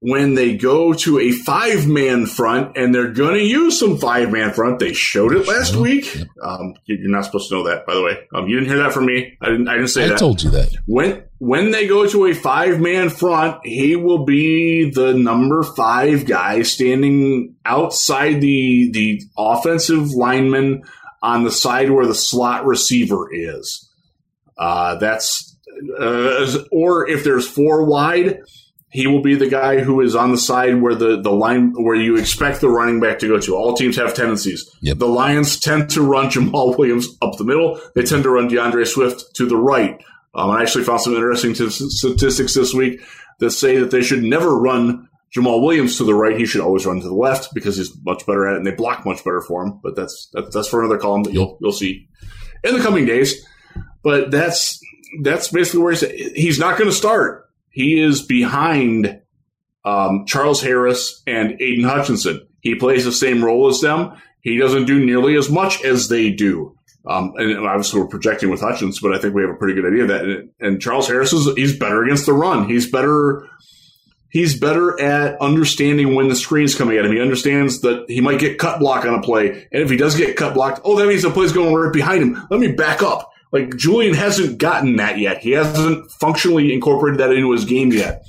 when 0.00 0.34
they 0.34 0.56
go 0.56 0.92
to 0.92 1.18
a 1.18 1.32
five 1.32 1.88
man 1.88 2.24
front 2.24 2.76
and 2.76 2.94
they're 2.94 3.10
going 3.12 3.34
to 3.34 3.42
use 3.44 3.78
some 3.78 3.98
five 3.98 4.30
man 4.30 4.52
front. 4.52 4.78
They 4.78 4.92
showed 4.92 5.34
it 5.34 5.48
last 5.48 5.72
Sure. 5.72 5.82
week. 5.82 6.14
Yep. 6.14 6.28
Um, 6.42 6.74
you- 6.86 6.98
you're 7.00 7.10
not 7.10 7.24
supposed 7.24 7.48
to 7.48 7.56
know 7.56 7.64
that, 7.68 7.84
by 7.84 7.94
the 7.94 8.02
way. 8.02 8.16
Um, 8.32 8.46
you 8.48 8.60
didn't 8.60 8.68
hear 8.70 8.78
that 8.84 8.92
from 8.92 9.06
me. 9.06 9.36
I 9.42 9.46
didn't. 9.50 9.66
I 9.68 9.74
didn't 9.74 9.88
say 9.88 10.04
I 10.04 10.08
that. 10.08 10.14
I 10.14 10.18
told 10.18 10.42
you 10.42 10.50
that. 10.50 10.68
When 10.86 11.22
when 11.38 11.70
they 11.72 11.86
go 11.88 12.06
to 12.06 12.26
a 12.26 12.32
five 12.34 12.80
man 12.80 13.10
front, 13.10 13.64
he 13.64 13.96
will 13.96 14.24
be 14.24 14.90
the 14.90 15.14
number 15.14 15.62
five 15.64 16.26
guy 16.26 16.62
standing 16.62 17.56
outside 17.64 18.40
the 18.40 18.90
the 18.92 19.20
offensive 19.36 20.10
lineman 20.12 20.82
on 21.22 21.42
the 21.42 21.50
side 21.50 21.90
where 21.90 22.06
the 22.06 22.14
slot 22.14 22.64
receiver 22.66 23.28
is. 23.32 23.88
Uh, 24.56 24.94
that's 24.96 25.56
uh, 25.98 26.58
or 26.70 27.08
if 27.08 27.24
there's 27.24 27.46
four 27.48 27.84
wide, 27.84 28.40
he 28.90 29.06
will 29.06 29.20
be 29.20 29.34
the 29.34 29.48
guy 29.48 29.80
who 29.80 30.00
is 30.00 30.16
on 30.16 30.30
the 30.30 30.38
side 30.38 30.80
where 30.80 30.94
the, 30.94 31.20
the 31.20 31.30
line 31.30 31.72
where 31.72 31.94
you 31.94 32.16
expect 32.16 32.60
the 32.60 32.70
running 32.70 33.00
back 33.00 33.18
to 33.18 33.28
go 33.28 33.38
to. 33.38 33.54
All 33.54 33.74
teams 33.74 33.96
have 33.96 34.14
tendencies. 34.14 34.70
Yep. 34.80 34.98
The 34.98 35.08
Lions 35.08 35.60
tend 35.60 35.90
to 35.90 36.02
run 36.02 36.30
Jamal 36.30 36.74
Williams 36.78 37.08
up 37.20 37.36
the 37.36 37.44
middle. 37.44 37.80
They 37.94 38.02
tend 38.02 38.22
to 38.22 38.30
run 38.30 38.48
DeAndre 38.48 38.86
Swift 38.86 39.34
to 39.36 39.46
the 39.46 39.56
right. 39.56 40.02
Um, 40.34 40.50
I 40.50 40.62
actually 40.62 40.84
found 40.84 41.00
some 41.00 41.14
interesting 41.14 41.52
t- 41.52 41.68
statistics 41.68 42.54
this 42.54 42.72
week 42.72 43.00
that 43.40 43.50
say 43.50 43.78
that 43.78 43.90
they 43.90 44.02
should 44.02 44.22
never 44.22 44.58
run 44.58 45.08
Jamal 45.30 45.60
Williams 45.60 45.98
to 45.98 46.04
the 46.04 46.14
right. 46.14 46.38
He 46.38 46.46
should 46.46 46.60
always 46.60 46.86
run 46.86 47.00
to 47.00 47.06
the 47.06 47.14
left 47.14 47.52
because 47.52 47.76
he's 47.76 47.92
much 48.04 48.24
better 48.26 48.46
at 48.46 48.54
it, 48.54 48.56
and 48.58 48.66
they 48.66 48.70
block 48.70 49.04
much 49.04 49.22
better 49.24 49.42
for 49.42 49.62
him. 49.62 49.80
But 49.82 49.96
that's 49.96 50.30
that's, 50.32 50.54
that's 50.54 50.68
for 50.68 50.80
another 50.80 50.98
column 50.98 51.24
that 51.24 51.34
you'll 51.34 51.58
you'll 51.60 51.72
see 51.72 52.08
in 52.64 52.74
the 52.74 52.82
coming 52.82 53.04
days. 53.04 53.46
But 54.02 54.30
that's 54.30 54.80
that's 55.22 55.48
basically 55.48 55.80
where 55.80 55.92
he's 55.92 56.00
he's 56.34 56.58
not 56.58 56.78
going 56.78 56.90
to 56.90 56.96
start. 56.96 57.47
He 57.78 58.00
is 58.00 58.22
behind 58.22 59.20
um, 59.84 60.24
Charles 60.26 60.60
Harris 60.60 61.22
and 61.28 61.62
Aidan 61.62 61.84
Hutchinson. 61.84 62.44
He 62.58 62.74
plays 62.74 63.04
the 63.04 63.12
same 63.12 63.44
role 63.44 63.68
as 63.68 63.80
them. 63.80 64.20
He 64.40 64.58
doesn't 64.58 64.86
do 64.86 65.06
nearly 65.06 65.36
as 65.36 65.48
much 65.48 65.84
as 65.84 66.08
they 66.08 66.32
do. 66.32 66.76
Um, 67.06 67.34
and 67.36 67.56
obviously, 67.64 68.00
we're 68.00 68.08
projecting 68.08 68.50
with 68.50 68.60
Hutchins, 68.60 68.98
but 69.00 69.14
I 69.14 69.18
think 69.18 69.32
we 69.32 69.42
have 69.42 69.52
a 69.52 69.54
pretty 69.54 69.74
good 69.80 69.86
idea 69.86 70.02
of 70.02 70.08
that. 70.08 70.24
And, 70.24 70.50
and 70.58 70.82
Charles 70.82 71.06
Harris 71.06 71.32
is 71.32 71.54
he's 71.54 71.78
better 71.78 72.02
against 72.02 72.26
the 72.26 72.32
run. 72.32 72.68
He's 72.68 72.90
better. 72.90 73.46
He's 74.28 74.58
better 74.58 75.00
at 75.00 75.40
understanding 75.40 76.16
when 76.16 76.26
the 76.26 76.34
screen's 76.34 76.74
coming 76.74 76.98
at 76.98 77.04
him. 77.04 77.12
He 77.12 77.20
understands 77.20 77.82
that 77.82 78.06
he 78.08 78.20
might 78.20 78.40
get 78.40 78.58
cut 78.58 78.80
block 78.80 79.04
on 79.04 79.14
a 79.14 79.22
play, 79.22 79.68
and 79.70 79.84
if 79.84 79.88
he 79.88 79.96
does 79.96 80.16
get 80.16 80.36
cut 80.36 80.54
blocked, 80.54 80.80
oh, 80.82 80.98
that 80.98 81.06
means 81.06 81.22
the 81.22 81.30
play's 81.30 81.52
going 81.52 81.72
right 81.72 81.92
behind 81.92 82.22
him. 82.24 82.44
Let 82.50 82.58
me 82.58 82.72
back 82.72 83.04
up. 83.04 83.30
Like 83.52 83.76
Julian 83.76 84.14
hasn't 84.14 84.58
gotten 84.58 84.96
that 84.96 85.18
yet. 85.18 85.38
He 85.38 85.52
hasn't 85.52 86.10
functionally 86.12 86.72
incorporated 86.72 87.20
that 87.20 87.32
into 87.32 87.52
his 87.52 87.64
game 87.64 87.92
yet. 87.92 88.26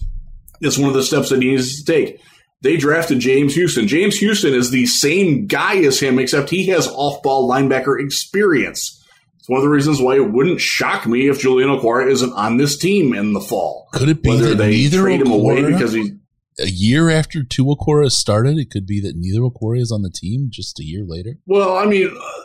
It's 0.62 0.78
one 0.78 0.90
of 0.90 0.96
the 0.96 1.04
steps 1.04 1.30
that 1.30 1.42
he 1.42 1.52
needs 1.52 1.84
to 1.84 1.92
take. 1.92 2.22
They 2.62 2.76
drafted 2.76 3.20
James 3.20 3.56
Houston. 3.56 3.88
James 3.88 4.18
Houston 4.18 4.54
is 4.54 4.72
the 4.72 4.86
same 4.86 5.48
guy 5.48 5.78
as 5.78 6.00
him, 6.00 6.20
except 6.20 6.50
he 6.50 6.68
has 6.68 6.88
off-ball 6.88 7.50
linebacker 7.50 8.04
experience. 8.04 9.02
It's 9.38 9.48
one 9.48 9.60
of 9.60 9.64
the 9.64 9.70
reasons 9.70 10.02
why 10.02 10.16
it 10.16 10.32
wouldn't 10.32 10.60
shock 10.60 11.08
me 11.08 11.30
if 11.30 11.40
Julian 11.40 11.70
Okwara 11.70 12.12
isn't 12.12 12.34
on 12.34 12.58
this 12.58 12.78
team 12.78 13.14
in 13.14 13.32
the 13.34 13.40
fall. 13.40 13.88
Could 13.94 14.10
it 14.10 14.22
be 14.22 14.30
Whether 14.30 14.50
that 14.50 14.58
they 14.58 14.72
neither 14.72 15.02
trade 15.02 15.22
him 15.22 15.32
away 15.32 15.72
because 15.72 15.94
he 15.94 16.20
a 16.60 16.68
year 16.68 17.10
after 17.10 17.44
two 17.44 17.66
Okwara 17.66 18.12
started, 18.12 18.58
it 18.58 18.70
could 18.70 18.86
be 18.86 19.00
that 19.02 19.16
neither 19.16 19.40
Okwara 19.40 19.80
is 19.80 19.92
on 19.92 20.02
the 20.02 20.10
team 20.10 20.48
just 20.50 20.80
a 20.80 20.84
year 20.84 21.06
later? 21.06 21.40
Well, 21.46 21.78
I 21.78 21.86
mean, 21.86 22.10
uh, 22.10 22.44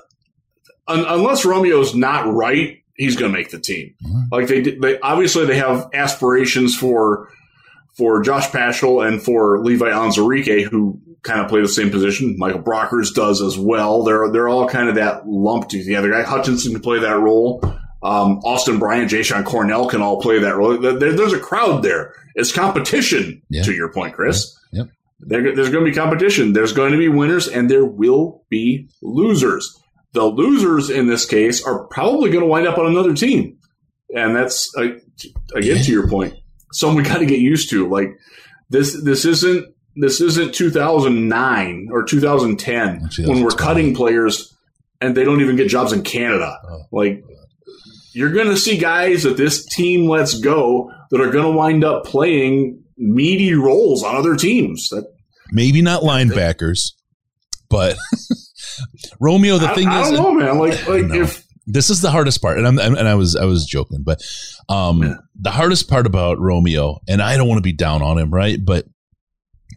un- 0.88 1.04
unless 1.06 1.44
Romeo's 1.44 1.94
not 1.94 2.32
right, 2.32 2.78
he's 2.96 3.16
going 3.16 3.32
to 3.32 3.36
make 3.38 3.50
the 3.50 3.58
team. 3.60 3.94
Mhm. 4.06 4.24
Like 4.32 4.46
they, 4.48 4.60
they 4.60 4.98
obviously 5.00 5.46
they 5.46 5.56
have 5.58 5.88
aspirations 5.94 6.76
for 6.76 7.28
for 7.96 8.22
Josh 8.22 8.50
Paschal 8.50 9.02
and 9.02 9.22
for 9.22 9.62
Levi 9.62 9.86
Onwuzurike, 9.90 10.64
who 10.64 11.00
kind 11.22 11.40
of 11.40 11.48
play 11.48 11.60
the 11.60 11.68
same 11.68 11.90
position. 11.90 12.34
Michael 12.38 12.60
Brockers 12.62 13.14
does 13.14 13.40
as 13.40 13.56
well. 13.58 14.02
They're 14.02 14.30
they're 14.32 14.48
all 14.48 14.68
kind 14.68 14.88
of 14.88 14.96
that 14.96 15.26
lumped 15.28 15.70
together. 15.70 16.10
Guy 16.10 16.22
Hutchinson 16.22 16.72
can 16.72 16.82
play 16.82 16.98
that 17.00 17.18
role. 17.18 17.60
Um, 18.02 18.40
Austin 18.44 18.78
Bryant, 18.78 19.08
Jay 19.08 19.22
Cornell 19.44 19.88
can 19.88 20.02
all 20.02 20.20
play 20.20 20.38
that 20.40 20.56
role. 20.56 20.76
There- 20.76 20.98
there's 21.14 21.32
a 21.32 21.38
crowd 21.38 21.82
there. 21.82 22.12
It's 22.34 22.52
competition, 22.52 23.40
Yeah. 23.48 23.62
to 23.62 23.72
your 23.72 23.90
point, 23.92 24.12
Chris. 24.14 24.54
Yep. 24.72 24.88
There, 25.20 25.54
there's 25.54 25.70
going 25.70 25.86
to 25.86 25.90
be 25.90 25.94
competition. 25.96 26.52
There's 26.52 26.72
going 26.74 26.92
to 26.92 26.98
be 26.98 27.08
winners 27.08 27.48
and 27.48 27.70
there 27.70 27.86
will 27.86 28.44
be 28.50 28.88
losers. 29.00 29.80
The 30.14 30.24
losers 30.24 30.88
in 30.90 31.06
this 31.06 31.26
case 31.26 31.62
are 31.64 31.84
probably 31.88 32.30
going 32.30 32.42
to 32.42 32.48
wind 32.48 32.66
up 32.66 32.78
on 32.78 32.86
another 32.86 33.14
team. 33.14 33.58
And 34.14 34.34
that's, 34.34 34.72
uh, 34.78 34.82
again, 35.54 35.76
Yeah. 35.76 35.82
to 35.82 35.92
your 35.92 36.08
point. 36.08 36.34
something 36.72 36.96
we 36.96 37.02
got 37.04 37.18
to 37.18 37.26
get 37.26 37.38
used 37.38 37.70
to. 37.70 37.88
Like 37.88 38.16
this, 38.70 39.00
this 39.04 39.24
isn't 39.24 39.66
this 39.96 40.20
isn't 40.20 40.52
2009 40.54 41.88
or 41.92 42.02
2010 42.02 43.08
when 43.28 43.42
we're 43.44 43.50
cutting 43.50 43.94
players 43.94 44.52
and 45.00 45.16
they 45.16 45.24
don't 45.24 45.40
even 45.40 45.54
get 45.54 45.68
jobs 45.68 45.92
in 45.92 46.02
Canada. 46.02 46.58
Oh. 46.68 46.80
Like 46.90 47.22
you're 48.12 48.32
going 48.32 48.48
to 48.48 48.56
see 48.56 48.76
guys 48.78 49.22
that 49.22 49.36
this 49.36 49.64
team 49.66 50.08
lets 50.08 50.38
go 50.40 50.90
that 51.10 51.20
are 51.20 51.30
going 51.30 51.44
to 51.44 51.52
wind 51.56 51.84
up 51.84 52.06
playing 52.06 52.82
meaty 52.96 53.54
roles 53.54 54.02
on 54.02 54.16
other 54.16 54.34
teams. 54.36 54.88
That 54.88 55.06
maybe 55.52 55.80
not 55.82 56.02
linebackers, 56.02 56.92
but 57.68 57.96
Romeo. 59.20 59.58
The 59.58 59.70
I, 59.70 59.74
thing 59.74 59.88
I 59.88 60.02
is, 60.02 60.08
I 60.08 60.16
don't 60.16 60.38
know, 60.38 60.44
man. 60.44 60.58
Like, 60.58 60.86
like 60.88 61.04
if 61.12 61.44
this 61.66 61.90
is 61.90 62.00
the 62.00 62.10
hardest 62.10 62.42
part, 62.42 62.58
and 62.58 62.66
I'm 62.66 62.78
and 62.78 63.08
I 63.08 63.14
was 63.14 63.36
I 63.36 63.44
was 63.44 63.66
joking, 63.66 64.02
but 64.04 64.22
um, 64.68 65.02
yeah. 65.02 65.14
the 65.40 65.50
hardest 65.50 65.88
part 65.88 66.06
about 66.06 66.38
Romeo, 66.38 67.00
and 67.08 67.22
I 67.22 67.36
don't 67.36 67.48
want 67.48 67.58
to 67.58 67.62
be 67.62 67.72
down 67.72 68.02
on 68.02 68.18
him, 68.18 68.32
right? 68.32 68.58
But 68.62 68.86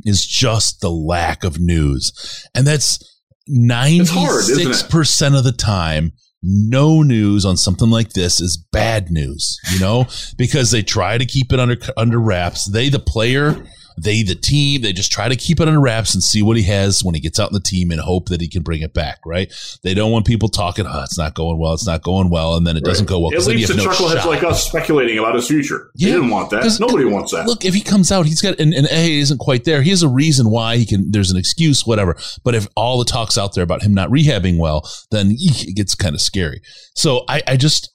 is 0.04 0.26
just 0.26 0.82
the 0.82 0.92
lack 0.92 1.44
of 1.44 1.60
news, 1.60 2.46
and 2.56 2.66
that's 2.68 3.00
ninety 3.48 4.06
six 4.06 4.84
percent 4.84 5.36
of 5.36 5.44
the 5.44 5.52
time 5.52 6.14
no 6.44 7.02
news 7.02 7.46
on 7.46 7.58
something 7.58 7.90
like 7.90 8.14
this 8.14 8.40
is 8.40 8.58
bad 8.72 9.10
news, 9.10 9.60
you 9.74 9.80
know, 9.80 10.06
because 10.38 10.72
they 10.72 10.84
try 10.84 11.18
to 11.18 11.26
keep 11.26 11.52
it 11.52 11.60
under 11.60 11.78
under 11.96 12.20
wraps. 12.20 12.70
They, 12.70 12.90
the 12.90 13.00
player, 13.00 13.66
they, 13.98 14.24
the 14.24 14.36
team, 14.36 14.82
they 14.82 14.94
just 14.94 15.12
try 15.12 15.28
to 15.28 15.36
keep 15.36 15.60
it 15.60 15.68
under 15.68 15.80
wraps 15.80 16.14
and 16.14 16.22
see 16.22 16.42
what 16.42 16.56
he 16.56 16.64
has 16.64 17.04
when 17.04 17.16
he 17.16 17.22
gets 17.22 17.40
out 17.40 17.50
in 17.50 17.54
the 17.54 17.60
team 17.60 17.92
and 17.92 18.00
hope 18.00 18.30
that 18.30 18.42
he 18.42 18.48
can 18.48 18.62
bring 18.62 18.82
it 18.82 18.94
back, 18.94 19.20
right? 19.26 19.52
They 19.84 19.94
don't 19.94 20.12
want 20.12 20.28
people 20.28 20.50
talking, 20.50 20.86
oh, 20.88 21.04
it's 21.04 21.18
not 21.18 21.34
going 21.34 21.58
well, 21.58 21.74
it's 21.74 21.88
not 21.88 22.04
going 22.04 22.30
well, 22.30 22.56
and 22.56 22.66
then 22.68 22.78
it 22.78 22.84
doesn't 22.84 23.08
go 23.08 23.20
well. 23.20 23.32
It 23.32 23.46
leads 23.46 23.70
to 23.70 23.76
no 23.78 23.88
chuckleheads 23.88 24.26
like 24.26 24.44
us 24.44 24.66
speculating 24.66 25.18
about 25.18 25.36
his 25.36 25.48
future. 25.48 25.92
Yeah, 25.96 26.14
didn't 26.14 26.30
want 26.30 26.52
that. 26.52 26.78
Nobody 26.80 27.06
wants 27.06 27.32
that. 27.32 27.48
Look, 27.48 27.66
if 27.66 27.74
he 27.74 27.82
comes 27.82 28.12
out, 28.12 28.26
he's 28.26 28.42
got, 28.42 28.60
and, 28.60 28.74
and 28.74 28.88
A 28.92 29.18
isn't 29.20 29.40
quite 29.40 29.64
there. 29.64 29.82
He 29.82 29.90
has 29.90 30.04
a 30.04 30.10
reason 30.10 30.50
why 30.50 30.78
he 30.78 30.86
can, 30.86 31.12
there's 31.12 31.32
an 31.32 31.38
excuse, 31.38 31.86
whatever. 31.86 32.16
But 32.44 32.56
if 32.56 32.68
all 32.76 33.00
the 33.00 33.06
talk's 33.06 33.38
out 33.38 33.56
there 33.56 33.64
about 33.64 33.82
him 33.82 33.94
not 33.94 34.10
rehabbing 34.10 34.58
well, 34.58 34.88
then 35.12 35.32
it 35.32 35.76
gets 35.76 35.96
kind 35.96 36.14
of 36.14 36.22
scary. 36.22 36.62
So 36.96 37.24
I, 37.28 37.42
I 37.48 37.58
just, 37.58 37.94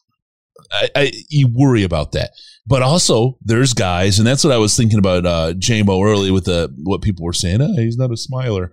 I, 0.72 0.88
I, 0.96 1.12
you 1.28 1.48
worry 1.52 1.84
about 1.84 2.12
that. 2.12 2.30
But 2.66 2.82
also, 2.82 3.38
there's 3.42 3.74
guys, 3.74 4.18
and 4.18 4.26
that's 4.26 4.44
what 4.44 4.52
I 4.52 4.58
was 4.58 4.76
thinking 4.76 4.98
about 4.98 5.26
uh, 5.26 5.52
JMO 5.54 6.04
early 6.04 6.30
with 6.30 6.44
the 6.44 6.72
what 6.84 7.02
people 7.02 7.24
were 7.24 7.32
saying. 7.32 7.60
Oh, 7.60 7.74
he's 7.76 7.96
not 7.96 8.12
a 8.12 8.16
smiler. 8.16 8.72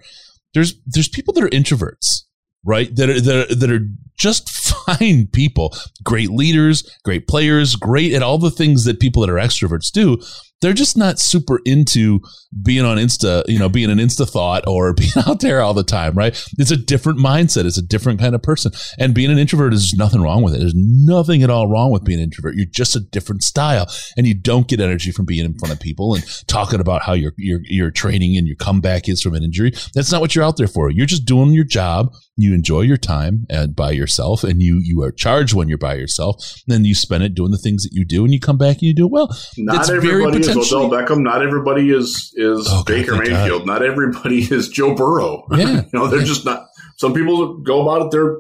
There's 0.54 0.76
there's 0.86 1.10
people 1.10 1.34
that 1.34 1.44
are 1.44 1.50
introverts, 1.50 2.24
right? 2.64 2.96
That 2.96 3.10
are 3.10 3.20
that 3.20 3.52
are, 3.52 3.56
that 3.56 3.72
are 3.72 3.88
just 4.16 4.50
fine 4.86 5.28
people, 5.28 5.76
great 6.04 6.30
leaders, 6.30 6.98
great 7.04 7.28
players, 7.28 7.76
great 7.76 8.14
at 8.14 8.22
all 8.22 8.38
the 8.38 8.52
things 8.52 8.84
that 8.84 9.00
people 9.00 9.22
that 9.22 9.30
are 9.30 9.36
extroverts 9.36 9.92
do 9.92 10.22
they're 10.62 10.74
just 10.74 10.98
not 10.98 11.20
super 11.20 11.60
into 11.66 12.22
being 12.64 12.84
on 12.84 12.98
Insta, 12.98 13.44
you 13.48 13.60
know, 13.60 13.70
being 13.70 13.90
an 13.90 14.00
Insta 14.00 14.30
thought 14.30 14.68
or 14.68 14.94
being 14.96 15.12
out 15.28 15.40
there 15.40 15.62
all 15.62 15.74
the 15.74 15.84
time, 15.84 16.16
right? 16.16 16.34
It's 16.58 16.72
a 16.72 16.78
different 16.78 17.20
mindset. 17.20 17.66
It's 17.66 17.78
a 17.78 17.84
different 17.84 18.20
kind 18.20 18.36
of 18.36 18.42
person. 18.42 18.72
And 18.98 19.14
being 19.14 19.32
an 19.32 19.38
introvert 19.38 19.74
is 19.74 19.94
nothing 19.94 20.22
wrong 20.22 20.44
with 20.44 20.56
it. 20.56 20.60
There's 20.60 20.76
nothing 20.76 21.44
at 21.44 21.50
all 21.50 21.68
wrong 21.68 21.92
with 21.92 22.04
being 22.04 22.20
an 22.20 22.26
introvert. 22.26 22.56
You're 22.56 22.66
just 22.66 22.96
a 22.96 23.00
different 23.00 23.44
style 23.44 23.88
and 24.18 24.28
you 24.28 24.34
don't 24.34 24.68
get 24.68 24.80
energy 24.80 25.12
from 25.12 25.26
being 25.26 25.46
in 25.46 25.58
front 25.58 25.74
of 25.74 25.80
people 25.80 26.16
and 26.16 26.24
talking 26.48 26.80
about 26.80 27.04
how 27.04 27.14
your, 27.14 27.34
your, 27.38 27.62
your 27.66 27.92
training 27.92 28.38
and 28.38 28.48
your 28.48 28.58
comeback 28.58 29.08
is 29.08 29.22
from 29.22 29.36
an 29.36 29.44
injury. 29.44 29.72
That's 29.94 30.12
not 30.12 30.22
what 30.22 30.36
you're 30.36 30.46
out 30.46 30.58
there 30.58 30.68
for. 30.68 30.90
You're 30.90 31.06
just 31.06 31.26
doing 31.26 31.52
your 31.52 31.64
job. 31.64 32.14
You 32.40 32.54
enjoy 32.54 32.82
your 32.82 32.98
time 32.98 33.46
and 33.50 33.76
by 33.76 33.92
yourself 33.92 34.44
and 34.44 34.62
you, 34.62 34.80
you 34.82 35.02
are 35.04 35.12
charged 35.12 35.54
when 35.54 35.68
you're 35.68 35.78
by 35.78 35.96
yourself. 35.96 36.62
Then 36.68 36.86
you 36.86 36.96
spend 36.96 37.24
it 37.24 37.36
doing 37.36 37.52
the 37.52 37.58
things 37.58 37.84
that 37.84 37.92
you 37.92 38.06
do 38.06 38.24
and 38.24 38.34
you 38.34 38.40
come 38.40 38.58
back 38.58 38.76
and 38.76 38.84
you 38.84 38.94
do 38.94 39.06
it 39.06 39.12
well. 39.12 39.28
Not 39.58 39.82
it's 39.82 39.90
everybody 39.90 40.40
is 40.40 40.50
Odell 40.50 40.90
Beckham. 40.90 41.22
Not 41.22 41.42
everybody 41.42 41.90
is 41.90 42.34
is 42.36 42.68
oh, 42.70 42.84
Baker 42.86 43.12
God, 43.12 43.28
Mayfield. 43.28 43.62
God. 43.62 43.68
Not 43.68 43.84
everybody 43.84 44.40
is 44.52 44.70
Joe 44.70 44.96
Burrow. 44.96 45.46
Yeah. 45.52 45.58
you 45.82 45.90
know, 45.94 46.08
they're 46.08 46.20
yeah. 46.20 46.26
just 46.26 46.46
not. 46.46 46.68
Some 46.98 47.14
people 47.14 47.58
go 47.58 47.82
about 47.82 48.08
it. 48.08 48.12
They're 48.12 48.38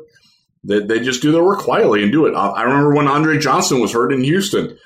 they, 0.64 0.80
they 0.80 1.00
just 1.00 1.22
do 1.22 1.32
their 1.32 1.43
work 1.43 1.60
quietly 1.60 2.04
and 2.04 2.12
do 2.12 2.26
it. 2.26 2.34
I, 2.34 2.47
I 2.47 2.64
remember 2.64 2.93
when 2.93 3.08
Andre 3.08 3.38
Johnson 3.38 3.80
was 3.80 3.93
hurt 3.93 4.12
in 4.12 4.24
Houston. 4.24 4.78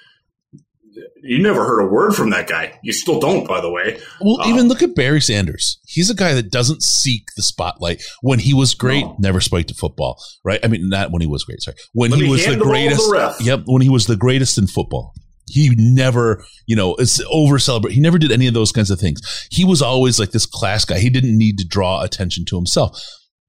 You 1.26 1.42
never 1.42 1.64
heard 1.64 1.80
a 1.80 1.88
word 1.88 2.16
from 2.16 2.32
that 2.32 2.50
guy. 2.50 2.78
You 2.84 2.92
still 2.92 3.18
don't, 3.18 3.48
by 3.48 3.62
the 3.62 3.72
way. 3.72 3.98
Well, 4.20 4.42
um, 4.42 4.50
even 4.50 4.68
look 4.68 4.84
at 4.84 4.94
Barry 4.94 5.22
Sanders. 5.22 5.80
He's 5.86 6.10
a 6.10 6.14
guy 6.14 6.34
that 6.34 6.52
doesn't 6.52 6.84
seek 6.84 7.24
the 7.38 7.44
spotlight. 7.44 8.04
When 8.22 8.40
he 8.40 8.54
was 8.54 8.74
great, 8.74 9.06
no. 9.06 9.16
never 9.20 9.40
spiked 9.40 9.70
to 9.70 9.74
football, 9.74 10.22
right? 10.44 10.60
I 10.64 10.68
mean, 10.68 10.90
not 10.90 11.12
when 11.12 11.22
he 11.22 11.28
was 11.28 11.46
great. 11.46 11.62
Sorry, 11.62 11.78
when 11.94 12.12
he, 12.12 12.26
he 12.26 12.30
was 12.30 12.46
the 12.46 12.58
greatest. 12.58 13.10
The 13.10 13.36
yep, 13.40 13.62
when 13.66 13.82
he 13.82 13.90
was 13.90 14.06
the 14.06 14.18
greatest 14.18 14.58
in 14.58 14.68
football, 14.68 15.14
he 15.48 15.74
never, 15.78 16.44
you 16.66 16.76
know, 16.76 16.96
it's 16.96 17.22
over 17.32 17.58
celebrate. 17.58 17.94
He 17.94 18.02
never 18.02 18.18
did 18.18 18.34
any 18.34 18.48
of 18.48 18.54
those 18.54 18.74
kinds 18.74 18.92
of 18.92 19.00
things. 19.00 19.48
He 19.50 19.64
was 19.64 19.82
always 19.82 20.20
like 20.20 20.32
this 20.32 20.46
class 20.46 20.84
guy. 20.84 21.00
He 21.00 21.10
didn't 21.10 21.38
need 21.38 21.58
to 21.60 21.66
draw 21.66 22.02
attention 22.02 22.44
to 22.46 22.58
himself. 22.58 23.02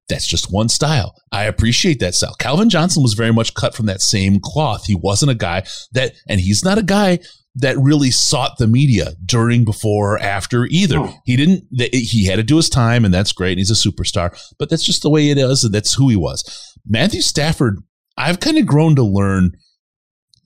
That's 0.09 0.29
just 0.29 0.53
one 0.53 0.69
style. 0.69 1.15
I 1.33 1.45
appreciate 1.45 1.99
that 2.01 2.15
style. 2.15 2.37
Calvin 2.39 2.69
Johnson 2.69 3.03
was 3.03 3.15
very 3.15 3.33
much 3.33 3.55
cut 3.55 3.75
from 3.75 3.87
that 3.87 4.03
same 4.03 4.39
cloth. 4.39 4.85
He 4.85 4.95
wasn't 4.95 5.33
a 5.33 5.35
guy 5.35 5.65
that, 5.93 6.13
and 6.29 6.41
he's 6.41 6.63
not 6.63 6.79
a 6.79 6.83
guy 6.83 7.21
that 7.57 7.79
really 7.79 8.11
sought 8.11 8.59
the 8.59 8.67
media 8.67 9.13
during, 9.25 9.65
before, 9.65 10.15
or 10.15 10.19
after 10.19 10.67
either. 10.67 10.99
Oh. 10.99 11.15
He 11.25 11.37
didn't, 11.37 11.65
he 11.71 12.27
had 12.27 12.37
to 12.37 12.43
do 12.43 12.57
his 12.57 12.69
time 12.69 13.05
and 13.05 13.15
that's 13.15 13.33
great. 13.33 13.53
And 13.53 13.59
he's 13.59 13.71
a 13.71 13.75
superstar, 13.75 14.37
but 14.59 14.71
that's 14.71 14.85
just 14.85 15.03
the 15.03 15.11
way 15.11 15.31
it 15.31 15.39
is. 15.39 15.63
And 15.63 15.73
that's 15.73 15.95
who 15.95 16.09
he 16.09 16.17
was. 16.17 16.43
Matthew 16.87 17.21
Stafford, 17.21 17.79
I've 18.17 18.41
kind 18.41 18.59
of 18.59 18.67
grown 18.67 18.97
to 18.97 19.05
learn 19.05 19.53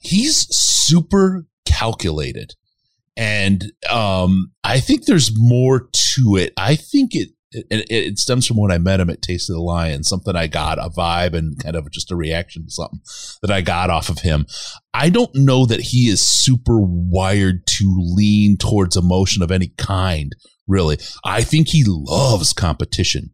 he's 0.00 0.46
super 0.50 1.46
calculated. 1.64 2.54
And 3.16 3.72
um, 3.90 4.52
I 4.62 4.80
think 4.80 5.04
there's 5.04 5.32
more 5.36 5.88
to 6.14 6.36
it. 6.36 6.52
I 6.56 6.76
think 6.76 7.14
it, 7.14 7.30
it, 7.52 7.86
it 7.90 8.18
stems 8.18 8.46
from 8.46 8.58
when 8.58 8.70
I 8.70 8.78
met 8.78 9.00
him 9.00 9.10
at 9.10 9.22
Taste 9.22 9.48
of 9.50 9.56
the 9.56 9.62
Lion, 9.62 10.04
something 10.04 10.36
I 10.36 10.46
got 10.46 10.78
a 10.78 10.90
vibe 10.90 11.34
and 11.34 11.58
kind 11.62 11.76
of 11.76 11.90
just 11.90 12.10
a 12.10 12.16
reaction 12.16 12.64
to 12.64 12.70
something 12.70 13.00
that 13.42 13.50
I 13.50 13.60
got 13.60 13.90
off 13.90 14.08
of 14.08 14.20
him. 14.20 14.46
I 14.92 15.10
don't 15.10 15.34
know 15.34 15.64
that 15.66 15.80
he 15.80 16.08
is 16.08 16.26
super 16.26 16.78
wired 16.80 17.66
to 17.66 17.96
lean 17.98 18.56
towards 18.56 18.96
emotion 18.96 19.42
of 19.42 19.50
any 19.50 19.72
kind, 19.78 20.34
really. 20.66 20.98
I 21.24 21.42
think 21.42 21.68
he 21.68 21.84
loves 21.86 22.52
competition. 22.52 23.30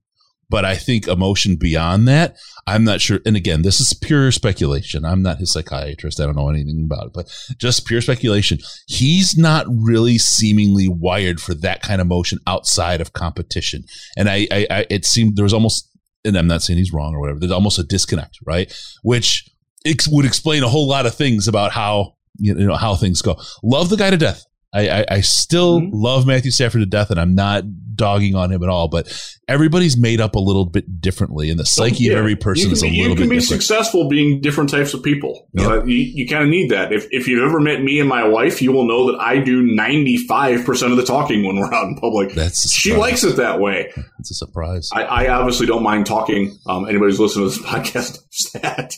But 0.51 0.65
I 0.65 0.77
think 0.77 1.09
emotion 1.09 1.57
beyond 1.57 2.07
that, 2.09 2.37
I'm 2.67 2.85
not 2.85 3.01
sure. 3.01 3.21
And 3.27 3.37
again, 3.37 3.63
this 3.63 3.81
is 3.81 3.95
pure 3.95 4.31
speculation. 4.33 5.05
I'm 5.05 5.23
not 5.23 5.39
his 5.39 5.53
psychiatrist. 5.53 6.21
I 6.21 6.27
don't 6.27 6.37
know 6.37 6.49
anything 6.49 6.83
about 6.85 7.07
it, 7.07 7.13
but 7.13 7.29
just 7.59 7.87
pure 7.87 8.01
speculation. 8.01 8.59
He's 8.87 9.37
not 9.37 9.67
really 9.69 10.19
seemingly 10.19 10.89
wired 10.89 11.41
for 11.41 11.55
that 11.55 11.83
kind 11.83 12.01
of 12.01 12.07
motion 12.07 12.39
outside 12.47 13.01
of 13.01 13.13
competition. 13.13 13.85
And 14.17 14.29
I, 14.29 14.47
I, 14.51 14.67
I 14.71 14.87
it 14.91 15.05
seemed 15.05 15.37
there 15.37 15.45
was 15.45 15.55
almost, 15.55 15.91
and 16.25 16.37
I'm 16.37 16.47
not 16.47 16.63
saying 16.63 16.79
he's 16.79 16.93
wrong 16.93 17.15
or 17.15 17.21
whatever. 17.21 17.39
There's 17.39 17.53
almost 17.53 17.79
a 17.79 17.85
disconnect, 17.85 18.39
right? 18.47 18.73
Which 19.03 19.49
ex- 19.85 20.09
would 20.09 20.25
explain 20.25 20.63
a 20.63 20.69
whole 20.69 20.89
lot 20.89 21.07
of 21.07 21.15
things 21.15 21.49
about 21.49 21.73
how 21.73 22.15
you 22.39 22.55
know 22.55 22.75
how 22.75 22.97
things 22.97 23.23
go. 23.23 23.41
Love 23.63 23.91
the 23.91 23.97
guy 23.97 24.11
to 24.11 24.17
death. 24.17 24.45
I, 24.75 24.89
I, 24.89 25.05
I 25.09 25.21
still 25.21 25.81
mm-hmm. 25.81 25.95
love 25.95 26.27
Matthew 26.27 26.51
Stafford 26.51 26.81
to 26.81 26.87
death, 26.87 27.11
and 27.11 27.21
I'm 27.21 27.35
not 27.35 27.65
dogging 27.95 28.35
on 28.35 28.51
him 28.51 28.63
at 28.65 28.69
all. 28.69 28.89
But 28.89 29.07
everybody's 29.47 29.97
made 29.97 30.21
up 30.21 30.35
a 30.35 30.41
little 30.41 30.67
bit 30.67 31.01
differently, 31.01 31.49
and 31.49 31.61
the 31.61 31.65
psyche 31.65 32.05
yeah. 32.05 32.13
of 32.13 32.19
every 32.19 32.35
person 32.35 32.73
is 32.73 32.83
a 32.83 32.91
be, 32.91 32.99
little 32.99 33.15
bit. 33.15 33.19
Different. 33.19 33.19
You 33.19 33.25
can 33.25 33.29
be 33.29 33.41
different. 33.41 33.63
successful 33.63 34.09
being 34.09 34.41
different 34.41 34.71
types 34.71 34.93
of 34.93 35.03
people. 35.03 35.49
Yep. 35.53 35.71
Uh, 35.71 35.85
you, 35.85 35.97
you 35.97 36.29
kind 36.29 36.43
of 36.43 36.49
need 36.49 36.73
that. 36.73 36.93
If 36.93 37.07
if 37.13 37.29
you've 37.29 37.45
ever 37.49 37.61
met 37.61 37.83
me 37.83 38.01
and 38.01 38.09
my 38.09 38.27
wife, 38.27 38.61
you 38.61 38.73
will 38.73 38.87
know 38.87 39.13
that 39.13 39.21
I 39.21 39.39
do 39.39 39.63
95 39.63 40.65
percent 40.65 40.91
of 40.91 40.99
the 40.99 41.05
talking 41.05 41.47
when 41.47 41.57
we're 41.57 41.73
out 41.73 41.87
in 41.87 41.97
public. 41.97 42.35
That's 42.35 42.73
she 42.73 42.97
likes 42.97 43.23
it 43.23 43.37
that 43.37 43.61
way. 43.61 43.93
It's 44.19 44.33
a 44.33 44.35
surprise. 44.35 44.89
I, 44.93 45.05
I 45.05 45.29
obviously 45.29 45.67
don't 45.67 45.85
mind 45.85 46.07
talking. 46.07 46.59
Um, 46.67 46.89
anybody's 46.89 47.21
listening 47.21 47.49
to 47.49 47.57
this 47.57 47.65
podcast 47.65 48.53
that. 48.55 48.93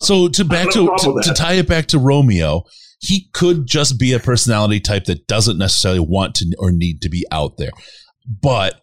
So 0.00 0.28
to 0.28 0.44
back 0.44 0.70
to, 0.70 0.94
to, 0.98 1.20
to 1.22 1.34
tie 1.34 1.54
it 1.54 1.68
back 1.68 1.86
to 1.86 1.98
Romeo 1.98 2.64
he 3.04 3.28
could 3.32 3.66
just 3.66 3.98
be 3.98 4.12
a 4.12 4.18
personality 4.18 4.80
type 4.80 5.04
that 5.04 5.26
doesn't 5.26 5.58
necessarily 5.58 6.00
want 6.00 6.34
to 6.36 6.54
or 6.58 6.72
need 6.72 7.02
to 7.02 7.08
be 7.08 7.24
out 7.30 7.56
there. 7.58 7.70
But 8.26 8.80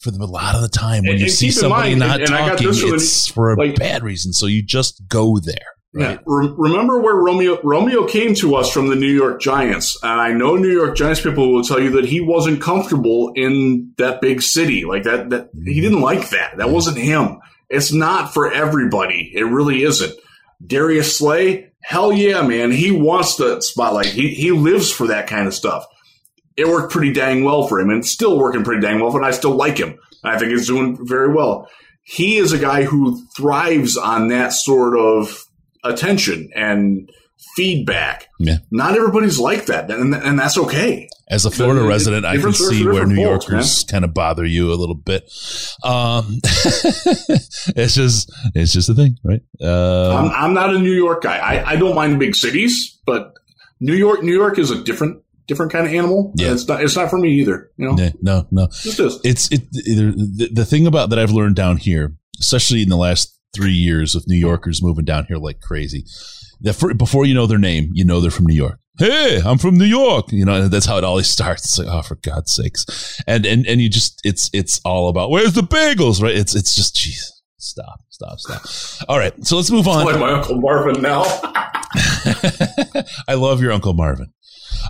for 0.00 0.10
the, 0.10 0.18
a 0.18 0.24
lot 0.24 0.54
of 0.54 0.62
the 0.62 0.68
time, 0.68 1.02
when 1.02 1.12
and, 1.12 1.20
you 1.20 1.26
and 1.26 1.32
see 1.32 1.50
somebody 1.50 1.90
mind, 1.90 2.00
not 2.00 2.20
and, 2.20 2.28
talking, 2.28 2.68
it's 2.70 3.30
for 3.30 3.52
a 3.52 3.56
like, 3.56 3.76
bad 3.76 4.02
reason. 4.02 4.32
So 4.32 4.46
you 4.46 4.62
just 4.62 5.02
go 5.08 5.38
there. 5.38 5.56
Right? 5.92 6.12
Yeah. 6.12 6.18
Re- 6.24 6.54
remember 6.56 7.00
where 7.00 7.16
Romeo 7.16 7.60
Romeo 7.62 8.06
came 8.06 8.34
to 8.36 8.54
us 8.54 8.72
from 8.72 8.88
the 8.88 8.96
New 8.96 9.12
York 9.12 9.40
Giants, 9.40 9.98
and 10.02 10.20
I 10.20 10.32
know 10.32 10.56
New 10.56 10.70
York 10.70 10.96
Giants 10.96 11.20
people 11.20 11.52
will 11.52 11.64
tell 11.64 11.80
you 11.80 11.90
that 11.90 12.06
he 12.06 12.20
wasn't 12.20 12.62
comfortable 12.62 13.32
in 13.34 13.92
that 13.98 14.20
big 14.20 14.40
city 14.40 14.84
like 14.84 15.02
that. 15.02 15.30
That 15.30 15.48
mm-hmm. 15.48 15.70
he 15.70 15.80
didn't 15.80 16.00
like 16.00 16.30
that. 16.30 16.56
That 16.58 16.70
wasn't 16.70 16.96
him. 16.96 17.40
It's 17.68 17.92
not 17.92 18.32
for 18.32 18.50
everybody. 18.52 19.32
It 19.34 19.44
really 19.44 19.82
isn't. 19.82 20.14
Darius 20.64 21.16
Slay, 21.16 21.69
hell 21.82 22.12
yeah, 22.12 22.42
man. 22.42 22.70
He 22.70 22.90
wants 22.90 23.36
the 23.36 23.60
spotlight. 23.60 24.06
He, 24.06 24.34
he 24.34 24.50
lives 24.50 24.90
for 24.90 25.08
that 25.08 25.26
kind 25.26 25.46
of 25.46 25.54
stuff. 25.54 25.86
It 26.56 26.68
worked 26.68 26.92
pretty 26.92 27.12
dang 27.12 27.44
well 27.44 27.66
for 27.66 27.80
him 27.80 27.90
and 27.90 28.00
it's 28.00 28.10
still 28.10 28.38
working 28.38 28.64
pretty 28.64 28.82
dang 28.82 29.00
well, 29.00 29.12
but 29.12 29.24
I 29.24 29.30
still 29.30 29.54
like 29.54 29.78
him. 29.78 29.98
I 30.22 30.38
think 30.38 30.50
he's 30.50 30.66
doing 30.66 30.98
very 31.06 31.32
well. 31.32 31.68
He 32.02 32.36
is 32.36 32.52
a 32.52 32.58
guy 32.58 32.84
who 32.84 33.24
thrives 33.36 33.96
on 33.96 34.28
that 34.28 34.52
sort 34.52 34.98
of 34.98 35.44
attention 35.84 36.50
and 36.54 37.10
feedback. 37.56 38.28
Yeah. 38.38 38.58
Not 38.70 38.96
everybody's 38.96 39.38
like 39.38 39.66
that, 39.66 39.90
and, 39.90 40.14
and 40.14 40.38
that's 40.38 40.56
okay. 40.58 41.08
As 41.28 41.44
a 41.44 41.50
Florida 41.50 41.86
resident, 41.86 42.24
I 42.26 42.38
can 42.38 42.52
see 42.52 42.84
where 42.84 43.06
New 43.06 43.22
folks, 43.22 43.46
Yorkers 43.46 43.84
kind 43.84 44.04
of 44.04 44.12
bother 44.12 44.44
you 44.44 44.72
a 44.72 44.74
little 44.74 44.96
bit. 44.96 45.30
Um, 45.84 46.40
it's 46.44 47.94
just, 47.94 48.32
it's 48.54 48.72
just 48.72 48.88
a 48.88 48.94
thing, 48.94 49.16
right? 49.22 49.40
Uh, 49.62 50.16
I'm, 50.16 50.30
I'm 50.30 50.54
not 50.54 50.74
a 50.74 50.78
New 50.78 50.92
York 50.92 51.22
guy. 51.22 51.38
I, 51.38 51.72
I 51.72 51.76
don't 51.76 51.94
mind 51.94 52.18
big 52.18 52.34
cities, 52.34 52.98
but 53.06 53.34
New 53.78 53.94
York, 53.94 54.24
New 54.24 54.34
York 54.34 54.58
is 54.58 54.72
a 54.72 54.82
different, 54.82 55.22
different 55.46 55.70
kind 55.70 55.86
of 55.86 55.92
animal. 55.92 56.32
Yeah. 56.34 56.52
it's 56.52 56.66
not, 56.66 56.82
it's 56.82 56.96
not 56.96 57.10
for 57.10 57.18
me 57.18 57.30
either. 57.40 57.70
You 57.76 57.88
know, 57.90 57.96
yeah, 57.96 58.10
no, 58.20 58.46
no. 58.50 58.66
just 58.66 59.24
it's 59.24 59.52
it 59.52 59.70
the, 59.70 60.50
the 60.52 60.64
thing 60.64 60.86
about 60.86 61.10
that 61.10 61.18
I've 61.18 61.30
learned 61.30 61.56
down 61.56 61.76
here, 61.76 62.14
especially 62.40 62.82
in 62.82 62.88
the 62.88 62.96
last 62.96 63.38
three 63.54 63.72
years 63.72 64.14
of 64.14 64.24
New 64.26 64.36
Yorkers 64.36 64.82
moving 64.82 65.04
down 65.04 65.26
here 65.26 65.36
like 65.36 65.60
crazy. 65.60 66.04
For, 66.72 66.94
before 66.94 67.24
you 67.24 67.34
know 67.34 67.46
their 67.46 67.58
name, 67.58 67.90
you 67.92 68.04
know 68.04 68.20
they're 68.20 68.30
from 68.30 68.46
New 68.46 68.54
York. 68.54 68.78
Hey, 68.98 69.40
I'm 69.44 69.56
from 69.56 69.78
New 69.78 69.84
York. 69.86 70.30
You 70.30 70.44
know 70.44 70.68
that's 70.68 70.86
how 70.86 70.98
it 70.98 71.04
always 71.04 71.28
starts. 71.30 71.64
It's 71.64 71.78
like, 71.78 71.88
oh, 71.88 72.02
for 72.02 72.16
God's 72.16 72.54
sakes, 72.54 73.22
and 73.26 73.46
and 73.46 73.66
and 73.66 73.80
you 73.80 73.88
just 73.88 74.20
it's 74.24 74.50
it's 74.52 74.80
all 74.84 75.08
about 75.08 75.30
where's 75.30 75.54
the 75.54 75.62
bagels, 75.62 76.22
right? 76.22 76.36
It's 76.36 76.54
it's 76.54 76.74
just 76.74 76.94
jeez, 76.96 77.24
stop, 77.56 78.00
stop, 78.10 78.38
stop. 78.38 79.08
All 79.08 79.18
right, 79.18 79.32
so 79.44 79.56
let's 79.56 79.70
move 79.70 79.88
on. 79.88 80.04
like 80.04 80.18
my 80.18 80.32
uncle 80.32 80.60
Marvin 80.60 81.00
now. 81.00 81.22
I 83.28 83.34
love 83.34 83.62
your 83.62 83.72
Uncle 83.72 83.94
Marvin. 83.94 84.32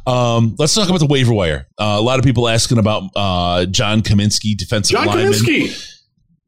Um, 0.06 0.54
let's 0.58 0.74
talk 0.74 0.88
about 0.88 1.00
the 1.00 1.06
waiver 1.06 1.32
wire. 1.32 1.66
Uh, 1.78 1.96
a 1.98 2.02
lot 2.02 2.18
of 2.18 2.24
people 2.24 2.48
asking 2.48 2.78
about 2.78 3.04
uh, 3.16 3.66
John 3.66 4.02
Cominsky, 4.02 4.56
defensive 4.56 4.96
John 4.96 5.06
lineman. 5.06 5.32
Cominsky. 5.32 5.89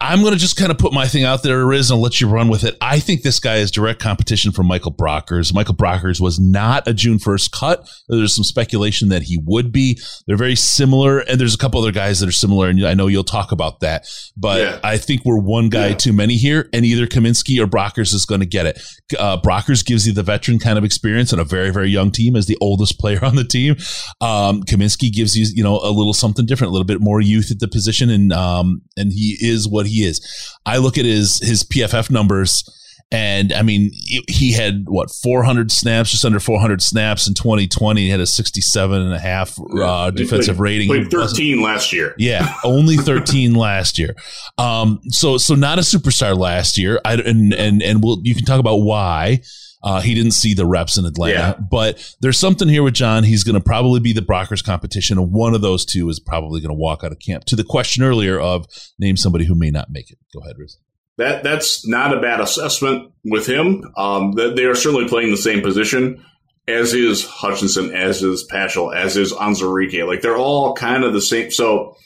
I'm 0.04 0.20
going 0.20 0.32
to 0.32 0.38
just 0.38 0.56
kind 0.56 0.72
of 0.72 0.78
put 0.78 0.92
my 0.92 1.06
thing 1.06 1.22
out 1.22 1.44
there, 1.44 1.64
Riz, 1.64 1.92
and 1.92 2.00
let 2.00 2.20
you 2.20 2.26
run 2.28 2.48
with 2.48 2.64
it. 2.64 2.76
I 2.80 2.98
think 2.98 3.22
this 3.22 3.38
guy 3.38 3.58
is 3.58 3.70
direct 3.70 4.00
competition 4.00 4.50
for 4.50 4.64
Michael 4.64 4.92
Brockers. 4.92 5.54
Michael 5.54 5.76
Brockers 5.76 6.20
was 6.20 6.40
not 6.40 6.88
a 6.88 6.92
June 6.92 7.18
1st 7.18 7.52
cut. 7.52 7.88
There's 8.08 8.34
some 8.34 8.42
speculation 8.42 9.10
that 9.10 9.22
he 9.22 9.38
would 9.46 9.70
be. 9.70 10.00
They're 10.26 10.36
very 10.36 10.56
similar, 10.56 11.20
and 11.20 11.40
there's 11.40 11.54
a 11.54 11.58
couple 11.58 11.80
other 11.80 11.92
guys 11.92 12.18
that 12.18 12.28
are 12.28 12.32
similar, 12.32 12.68
and 12.68 12.84
I 12.84 12.94
know 12.94 13.06
you'll 13.06 13.22
talk 13.22 13.52
about 13.52 13.78
that. 13.80 14.04
But 14.36 14.58
Yeah. 14.60 14.78
I 14.82 14.96
think 14.98 15.24
we're 15.24 15.38
one 15.38 15.68
guy 15.68 15.88
Yeah. 15.90 15.94
too 15.94 16.12
many 16.12 16.36
here, 16.36 16.68
and 16.72 16.84
either 16.84 17.06
Cominsky 17.06 17.62
or 17.62 17.68
Brockers 17.68 18.12
is 18.12 18.26
going 18.26 18.40
to 18.40 18.46
get 18.46 18.66
it. 18.66 18.82
Uh, 19.16 19.36
Brockers 19.40 19.84
gives 19.86 20.04
you 20.04 20.12
the 20.12 20.24
veteran 20.24 20.58
kind 20.58 20.78
of 20.78 20.82
experience 20.84 21.32
on 21.32 21.38
a 21.38 21.44
very, 21.44 21.70
very 21.70 21.90
young 21.90 22.10
team 22.10 22.34
as 22.34 22.46
the 22.46 22.58
oldest 22.60 22.98
player 22.98 23.24
on 23.24 23.36
the 23.36 23.44
team. 23.44 23.76
Um, 24.20 24.64
Cominsky 24.64 25.12
gives 25.12 25.36
you, 25.36 25.46
you 25.54 25.62
know, 25.62 25.76
a 25.78 25.92
little 25.92 26.12
something 26.12 26.44
different, 26.44 26.70
a 26.70 26.72
little 26.72 26.86
bit 26.86 27.00
more 27.00 27.20
youth 27.20 27.52
at 27.52 27.60
the 27.60 27.68
position, 27.68 28.10
and 28.10 28.32
um, 28.32 28.82
and 28.96 29.12
he 29.12 29.36
is 29.40 29.68
what 29.68 29.86
he 29.86 29.91
is. 30.00 30.20
I 30.66 30.78
look 30.78 30.98
at 30.98 31.04
his 31.04 31.38
his 31.40 31.62
PFF 31.64 32.10
numbers, 32.10 32.64
and 33.10 33.52
I 33.52 33.62
mean, 33.62 33.90
he- 33.92 34.24
he 34.28 34.52
had 34.52 34.84
what 34.88 35.10
400 35.10 35.70
snaps, 35.70 36.10
just 36.10 36.24
under 36.24 36.40
400 36.40 36.80
snaps 36.82 37.28
in 37.28 37.34
2020. 37.34 38.00
He 38.02 38.08
had 38.08 38.20
a 38.20 38.26
67 38.26 39.00
and 39.02 39.12
a 39.12 39.18
half 39.18 39.58
uh, 39.80 40.10
defensive 40.10 40.56
played- 40.56 40.60
rating. 40.60 40.88
Played 40.88 41.10
He 41.10 41.16
wasn't- 41.16 41.36
13 41.38 41.62
last 41.62 41.92
year. 41.92 42.14
yeah, 42.18 42.54
only 42.64 42.96
13 42.96 43.54
last 43.68 43.98
year. 43.98 44.14
Um, 44.58 45.00
so 45.10 45.36
so 45.38 45.54
not 45.54 45.78
a 45.78 45.82
superstar 45.82 46.36
last 46.38 46.78
year. 46.78 47.00
I, 47.04 47.14
and 47.14 47.52
and 47.52 47.82
and 47.82 48.02
we'll 48.02 48.20
you 48.24 48.34
can 48.34 48.44
talk 48.44 48.60
about 48.60 48.76
why. 48.76 49.42
Uh, 49.84 50.00
he 50.00 50.14
didn't 50.14 50.30
see 50.32 50.54
the 50.54 50.64
reps 50.66 50.96
in 50.96 51.04
Atlanta, 51.04 51.32
Yeah. 51.34 51.54
but 51.70 52.14
there's 52.20 52.38
something 52.38 52.68
here 52.68 52.82
with 52.84 52.94
John. 52.94 53.24
He's 53.24 53.42
going 53.42 53.54
to 53.54 53.60
probably 53.60 53.98
be 54.00 54.12
the 54.12 54.20
Brockers 54.20 54.62
competition, 54.64 55.18
and 55.18 55.32
one 55.32 55.54
of 55.54 55.60
those 55.60 55.84
two 55.84 56.08
is 56.08 56.20
probably 56.20 56.60
going 56.60 56.70
to 56.70 56.78
walk 56.78 57.02
out 57.02 57.10
of 57.12 57.18
camp. 57.18 57.44
To 57.46 57.56
the 57.56 57.64
question 57.64 58.04
earlier 58.04 58.38
of 58.38 58.66
name 58.98 59.16
somebody 59.16 59.44
who 59.46 59.54
may 59.56 59.70
not 59.70 59.88
make 59.90 60.10
it. 60.10 60.18
Go 60.32 60.40
ahead, 60.40 60.56
Riz. 60.58 60.78
That 61.18 61.42
that's 61.42 61.86
not 61.86 62.16
a 62.16 62.20
bad 62.20 62.40
assessment 62.40 63.12
with 63.24 63.46
him. 63.46 63.82
Um, 63.96 64.32
they 64.32 64.64
are 64.64 64.74
certainly 64.74 65.08
playing 65.08 65.30
the 65.30 65.36
same 65.36 65.60
position, 65.62 66.24
as 66.68 66.94
is 66.94 67.26
Hutchinson, 67.26 67.92
as 67.94 68.22
is 68.22 68.44
Paschal, 68.44 68.92
as 68.92 69.16
is 69.16 69.32
Onwuzurike. 69.32 70.06
Like 70.06 70.22
they're 70.22 70.38
all 70.38 70.74
kind 70.74 71.04
of 71.04 71.12
the 71.12 71.20
same. 71.20 71.50
So 71.50 71.96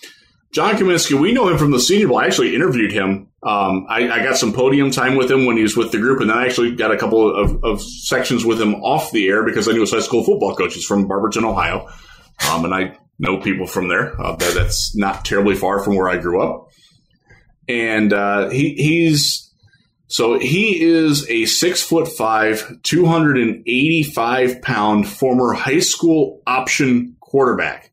John 0.52 0.74
Cominsky, 0.76 1.18
we 1.20 1.32
know 1.32 1.48
him 1.48 1.58
from 1.58 1.70
the 1.70 1.78
Senior 1.80 2.08
Bowl. 2.08 2.18
I 2.18 2.24
actually 2.26 2.54
interviewed 2.54 2.90
him. 2.90 3.28
Um, 3.46 3.86
I, 3.88 4.10
I 4.10 4.24
got 4.24 4.36
some 4.36 4.52
podium 4.52 4.90
time 4.90 5.14
with 5.14 5.30
him 5.30 5.46
when 5.46 5.56
he 5.56 5.62
was 5.62 5.76
with 5.76 5.92
the 5.92 5.98
group, 5.98 6.20
and 6.20 6.30
then 6.30 6.36
I 6.36 6.46
actually 6.46 6.74
got 6.74 6.90
a 6.90 6.96
couple 6.96 7.34
of, 7.34 7.62
of 7.64 7.80
sections 7.80 8.44
with 8.44 8.60
him 8.60 8.74
off 8.76 9.12
the 9.12 9.28
air 9.28 9.44
because 9.44 9.68
I 9.68 9.72
knew 9.72 9.82
his 9.82 9.92
high 9.92 10.00
school 10.00 10.24
football 10.24 10.54
coach. 10.56 10.74
He's 10.74 10.84
from 10.84 11.06
Barberton, 11.06 11.44
Ohio, 11.44 11.88
um, 12.50 12.64
and 12.64 12.74
I 12.74 12.98
know 13.18 13.40
people 13.40 13.66
from 13.66 13.88
there. 13.88 14.20
Uh, 14.20 14.34
that, 14.36 14.54
that's 14.54 14.96
not 14.96 15.24
terribly 15.24 15.54
far 15.54 15.82
from 15.82 15.94
where 15.94 16.08
I 16.08 16.16
grew 16.16 16.42
up 16.42 16.70
and 17.68 18.12
uh, 18.12 18.48
he 18.50 18.74
he's 18.74 19.50
so 20.08 20.38
he 20.38 20.80
is 20.82 21.28
a 21.28 21.46
six 21.46 21.82
foot 21.82 22.08
five, 22.08 22.80
two 22.82 23.06
hundred 23.06 23.38
and 23.38 23.62
eighty 23.66 24.02
five 24.02 24.62
pound 24.62 25.08
former 25.08 25.52
high 25.52 25.80
school 25.80 26.42
option 26.46 27.16
quarterback. 27.20 27.90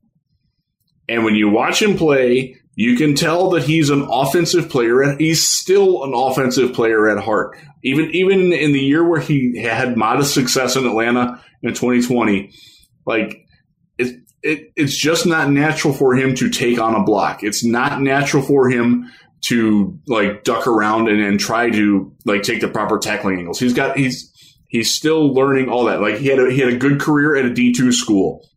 And 1.09 1.25
when 1.25 1.35
you 1.35 1.49
watch 1.49 1.81
him 1.81 1.97
play, 1.97 2.57
you 2.75 2.97
can 2.97 3.15
tell 3.15 3.51
that 3.51 3.63
he's 3.63 3.89
an 3.89 4.07
offensive 4.09 4.69
player. 4.69 5.15
He's 5.17 5.45
still 5.45 6.03
an 6.03 6.13
offensive 6.13 6.73
player 6.73 7.09
at 7.09 7.23
heart. 7.23 7.57
Even 7.83 8.11
even 8.11 8.53
in 8.53 8.71
the 8.71 8.79
year 8.79 9.07
where 9.07 9.19
he 9.19 9.57
had 9.57 9.97
modest 9.97 10.33
success 10.33 10.75
in 10.75 10.85
Atlanta 10.85 11.43
in 11.61 11.73
2020, 11.73 12.51
like 13.05 13.45
it, 13.97 14.21
it 14.41 14.71
it's 14.75 14.97
just 14.97 15.25
not 15.25 15.51
natural 15.51 15.93
for 15.93 16.15
him 16.15 16.33
to 16.35 16.49
take 16.49 16.79
on 16.79 16.95
a 16.95 17.03
block. 17.03 17.43
It's 17.43 17.63
not 17.63 18.01
natural 18.01 18.41
for 18.41 18.69
him 18.69 19.11
to 19.41 19.99
like 20.07 20.43
duck 20.43 20.65
around 20.67 21.09
and, 21.09 21.21
and 21.21 21.39
try 21.39 21.69
to 21.69 22.11
like 22.25 22.43
take 22.43 22.61
the 22.61 22.69
proper 22.69 22.97
tackling 22.97 23.37
angles. 23.37 23.59
He's 23.59 23.73
got 23.73 23.97
he's 23.97 24.31
he's 24.67 24.91
still 24.91 25.33
learning 25.33 25.69
all 25.69 25.85
that. 25.85 26.01
Like 26.01 26.17
he 26.17 26.27
had 26.27 26.39
a, 26.39 26.49
he 26.49 26.59
had 26.59 26.73
a 26.73 26.77
good 26.77 26.99
career 26.99 27.35
at 27.35 27.45
a 27.45 27.53
D 27.53 27.73
two 27.73 27.91
school. 27.91 28.47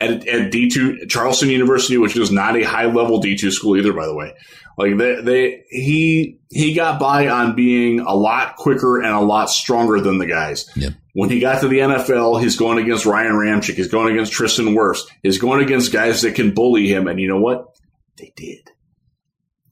At, 0.00 0.28
at 0.28 0.52
D 0.52 0.68
two 0.70 1.06
Charleston 1.06 1.50
University, 1.50 1.98
which 1.98 2.16
is 2.16 2.30
not 2.30 2.56
a 2.56 2.62
high 2.62 2.86
level 2.86 3.20
D 3.20 3.36
two 3.36 3.50
school 3.50 3.76
either, 3.76 3.92
by 3.92 4.06
the 4.06 4.14
way. 4.14 4.32
Like 4.78 4.96
they, 4.96 5.20
they 5.20 5.64
he 5.70 6.38
he 6.50 6.72
got 6.72 7.00
by 7.00 7.26
on 7.26 7.56
being 7.56 7.98
a 7.98 8.14
lot 8.14 8.54
quicker 8.54 9.00
and 9.02 9.12
a 9.12 9.20
lot 9.20 9.50
stronger 9.50 10.00
than 10.00 10.18
the 10.18 10.26
guys. 10.26 10.70
Yep. 10.76 10.92
When 11.14 11.30
he 11.30 11.40
got 11.40 11.62
to 11.62 11.68
the 11.68 11.78
NFL, 11.78 12.40
he's 12.40 12.56
going 12.56 12.78
against 12.78 13.04
Ryan 13.04 13.32
Ramczyk. 13.32 13.74
He's 13.74 13.88
going 13.88 14.12
against 14.12 14.32
Tristan 14.32 14.66
Wirfs. 14.66 15.00
He's 15.24 15.38
going 15.38 15.64
against 15.64 15.92
guys 15.92 16.22
that 16.22 16.36
can 16.36 16.54
bully 16.54 16.86
him. 16.86 17.08
And 17.08 17.18
you 17.18 17.26
know 17.26 17.40
what? 17.40 17.74
They 18.18 18.32
did. 18.36 18.70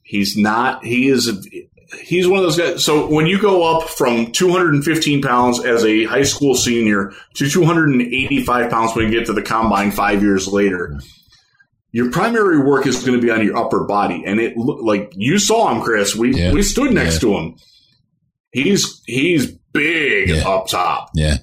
He's 0.03 0.37
not. 0.37 0.85
He 0.85 1.09
is. 1.09 1.29
He's 2.03 2.27
one 2.27 2.39
of 2.39 2.45
those 2.45 2.59
guys. 2.59 2.85
So 2.85 3.07
when 3.07 3.27
you 3.27 3.41
go 3.41 3.63
up 3.63 3.89
from 3.89 4.33
215 4.33 5.23
pounds 5.23 5.65
as 5.65 5.85
a 5.85 6.05
high 6.05 6.23
school 6.25 6.55
senior 6.55 7.13
to 7.35 7.49
285 7.49 8.71
pounds 8.71 8.95
when 8.97 9.05
you 9.07 9.19
get 9.19 9.27
to 9.27 9.33
the 9.33 9.43
combine 9.43 9.91
five 9.93 10.23
years 10.23 10.49
later, 10.49 10.99
your 11.93 12.11
primary 12.11 12.59
work 12.59 12.87
is 12.87 13.05
going 13.05 13.19
to 13.19 13.25
be 13.25 13.31
on 13.31 13.45
your 13.45 13.57
upper 13.57 13.85
body. 13.85 14.25
And 14.27 14.41
it 14.41 14.57
look 14.57 14.83
like 14.83 15.13
you 15.15 15.39
saw 15.39 15.73
him, 15.75 15.81
Chris. 15.83 16.15
We 16.17 16.35
Yeah. 16.35 16.53
we 16.53 16.63
stood 16.63 16.93
next 16.93 17.15
Yeah. 17.15 17.21
to 17.21 17.37
him. 17.39 17.55
He's 18.53 19.01
he's 19.07 19.53
big 19.73 20.31
Yeah. 20.31 20.49
up 20.49 20.69
top. 20.69 21.11
Yeah. 21.15 21.39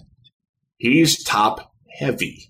He's 0.77 1.23
top 1.23 1.71
heavy. 1.99 2.49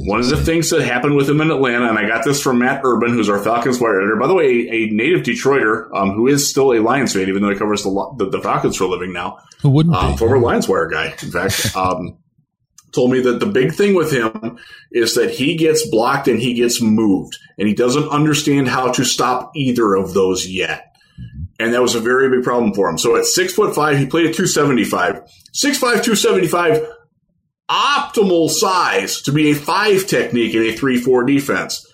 One 0.00 0.18
of 0.20 0.28
the 0.28 0.36
things 0.36 0.70
that 0.70 0.82
happened 0.82 1.14
with 1.14 1.30
him 1.30 1.40
in 1.40 1.50
Atlanta, 1.52 1.88
and 1.88 1.96
I 1.98 2.08
got 2.08 2.24
this 2.24 2.42
from 2.42 2.58
Matt 2.58 2.80
Urban, 2.84 3.10
who's 3.12 3.28
our 3.28 3.42
Falcons 3.42 3.80
wire 3.80 4.00
editor. 4.00 4.16
By 4.16 4.26
the 4.26 4.34
way, 4.34 4.68
a, 4.68 4.86
native 4.90 5.20
Detroiter 5.22 5.88
um, 5.94 6.10
who 6.12 6.26
is 6.26 6.48
still 6.48 6.72
a 6.72 6.80
Lions 6.80 7.12
fan, 7.12 7.28
even 7.28 7.42
though 7.42 7.50
he 7.50 7.56
covers 7.56 7.84
the, 7.84 8.14
the, 8.18 8.28
the 8.30 8.40
Falcons 8.40 8.76
for 8.76 8.84
a 8.84 8.88
living 8.88 9.12
now. 9.12 9.38
Who 9.62 9.70
wouldn't 9.70 9.94
Um, 9.94 10.12
be? 10.12 10.18
former 10.18 10.38
Lions 10.40 10.68
wire 10.68 10.88
guy, 10.88 11.14
in 11.22 11.30
fact, 11.30 11.76
um, 11.76 12.18
told 12.92 13.12
me 13.12 13.20
that 13.20 13.38
the 13.38 13.46
big 13.46 13.72
thing 13.72 13.94
with 13.94 14.10
him 14.12 14.58
is 14.90 15.14
that 15.14 15.30
he 15.30 15.56
gets 15.56 15.88
blocked 15.88 16.26
and 16.26 16.40
he 16.40 16.54
gets 16.54 16.80
moved, 16.80 17.38
and 17.56 17.68
he 17.68 17.74
doesn't 17.74 18.08
understand 18.08 18.66
how 18.68 18.90
to 18.92 19.04
stop 19.04 19.52
either 19.54 19.94
of 19.94 20.12
those 20.12 20.48
yet. 20.48 20.96
And 21.60 21.72
that 21.72 21.82
was 21.82 21.94
a 21.94 22.00
very 22.00 22.28
big 22.28 22.42
problem 22.42 22.74
for 22.74 22.88
him. 22.88 22.98
So 22.98 23.16
at 23.16 23.26
six 23.26 23.52
foot 23.54 23.76
five, 23.76 23.96
he 23.98 24.06
played 24.06 24.26
at 24.26 24.34
275. 24.34 25.22
6'5, 25.52 25.78
275, 26.02 26.84
optimal 27.70 28.50
size 28.50 29.22
to 29.22 29.32
be 29.32 29.50
a 29.50 29.54
five 29.54 30.06
technique 30.06 30.54
in 30.54 30.62
a 30.62 30.72
3 30.72 31.00
4 31.00 31.24
defense. 31.24 31.86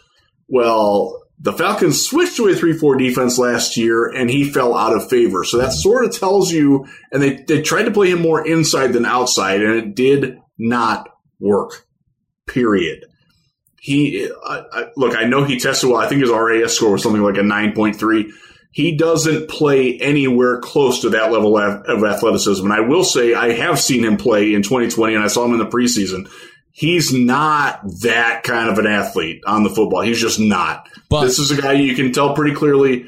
Well, 0.48 1.22
the 1.38 1.52
Falcons 1.52 2.04
switched 2.06 2.36
to 2.36 2.48
a 2.48 2.54
3 2.54 2.74
4 2.74 2.96
defense 2.96 3.38
last 3.38 3.76
year 3.76 4.08
and 4.08 4.28
he 4.28 4.44
fell 4.48 4.76
out 4.76 4.94
of 4.94 5.08
favor. 5.08 5.44
So 5.44 5.58
that 5.58 5.72
sort 5.72 6.04
of 6.04 6.16
tells 6.16 6.52
you, 6.52 6.86
and 7.12 7.22
they, 7.22 7.36
they 7.36 7.62
tried 7.62 7.84
to 7.84 7.90
play 7.90 8.10
him 8.10 8.20
more 8.20 8.46
inside 8.46 8.88
than 8.88 9.06
outside, 9.06 9.62
and 9.62 9.74
it 9.74 9.94
did 9.94 10.38
not 10.58 11.08
work. 11.38 11.86
Period. 12.46 13.06
He, 13.80 14.30
I, 14.44 14.62
I, 14.72 14.86
look, 14.96 15.16
I 15.16 15.24
know 15.24 15.44
he 15.44 15.58
tested 15.58 15.88
well. 15.88 16.00
I 16.00 16.08
think 16.08 16.20
his 16.20 16.30
RAS 16.30 16.74
score 16.74 16.92
was 16.92 17.02
something 17.02 17.22
like 17.22 17.38
a 17.38 17.40
9.3 17.40 18.30
he 18.70 18.96
doesn't 18.96 19.48
play 19.48 19.98
anywhere 19.98 20.60
close 20.60 21.00
to 21.00 21.10
that 21.10 21.32
level 21.32 21.58
of 21.58 22.04
athleticism. 22.04 22.64
And 22.64 22.72
I 22.72 22.80
will 22.80 23.04
say, 23.04 23.34
I 23.34 23.52
have 23.52 23.80
seen 23.80 24.04
him 24.04 24.16
play 24.16 24.54
in 24.54 24.62
2020, 24.62 25.14
and 25.14 25.24
I 25.24 25.26
saw 25.26 25.44
him 25.44 25.52
in 25.52 25.58
the 25.58 25.66
preseason. 25.66 26.30
He's 26.70 27.12
not 27.12 27.80
that 28.02 28.42
kind 28.44 28.70
of 28.70 28.78
an 28.78 28.86
athlete 28.86 29.42
on 29.46 29.64
the 29.64 29.70
football. 29.70 30.02
He's 30.02 30.20
just 30.20 30.38
not. 30.38 30.88
But- 31.08 31.22
this 31.22 31.38
is 31.38 31.50
a 31.50 31.60
guy 31.60 31.72
you 31.72 31.94
can 31.94 32.12
tell 32.12 32.34
pretty 32.34 32.54
clearly 32.54 33.06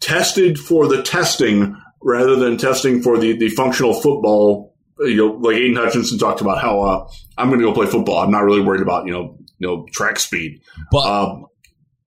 tested 0.00 0.58
for 0.58 0.86
the 0.86 1.02
testing 1.02 1.76
rather 2.00 2.36
than 2.36 2.56
testing 2.56 3.02
for 3.02 3.18
the, 3.18 3.36
the 3.36 3.48
functional 3.50 3.92
football 3.94 4.74
you 5.00 5.16
know, 5.16 5.26
like 5.26 5.56
Aidan 5.56 5.76
Hutchinson 5.76 6.18
talked 6.18 6.40
about 6.40 6.60
how 6.60 6.80
uh, 6.80 7.10
I'm 7.36 7.48
going 7.48 7.60
to 7.60 7.66
go 7.66 7.72
play 7.72 7.86
football. 7.86 8.18
I'm 8.18 8.30
not 8.30 8.42
really 8.42 8.60
worried 8.60 8.82
about 8.82 9.06
you 9.06 9.12
know 9.12 9.38
you 9.58 9.66
know 9.68 9.86
track 9.92 10.18
speed. 10.18 10.60
But 10.90 11.06
Um, 11.06 11.46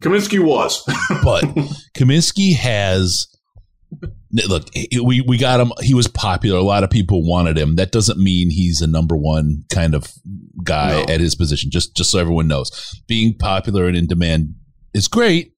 Cominsky 0.01 0.39
was. 0.39 0.83
but 1.23 1.43
Cominsky 1.95 2.55
has 2.55 3.27
look 4.47 4.69
we 5.03 5.19
we 5.21 5.37
got 5.37 5.59
him 5.59 5.73
he 5.81 5.93
was 5.93 6.07
popular 6.07 6.57
a 6.57 6.61
lot 6.63 6.83
of 6.83 6.89
people 6.89 7.27
wanted 7.27 7.57
him 7.57 7.75
that 7.75 7.91
doesn't 7.91 8.17
mean 8.17 8.49
he's 8.49 8.79
a 8.79 8.87
number 8.87 9.17
one 9.17 9.63
kind 9.69 9.93
of 9.93 10.13
guy 10.63 10.91
No. 11.03 11.13
at 11.13 11.19
his 11.19 11.35
position 11.35 11.69
just 11.69 11.93
just 11.97 12.09
so 12.11 12.19
everyone 12.19 12.47
knows 12.47 12.71
being 13.09 13.37
popular 13.37 13.87
and 13.87 13.97
in 13.97 14.07
demand 14.07 14.55
is 14.93 15.09
great 15.09 15.51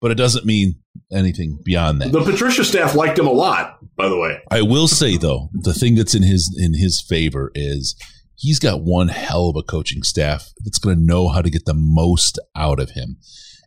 but 0.00 0.10
it 0.10 0.14
doesn't 0.14 0.46
mean 0.46 0.76
anything 1.12 1.58
beyond 1.64 2.00
that 2.00 2.12
the 2.12 2.22
Patricia 2.24 2.64
staff 2.64 2.94
liked 2.94 3.18
him 3.18 3.26
a 3.26 3.32
lot, 3.32 3.78
by 3.96 4.08
the 4.08 4.18
way. 4.18 4.38
I 4.50 4.62
will 4.62 4.88
say 4.88 5.16
though, 5.16 5.48
the 5.52 5.72
thing 5.74 5.94
that's 5.94 6.14
in 6.14 6.22
his 6.22 6.54
in 6.58 6.74
his 6.74 7.00
favor 7.00 7.50
is 7.54 7.94
he's 8.36 8.58
got 8.58 8.82
one 8.82 9.08
hell 9.08 9.48
of 9.48 9.56
a 9.56 9.62
coaching 9.62 10.02
staff 10.02 10.52
that's 10.62 10.78
going 10.78 10.96
to 10.96 11.02
know 11.02 11.28
how 11.28 11.40
to 11.42 11.50
get 11.50 11.64
the 11.64 11.74
most 11.74 12.38
out 12.56 12.80
of 12.80 12.90
him. 12.90 13.16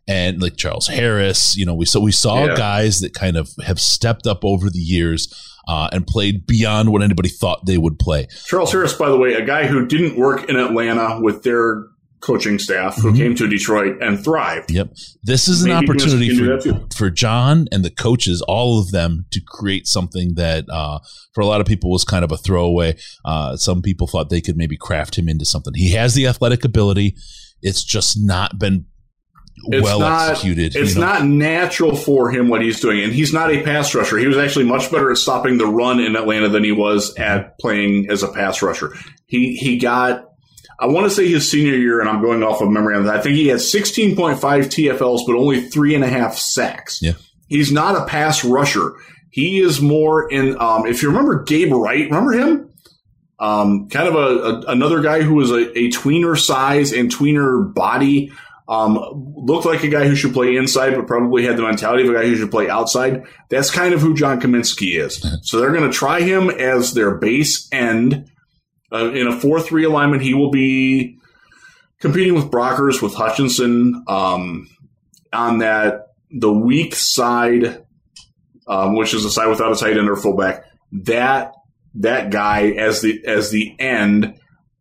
And 0.08 0.40
like 0.40 0.56
Charles 0.56 0.86
Harris, 0.88 1.54
you 1.56 1.66
know, 1.66 1.74
we 1.74 1.84
so 1.84 2.00
we 2.00 2.12
saw 2.12 2.46
Yeah. 2.46 2.56
guys 2.56 3.00
that 3.00 3.12
kind 3.14 3.36
of 3.36 3.50
have 3.64 3.78
stepped 3.78 4.26
up 4.26 4.42
over 4.44 4.70
the 4.70 4.78
years 4.78 5.28
uh, 5.68 5.88
and 5.92 6.06
played 6.06 6.46
beyond 6.46 6.90
what 6.90 7.02
anybody 7.02 7.28
thought 7.28 7.66
they 7.66 7.76
would 7.76 7.98
play. 7.98 8.26
Charles 8.46 8.72
Harris, 8.72 8.94
by 8.94 9.10
the 9.10 9.18
way, 9.18 9.34
a 9.34 9.44
guy 9.44 9.66
who 9.66 9.86
didn't 9.86 10.16
work 10.16 10.48
in 10.48 10.56
Atlanta 10.56 11.20
with 11.20 11.42
their 11.42 11.84
coaching 12.20 12.58
staff, 12.58 12.96
who 12.96 13.12
Mhm. 13.12 13.16
came 13.16 13.34
to 13.36 13.46
Detroit 13.46 13.96
and 14.00 14.18
thrived. 14.24 14.70
Yep, 14.72 14.92
this 15.22 15.46
is 15.46 15.62
an 15.62 15.68
Maybe 15.68 15.86
Cominsky 15.86 15.90
opportunity 15.90 16.60
for 16.70 16.80
for 16.96 17.10
John 17.10 17.68
and 17.70 17.84
the 17.84 17.90
coaches, 17.90 18.42
all 18.48 18.80
of 18.80 18.90
them, 18.92 19.26
to 19.30 19.40
create 19.46 19.86
something 19.86 20.34
that 20.34 20.64
uh, 20.70 20.98
for 21.34 21.42
a 21.42 21.46
lot 21.46 21.60
of 21.60 21.66
people 21.68 21.90
was 21.90 22.02
kind 22.04 22.24
of 22.24 22.32
a 22.32 22.36
throwaway. 22.38 22.96
Uh, 23.26 23.56
some 23.56 23.82
people 23.82 24.06
thought 24.08 24.30
they 24.30 24.40
could 24.40 24.56
maybe 24.56 24.76
craft 24.76 25.16
him 25.18 25.28
into 25.28 25.44
something. 25.44 25.74
He 25.74 25.90
has 25.92 26.14
the 26.14 26.26
athletic 26.26 26.64
ability. 26.64 27.14
It's 27.62 27.84
just 27.84 28.16
not 28.20 28.58
been 28.58 28.86
It's 29.66 29.84
well 29.84 30.00
not- 30.00 30.30
executed. 30.30 30.76
It's 30.76 30.94
you 30.94 31.00
know? 31.00 31.06
not 31.06 31.26
natural 31.26 31.96
for 31.96 32.30
him 32.30 32.48
what 32.48 32.62
he's 32.62 32.80
doing, 32.80 33.02
and 33.02 33.12
he's 33.12 33.32
not 33.32 33.50
a 33.52 33.62
pass 33.62 33.94
rusher. 33.94 34.16
He 34.18 34.26
was 34.26 34.38
actually 34.38 34.64
much 34.66 34.90
better 34.90 35.10
at 35.10 35.18
stopping 35.18 35.58
the 35.58 35.66
run 35.66 36.00
in 36.00 36.16
Atlanta 36.16 36.48
than 36.48 36.64
he 36.64 36.72
was 36.72 37.14
at 37.16 37.58
playing 37.58 38.10
as 38.10 38.22
a 38.22 38.28
pass 38.28 38.62
rusher. 38.62 38.94
He 39.26 39.56
he 39.56 39.78
got, 39.78 40.24
I 40.80 40.86
want 40.86 41.06
to 41.06 41.10
say 41.10 41.28
his 41.28 41.50
senior 41.50 41.74
year, 41.76 42.00
and 42.00 42.08
I'm 42.08 42.22
going 42.22 42.42
off 42.42 42.60
of 42.60 42.70
memory 42.70 42.96
on 42.96 43.04
that. 43.04 43.16
I 43.16 43.20
think 43.20 43.36
he 43.36 43.48
had 43.48 43.58
16.5 43.58 44.38
TFLs, 44.38 45.20
but 45.26 45.34
only 45.36 45.62
three 45.62 45.94
and 45.94 46.04
a 46.04 46.08
half 46.08 46.36
sacks. 46.36 47.00
Yeah. 47.02 47.12
he's 47.48 47.72
not 47.72 47.96
a 47.96 48.04
pass 48.06 48.44
rusher. 48.44 48.92
He 49.30 49.60
is 49.60 49.80
more 49.80 50.30
in. 50.30 50.56
Um, 50.60 50.86
if 50.86 51.02
you 51.02 51.08
remember 51.08 51.42
Gabe 51.42 51.72
Wright, 51.72 52.04
remember 52.06 52.32
him? 52.32 52.64
Um, 53.40 53.88
kind 53.88 54.08
of 54.08 54.14
a, 54.16 54.18
a 54.18 54.60
another 54.72 55.00
guy 55.00 55.22
who 55.22 55.34
was 55.34 55.50
a, 55.52 55.78
a 55.78 55.90
tweener 55.90 56.36
size 56.36 56.92
and 56.92 57.10
tweener 57.10 57.72
body. 57.72 58.32
Um, 58.68 58.98
looked 59.34 59.64
like 59.64 59.82
a 59.82 59.88
guy 59.88 60.06
who 60.06 60.14
should 60.14 60.34
play 60.34 60.56
inside, 60.56 60.94
but 60.94 61.06
probably 61.06 61.44
had 61.44 61.56
the 61.56 61.62
mentality 61.62 62.06
of 62.06 62.10
a 62.10 62.18
guy 62.18 62.26
who 62.26 62.36
should 62.36 62.50
play 62.50 62.68
outside. 62.68 63.24
That's 63.48 63.70
kind 63.70 63.94
of 63.94 64.02
who 64.02 64.14
John 64.14 64.40
Cominsky 64.40 65.02
is. 65.02 65.24
so 65.42 65.58
they're 65.58 65.72
going 65.72 65.90
to 65.90 65.96
try 65.96 66.20
him 66.20 66.50
as 66.50 66.92
their 66.92 67.14
base 67.14 67.66
end. 67.72 68.30
Uh, 68.92 69.10
in 69.12 69.26
a 69.26 69.38
4 69.38 69.60
3 69.60 69.84
alignment, 69.84 70.22
he 70.22 70.34
will 70.34 70.50
be 70.50 71.18
competing 72.00 72.34
with 72.34 72.50
Brockers, 72.50 73.02
with 73.02 73.14
Hutchinson 73.14 74.04
um, 74.06 74.68
on 75.32 75.58
that, 75.58 76.08
the 76.30 76.52
weak 76.52 76.94
side, 76.94 77.84
um, 78.66 78.96
which 78.96 79.14
is 79.14 79.22
the 79.22 79.30
side 79.30 79.48
without 79.48 79.72
a 79.72 79.76
tight 79.76 79.96
end 79.96 80.08
or 80.08 80.16
fullback. 80.16 80.64
That 80.92 81.54
that 81.94 82.30
guy 82.30 82.70
as 82.70 83.00
the 83.00 83.24
as 83.26 83.50
the 83.50 83.74
end 83.78 84.38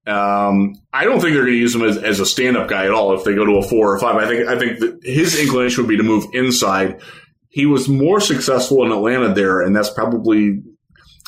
um, 0.08 0.76
I 0.94 1.04
don't 1.04 1.20
think 1.20 1.34
they're 1.34 1.44
going 1.44 1.54
to 1.54 1.60
use 1.60 1.76
him 1.76 1.84
as, 1.84 1.98
as 1.98 2.20
a 2.20 2.26
stand-up 2.26 2.70
guy 2.70 2.86
at 2.86 2.92
all. 2.92 3.14
If 3.14 3.26
they 3.26 3.36
go 3.36 3.46
to 3.46 3.58
a 3.58 3.64
four 3.64 3.94
or 3.94 4.00
five, 4.00 4.16
I 4.16 4.28
think 4.28 4.48
I 4.48 4.58
think 4.58 5.04
his 5.04 5.40
inclination 5.40 5.84
would 5.84 5.90
be 5.90 5.98
to 5.98 6.04
move 6.04 6.26
inside. 6.34 7.02
He 7.50 7.66
was 7.66 7.90
more 7.90 8.20
successful 8.22 8.86
in 8.86 8.92
Atlanta 8.92 9.34
there, 9.34 9.62
and 9.62 9.76
that's 9.76 9.90
probably 9.90 10.62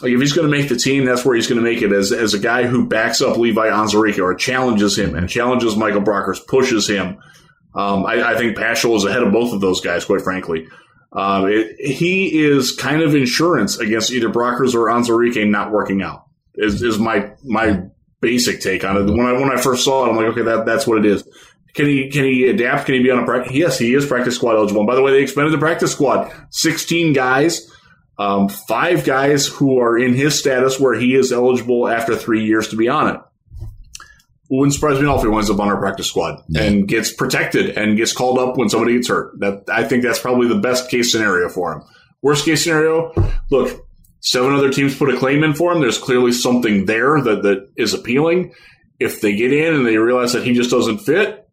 like 0.02 0.14
if 0.14 0.20
he's 0.22 0.34
going 0.34 0.50
to 0.50 0.58
make 0.58 0.70
the 0.70 0.78
team, 0.78 1.04
that's 1.04 1.26
where 1.26 1.36
he's 1.36 1.48
going 1.48 1.62
to 1.62 1.64
make 1.64 1.82
it 1.82 1.92
as 1.92 2.14
as 2.14 2.34
a 2.34 2.40
guy 2.40 2.68
who 2.68 2.88
backs 2.88 3.22
up 3.22 3.38
Levi 3.38 3.68
Onwuzurike 3.68 4.20
or 4.20 4.34
challenges 4.34 4.98
him 4.98 5.16
and 5.16 5.28
challenges 5.28 5.76
Michael 5.76 6.02
Brockers, 6.02 6.46
pushes 6.48 6.88
him. 6.88 7.18
Um, 7.76 8.06
I, 8.06 8.32
I 8.34 8.38
think 8.38 8.58
Paschal 8.58 8.96
is 8.96 9.04
ahead 9.04 9.24
of 9.24 9.34
both 9.34 9.54
of 9.54 9.62
those 9.62 9.82
guys, 9.82 10.06
quite 10.06 10.22
frankly. 10.22 10.68
Um, 11.12 11.48
it, 11.48 11.76
he 11.80 12.46
is 12.46 12.72
kind 12.72 13.02
of 13.02 13.14
insurance 13.14 13.78
against 13.78 14.12
either 14.12 14.30
Brockers 14.30 14.74
or 14.74 14.88
Onwuzurike 14.88 15.50
not 15.50 15.72
working 15.72 16.02
out. 16.02 16.26
Is, 16.56 16.82
is 16.82 16.98
my 16.98 17.32
my 17.44 17.89
basic 18.22 18.62
take 18.62 18.84
on 18.84 18.98
it. 18.98 19.04
When 19.12 19.26
I 19.26 19.34
when 19.34 19.52
I 19.52 19.62
first 19.62 19.84
saw 19.84 20.06
it, 20.06 20.10
I'm 20.10 20.16
like, 20.16 20.28
okay, 20.28 20.44
that 20.44 20.66
that's 20.66 20.86
what 20.88 20.98
it 21.00 21.06
is. 21.06 21.24
Can 21.74 21.86
he 21.86 22.10
can 22.10 22.24
he 22.26 22.48
adapt? 22.50 22.86
Can 22.86 22.96
he 22.96 23.04
be 23.04 23.12
on 23.12 23.20
a 23.20 23.26
practice? 23.26 23.54
Yes, 23.54 23.78
he 23.80 23.94
is 23.94 24.06
practice 24.06 24.36
squad 24.36 24.56
eligible. 24.56 24.82
And 24.82 24.88
by 24.88 24.96
the 24.96 25.02
way, 25.02 25.12
they 25.12 25.22
expanded 25.22 25.54
the 25.54 25.58
practice 25.60 25.92
squad. 25.92 26.32
16 26.50 27.14
guys, 27.14 27.72
um, 28.18 28.50
five 28.50 29.06
guys 29.06 29.46
who 29.48 29.80
are 29.80 29.98
in 29.98 30.14
his 30.14 30.38
status 30.38 30.80
where 30.80 30.96
he 31.00 31.16
is 31.16 31.32
eligible 31.32 31.88
after 31.88 32.16
three 32.16 32.44
years 32.46 32.70
to 32.70 32.76
be 32.76 32.88
on 32.90 33.16
it. 33.16 33.22
Wouldn't 34.52 34.74
surprise 34.74 34.96
me 34.96 35.02
at 35.02 35.10
all 35.10 35.18
if 35.18 35.22
he 35.22 35.28
winds 35.28 35.50
up 35.52 35.60
on 35.60 35.68
our 35.68 35.78
practice 35.78 36.08
squad 36.08 36.42
Yeah. 36.50 36.64
and 36.64 36.88
gets 36.88 37.14
protected 37.14 37.78
and 37.78 37.96
gets 37.98 38.14
called 38.14 38.40
up 38.40 38.58
when 38.58 38.68
somebody 38.68 38.94
gets 38.96 39.08
hurt. 39.08 39.40
That 39.40 39.64
I 39.72 39.84
think 39.84 40.02
that's 40.02 40.18
probably 40.20 40.48
the 40.48 40.56
best 40.60 40.90
case 40.90 41.12
scenario 41.12 41.50
for 41.50 41.72
him. 41.74 41.82
Worst 42.24 42.46
case 42.46 42.64
scenario, 42.64 43.14
look, 43.52 43.86
seven 44.22 44.54
other 44.54 44.72
teams 44.72 44.98
put 44.98 45.14
a 45.14 45.18
claim 45.18 45.44
in 45.44 45.54
for 45.54 45.72
him. 45.72 45.82
There's 45.82 45.98
clearly 45.98 46.32
something 46.32 46.86
there 46.86 47.22
that, 47.22 47.44
that 47.44 47.70
is 47.76 47.94
appealing. 47.94 48.54
If 49.00 49.22
they 49.22 49.36
get 49.36 49.54
in 49.54 49.76
and 49.76 49.86
they 49.86 49.98
realize 49.98 50.34
that 50.34 50.44
he 50.44 50.54
just 50.54 50.72
doesn't 50.72 51.00
fit, 51.00 51.48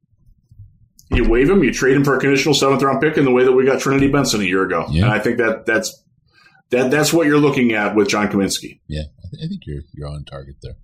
you 1.11 1.29
waive 1.29 1.49
him, 1.49 1.63
you 1.63 1.73
trade 1.73 1.97
him 1.97 2.05
for 2.05 2.17
a 2.17 2.21
conditional 2.21 2.55
seventh 2.55 2.83
round 2.83 3.01
pick 3.01 3.17
in 3.17 3.25
the 3.25 3.31
way 3.31 3.45
that 3.45 3.53
we 3.53 3.65
got 3.65 3.81
Trinity 3.81 4.09
Benson 4.09 4.41
a 4.41 4.45
year 4.45 4.65
ago. 4.65 4.87
Yeah. 4.91 5.05
And 5.05 5.13
I 5.13 5.21
think 5.21 5.39
that 5.39 5.65
that's 5.65 6.03
that 6.71 6.91
that's 6.91 7.13
what 7.13 7.27
you're 7.27 7.39
looking 7.39 7.73
at 7.73 7.95
with 7.95 8.09
John 8.09 8.29
Cominsky. 8.29 8.81
Yeah, 8.89 9.03
I, 9.35 9.47
think 9.47 9.63
you're 9.67 9.83
you're 9.93 10.09
on 10.09 10.25
target 10.25 10.57
there. 10.63 10.75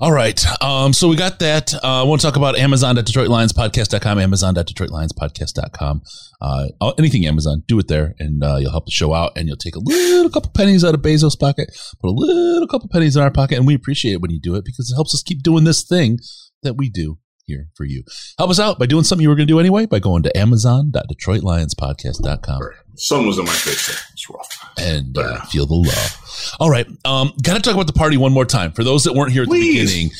All 0.00 0.12
right. 0.12 0.44
Um, 0.62 0.92
so 0.92 1.08
we 1.08 1.16
got 1.16 1.38
that. 1.40 1.74
Uh, 1.74 2.02
I 2.02 2.02
want 2.02 2.20
to 2.20 2.26
talk 2.26 2.36
about 2.36 2.56
Amazon.DetroitLionsPodcast.com, 2.56 4.18
Amazon.DetroitLionsPodcast.com. 4.18 6.02
Uh, 6.40 6.66
anything 6.98 7.26
Amazon, 7.26 7.62
do 7.66 7.78
it 7.78 7.88
there, 7.88 8.14
and 8.18 8.42
uh, 8.42 8.56
you'll 8.56 8.70
help 8.70 8.86
the 8.86 8.92
show 8.92 9.14
out, 9.14 9.32
and 9.36 9.48
you'll 9.48 9.56
take 9.56 9.76
a 9.76 9.80
little 9.80 10.30
couple 10.30 10.50
pennies 10.54 10.84
out 10.84 10.94
of 10.94 11.02
Bezos' 11.02 11.38
pocket, 11.38 11.70
put 12.00 12.08
a 12.08 12.12
little 12.12 12.68
couple 12.68 12.88
pennies 12.88 13.16
in 13.16 13.22
our 13.22 13.30
pocket, 13.30 13.56
and 13.58 13.66
we 13.66 13.74
appreciate 13.74 14.12
it 14.12 14.20
when 14.20 14.30
you 14.30 14.40
do 14.40 14.54
it 14.54 14.64
because 14.64 14.90
it 14.90 14.94
helps 14.94 15.14
us 15.14 15.22
keep 15.22 15.42
doing 15.42 15.64
this 15.64 15.82
thing 15.82 16.18
that 16.62 16.76
we 16.76 16.88
do 16.88 17.18
here 17.46 17.68
for 17.74 17.84
you. 17.84 18.02
Help 18.38 18.50
us 18.50 18.58
out 18.60 18.78
by 18.78 18.86
doing 18.86 19.04
something 19.04 19.22
you 19.22 19.28
were 19.28 19.34
going 19.34 19.46
to 19.46 19.52
do 19.52 19.60
anyway 19.60 19.84
by 19.86 19.98
going 19.98 20.22
to 20.22 20.34
Amazon.DetroitLionsPodcast.com 20.36 22.60
Sun 22.96 23.26
was 23.26 23.38
in 23.38 23.44
my 23.44 23.50
face 23.52 23.86
there. 23.88 23.96
It's 24.12 24.30
rough. 24.30 24.72
and 24.78 25.18
uh, 25.18 25.40
feel 25.46 25.66
the 25.66 25.74
love. 25.74 26.54
All 26.60 26.70
right. 26.70 26.86
Um, 27.04 27.32
got 27.42 27.54
to 27.56 27.60
talk 27.60 27.74
about 27.74 27.88
the 27.88 27.92
party 27.92 28.16
one 28.16 28.32
more 28.32 28.44
time. 28.44 28.70
For 28.72 28.84
those 28.84 29.02
that 29.04 29.14
weren't 29.14 29.32
here 29.32 29.42
at 29.42 29.48
Please. 29.48 29.90
the 29.90 29.94
beginning, 29.94 30.10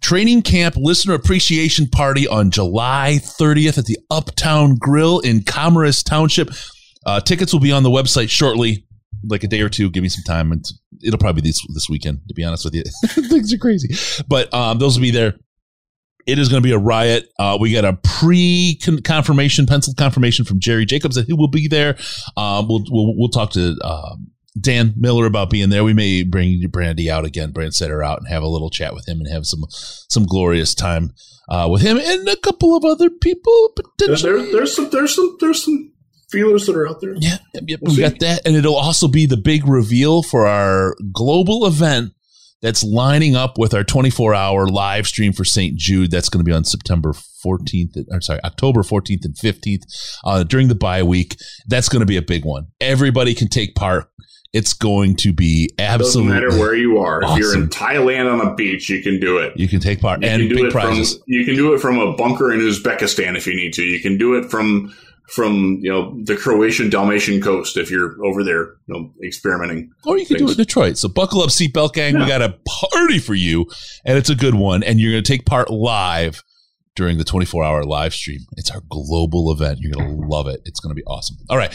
training 0.00 0.42
camp 0.42 0.76
listener 0.76 1.14
appreciation 1.14 1.88
party 1.88 2.28
on 2.28 2.50
July 2.52 3.18
30th 3.20 3.76
at 3.78 3.86
the 3.86 3.98
Uptown 4.10 4.76
Grill 4.76 5.18
in 5.20 5.42
Commerce 5.42 6.02
Township. 6.02 6.50
Uh, 7.06 7.20
tickets 7.20 7.52
will 7.52 7.60
be 7.60 7.72
on 7.72 7.82
the 7.82 7.90
website 7.90 8.30
shortly, 8.30 8.86
like 9.28 9.42
a 9.44 9.48
day 9.48 9.60
or 9.60 9.68
two. 9.68 9.90
Give 9.90 10.02
me 10.02 10.08
some 10.08 10.22
time, 10.24 10.52
and 10.52 10.64
it'll 11.02 11.18
probably 11.18 11.42
be 11.42 11.48
this 11.48 11.60
this 11.74 11.86
weekend. 11.90 12.20
To 12.28 12.34
be 12.34 12.44
honest 12.44 12.64
with 12.64 12.74
you, 12.74 12.82
things 13.28 13.52
are 13.52 13.58
crazy, 13.58 13.94
but 14.28 14.52
um, 14.54 14.78
those 14.78 14.96
will 14.96 15.02
be 15.02 15.10
there. 15.10 15.34
It 16.26 16.38
is 16.38 16.48
going 16.48 16.62
to 16.62 16.66
be 16.66 16.72
a 16.72 16.78
riot. 16.78 17.28
Uh, 17.38 17.58
we 17.60 17.72
got 17.72 17.84
a 17.84 17.98
pre 18.02 18.78
confirmation, 19.04 19.66
pencil 19.66 19.94
confirmation 19.94 20.44
from 20.44 20.58
Jerry 20.60 20.86
Jacobs 20.86 21.16
that 21.16 21.26
he 21.26 21.32
will 21.34 21.48
be 21.48 21.68
there. 21.68 21.96
Um, 22.36 22.66
we'll, 22.68 22.84
we'll 22.90 23.14
we'll 23.16 23.28
talk 23.28 23.50
to 23.52 23.76
um, 23.84 24.28
Dan 24.58 24.94
Miller 24.96 25.26
about 25.26 25.50
being 25.50 25.68
there. 25.70 25.84
We 25.84 25.94
may 25.94 26.22
bring 26.22 26.60
Brandy 26.70 27.10
out 27.10 27.24
again, 27.24 27.50
Brand 27.50 27.74
Setter 27.74 28.02
out, 28.02 28.18
and 28.20 28.28
have 28.28 28.42
a 28.42 28.48
little 28.48 28.70
chat 28.70 28.94
with 28.94 29.06
him 29.08 29.18
and 29.20 29.28
have 29.30 29.44
some 29.46 29.64
some 29.68 30.24
glorious 30.24 30.74
time 30.74 31.12
uh, 31.48 31.68
with 31.70 31.82
him 31.82 31.98
and 31.98 32.26
a 32.28 32.36
couple 32.36 32.76
of 32.76 32.84
other 32.84 33.10
people 33.10 33.72
potentially. 33.76 34.44
there- 34.44 34.52
there's 34.52 34.74
some 34.76 34.88
there's 34.90 35.14
some 35.14 35.36
there's 35.40 35.62
some 35.64 35.92
feelers 36.30 36.66
that 36.66 36.74
are 36.76 36.88
out 36.88 37.00
there. 37.00 37.14
Yeah, 37.18 37.36
yep, 37.52 37.64
yep. 37.66 37.80
We'll 37.82 37.90
we 37.92 37.96
see. 37.96 38.02
got 38.02 38.18
that, 38.20 38.46
and 38.46 38.56
it'll 38.56 38.76
also 38.76 39.08
be 39.08 39.26
the 39.26 39.36
big 39.36 39.66
reveal 39.68 40.22
for 40.22 40.46
our 40.46 40.96
global 41.12 41.66
event 41.66 42.12
that's 42.64 42.82
lining 42.82 43.36
up 43.36 43.58
with 43.58 43.74
our 43.74 43.84
24-hour 43.84 44.66
live 44.68 45.06
stream 45.06 45.32
for 45.34 45.44
St. 45.44 45.76
Jude. 45.76 46.10
That's 46.10 46.28
going 46.30 46.42
to 46.44 46.48
be 46.48 46.54
on 46.54 46.64
September 46.64 47.12
14th, 47.12 48.06
or 48.10 48.20
sorry, 48.22 48.40
October 48.42 48.80
14th 48.82 49.24
and 49.26 49.34
15th 49.36 49.82
uh, 50.24 50.42
during 50.44 50.68
the 50.68 50.74
bye 50.74 51.02
week. 51.02 51.36
That's 51.66 51.88
going 51.90 52.00
to 52.00 52.06
be 52.06 52.16
a 52.16 52.22
big 52.22 52.44
one. 52.44 52.68
Everybody 52.80 53.34
can 53.34 53.48
take 53.48 53.74
part. 53.74 54.10
It's 54.54 54.72
going 54.72 55.16
to 55.16 55.32
be 55.32 55.68
Doesn't 55.76 55.90
absolutely. 56.00 56.32
matter 56.32 56.58
where 56.58 56.74
you 56.74 56.98
are. 56.98 57.22
If 57.22 57.38
you're 57.38 57.54
in 57.54 57.68
Thailand 57.68 58.32
on 58.32 58.40
a 58.46 58.54
beach, 58.54 58.88
you 58.88 59.02
can 59.02 59.18
do 59.20 59.38
it. 59.38 59.52
you 59.56 59.68
can 59.68 59.80
take 59.80 60.00
part 60.00 60.22
You 60.22 60.28
and 60.28 60.48
big 60.48 60.70
prizes. 60.70 61.14
from 61.14 61.22
you 61.26 61.44
can 61.44 61.56
do 61.56 61.74
it 61.74 61.80
from 61.80 61.98
a 61.98 62.14
bunker 62.16 62.52
in 62.52 62.60
Uzbekistan 62.60 63.36
if 63.36 63.46
you 63.48 63.54
need 63.56 63.72
to. 63.74 63.82
You 63.82 64.00
can 64.00 64.16
do 64.16 64.34
it 64.34 64.50
from 64.50 64.94
from 65.28 65.78
you 65.80 65.90
know 65.90 66.14
the 66.22 66.36
Croatian 66.36 66.90
Dalmatian 66.90 67.40
coast 67.40 67.76
if 67.76 67.90
you're 67.90 68.16
over 68.24 68.44
there, 68.44 68.74
you 68.86 68.94
know, 68.94 69.12
experimenting. 69.22 69.90
Or 70.04 70.18
you 70.18 70.26
can 70.26 70.36
do 70.38 70.48
it 70.48 70.52
in 70.52 70.56
Detroit. 70.56 70.98
So 70.98 71.08
buckle 71.08 71.42
up, 71.42 71.50
seatbelt 71.50 71.94
gang. 71.94 72.14
Yeah. 72.14 72.20
We 72.20 72.28
got 72.28 72.42
a 72.42 72.58
party 72.92 73.18
for 73.18 73.34
you, 73.34 73.66
and 74.04 74.18
it's 74.18 74.30
a 74.30 74.34
good 74.34 74.54
one. 74.54 74.82
And 74.82 75.00
you're 75.00 75.12
going 75.12 75.24
to 75.24 75.32
take 75.32 75.46
part 75.46 75.70
live 75.70 76.42
during 76.96 77.18
the 77.18 77.24
24 77.24 77.64
hour 77.64 77.84
live 77.84 78.14
stream. 78.14 78.40
It's 78.56 78.70
our 78.70 78.82
global 78.88 79.50
event. 79.50 79.78
You're 79.80 79.92
going 79.92 80.20
to 80.20 80.26
love 80.26 80.46
it. 80.46 80.60
It's 80.64 80.80
going 80.80 80.94
to 80.94 80.94
be 80.94 81.04
awesome. 81.04 81.36
All 81.48 81.56
right. 81.56 81.72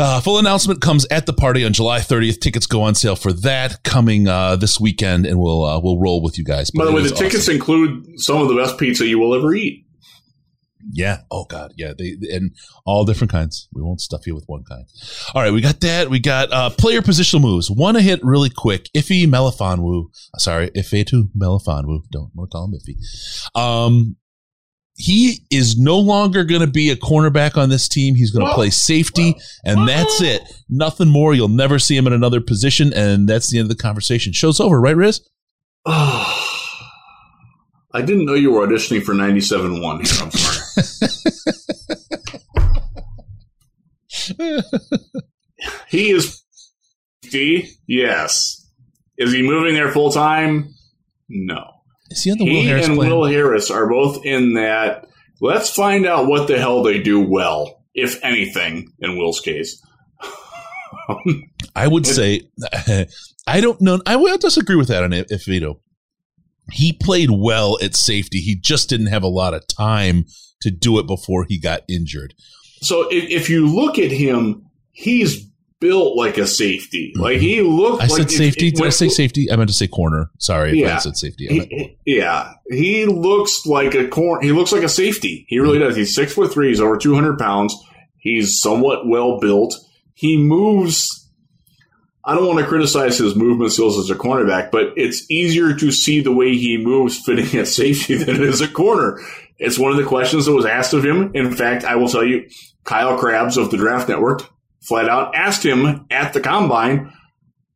Uh, 0.00 0.20
full 0.20 0.38
announcement 0.38 0.80
comes 0.80 1.04
at 1.10 1.26
the 1.26 1.32
party 1.32 1.64
on 1.64 1.72
July 1.72 1.98
30th. 1.98 2.40
Tickets 2.40 2.66
go 2.66 2.82
on 2.82 2.94
sale 2.94 3.16
for 3.16 3.32
that 3.32 3.82
coming 3.82 4.28
uh, 4.28 4.54
this 4.54 4.78
weekend, 4.78 5.26
and 5.26 5.40
we'll 5.40 5.64
uh, 5.64 5.80
we'll 5.80 5.98
roll 5.98 6.22
with 6.22 6.38
you 6.38 6.44
guys. 6.44 6.70
By 6.70 6.84
the 6.84 6.92
way, 6.92 7.02
the 7.02 7.12
awesome. 7.12 7.26
tickets 7.26 7.48
include 7.48 8.20
some 8.20 8.40
of 8.40 8.46
the 8.46 8.54
best 8.54 8.78
pizza 8.78 9.04
you 9.04 9.18
will 9.18 9.34
ever 9.34 9.52
eat. 9.54 9.84
Yeah. 10.90 11.20
Oh 11.30 11.44
God. 11.44 11.72
Yeah. 11.76 11.92
They 11.96 12.16
and 12.32 12.54
all 12.84 13.04
different 13.04 13.30
kinds. 13.30 13.68
We 13.72 13.82
won't 13.82 14.00
stuff 14.00 14.26
you 14.26 14.34
with 14.34 14.44
one 14.46 14.64
kind. 14.64 14.84
All 15.34 15.42
right. 15.42 15.52
We 15.52 15.60
got 15.60 15.80
that. 15.80 16.10
We 16.10 16.18
got 16.18 16.52
uh, 16.52 16.70
player 16.70 17.02
positional 17.02 17.42
moves. 17.42 17.70
One 17.70 17.94
to 17.94 18.00
hit 18.00 18.20
really 18.22 18.50
quick. 18.50 18.88
Iffy 18.96 19.26
Melifonwu. 19.26 20.06
Sorry, 20.38 20.70
Ifeatu 20.70 21.30
Melifonwu. 21.36 22.02
Don't 22.10 22.30
want 22.34 22.50
to 22.50 22.54
call 22.54 22.64
him 22.66 22.78
Iffy. 22.78 23.58
Um, 23.60 24.16
he 24.98 25.44
is 25.50 25.78
no 25.78 25.96
longer 25.98 26.42
going 26.42 26.60
to 26.60 26.66
be 26.66 26.90
a 26.90 26.96
cornerback 26.96 27.56
on 27.56 27.68
this 27.68 27.88
team. 27.88 28.16
He's 28.16 28.32
going 28.32 28.44
to 28.44 28.52
play 28.52 28.68
safety, 28.70 29.36
and 29.64 29.88
that's 29.88 30.20
it. 30.20 30.42
Nothing 30.68 31.08
more. 31.08 31.34
You'll 31.34 31.46
never 31.46 31.78
see 31.78 31.96
him 31.96 32.08
in 32.08 32.12
another 32.12 32.40
position, 32.40 32.92
and 32.92 33.28
that's 33.28 33.48
the 33.48 33.58
end 33.58 33.70
of 33.70 33.76
the 33.76 33.80
conversation. 33.80 34.32
Show's 34.32 34.58
over, 34.58 34.80
right, 34.80 34.96
Riz? 34.96 35.20
I 37.94 38.02
didn't 38.02 38.26
know 38.26 38.34
you 38.34 38.50
were 38.50 38.66
auditioning 38.66 39.02
for 39.02 39.14
97.1 39.14 40.06
here. 40.06 40.24
I'm 40.24 40.30
sorry. 40.32 40.57
he 45.88 46.10
is 46.10 46.44
D, 47.22 47.70
yes. 47.86 48.66
Is 49.16 49.32
he 49.32 49.42
moving 49.42 49.74
there 49.74 49.90
full 49.90 50.10
time? 50.10 50.74
No. 51.28 51.64
Is 52.10 52.22
he 52.22 52.30
on 52.30 52.38
the 52.38 52.44
he 52.44 52.52
Will 52.52 52.62
Harris 52.62 52.86
and 52.86 52.96
plan? 52.96 53.10
Will 53.10 53.26
Harris 53.26 53.70
are 53.70 53.88
both 53.88 54.24
in 54.24 54.54
that. 54.54 55.06
Let's 55.40 55.70
find 55.70 56.06
out 56.06 56.26
what 56.26 56.48
the 56.48 56.58
hell 56.58 56.82
they 56.82 57.02
do 57.02 57.20
well, 57.20 57.84
if 57.94 58.22
anything, 58.24 58.92
in 59.00 59.18
Will's 59.18 59.40
case. 59.40 59.82
I 61.74 61.88
would 61.88 62.06
say, 62.14 62.48
I 63.46 63.60
don't 63.60 63.80
know. 63.80 64.00
I 64.06 64.16
would 64.16 64.40
disagree 64.40 64.76
with 64.76 64.88
that 64.88 65.02
on 65.02 65.10
Ifeatu 65.10 65.78
he 66.72 66.92
played 66.92 67.30
well 67.30 67.78
at 67.82 67.96
safety. 67.96 68.40
He 68.40 68.54
just 68.54 68.88
didn't 68.88 69.06
have 69.06 69.22
a 69.22 69.28
lot 69.28 69.54
of 69.54 69.66
time 69.66 70.26
to 70.60 70.70
do 70.70 70.98
it 70.98 71.06
before 71.06 71.44
he 71.44 71.58
got 71.58 71.82
injured. 71.88 72.34
So 72.80 73.08
if, 73.10 73.30
if 73.30 73.50
you 73.50 73.66
look 73.66 73.98
at 73.98 74.10
him, 74.10 74.66
he's 74.92 75.44
built 75.80 76.16
like 76.16 76.38
a 76.38 76.46
safety. 76.46 77.12
Mm-hmm. 77.14 77.22
Like 77.22 77.38
he 77.38 77.62
looked. 77.62 78.02
I 78.02 78.06
like 78.06 78.22
said 78.22 78.30
safety. 78.30 78.70
Did 78.70 78.86
I 78.86 78.90
say 78.90 79.08
safety? 79.08 79.50
I 79.50 79.56
meant 79.56 79.68
to 79.70 79.74
say 79.74 79.86
corner. 79.86 80.30
Sorry, 80.38 80.80
yeah. 80.80 80.96
I 80.96 80.98
said 80.98 81.16
safety. 81.16 81.46
He, 81.46 81.96
yeah, 82.04 82.52
he 82.68 83.06
looks 83.06 83.66
like 83.66 83.94
a 83.94 84.08
corner. 84.08 84.42
He 84.42 84.52
looks 84.52 84.72
like 84.72 84.82
a 84.82 84.88
safety. 84.88 85.46
He 85.48 85.58
really 85.58 85.78
mm-hmm. 85.78 85.88
does. 85.88 85.96
He's 85.96 86.14
six 86.14 86.32
foot 86.32 86.52
three. 86.52 86.68
He's 86.68 86.80
over 86.80 86.96
two 86.96 87.14
hundred 87.14 87.38
pounds. 87.38 87.74
He's 88.16 88.60
somewhat 88.60 89.06
well 89.06 89.38
built. 89.38 89.74
He 90.14 90.36
moves 90.36 91.18
I 92.28 92.34
don't 92.34 92.46
want 92.46 92.58
to 92.58 92.66
criticize 92.66 93.16
his 93.16 93.34
movement 93.34 93.72
skills 93.72 93.98
as 93.98 94.10
a 94.10 94.14
cornerback, 94.14 94.70
but 94.70 94.92
it's 94.96 95.28
easier 95.30 95.74
to 95.74 95.90
see 95.90 96.20
the 96.20 96.30
way 96.30 96.54
he 96.54 96.76
moves 96.76 97.16
fitting 97.18 97.58
at 97.58 97.68
safety 97.68 98.16
than 98.16 98.36
it 98.36 98.42
is 98.42 98.60
a 98.60 98.68
corner. 98.68 99.18
It's 99.58 99.78
one 99.78 99.90
of 99.90 99.98
the 99.98 100.04
questions 100.04 100.46
that 100.46 100.52
was 100.52 100.64
asked 100.64 100.92
of 100.92 101.04
him. 101.04 101.32
In 101.34 101.54
fact, 101.54 101.84
I 101.84 101.96
will 101.96 102.08
tell 102.08 102.24
you, 102.24 102.48
Kyle 102.84 103.18
Crabbs 103.18 103.56
of 103.56 103.70
the 103.70 103.76
Draft 103.76 104.08
Network 104.08 104.42
flat 104.80 105.08
out 105.08 105.34
asked 105.34 105.64
him 105.64 106.06
at 106.10 106.32
the 106.32 106.40
combine, 106.40 107.12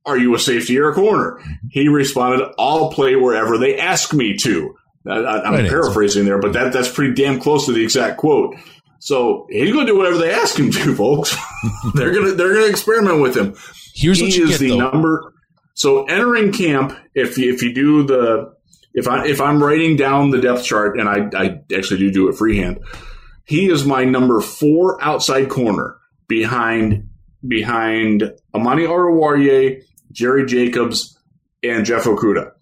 are 0.05 0.17
you 0.17 0.35
a 0.35 0.39
safety 0.39 0.79
or 0.79 0.91
a 0.91 0.95
corner? 0.95 1.41
He 1.71 1.89
responded, 1.89 2.49
I'll 2.59 2.91
play 2.91 3.17
wherever 3.17 3.59
they 3.59 3.79
ask 3.79 4.13
me 4.13 4.37
to. 4.39 4.77
I, 5.07 5.49
am 5.49 5.67
paraphrasing 5.67 6.25
there, 6.25 6.39
but 6.39 6.53
that, 6.53 6.73
that's 6.73 6.91
pretty 6.91 7.15
damn 7.15 7.41
close 7.41 7.67
to 7.67 7.73
the 7.73 7.83
exact 7.83 8.19
quote. 8.19 8.55
So 9.01 9.47
he's 9.51 9.73
going 9.73 9.87
to 9.87 9.93
do 9.93 9.99
whatever 9.99 10.19
they 10.19 10.33
ask 10.33 10.57
him 10.57 10.71
to, 10.71 10.95
folks. 10.95 11.37
they're 11.95 12.13
going 12.13 12.27
to 12.27 12.35
they're 12.35 12.53
going 12.53 12.67
to 12.67 12.71
experiment 12.71 13.21
with 13.21 13.37
him. 13.37 13.57
Here's 13.95 14.19
he 14.19 14.27
what 14.27 14.37
you 14.37 14.45
is 14.45 14.51
get, 14.51 14.59
the 14.61 14.69
though. 14.71 14.91
number. 14.91 15.35
So 15.75 16.05
entering 16.05 16.53
camp, 16.53 16.97
if 17.15 17.37
you, 17.37 17.53
if 17.53 17.63
you 17.63 17.75
do 17.75 18.05
the 18.05 18.55
if 18.95 19.09
I 19.09 19.27
if 19.27 19.41
I'm 19.41 19.63
writing 19.63 19.97
down 19.97 20.31
the 20.31 20.41
depth 20.41 20.65
chart, 20.65 20.99
and 20.99 21.09
I 21.09 21.29
I 21.35 21.61
actually 21.75 22.01
do 22.01 22.11
do 22.11 22.29
it 22.29 22.37
freehand, 22.37 22.81
he 23.45 23.71
is 23.71 23.85
my 23.85 24.05
number 24.05 24.41
four 24.41 25.03
outside 25.03 25.49
corner 25.49 25.99
behind 26.29 27.09
behind 27.47 28.33
Amani 28.55 28.85
Oruwariye, 28.85 29.83
Jerry 30.11 30.47
Jacobs, 30.47 31.19
and 31.63 31.85
Jeff 31.85 32.05
Okudah. 32.05 32.53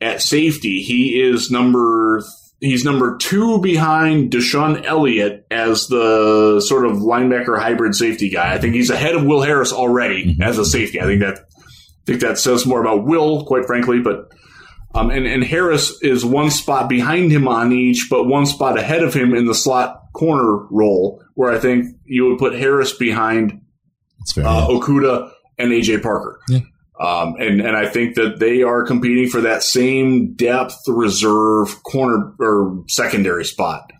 At 0.00 0.22
safety, 0.22 0.80
he 0.80 1.20
is 1.20 1.50
number 1.50 2.22
he's 2.60 2.84
number 2.84 3.16
two 3.16 3.60
behind 3.60 4.30
DeShon 4.30 4.84
Elliott 4.84 5.46
as 5.50 5.88
the 5.88 6.60
sort 6.60 6.86
of 6.86 6.98
linebacker 6.98 7.58
hybrid 7.58 7.94
safety 7.94 8.28
guy. 8.28 8.54
I 8.54 8.58
think 8.58 8.74
he's 8.74 8.90
ahead 8.90 9.14
of 9.14 9.24
Will 9.24 9.42
Harris 9.42 9.72
already 9.72 10.26
mm-hmm. 10.26 10.42
as 10.42 10.58
a 10.58 10.64
safety. 10.64 11.00
I 11.00 11.04
think 11.04 11.20
that 11.20 11.38
I 11.38 12.04
think 12.06 12.20
that 12.20 12.38
says 12.38 12.66
more 12.66 12.80
about 12.80 13.04
Will, 13.04 13.44
quite 13.44 13.66
frankly. 13.66 14.00
But 14.00 14.32
um, 14.94 15.10
and 15.10 15.26
and 15.26 15.44
Harris 15.44 16.02
is 16.02 16.24
one 16.24 16.50
spot 16.50 16.88
behind 16.88 17.30
him 17.30 17.46
on 17.46 17.72
each, 17.72 18.08
but 18.10 18.24
one 18.24 18.46
spot 18.46 18.78
ahead 18.78 19.02
of 19.02 19.14
him 19.14 19.34
in 19.34 19.46
the 19.46 19.54
slot 19.54 20.00
corner 20.12 20.66
role, 20.70 21.22
where 21.34 21.52
I 21.52 21.58
think 21.58 21.96
you 22.04 22.26
would 22.26 22.38
put 22.38 22.54
Harris 22.54 22.92
behind 22.92 23.60
fair, 24.34 24.46
uh, 24.46 24.60
yeah. 24.60 24.66
Okudah 24.66 25.32
and 25.58 25.70
AJ 25.70 26.02
Parker. 26.02 26.40
Yeah. 26.48 26.60
Um, 27.00 27.36
and, 27.38 27.62
and 27.62 27.74
I 27.74 27.86
think 27.86 28.16
that 28.16 28.40
they 28.40 28.62
are 28.62 28.84
competing 28.84 29.30
for 29.30 29.40
that 29.40 29.62
same 29.62 30.34
depth 30.34 30.76
reserve 30.86 31.82
corner 31.82 32.34
or 32.38 32.84
secondary 32.88 33.46
spot. 33.46 33.90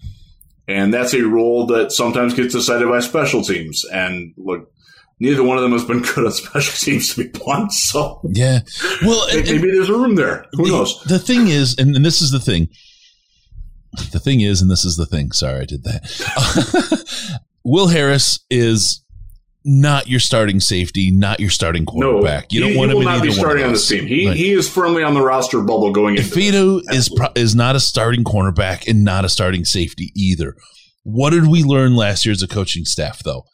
And 0.68 0.92
that's 0.92 1.14
a 1.14 1.22
role 1.22 1.66
that 1.68 1.92
sometimes 1.92 2.34
gets 2.34 2.52
decided 2.52 2.88
by 2.88 3.00
special 3.00 3.42
teams. 3.42 3.84
And 3.90 4.34
look, 4.36 4.70
neither 5.20 5.44
one 5.44 5.58
of 5.58 5.62
them 5.62 5.72
has 5.72 5.84
been 5.84 6.00
good 6.00 6.26
at 6.26 6.32
special 6.32 6.74
teams 6.84 7.14
to 7.14 7.24
be 7.24 7.38
blunt. 7.38 7.72
So 7.72 8.20
yeah, 8.24 8.60
well, 9.02 9.28
and, 9.28 9.44
maybe 9.44 9.68
and 9.68 9.78
there's 9.78 9.90
a 9.90 9.94
room 9.94 10.16
there. 10.16 10.46
Who 10.52 10.64
the, 10.64 10.70
knows? 10.70 11.02
The 11.04 11.18
thing 11.18 11.48
is, 11.48 11.76
and, 11.78 11.94
and 11.94 12.04
this 12.04 12.20
is 12.20 12.30
the 12.30 12.40
thing. 12.40 12.68
The 14.12 14.20
thing 14.20 14.40
is, 14.40 14.62
and 14.62 14.70
this 14.70 14.84
is 14.84 14.96
the 14.96 15.06
thing. 15.06 15.32
Sorry, 15.32 15.60
I 15.60 15.64
did 15.64 15.84
that. 15.84 17.04
Will 17.64 17.88
Harris 17.88 18.40
is 18.48 19.04
not 19.64 20.08
your 20.08 20.20
starting 20.20 20.60
safety, 20.60 21.10
not 21.10 21.40
your 21.40 21.50
starting 21.50 21.84
quarterback. 21.84 22.44
No, 22.44 22.46
you 22.50 22.60
don't 22.60 22.70
he, 22.70 22.78
want 22.78 22.90
he 22.90 22.96
him 22.96 23.04
will 23.04 23.12
not 23.12 23.22
be 23.22 23.32
starting 23.32 23.64
on 23.64 23.72
this 23.72 23.86
team. 23.86 24.06
He 24.06 24.28
right. 24.28 24.36
he 24.36 24.52
is 24.52 24.68
firmly 24.68 25.02
on 25.02 25.14
the 25.14 25.22
roster 25.22 25.60
bubble 25.60 25.92
going 25.92 26.16
into. 26.16 26.30
Ifeatu 26.30 26.82
is 26.92 27.08
pro- 27.08 27.32
is 27.34 27.54
not 27.54 27.76
a 27.76 27.80
starting 27.80 28.24
cornerback 28.24 28.88
and 28.88 29.04
not 29.04 29.24
a 29.24 29.28
starting 29.28 29.64
safety 29.64 30.12
either. 30.14 30.54
What 31.02 31.30
did 31.30 31.46
we 31.46 31.62
learn 31.62 31.94
last 31.94 32.24
year 32.24 32.32
as 32.32 32.42
a 32.42 32.48
coaching 32.48 32.84
staff, 32.84 33.22
though? 33.22 33.44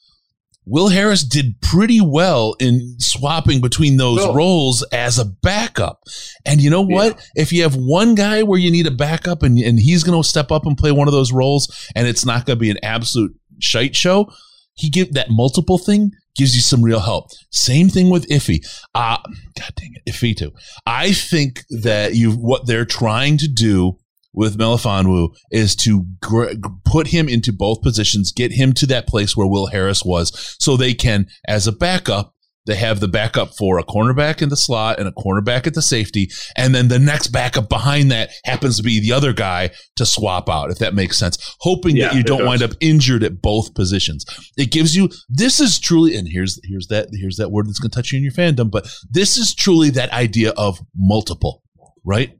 Will 0.69 0.89
Harris 0.89 1.23
did 1.23 1.61
pretty 1.63 2.01
well 2.01 2.57
in 2.59 2.97
swapping 2.99 3.61
between 3.61 3.99
those 3.99 4.19
well, 4.19 4.35
roles 4.35 4.83
as 4.93 5.17
a 5.19 5.25
backup. 5.25 6.03
And 6.45 6.61
you 6.61 6.71
know 6.71 6.83
what? 6.83 7.17
Yeah. 7.17 7.43
If 7.43 7.53
you 7.53 7.63
have 7.63 7.77
one 7.77 8.17
guy 8.17 8.43
where 8.43 8.59
you 8.59 8.73
need 8.73 8.89
a 8.89 8.91
backup 8.91 9.45
and, 9.45 9.59
and 9.59 9.79
he's 9.79 10.03
going 10.03 10.21
to 10.21 10.29
step 10.29 10.51
up 10.51 10.67
and 10.67 10.77
play 10.77 10.91
one 10.91 11.07
of 11.07 11.13
those 11.13 11.33
roles 11.33 11.89
and 11.95 12.09
it's 12.09 12.27
not 12.27 12.47
going 12.47 12.59
to 12.59 12.61
be 12.61 12.71
an 12.71 12.79
absolute 12.83 13.33
shite 13.61 13.95
show, 13.95 14.29
he 14.75 14.91
give 14.91 15.13
that 15.13 15.31
multiple 15.31 15.79
thing 15.79 16.11
gives 16.37 16.55
you 16.55 16.61
some 16.61 16.83
real 16.83 17.01
help. 17.01 17.31
Same 17.51 17.89
thing 17.89 18.11
with 18.11 18.29
Iffy. 18.29 18.59
Uh, 18.95 19.19
God 19.59 19.73
dang 19.77 19.95
it, 19.95 20.11
Iffy 20.11 20.37
too. 20.37 20.53
I 20.85 21.13
think 21.13 21.65
that 21.83 22.15
you 22.15 22.33
what 22.33 22.67
they're 22.67 22.85
trying 22.85 23.39
to 23.39 23.49
do 23.49 23.99
with 24.37 24.59
Melifonwu 24.59 25.35
is 25.51 25.75
to 25.77 26.05
gr- 26.21 26.53
put 26.85 27.09
him 27.09 27.29
into 27.29 27.53
both 27.53 27.83
positions, 27.83 28.31
get 28.31 28.53
him 28.53 28.73
to 28.75 28.87
that 28.87 29.09
place 29.09 29.37
where 29.37 29.47
Will 29.47 29.67
Harris 29.67 30.05
was, 30.05 30.57
so 30.61 30.77
they 30.77 30.95
can, 30.95 31.27
as 31.49 31.67
a 31.67 31.73
backup, 31.73 32.35
they 32.67 32.75
have 32.75 32.99
the 32.99 33.09
backup 33.09 33.57
for 33.57 33.79
a 33.79 33.85
cornerback 33.85 34.43
in 34.43 34.49
the 34.49 34.57
slot 34.57 34.99
and 34.99 35.07
a 35.07 35.13
cornerback 35.13 35.69
at 35.69 35.75
the 35.75 35.83
safety. 35.83 36.29
And 36.57 36.75
then 36.75 36.89
the 36.89 36.99
next 36.99 37.29
backup 37.29 37.69
behind 37.69 38.11
that 38.11 38.31
happens 38.45 38.77
to 38.77 38.83
be 38.83 39.01
the 39.01 39.13
other 39.13 39.33
guy 39.33 39.71
to 39.95 40.05
swap 40.05 40.51
out, 40.51 40.73
if 40.73 40.79
that 40.79 40.93
makes 40.93 41.17
sense. 41.17 41.39
Hoping 41.61 41.97
yeah, 41.97 42.09
that 42.09 42.17
you 42.17 42.25
don't 42.25 42.41
does. 42.41 42.49
wind 42.49 42.63
up 42.63 42.73
injured 42.81 43.23
at 43.23 43.41
both 43.41 43.73
positions. 43.75 44.25
It 44.57 44.73
gives 44.73 44.97
you, 44.97 45.11
this 45.29 45.61
is 45.61 45.79
truly, 45.79 46.17
and 46.17 46.27
here's, 46.29 46.59
here's 46.65 46.89
that, 46.89 47.09
here's 47.13 47.37
that 47.37 47.53
word 47.53 47.69
that's 47.69 47.79
going 47.79 47.91
to 47.91 47.97
touch 47.97 48.11
you 48.11 48.19
in 48.19 48.25
your 48.25 48.33
fandom, 48.33 48.69
but 48.69 48.89
this 49.09 49.37
is 49.37 49.55
truly 49.55 49.91
that 49.91 50.13
idea 50.13 50.51
of 50.57 50.81
multiple, 50.93 51.63
right? 52.05 52.37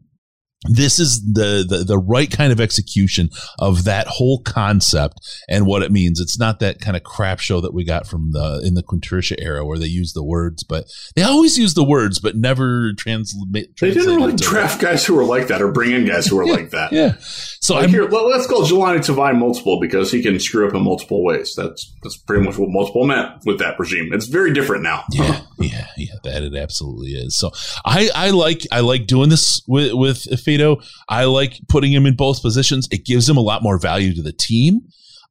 This 0.65 0.99
is 0.99 1.23
the, 1.23 1.65
the, 1.69 1.85
the 1.85 1.99
right 1.99 2.31
kind 2.31 2.51
of 2.51 2.61
execution 2.61 3.29
of 3.59 3.85
that 3.85 4.07
whole 4.07 4.41
concept 4.41 5.19
and 5.49 5.67
what 5.67 5.83
it 5.83 5.93
means. 5.93 6.19
It's 6.19 6.39
not 6.39 6.61
that 6.61 6.81
kind 6.81 6.97
of 6.97 7.05
crap 7.05 7.41
show 7.41 7.61
that 7.61 7.75
we 7.75 7.85
got 7.85 8.07
from 8.07 8.33
the 8.33 8.63
in 8.65 8.73
the 8.75 8.83
Quintricia 8.83 9.37
era 9.39 9.67
where 9.67 9.79
they 9.79 9.87
use 9.87 10.15
the 10.15 10.25
words, 10.25 10.65
but 10.65 10.87
they 11.15 11.23
always 11.23 11.59
use 11.59 11.75
the 11.75 11.85
words, 11.85 12.19
but 12.21 12.37
never 12.37 12.95
translate. 12.95 13.77
They 13.79 13.93
didn't 13.93 14.17
really 14.17 14.35
draft 14.35 14.81
guys 14.81 15.05
who 15.05 15.15
were 15.15 15.25
like 15.25 15.49
that 15.49 15.61
or 15.61 15.71
bring 15.71 15.93
in 15.93 16.07
guys 16.07 16.27
who 16.27 16.37
were 16.37 16.47
yeah, 16.47 16.53
like 16.53 16.71
that. 16.71 16.93
Yeah. 16.93 17.17
So 17.21 17.75
like 17.75 17.85
I'm, 17.85 17.91
here, 17.91 18.05
let, 18.05 18.41
us 18.41 18.47
call 18.47 18.63
Jahlani 18.63 18.99
Tavai 18.99 19.37
multiple 19.37 19.79
because 19.79 20.11
he 20.11 20.23
can 20.23 20.39
screw 20.41 20.67
up 20.67 20.75
in 20.75 20.83
multiple 20.83 21.23
ways. 21.23 21.55
That's 21.55 21.95
that's 22.03 22.17
pretty 22.17 22.45
much 22.45 22.57
what 22.57 22.71
multiple 22.71 23.07
meant 23.07 23.45
with 23.45 23.59
that 23.59 23.79
regime. 23.79 24.13
It's 24.13 24.27
very 24.27 24.55
different 24.55 24.83
now. 24.83 25.05
yeah, 25.11 25.43
yeah, 25.59 25.87
yeah. 25.97 26.15
That 26.25 26.43
it 26.43 26.55
absolutely 26.55 27.11
is. 27.11 27.37
So 27.37 27.51
I, 27.85 28.11
I 28.15 28.31
like 28.31 28.63
I 28.73 28.81
like 28.81 29.07
doing 29.07 29.29
this 29.29 29.61
with 29.69 29.93
with 29.95 30.27
Fido. 30.47 30.81
I 31.09 31.25
like 31.25 31.61
putting 31.69 31.93
him 31.93 32.07
in 32.07 32.17
both 32.17 32.41
positions. 32.41 32.89
It 32.91 33.05
gives 33.05 33.29
him 33.29 33.37
a 33.37 33.41
lot 33.41 33.63
more 33.63 33.79
value 33.79 34.15
to 34.15 34.23
the 34.23 34.33
team. 34.33 34.81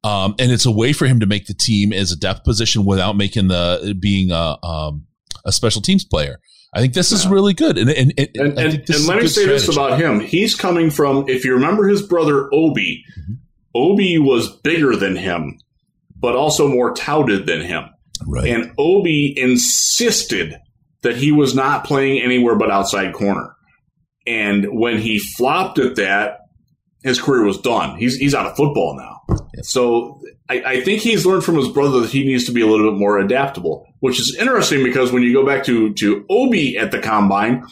Um, 0.04 0.36
and 0.38 0.52
it's 0.52 0.66
a 0.66 0.70
way 0.70 0.92
for 0.92 1.06
him 1.06 1.18
to 1.20 1.26
make 1.26 1.46
the 1.46 1.54
team 1.54 1.92
as 1.92 2.12
a 2.12 2.16
depth 2.16 2.44
position 2.44 2.84
without 2.84 3.16
making 3.16 3.48
the 3.48 3.96
being 3.98 4.30
a 4.30 4.56
um, 4.62 5.06
a 5.44 5.50
special 5.50 5.82
teams 5.82 6.04
player. 6.04 6.38
I 6.74 6.80
think 6.80 6.94
this 6.94 7.10
yeah. 7.10 7.18
is 7.18 7.26
really 7.26 7.54
good. 7.54 7.78
And 7.78 7.90
and, 7.90 8.12
and, 8.18 8.28
and, 8.36 8.58
and, 8.58 8.90
and 8.90 9.06
let 9.06 9.22
me 9.22 9.26
say 9.26 9.42
strategy. 9.42 9.46
this 9.46 9.68
about 9.68 9.98
him: 9.98 10.20
he's 10.20 10.54
coming 10.54 10.90
from. 10.90 11.24
If 11.28 11.44
you 11.44 11.54
remember 11.54 11.88
his 11.88 12.02
brother 12.02 12.48
Obi, 12.52 13.02
mm-hmm. 13.18 13.32
Obi 13.74 14.18
was 14.18 14.54
bigger 14.58 14.94
than 14.94 15.16
him, 15.16 15.58
but 16.14 16.36
also 16.36 16.68
more 16.68 16.94
touted 16.94 17.46
than 17.46 17.62
him. 17.62 17.86
Right. 18.26 18.48
And 18.48 18.72
Obi 18.78 19.34
insisted 19.36 20.56
that 21.02 21.16
he 21.16 21.32
was 21.32 21.54
not 21.54 21.84
playing 21.84 22.22
anywhere 22.22 22.56
but 22.56 22.70
outside 22.70 23.12
corner. 23.12 23.55
And 24.26 24.78
when 24.78 24.98
he 24.98 25.18
flopped 25.18 25.78
at 25.78 25.96
that, 25.96 26.40
his 27.02 27.20
career 27.20 27.44
was 27.44 27.58
done. 27.58 27.96
He's 27.96 28.16
he's 28.16 28.34
out 28.34 28.46
of 28.46 28.56
football 28.56 28.96
now. 28.96 29.38
So 29.62 30.20
I, 30.48 30.62
I, 30.66 30.80
think 30.82 31.00
he's 31.02 31.24
learned 31.24 31.44
from 31.44 31.56
his 31.56 31.68
brother 31.68 32.00
that 32.00 32.10
he 32.10 32.24
needs 32.24 32.44
to 32.44 32.52
be 32.52 32.60
a 32.60 32.66
little 32.66 32.90
bit 32.90 32.98
more 32.98 33.18
adaptable, 33.18 33.86
which 34.00 34.20
is 34.20 34.36
interesting 34.38 34.84
because 34.84 35.12
when 35.12 35.22
you 35.22 35.32
go 35.32 35.46
back 35.46 35.64
to 35.64 35.92
to 35.94 36.26
Obi 36.28 36.76
at 36.76 36.90
the 36.90 36.98
combine, 36.98 37.64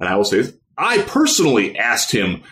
and 0.00 0.08
I 0.08 0.16
will 0.16 0.24
say 0.24 0.38
this, 0.38 0.52
I 0.76 1.02
personally 1.02 1.78
asked 1.78 2.10
him, 2.12 2.42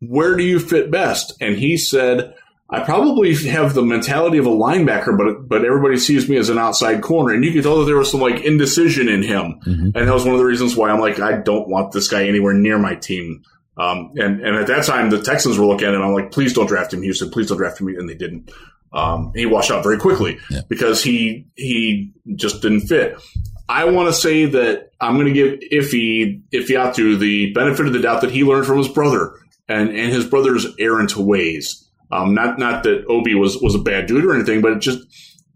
"Where 0.00 0.36
do 0.36 0.44
you 0.44 0.58
fit 0.58 0.90
best?" 0.90 1.32
And 1.40 1.56
he 1.56 1.76
said, 1.76 2.34
"I 2.68 2.80
probably 2.80 3.34
have 3.46 3.74
the 3.74 3.82
mentality 3.82 4.38
of 4.38 4.46
a 4.46 4.50
linebacker, 4.50 5.16
but 5.16 5.48
but 5.48 5.64
everybody 5.64 5.96
sees 5.96 6.28
me 6.28 6.36
as 6.36 6.48
an 6.48 6.58
outside 6.58 7.02
corner." 7.02 7.34
And 7.34 7.44
you 7.44 7.52
could 7.52 7.62
tell 7.62 7.78
that 7.78 7.84
there 7.86 7.96
was 7.96 8.10
some 8.10 8.20
like 8.20 8.44
indecision 8.44 9.08
in 9.08 9.22
him, 9.22 9.60
mm-hmm. 9.66 9.90
and 9.94 10.08
that 10.08 10.14
was 10.14 10.24
one 10.24 10.34
of 10.34 10.38
the 10.38 10.46
reasons 10.46 10.76
why 10.76 10.90
I'm 10.90 11.00
like, 11.00 11.20
I 11.20 11.38
don't 11.38 11.68
want 11.68 11.92
this 11.92 12.08
guy 12.08 12.26
anywhere 12.26 12.54
near 12.54 12.78
my 12.78 12.94
team. 12.94 13.42
Um, 13.78 14.12
and, 14.16 14.40
and 14.40 14.56
at 14.56 14.68
that 14.68 14.84
time, 14.84 15.10
the 15.10 15.20
Texans 15.20 15.58
were 15.58 15.66
looking 15.66 15.86
at 15.86 15.94
and 15.94 16.02
I'm 16.02 16.14
like, 16.14 16.32
please 16.32 16.54
don't 16.54 16.66
draft 16.66 16.94
him, 16.94 17.02
Houston. 17.02 17.30
Please 17.30 17.48
don't 17.48 17.58
draft 17.58 17.80
him. 17.80 17.88
And 17.88 18.08
they 18.08 18.14
didn't. 18.14 18.50
Um, 18.92 19.32
he 19.34 19.44
washed 19.44 19.70
out 19.70 19.82
very 19.82 19.98
quickly 19.98 20.38
yeah. 20.48 20.62
because 20.68 21.02
he 21.02 21.46
he 21.56 22.12
just 22.34 22.62
didn't 22.62 22.82
fit. 22.82 23.20
I 23.68 23.84
want 23.84 24.08
to 24.08 24.12
say 24.14 24.46
that 24.46 24.90
I'm 25.00 25.14
going 25.14 25.26
to 25.26 25.32
give 25.32 25.58
Iffy 25.70 26.40
Ifeatu 26.50 27.18
the 27.18 27.52
benefit 27.52 27.86
of 27.86 27.92
the 27.92 27.98
doubt 27.98 28.22
that 28.22 28.30
he 28.30 28.44
learned 28.44 28.66
from 28.66 28.78
his 28.78 28.88
brother 28.88 29.34
and, 29.68 29.90
and 29.90 30.12
his 30.12 30.24
brother's 30.24 30.66
errant 30.78 31.16
ways. 31.16 31.85
Um, 32.10 32.34
not 32.34 32.58
not 32.58 32.84
that 32.84 33.04
Obi 33.08 33.34
was 33.34 33.58
was 33.60 33.74
a 33.74 33.80
bad 33.80 34.06
dude 34.06 34.24
or 34.24 34.34
anything, 34.34 34.60
but 34.60 34.72
it 34.72 34.78
just 34.80 34.98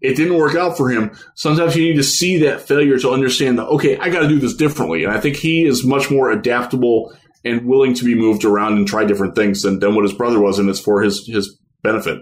it 0.01 0.17
didn't 0.17 0.37
work 0.37 0.55
out 0.55 0.77
for 0.77 0.89
him. 0.89 1.13
Sometimes 1.35 1.77
you 1.77 1.85
need 1.85 1.97
to 1.97 2.03
see 2.03 2.39
that 2.39 2.63
failure 2.63 2.99
to 2.99 3.11
understand 3.11 3.59
that 3.59 3.67
okay, 3.67 3.99
I 3.99 4.09
got 4.11 4.21
to 4.21 4.29
do 4.29 4.39
this 4.39 4.55
differently. 4.55 5.05
And 5.05 5.13
I 5.13 5.21
think 5.21 5.37
he 5.37 5.65
is 5.65 5.85
much 5.85 6.11
more 6.11 6.31
adaptable 6.31 7.15
and 7.45 7.67
willing 7.67 7.95
to 7.95 8.05
be 8.05 8.15
moved 8.15 8.45
around 8.45 8.75
and 8.75 8.87
try 8.87 9.05
different 9.05 9.35
things 9.35 9.63
than, 9.63 9.79
than 9.79 9.95
what 9.95 10.05
his 10.05 10.13
brother 10.13 10.41
was, 10.41 10.59
and 10.59 10.69
it's 10.69 10.81
for 10.81 11.03
his 11.03 11.27
his 11.27 11.59
benefit. 11.83 12.19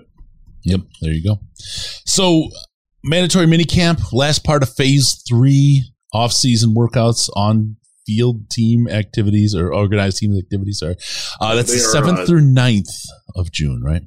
Yep, 0.65 0.81
there 1.01 1.13
you 1.13 1.25
go. 1.25 1.41
So 2.05 2.49
mandatory 3.05 3.47
mini 3.47 3.65
camp, 3.65 4.13
last 4.13 4.45
part 4.45 4.63
of 4.63 4.75
phase 4.75 5.23
three 5.29 5.85
off 6.13 6.33
season 6.33 6.75
workouts 6.75 7.29
on 7.35 7.77
field 8.07 8.49
team 8.51 8.89
activities 8.89 9.55
or 9.55 9.73
organized 9.73 10.17
team 10.17 10.37
activities 10.37 10.83
are 10.83 10.97
uh, 11.41 11.55
that's 11.55 11.71
the 11.71 11.79
seventh 11.79 12.21
uh, 12.21 12.27
through 12.27 12.41
9th 12.41 12.89
of 13.37 13.53
June, 13.53 13.83
right? 13.85 14.03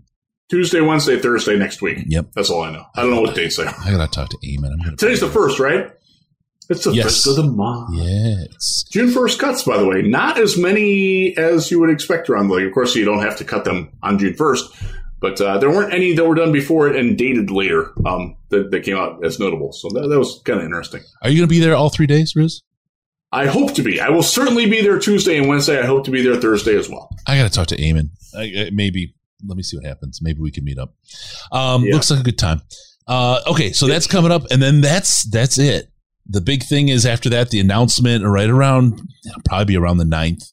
Tuesday, 0.52 0.82
Wednesday, 0.82 1.18
Thursday 1.18 1.58
next 1.58 1.82
week. 1.82 2.00
Yep, 2.08 2.34
that's 2.36 2.50
all 2.50 2.62
I 2.62 2.74
know. 2.74 2.86
I 2.94 3.02
don't 3.04 3.12
know 3.12 3.22
what 3.22 3.36
dates 3.36 3.56
they 3.56 3.64
are. 3.64 3.74
I 3.86 3.90
gotta 3.90 4.12
talk 4.12 4.28
to 4.32 4.38
Eamon. 4.40 4.98
Today's 4.98 5.22
the 5.22 5.30
first, 5.30 5.60
right? 5.60 5.90
It's 6.70 6.84
the 6.84 6.92
yes. 6.92 7.06
first 7.06 7.28
of 7.28 7.36
the 7.38 7.44
month. 7.44 7.96
Yes. 7.96 8.84
June 8.92 9.12
first 9.12 9.40
cuts, 9.40 9.64
by 9.64 9.78
the 9.78 9.86
way, 9.86 10.02
not 10.02 10.38
as 10.38 10.58
many 10.58 11.38
as 11.38 11.72
you 11.72 11.80
would 11.80 11.90
expect 11.90 12.30
around 12.30 12.50
the 12.50 12.56
league. 12.56 12.68
Of 12.68 12.74
course, 12.74 12.94
you 12.96 13.06
don't 13.06 13.22
have 13.22 13.38
to 13.38 13.46
cut 13.46 13.64
them 13.64 13.94
on 14.04 14.20
June 14.20 14.34
first, 14.34 14.76
but 15.22 15.40
uh, 15.40 15.58
there 15.58 15.70
weren't 15.70 15.94
any 15.94 16.12
that 16.16 16.26
were 16.26 16.36
done 16.36 16.52
before 16.52 16.90
it 16.90 16.98
and 16.98 17.18
dated 17.18 17.50
later 17.50 17.94
um, 18.06 18.36
that, 18.50 18.72
that 18.72 18.82
came 18.82 18.98
out 18.98 19.24
as 19.24 19.40
notable. 19.40 19.72
So 19.72 19.88
that, 19.92 20.10
that 20.10 20.20
was 20.20 20.42
kind 20.44 20.60
of 20.60 20.66
interesting. 20.66 21.02
Are 21.22 21.30
you 21.30 21.38
going 21.38 21.48
to 21.48 21.54
be 21.54 21.60
there 21.60 21.78
all 21.78 21.90
three 21.90 22.08
days, 22.08 22.36
Riz? 22.36 22.62
I 23.32 23.46
hope 23.46 23.74
to 23.76 23.84
be. 23.84 24.02
I 24.02 24.10
will 24.10 24.22
certainly 24.22 24.70
be 24.70 24.82
there 24.82 25.00
Tuesday 25.00 25.38
and 25.38 25.48
Wednesday. 25.48 25.80
I 25.80 25.86
hope 25.86 26.04
to 26.06 26.12
be 26.12 26.22
there 26.22 26.36
Thursday 26.36 26.78
as 26.78 26.90
well. 26.90 27.10
I 27.26 27.38
got 27.38 27.44
to 27.44 27.50
talk 27.50 27.68
to 27.68 27.78
Eamon. 27.78 28.10
I, 28.38 28.70
maybe 28.74 29.14
let 29.46 29.58
me 29.58 29.64
see 29.64 29.78
what 29.78 29.86
happens. 29.86 30.20
Maybe 30.22 30.40
we 30.40 30.52
can 30.52 30.64
meet 30.64 30.78
up. 30.78 30.94
Um, 31.52 31.84
yeah. 31.84 31.94
Looks 31.94 32.12
like 32.12 32.20
a 32.20 32.24
good 32.24 32.38
time. 32.38 32.62
Uh, 33.08 33.42
okay, 33.48 33.72
so 33.72 33.88
that's 33.88 34.08
coming 34.08 34.32
up, 34.32 34.44
and 34.52 34.62
then 34.62 34.82
that's 34.82 35.24
that's 35.30 35.58
it. 35.58 35.92
The 36.28 36.42
big 36.42 36.64
thing 36.64 36.88
is 36.88 37.06
after 37.06 37.30
that, 37.30 37.50
the 37.50 37.60
announcement, 37.60 38.24
right 38.26 38.50
around 38.50 39.02
probably 39.46 39.66
be 39.66 39.78
around 39.78 39.98
the 39.98 40.06
9th 40.06 40.44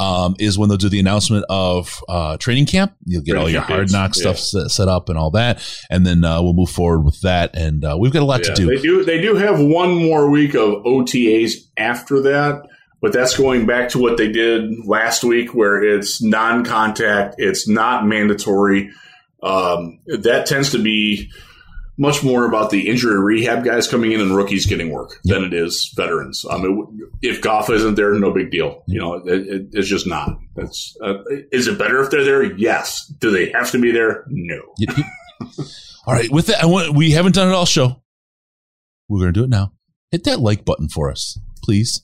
um, 0.00 0.34
is 0.38 0.58
when 0.58 0.68
they'll 0.68 0.78
do 0.78 0.88
the 0.88 0.98
announcement 0.98 1.44
of 1.50 2.02
uh, 2.08 2.38
training 2.38 2.66
camp. 2.66 2.94
You'll 3.04 3.22
get 3.22 3.32
training 3.32 3.42
all 3.44 3.50
your 3.50 3.60
hard 3.60 3.92
knock 3.92 4.12
yeah. 4.16 4.22
stuff 4.22 4.38
set, 4.38 4.70
set, 4.70 4.88
up 4.88 5.10
and 5.10 5.18
all 5.18 5.30
that, 5.32 5.62
and 5.90 6.06
then 6.06 6.24
uh, 6.24 6.42
we'll 6.42 6.54
move 6.54 6.70
forward 6.70 7.04
with 7.04 7.20
that. 7.20 7.54
And 7.54 7.84
uh, 7.84 7.96
we've 8.00 8.12
got 8.12 8.22
a 8.22 8.24
lot 8.24 8.40
yeah, 8.40 8.54
to 8.54 8.62
do. 8.62 8.66
They 8.66 8.80
do. 8.80 9.04
They 9.04 9.20
do 9.20 9.36
have 9.36 9.60
one 9.60 9.94
more 9.94 10.30
week 10.30 10.54
of 10.54 10.82
OTAs 10.84 11.52
after 11.76 12.22
that, 12.22 12.66
but 13.00 13.12
that's 13.12 13.36
going 13.36 13.66
back 13.66 13.90
to 13.90 13.98
what 13.98 14.16
they 14.16 14.30
did 14.30 14.86
last 14.86 15.24
week, 15.24 15.54
where 15.54 15.82
it's 15.82 16.22
non-contact, 16.22 17.36
it's 17.38 17.66
not 17.66 18.06
mandatory. 18.06 18.90
Um, 19.42 20.00
that 20.06 20.46
tends 20.46 20.72
to 20.72 20.78
be 20.78 21.30
much 22.00 22.24
more 22.24 22.46
about 22.46 22.70
the 22.70 22.88
injury 22.88 23.20
rehab 23.20 23.62
guys 23.62 23.86
coming 23.86 24.12
in 24.12 24.22
and 24.22 24.34
rookies 24.34 24.64
getting 24.64 24.90
work 24.90 25.20
than 25.24 25.44
it 25.44 25.52
is 25.52 25.92
veterans. 25.94 26.46
I 26.50 26.56
mean, 26.56 27.10
if 27.20 27.42
Goff 27.42 27.68
isn't 27.68 27.94
there, 27.94 28.14
no 28.14 28.32
big 28.32 28.50
deal. 28.50 28.82
You 28.86 29.00
know, 29.00 29.14
it, 29.16 29.46
it, 29.46 29.66
it's 29.72 29.88
just 29.88 30.06
not. 30.06 30.38
That's 30.56 30.96
uh, 31.04 31.22
is 31.52 31.68
it 31.68 31.78
better 31.78 32.02
if 32.02 32.10
they're 32.10 32.24
there? 32.24 32.42
Yes. 32.42 33.06
Do 33.06 33.30
they 33.30 33.50
have 33.50 33.70
to 33.72 33.78
be 33.78 33.92
there? 33.92 34.24
No. 34.28 34.60
all 36.06 36.14
right. 36.14 36.30
With 36.30 36.46
that, 36.46 36.62
I 36.62 36.66
want 36.66 36.94
we 36.94 37.10
haven't 37.10 37.34
done 37.34 37.48
it 37.48 37.54
all 37.54 37.66
show. 37.66 38.02
We're 39.08 39.20
going 39.20 39.34
to 39.34 39.38
do 39.40 39.44
it 39.44 39.50
now. 39.50 39.72
Hit 40.10 40.24
that 40.24 40.40
like 40.40 40.64
button 40.64 40.88
for 40.88 41.10
us, 41.10 41.38
please. 41.62 42.00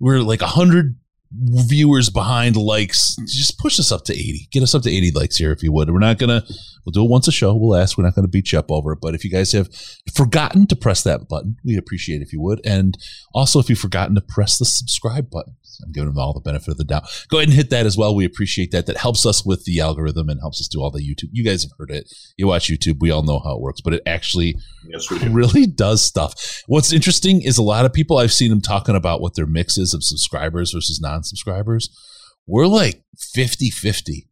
We're 0.00 0.20
like 0.20 0.42
a 0.42 0.46
hundred 0.46 0.96
viewers 1.32 2.10
behind 2.10 2.56
likes. 2.56 3.16
Just 3.26 3.58
push 3.58 3.78
us 3.78 3.92
up 3.92 4.04
to 4.04 4.12
80. 4.12 4.48
Get 4.50 4.62
us 4.62 4.74
up 4.74 4.82
to 4.82 4.90
80 4.90 5.12
likes 5.12 5.36
here 5.36 5.52
if 5.52 5.62
you 5.62 5.72
would. 5.72 5.90
We're 5.90 5.98
not 5.98 6.18
going 6.18 6.30
to, 6.30 6.44
we'll 6.84 6.92
do 6.92 7.04
it 7.04 7.10
once 7.10 7.28
a 7.28 7.32
show. 7.32 7.54
We'll 7.54 7.76
ask. 7.76 7.96
We're 7.96 8.04
not 8.04 8.14
going 8.14 8.24
to 8.24 8.30
beat 8.30 8.52
you 8.52 8.58
up 8.58 8.70
over 8.70 8.92
it. 8.92 8.98
But 9.00 9.14
if 9.14 9.24
you 9.24 9.30
guys 9.30 9.52
have 9.52 9.68
forgotten 10.12 10.66
to 10.68 10.76
press 10.76 11.02
that 11.04 11.28
button, 11.28 11.56
we'd 11.64 11.78
appreciate 11.78 12.22
if 12.22 12.32
you 12.32 12.40
would. 12.40 12.60
And 12.64 12.98
also 13.32 13.60
if 13.60 13.68
you've 13.68 13.78
forgotten 13.78 14.14
to 14.16 14.20
press 14.20 14.58
the 14.58 14.64
subscribe 14.64 15.30
button. 15.30 15.56
I'm 15.84 15.92
giving 15.92 16.08
them 16.08 16.18
all 16.18 16.32
the 16.32 16.40
benefit 16.40 16.68
of 16.68 16.76
the 16.76 16.84
doubt. 16.84 17.04
Go 17.28 17.38
ahead 17.38 17.48
and 17.48 17.56
hit 17.56 17.70
that 17.70 17.86
as 17.86 17.96
well. 17.96 18.14
We 18.14 18.24
appreciate 18.24 18.70
that. 18.72 18.86
That 18.86 18.96
helps 18.96 19.26
us 19.26 19.44
with 19.44 19.64
the 19.64 19.80
algorithm 19.80 20.28
and 20.28 20.40
helps 20.40 20.60
us 20.60 20.68
do 20.68 20.80
all 20.80 20.90
the 20.90 21.00
YouTube. 21.00 21.30
You 21.32 21.44
guys 21.44 21.62
have 21.62 21.72
heard 21.78 21.90
it. 21.90 22.12
You 22.36 22.46
watch 22.46 22.68
YouTube. 22.68 23.00
We 23.00 23.10
all 23.10 23.22
know 23.22 23.40
how 23.40 23.56
it 23.56 23.60
works, 23.60 23.80
but 23.80 23.94
it 23.94 24.02
actually 24.06 24.56
yes, 24.86 25.06
do. 25.06 25.18
really 25.30 25.66
does 25.66 26.04
stuff. 26.04 26.62
What's 26.66 26.92
interesting 26.92 27.42
is 27.42 27.58
a 27.58 27.62
lot 27.62 27.84
of 27.84 27.92
people 27.92 28.18
I've 28.18 28.32
seen 28.32 28.50
them 28.50 28.60
talking 28.60 28.96
about 28.96 29.20
what 29.20 29.34
their 29.34 29.46
mix 29.46 29.76
is 29.78 29.94
of 29.94 30.04
subscribers 30.04 30.72
versus 30.72 31.00
non-subscribers. 31.00 31.90
We're 32.46 32.66
like 32.66 33.02
50 33.16 33.70
50 33.70 34.29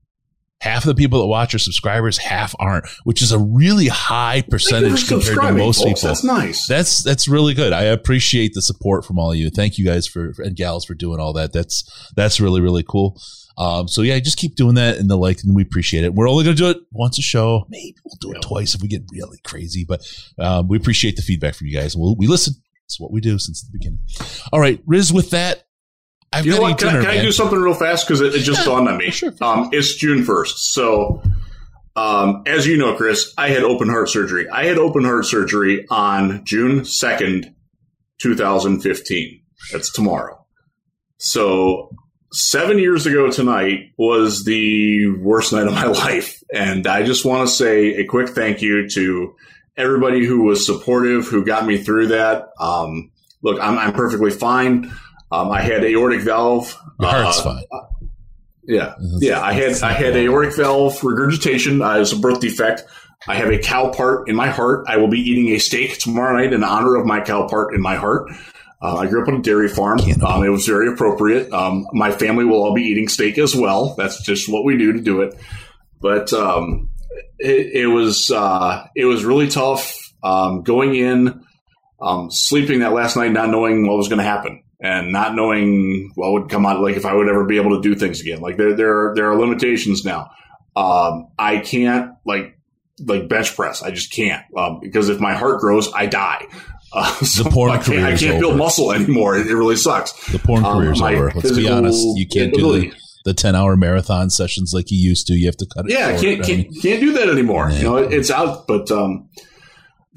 half 0.60 0.84
of 0.84 0.88
the 0.88 0.94
people 0.94 1.20
that 1.20 1.26
watch 1.26 1.54
are 1.54 1.58
subscribers, 1.58 2.18
half 2.18 2.54
aren't, 2.58 2.86
which 3.04 3.22
is 3.22 3.32
a 3.32 3.38
really 3.38 3.88
high 3.88 4.42
percentage 4.42 5.08
compared 5.08 5.40
to 5.40 5.52
most 5.52 5.82
folks. 5.82 6.00
people. 6.00 6.08
That's 6.08 6.24
nice. 6.24 6.66
That's 6.66 7.02
that's 7.02 7.28
really 7.28 7.54
good. 7.54 7.72
I 7.72 7.84
appreciate 7.84 8.52
the 8.54 8.62
support 8.62 9.04
from 9.04 9.18
all 9.18 9.32
of 9.32 9.38
you. 9.38 9.50
Thank 9.50 9.78
you 9.78 9.84
guys 9.84 10.06
for 10.06 10.32
and 10.38 10.56
gals 10.56 10.84
for 10.84 10.94
doing 10.94 11.20
all 11.20 11.32
that. 11.34 11.52
That's 11.52 12.10
that's 12.16 12.40
really 12.40 12.60
really 12.60 12.84
cool. 12.86 13.20
Um, 13.58 13.88
so 13.88 14.02
yeah, 14.02 14.18
just 14.20 14.38
keep 14.38 14.54
doing 14.54 14.76
that 14.76 14.98
and 14.98 15.10
the 15.10 15.16
like, 15.16 15.42
and 15.42 15.54
we 15.54 15.62
appreciate 15.62 16.04
it. 16.04 16.14
We're 16.14 16.28
only 16.28 16.44
going 16.44 16.56
to 16.56 16.62
do 16.62 16.70
it 16.70 16.78
once 16.92 17.18
a 17.18 17.22
show. 17.22 17.64
Maybe 17.68 17.96
we'll 18.04 18.16
do 18.20 18.30
it 18.38 18.40
twice 18.40 18.74
if 18.74 18.80
we 18.80 18.86
get 18.86 19.02
really 19.12 19.38
crazy, 19.44 19.84
but 19.86 20.00
um, 20.38 20.68
we 20.68 20.76
appreciate 20.76 21.16
the 21.16 21.22
feedback 21.22 21.56
from 21.56 21.66
you 21.66 21.76
guys. 21.76 21.96
We'll, 21.96 22.14
we 22.16 22.28
listen. 22.28 22.54
It's 22.86 23.00
what 23.00 23.10
we 23.10 23.20
do 23.20 23.36
since 23.38 23.62
the 23.62 23.70
beginning. 23.72 23.98
All 24.52 24.60
right, 24.60 24.80
Riz. 24.86 25.12
With 25.12 25.30
that, 25.30 25.64
I've 26.32 26.46
you 26.46 26.52
know 26.52 26.60
what? 26.60 26.78
Can, 26.78 26.88
dinner, 26.88 27.02
can 27.02 27.10
I 27.10 27.22
do 27.22 27.32
something 27.32 27.58
real 27.58 27.74
fast 27.74 28.06
because 28.06 28.20
it, 28.20 28.34
it, 28.34 28.40
just 28.40 28.64
dawned 28.64 28.88
on 28.88 28.98
me? 28.98 29.10
Sure. 29.10 29.32
Um, 29.40 29.70
it's 29.72 29.94
June 29.94 30.24
first, 30.24 30.72
so 30.72 31.22
um, 31.96 32.42
as 32.46 32.66
you 32.66 32.76
know, 32.76 32.94
Chris, 32.96 33.32
I 33.36 33.48
had 33.48 33.64
open 33.64 33.88
heart 33.88 34.08
surgery. 34.08 34.48
I 34.48 34.66
had 34.66 34.78
open 34.78 35.04
heart 35.04 35.24
surgery 35.24 35.86
on 35.90 36.44
June 36.44 36.84
second, 36.84 37.54
two 38.18 38.36
thousand 38.36 38.80
fifteen. 38.80 39.42
That's 39.72 39.90
tomorrow. 39.90 40.46
So 41.16 41.90
seven 42.32 42.78
years 42.78 43.06
ago 43.06 43.30
tonight 43.30 43.92
was 43.96 44.44
the 44.44 45.08
worst 45.08 45.52
night 45.52 45.66
of 45.66 45.72
my 45.72 45.86
life, 45.86 46.42
and 46.52 46.86
I 46.86 47.02
just 47.04 47.24
want 47.24 47.48
to 47.48 47.54
say 47.54 47.96
a 47.96 48.04
quick 48.04 48.28
thank 48.28 48.62
you 48.62 48.88
to 48.90 49.34
everybody 49.76 50.26
who 50.26 50.42
was 50.42 50.66
supportive, 50.66 51.26
who 51.26 51.44
got 51.44 51.64
me 51.64 51.78
through 51.78 52.08
that. 52.08 52.48
Um, 52.60 53.12
look, 53.42 53.60
I'm, 53.60 53.78
I'm 53.78 53.92
perfectly 53.92 54.30
fine. 54.30 54.92
Um, 55.30 55.50
I 55.50 55.60
had 55.60 55.84
aortic 55.84 56.22
valve. 56.22 56.76
Your 57.00 57.10
heart's 57.10 57.40
uh, 57.40 57.42
fine. 57.42 57.64
Yeah, 58.64 58.94
yeah. 58.98 59.40
I 59.40 59.52
had 59.52 59.82
I 59.82 59.92
had 59.92 60.16
aortic 60.16 60.54
valve 60.56 61.02
regurgitation 61.02 61.80
uh, 61.82 61.92
as 61.92 62.12
a 62.12 62.16
birth 62.16 62.40
defect. 62.40 62.84
I 63.26 63.36
have 63.36 63.50
a 63.50 63.58
cow 63.58 63.90
part 63.90 64.28
in 64.28 64.36
my 64.36 64.48
heart. 64.48 64.84
I 64.88 64.98
will 64.98 65.08
be 65.08 65.20
eating 65.20 65.48
a 65.54 65.58
steak 65.58 65.98
tomorrow 65.98 66.36
night 66.36 66.52
in 66.52 66.62
honor 66.62 66.96
of 66.96 67.04
my 67.04 67.20
cow 67.20 67.46
part 67.48 67.74
in 67.74 67.80
my 67.80 67.96
heart. 67.96 68.30
Uh, 68.80 68.96
I 68.96 69.06
grew 69.08 69.22
up 69.22 69.28
on 69.28 69.36
a 69.36 69.42
dairy 69.42 69.68
farm. 69.68 69.98
Um, 70.24 70.44
it 70.44 70.50
was 70.50 70.66
very 70.66 70.88
appropriate. 70.88 71.52
Um, 71.52 71.88
my 71.92 72.12
family 72.12 72.44
will 72.44 72.62
all 72.62 72.74
be 72.74 72.82
eating 72.82 73.08
steak 73.08 73.36
as 73.38 73.54
well. 73.54 73.94
That's 73.96 74.22
just 74.22 74.48
what 74.48 74.64
we 74.64 74.76
do 74.76 74.92
to 74.92 75.00
do 75.00 75.22
it. 75.22 75.34
But 76.00 76.32
um, 76.32 76.90
it, 77.38 77.72
it, 77.82 77.86
was 77.86 78.30
uh, 78.30 78.86
it 78.94 79.04
was 79.04 79.24
really 79.24 79.48
tough 79.48 79.98
um, 80.22 80.62
going 80.62 80.94
in, 80.94 81.44
um, 82.00 82.30
sleeping 82.30 82.80
that 82.80 82.92
last 82.92 83.16
night, 83.16 83.32
not 83.32 83.50
knowing 83.50 83.86
what 83.86 83.96
was 83.96 84.08
going 84.08 84.18
to 84.18 84.24
happen, 84.24 84.62
and 84.80 85.12
not 85.12 85.34
knowing 85.34 86.12
what 86.14 86.32
would 86.32 86.48
come 86.48 86.66
out. 86.66 86.80
Like 86.80 86.96
if 86.96 87.04
I 87.04 87.14
would 87.14 87.28
ever 87.28 87.44
be 87.44 87.56
able 87.56 87.76
to 87.76 87.82
do 87.82 87.94
things 87.94 88.20
again. 88.20 88.40
Like 88.40 88.56
there 88.56 88.74
there 88.74 89.10
are, 89.10 89.14
there 89.14 89.30
are 89.30 89.36
limitations 89.36 90.04
now. 90.04 90.30
Um, 90.76 91.28
I 91.38 91.58
can't 91.58 92.12
like 92.24 92.58
like 93.04 93.28
bench 93.28 93.54
press. 93.56 93.82
I 93.82 93.90
just 93.90 94.12
can't 94.12 94.44
because 94.80 95.08
if 95.08 95.20
my 95.20 95.34
heart 95.34 95.60
grows, 95.60 95.92
I 95.92 96.06
die. 96.06 96.46
Uh, 96.90 97.12
so 97.16 97.42
the 97.42 97.50
porn 97.50 97.70
I 97.70 97.82
can't, 97.82 98.02
I 98.02 98.16
can't 98.16 98.40
build 98.40 98.56
muscle 98.56 98.92
anymore. 98.94 99.36
It, 99.36 99.46
it, 99.46 99.54
really 99.54 99.76
sucks. 99.76 100.12
The 100.32 100.38
porn 100.38 100.64
um, 100.64 100.78
career's 100.78 101.02
over. 101.02 101.30
Let's 101.34 101.54
be 101.54 101.68
honest. 101.68 102.02
You 102.16 102.26
can't 102.26 102.50
ability. 102.54 102.86
do 102.86 102.90
the, 102.92 103.32
the 103.32 103.34
10 103.34 103.54
hour 103.54 103.76
marathon 103.76 104.30
sessions 104.30 104.72
like 104.72 104.90
you 104.90 104.96
used 104.96 105.26
to. 105.26 105.34
You 105.34 105.44
have 105.48 105.56
to 105.58 105.66
cut 105.66 105.84
it 105.84 105.92
yeah, 105.92 106.12
short. 106.12 106.22
can't, 106.22 106.42
can't, 106.44 106.82
can't 106.82 107.00
do 107.00 107.12
that 107.12 107.28
anymore. 107.28 107.68
Yeah. 107.70 107.76
You 107.76 107.84
know, 107.84 107.96
it, 107.98 108.12
it's 108.14 108.30
out, 108.30 108.66
but, 108.66 108.90
um, 108.90 109.28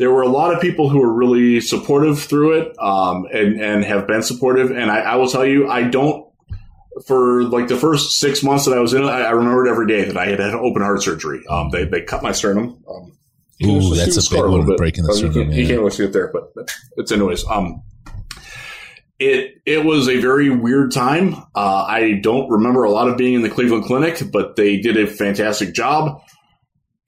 there 0.01 0.09
were 0.09 0.23
a 0.23 0.27
lot 0.27 0.51
of 0.51 0.59
people 0.59 0.89
who 0.89 0.97
were 0.97 1.13
really 1.13 1.61
supportive 1.61 2.19
through 2.19 2.53
it, 2.59 2.75
um, 2.79 3.27
and, 3.31 3.61
and 3.61 3.85
have 3.85 4.07
been 4.07 4.23
supportive. 4.23 4.71
And 4.71 4.89
I, 4.89 5.01
I 5.01 5.15
will 5.17 5.27
tell 5.27 5.45
you, 5.45 5.69
I 5.69 5.83
don't, 5.83 6.27
for 7.05 7.43
like 7.43 7.67
the 7.67 7.77
first 7.77 8.17
six 8.17 8.41
months 8.41 8.65
that 8.65 8.75
I 8.75 8.79
was 8.79 8.95
in 8.95 9.03
it, 9.03 9.05
I, 9.05 9.25
I 9.25 9.29
remembered 9.29 9.67
every 9.67 9.85
day 9.85 10.05
that 10.05 10.17
I 10.17 10.25
had 10.25 10.39
had 10.39 10.55
open 10.55 10.81
heart 10.81 11.03
surgery. 11.03 11.45
Um, 11.47 11.69
they, 11.69 11.85
they 11.85 12.01
cut 12.01 12.23
my 12.23 12.31
sternum. 12.31 12.83
Um, 12.89 13.11
Ooh, 13.63 13.95
that's 13.95 14.17
a 14.17 14.27
big 14.27 14.43
one, 14.43 14.75
breaking 14.75 15.03
the 15.03 15.13
sternum. 15.13 15.35
You 15.35 15.43
can't, 15.43 15.53
yeah. 15.53 15.61
you 15.61 15.67
can't 15.67 15.79
really 15.81 15.91
see 15.91 16.05
it 16.05 16.13
there, 16.13 16.31
but 16.33 16.51
it's 16.97 17.11
anyways. 17.11 17.45
Um, 17.45 17.83
it 19.19 19.61
it 19.67 19.85
was 19.85 20.09
a 20.09 20.19
very 20.19 20.49
weird 20.49 20.91
time. 20.91 21.35
Uh, 21.53 21.85
I 21.87 22.19
don't 22.23 22.49
remember 22.49 22.85
a 22.85 22.89
lot 22.89 23.07
of 23.07 23.17
being 23.17 23.35
in 23.35 23.43
the 23.43 23.51
Cleveland 23.51 23.85
Clinic, 23.85 24.19
but 24.33 24.55
they 24.55 24.77
did 24.77 24.97
a 24.97 25.05
fantastic 25.05 25.75
job. 25.75 26.23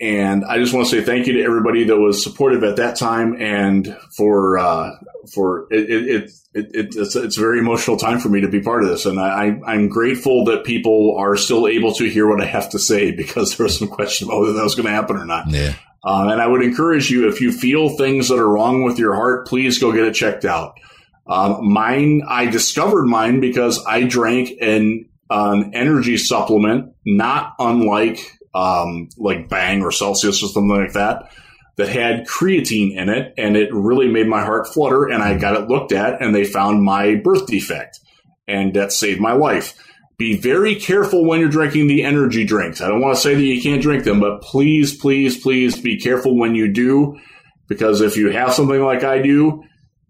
And 0.03 0.43
I 0.43 0.57
just 0.57 0.73
want 0.73 0.89
to 0.89 0.91
say 0.91 1.01
thank 1.01 1.27
you 1.27 1.33
to 1.37 1.43
everybody 1.43 1.85
that 1.85 1.95
was 1.95 2.21
supportive 2.21 2.61
at 2.65 2.75
that 2.75 2.97
time, 2.97 3.41
and 3.41 3.97
for 4.17 4.59
uh, 4.59 4.91
for 5.33 5.65
it, 5.71 5.89
it, 5.89 6.07
it, 6.09 6.31
it, 6.53 6.95
it's 6.97 7.15
it's 7.15 7.37
a 7.37 7.39
very 7.39 7.59
emotional 7.59 7.95
time 7.95 8.19
for 8.19 8.27
me 8.27 8.41
to 8.41 8.49
be 8.49 8.59
part 8.59 8.83
of 8.83 8.89
this, 8.89 9.05
and 9.05 9.17
I, 9.17 9.57
I'm 9.65 9.87
grateful 9.87 10.43
that 10.45 10.65
people 10.65 11.15
are 11.17 11.37
still 11.37 11.69
able 11.69 11.93
to 11.93 12.09
hear 12.09 12.27
what 12.27 12.41
I 12.41 12.45
have 12.45 12.71
to 12.71 12.79
say 12.79 13.11
because 13.15 13.55
there 13.55 13.63
was 13.63 13.79
some 13.79 13.87
question 13.87 14.27
about 14.27 14.41
whether 14.41 14.51
that 14.51 14.63
was 14.63 14.75
going 14.75 14.87
to 14.87 14.91
happen 14.91 15.15
or 15.15 15.25
not. 15.25 15.49
Yeah. 15.49 15.73
Um, 16.03 16.27
and 16.27 16.41
I 16.41 16.47
would 16.47 16.63
encourage 16.63 17.09
you, 17.09 17.29
if 17.29 17.39
you 17.39 17.53
feel 17.53 17.95
things 17.95 18.27
that 18.27 18.37
are 18.37 18.49
wrong 18.49 18.83
with 18.83 18.99
your 18.99 19.15
heart, 19.15 19.47
please 19.47 19.79
go 19.79 19.93
get 19.93 20.03
it 20.03 20.13
checked 20.13 20.43
out. 20.43 20.77
Um, 21.25 21.71
mine, 21.71 22.23
I 22.27 22.47
discovered 22.47 23.05
mine 23.05 23.39
because 23.39 23.81
I 23.85 24.03
drank 24.03 24.51
an, 24.59 25.05
an 25.29 25.73
energy 25.73 26.17
supplement, 26.17 26.93
not 27.05 27.55
unlike 27.57 28.19
um, 28.53 29.09
like 29.17 29.49
Bang 29.49 29.81
or 29.81 29.91
Celsius 29.91 30.43
or 30.43 30.47
something 30.47 30.69
like 30.69 30.93
that, 30.93 31.31
that 31.77 31.89
had 31.89 32.27
creatine 32.27 32.95
in 32.95 33.09
it, 33.09 33.33
and 33.37 33.57
it 33.57 33.73
really 33.73 34.07
made 34.07 34.27
my 34.27 34.43
heart 34.43 34.67
flutter. 34.67 35.05
And 35.05 35.23
I 35.23 35.37
got 35.37 35.55
it 35.55 35.69
looked 35.69 35.91
at, 35.91 36.21
and 36.21 36.33
they 36.33 36.45
found 36.45 36.83
my 36.83 37.15
birth 37.15 37.47
defect, 37.47 37.99
and 38.47 38.73
that 38.75 38.91
saved 38.91 39.19
my 39.19 39.33
life 39.33 39.77
be 40.17 40.37
very 40.37 40.75
careful 40.75 41.25
when 41.25 41.39
you're 41.39 41.49
drinking 41.49 41.87
the 41.87 42.03
energy 42.03 42.45
drinks. 42.45 42.81
I 42.81 42.87
don't 42.87 43.01
want 43.01 43.15
to 43.15 43.21
say 43.21 43.35
that 43.35 43.43
you 43.43 43.61
can't 43.61 43.81
drink 43.81 44.03
them, 44.03 44.19
but 44.19 44.41
please, 44.41 44.95
please, 44.95 45.41
please 45.41 45.79
be 45.79 45.99
careful 45.99 46.37
when 46.37 46.55
you 46.55 46.71
do, 46.71 47.19
because 47.67 48.01
if 48.01 48.15
you 48.15 48.31
have 48.31 48.53
something 48.53 48.81
like 48.81 49.03
I 49.03 49.21
do, 49.21 49.63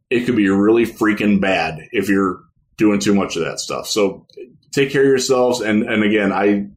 it 0.09 0.25
could 0.25 0.35
be 0.35 0.49
really 0.49 0.85
freaking 0.85 1.39
bad 1.39 1.79
if 1.91 2.09
you're 2.09 2.41
doing 2.77 2.99
too 2.99 3.15
much 3.15 3.35
of 3.37 3.45
that 3.45 3.59
stuff. 3.59 3.87
So 3.87 4.27
take 4.73 4.91
care 4.91 5.03
of 5.03 5.07
yourselves. 5.07 5.61
And, 5.61 5.83
and 5.83 6.03
again, 6.03 6.31
I, 6.31 6.67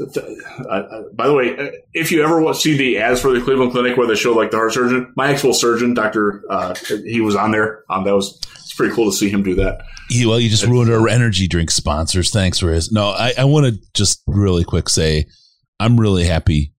uh, 0.00 1.02
by 1.12 1.26
the 1.26 1.34
way, 1.34 1.56
uh, 1.56 1.70
if 1.92 2.12
you 2.12 2.22
ever 2.22 2.52
see 2.54 2.76
the 2.76 2.98
ads 2.98 3.20
for 3.20 3.32
the 3.32 3.40
Cleveland 3.40 3.72
Clinic 3.72 3.96
where 3.96 4.06
they 4.06 4.14
show 4.14 4.32
like 4.32 4.50
the 4.50 4.56
heart 4.56 4.72
surgeon, 4.72 5.12
my 5.16 5.30
actual 5.30 5.52
surgeon, 5.52 5.94
Doctor, 5.94 6.42
uh, 6.50 6.74
he 7.04 7.20
was 7.20 7.34
on 7.34 7.50
there. 7.50 7.84
Um, 7.90 8.04
that 8.04 8.14
was 8.14 8.40
it's 8.54 8.74
pretty 8.74 8.94
cool 8.94 9.10
to 9.10 9.16
see 9.16 9.28
him 9.28 9.42
do 9.42 9.54
that. 9.56 9.82
You, 10.10 10.28
well, 10.28 10.40
you 10.40 10.48
just 10.48 10.66
ruined 10.66 10.92
our 10.92 11.08
energy 11.08 11.48
drink 11.48 11.70
sponsors. 11.70 12.30
Thanks, 12.30 12.60
for 12.60 12.66
Riz. 12.66 12.90
No, 12.92 13.08
I, 13.08 13.32
I 13.38 13.44
want 13.44 13.66
to 13.66 13.80
just 13.94 14.22
really 14.26 14.64
quick 14.64 14.88
say 14.88 15.26
I'm 15.80 15.98
really 15.98 16.24
happy 16.24 16.74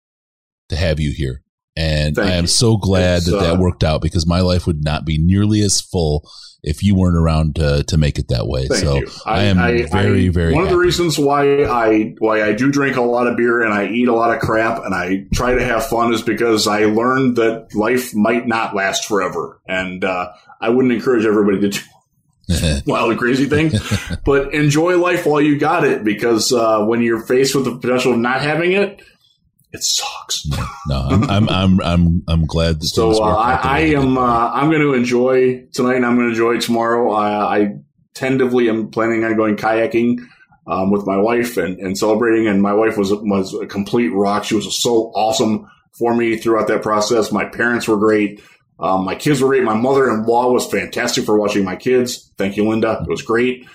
to 0.70 0.76
have 0.76 1.00
you 1.00 1.12
here. 1.12 1.42
And 1.76 2.16
Thank 2.16 2.30
I 2.30 2.34
am 2.34 2.46
you. 2.46 2.48
so 2.48 2.78
glad 2.78 3.18
it's, 3.18 3.32
that 3.32 3.40
that 3.40 3.56
uh, 3.56 3.60
worked 3.60 3.84
out 3.84 4.02
because 4.02 4.28
my 4.28 4.42
life 4.42 4.68
would 4.68 4.84
not 4.84 5.06
be 5.06 5.18
nearly 5.18 5.62
as 5.62 5.80
full 5.80 6.30
if 6.62 6.84
you 6.84 6.96
weren't 6.96 7.16
around 7.16 7.56
to, 7.56 7.84
to 7.84 7.98
make 7.98 8.20
it 8.20 8.28
that 8.28 8.48
way. 8.48 8.68
so 8.68 8.96
you. 8.96 9.08
I, 9.26 9.40
I 9.40 9.44
am 9.44 9.60
I, 9.60 9.84
very, 9.84 10.28
I, 10.28 10.30
very. 10.30 10.54
One 10.54 10.66
happy. 10.66 10.74
of 10.74 10.80
the 10.80 10.84
reasons 10.84 11.18
why 11.18 11.64
I 11.64 12.16
why 12.20 12.44
I 12.44 12.54
do 12.54 12.72
drink 12.72 12.98
a 12.98 13.02
lot 13.02 13.28
of 13.28 13.38
beer 13.38 13.62
and 13.62 13.74
I 13.74 13.88
eat 13.88 14.08
a 14.08 14.14
lot 14.14 14.36
of 14.36 14.42
crap 14.42 14.84
and 14.84 14.94
I 14.94 15.26
try 15.34 15.56
to 15.56 15.64
have 15.64 15.88
fun 15.88 16.14
is 16.14 16.22
because 16.22 16.68
I 16.68 16.86
learned 16.86 17.38
that 17.38 17.74
life 17.74 18.14
might 18.14 18.48
not 18.48 18.76
last 18.76 19.06
forever, 19.06 19.62
and 19.68 20.04
uh, 20.04 20.32
I 20.60 20.70
wouldn't 20.70 20.94
encourage 20.94 21.26
everybody 21.26 21.62
to 21.62 21.70
do 21.70 21.80
wild 22.88 23.12
and 23.12 23.20
crazy 23.20 23.46
thing. 23.46 23.72
but 24.26 24.54
enjoy 24.54 24.98
life 24.98 25.26
while 25.26 25.42
you 25.42 25.58
got 25.58 25.86
it, 25.86 26.04
because 26.04 26.52
uh, 26.52 26.84
when 26.86 27.02
you're 27.02 27.22
faced 27.22 27.56
with 27.56 27.66
the 27.66 27.78
potential 27.78 28.14
of 28.14 28.20
not 28.20 28.42
having 28.42 28.74
it, 28.74 29.02
it 29.72 29.84
sucks. 29.84 30.48
no, 30.88 30.96
I'm, 30.96 31.30
I'm, 31.30 31.50
I'm, 31.50 31.82
I'm, 31.82 32.24
I'm 32.28 32.46
glad. 32.46 32.80
That 32.80 32.88
so 32.88 33.24
uh, 33.24 33.36
I, 33.36 33.60
I, 33.62 33.80
am. 33.80 34.18
Uh, 34.18 34.52
I'm 34.52 34.70
going 34.70 34.82
to 34.82 34.94
enjoy 34.94 35.66
tonight, 35.74 35.96
and 35.96 36.06
I'm 36.06 36.16
going 36.16 36.28
to 36.28 36.32
enjoy 36.32 36.60
tomorrow. 36.60 37.12
I 37.12 37.76
tentatively 38.14 38.70
am 38.70 38.90
planning 38.90 39.24
on 39.24 39.36
going 39.36 39.56
kayaking. 39.56 40.20
Um, 40.68 40.92
with 40.92 41.08
my 41.08 41.18
wife 41.18 41.58
and, 41.58 41.80
and 41.80 41.98
celebrating, 41.98 42.48
and 42.48 42.62
my 42.62 42.74
wife 42.74 42.96
was 42.96 43.12
was 43.12 43.56
a 43.56 43.66
complete 43.66 44.10
rock. 44.10 44.44
She 44.44 44.54
was 44.54 44.80
so 44.80 45.12
awesome 45.16 45.68
for 45.98 46.16
me 46.16 46.38
throughout 46.38 46.68
that 46.68 46.84
process. 46.84 47.32
My 47.32 47.46
parents 47.46 47.88
were 47.88 47.98
great. 47.98 48.40
Um, 48.80 49.04
my 49.04 49.16
kids 49.16 49.42
were 49.42 49.50
great. 49.50 49.64
My 49.64 49.74
mother-in-law 49.74 50.52
was 50.52 50.70
fantastic 50.70 51.26
for 51.26 51.40
watching 51.40 51.66
my 51.66 51.76
kids. 51.76 52.32
Thank 52.38 52.56
you, 52.56 52.68
Linda. 52.68 53.00
It 53.02 53.10
was 53.10 53.24
great. 53.24 53.68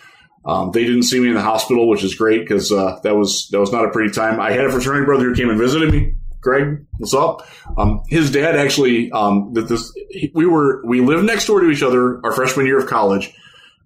Um, 0.47 0.71
they 0.73 0.85
didn't 0.85 1.05
see 1.05 1.21
me 1.21 1.29
in 1.29 1.35
the 1.35 1.41
hospital, 1.41 1.89
which 1.89 2.05
is 2.05 2.15
great 2.15 2.41
because 2.41 2.71
uh, 2.71 3.01
that 3.03 3.16
was 3.16 3.49
that 3.51 3.61
was 3.61 3.73
not 3.73 3.87
a 3.87 3.91
pretty 3.91 4.12
time. 4.12 4.41
I 4.41 4.53
had 4.53 4.66
a 4.66 4.71
fraternity 4.71 5.07
brother 5.07 5.25
who 5.25 5.35
came 5.35 5.49
and 5.49 5.59
visited 5.59 5.91
me. 5.93 6.15
Greg, 6.41 6.85
what's 6.99 7.15
up? 7.15 7.49
Um, 7.79 8.03
his 8.09 8.31
dad 8.31 8.55
actually 8.55 9.11
um, 9.12 9.55
that 9.55 9.69
this 9.69 9.97
we 10.35 10.45
were 10.45 10.85
we 10.85 11.01
lived 11.01 11.25
next 11.25 11.47
door 11.47 11.61
to 11.61 11.71
each 11.71 11.83
other 11.83 12.21
our 12.25 12.33
freshman 12.33 12.66
year 12.66 12.79
of 12.79 12.87
college. 12.87 13.35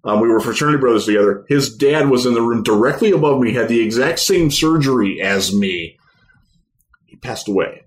Um, 0.03 0.19
we 0.21 0.27
were 0.29 0.39
fraternity 0.39 0.77
brothers 0.77 1.05
together. 1.05 1.45
His 1.47 1.75
dad 1.75 2.09
was 2.09 2.25
in 2.25 2.33
the 2.33 2.41
room 2.41 2.63
directly 2.63 3.11
above 3.11 3.39
me, 3.39 3.53
had 3.53 3.67
the 3.67 3.81
exact 3.81 4.19
same 4.19 4.51
surgery 4.51 5.21
as 5.21 5.53
me. 5.53 5.97
He 7.05 7.15
passed 7.17 7.47
away. 7.47 7.83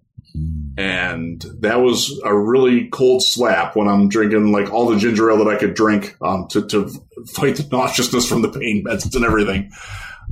And 0.78 1.44
that 1.60 1.80
was 1.80 2.20
a 2.24 2.34
really 2.34 2.88
cold 2.88 3.22
slap 3.22 3.76
when 3.76 3.88
I'm 3.88 4.08
drinking 4.08 4.52
like 4.52 4.72
all 4.72 4.88
the 4.88 4.98
ginger 4.98 5.30
ale 5.30 5.44
that 5.44 5.48
I 5.48 5.58
could 5.58 5.74
drink 5.74 6.16
um, 6.22 6.48
to, 6.48 6.66
to 6.68 6.88
fight 7.34 7.56
the 7.56 7.68
nauseousness 7.72 8.26
from 8.26 8.42
the 8.42 8.48
pain 8.48 8.84
meds 8.84 9.14
and 9.14 9.24
everything. 9.24 9.70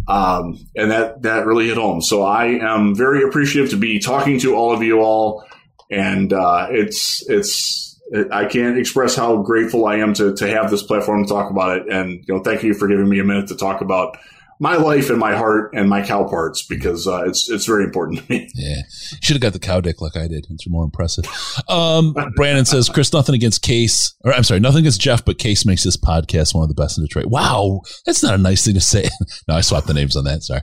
Um, 0.09 0.59
and 0.75 0.91
that, 0.91 1.23
that 1.23 1.47
really 1.47 1.69
hit 1.69 1.77
home. 1.77 2.01
So 2.01 2.23
I 2.23 2.47
am 2.47 2.95
very 2.95 3.23
appreciative 3.23 3.71
to 3.71 3.77
be 3.77 3.99
talking 3.99 4.41
to 4.41 4.55
all 4.55 4.73
of 4.73 4.83
you 4.83 5.01
all. 5.01 5.45
And 5.91 6.33
uh, 6.33 6.69
it's, 6.71 7.29
it's, 7.29 8.01
I 8.33 8.47
can't 8.47 8.79
express 8.79 9.15
how 9.15 9.43
grateful 9.43 9.87
I 9.87 9.97
am 9.97 10.15
to, 10.15 10.35
to 10.35 10.49
have 10.49 10.71
this 10.71 10.83
platform 10.83 11.25
to 11.25 11.29
talk 11.29 11.51
about 11.51 11.79
it. 11.79 11.93
And, 11.93 12.25
you 12.27 12.35
know, 12.35 12.43
thank 12.43 12.63
you 12.63 12.75
for 12.75 12.89
giving 12.89 13.09
me 13.09 13.21
a 13.21 13.25
minute 13.25 13.49
to 13.49 13.57
talk 13.57 13.83
about 13.83 14.17
my 14.61 14.77
life 14.77 15.09
and 15.09 15.19
my 15.19 15.35
heart 15.35 15.73
and 15.73 15.89
my 15.89 16.07
cow 16.07 16.23
parts 16.25 16.63
because 16.63 17.07
uh, 17.07 17.25
it's 17.27 17.49
it's 17.49 17.65
very 17.65 17.83
important 17.83 18.21
to 18.21 18.31
me. 18.31 18.49
Yeah, 18.55 18.83
should 19.23 19.35
have 19.35 19.41
got 19.41 19.55
the 19.55 19.59
cow 19.59 19.81
dick 19.81 20.03
like 20.03 20.17
I 20.17 20.29
did. 20.29 20.47
It's 20.51 20.69
more 20.69 20.85
impressive. 20.85 21.25
Um, 21.67 22.15
Brandon 22.37 22.67
says, 22.67 22.91
"Chris, 22.91 23.13
nothing 23.13 23.35
against 23.35 23.63
Case, 23.63 24.15
or 24.23 24.35
I'm 24.35 24.45
sorry, 24.45 24.61
nothing 24.61 24.81
against 24.81 25.01
Jeff, 25.01 25.25
but 25.25 25.39
Case 25.39 25.65
makes 25.65 25.83
this 25.83 25.97
podcast 25.97 26.55
one 26.55 26.63
of 26.63 26.69
the 26.69 26.75
best 26.75 26.99
in 26.99 27.05
Detroit." 27.05 27.27
Wow, 27.27 27.81
that's 28.05 28.23
not 28.23 28.35
a 28.35 28.39
nice 28.39 28.65
thing 28.65 28.75
to 28.75 28.81
say. 28.81 29.09
no, 29.49 29.55
I 29.55 29.63
swapped 29.63 29.87
the 29.87 29.95
names 29.95 30.15
on 30.15 30.25
that. 30.25 30.43
Sorry. 30.43 30.61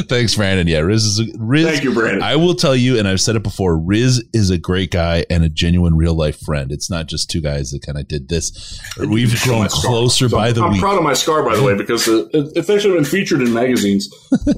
Thanks, 0.08 0.34
Brandon. 0.34 0.66
Yeah, 0.66 0.80
Riz 0.80 1.04
is 1.04 1.20
a, 1.20 1.26
Riz. 1.38 1.64
Thank 1.64 1.84
you, 1.84 1.94
Brandon. 1.94 2.22
I 2.22 2.34
will 2.34 2.56
tell 2.56 2.74
you, 2.74 2.98
and 2.98 3.06
I've 3.06 3.20
said 3.20 3.36
it 3.36 3.44
before. 3.44 3.78
Riz 3.78 4.24
is 4.32 4.50
a 4.50 4.58
great 4.58 4.90
guy 4.90 5.24
and 5.30 5.44
a 5.44 5.48
genuine 5.48 5.96
real 5.96 6.14
life 6.14 6.40
friend. 6.40 6.72
It's 6.72 6.90
not 6.90 7.06
just 7.06 7.30
two 7.30 7.40
guys 7.40 7.70
that 7.70 7.82
kind 7.86 7.98
of 7.98 8.08
did 8.08 8.28
this. 8.28 8.80
We've 8.98 9.40
grown 9.42 9.68
closer 9.68 10.28
so 10.28 10.36
by 10.36 10.50
the 10.50 10.62
I'm 10.62 10.72
week. 10.72 10.78
I'm 10.78 10.82
proud 10.82 10.96
of 10.96 11.04
my 11.04 11.14
scar, 11.14 11.44
by 11.44 11.54
the 11.54 11.62
way 11.62 11.83
because 11.86 12.08
it, 12.08 12.28
it's 12.32 12.70
actually 12.70 12.94
been 12.94 13.04
featured 13.04 13.40
in 13.40 13.52
magazines. 13.52 14.08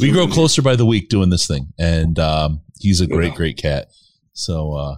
we 0.00 0.10
grow 0.10 0.26
closer 0.26 0.62
by 0.62 0.76
the 0.76 0.86
week 0.86 1.08
doing 1.08 1.30
this 1.30 1.46
thing, 1.46 1.72
and 1.78 2.18
um, 2.18 2.62
he's 2.78 3.00
a 3.00 3.06
great, 3.06 3.30
yeah. 3.30 3.36
great 3.36 3.56
cat. 3.56 3.88
So, 4.32 4.72
uh, 4.74 4.96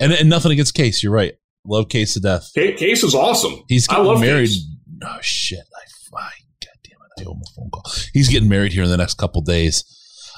and 0.00 0.12
and 0.12 0.28
nothing 0.28 0.52
against 0.52 0.74
Case. 0.74 1.02
You're 1.02 1.12
right. 1.12 1.34
Love 1.66 1.88
Case 1.88 2.14
to 2.14 2.20
death. 2.20 2.50
Case 2.54 3.02
is 3.02 3.14
awesome. 3.14 3.62
He's 3.68 3.86
getting 3.86 4.20
married. 4.20 4.48
Case. 4.48 4.66
Oh 5.02 5.18
shit! 5.20 5.64
I, 6.14 6.18
I 6.18 6.30
I 7.18 7.24
owe 7.26 7.32
him 7.32 7.42
a 7.42 7.50
phone 7.50 7.70
call. 7.70 7.84
He's 8.12 8.28
getting 8.28 8.48
married 8.48 8.72
here 8.72 8.84
in 8.84 8.90
the 8.90 8.96
next 8.96 9.14
couple 9.14 9.40
days. 9.42 9.84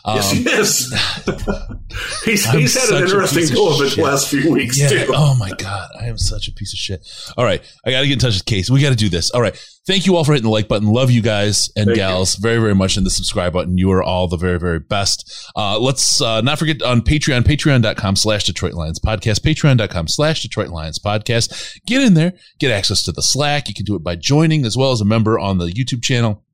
Um, 0.06 0.16
yes, 0.18 0.30
he 0.30 0.48
is. 0.48 0.94
he's 2.24 2.48
he's 2.50 2.80
had 2.80 2.96
an 2.96 3.02
interesting 3.02 3.52
go 3.52 3.74
of 3.74 3.80
it 3.80 3.96
the 3.96 4.02
last 4.02 4.28
few 4.28 4.52
weeks 4.52 4.78
yeah. 4.78 4.88
too. 4.88 5.06
Oh 5.12 5.34
my 5.36 5.50
god, 5.50 5.88
I 6.00 6.06
am 6.06 6.16
such 6.16 6.46
a 6.46 6.52
piece 6.52 6.72
of 6.72 6.78
shit. 6.78 7.04
All 7.36 7.44
right, 7.44 7.60
I 7.84 7.90
got 7.90 8.02
to 8.02 8.06
get 8.06 8.12
in 8.12 8.18
touch 8.20 8.34
with 8.34 8.44
Case. 8.44 8.70
We 8.70 8.80
got 8.80 8.90
to 8.90 8.96
do 8.96 9.08
this. 9.08 9.32
All 9.32 9.42
right, 9.42 9.56
thank 9.84 10.06
you 10.06 10.14
all 10.14 10.22
for 10.22 10.32
hitting 10.32 10.44
the 10.44 10.50
like 10.50 10.68
button. 10.68 10.86
Love 10.86 11.10
you 11.10 11.22
guys 11.22 11.70
and 11.74 11.86
thank 11.86 11.96
gals 11.96 12.38
you. 12.38 12.42
very 12.42 12.60
very 12.60 12.74
much, 12.74 12.96
and 12.96 13.04
the 13.04 13.10
subscribe 13.10 13.52
button. 13.52 13.78
You 13.78 13.90
are 13.90 14.02
all 14.02 14.28
the 14.28 14.36
very 14.36 14.60
very 14.60 14.78
best. 14.78 15.50
Uh, 15.56 15.76
let's 15.80 16.22
uh, 16.22 16.40
not 16.40 16.60
forget 16.60 16.82
on 16.82 17.00
Patreon, 17.00 17.42
Patreon.com/slash 17.42 18.44
Detroit 18.44 18.74
Lions 18.74 19.00
Podcast, 19.00 19.40
Patreon.com/slash 19.40 20.40
Detroit 20.40 20.68
Lions 20.68 21.00
Podcast. 21.00 21.80
Get 21.84 22.00
in 22.00 22.14
there, 22.14 22.34
get 22.60 22.70
access 22.70 23.02
to 23.02 23.12
the 23.12 23.22
Slack. 23.22 23.68
You 23.68 23.74
can 23.74 23.84
do 23.84 23.96
it 23.96 24.04
by 24.04 24.14
joining 24.14 24.64
as 24.64 24.76
well 24.76 24.92
as 24.92 25.00
a 25.00 25.04
member 25.04 25.36
on 25.36 25.58
the 25.58 25.66
YouTube 25.66 26.04
channel 26.04 26.44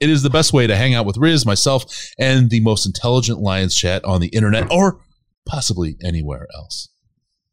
it 0.00 0.10
is 0.10 0.22
the 0.22 0.30
best 0.30 0.52
way 0.52 0.66
to 0.66 0.76
hang 0.76 0.94
out 0.94 1.06
with 1.06 1.16
Riz, 1.16 1.46
myself, 1.46 1.84
and 2.18 2.50
the 2.50 2.60
most 2.60 2.86
intelligent 2.86 3.40
Lions 3.40 3.74
chat 3.74 4.04
on 4.04 4.20
the 4.20 4.28
internet 4.28 4.70
or 4.70 5.00
possibly 5.46 5.96
anywhere 6.02 6.46
else. 6.54 6.88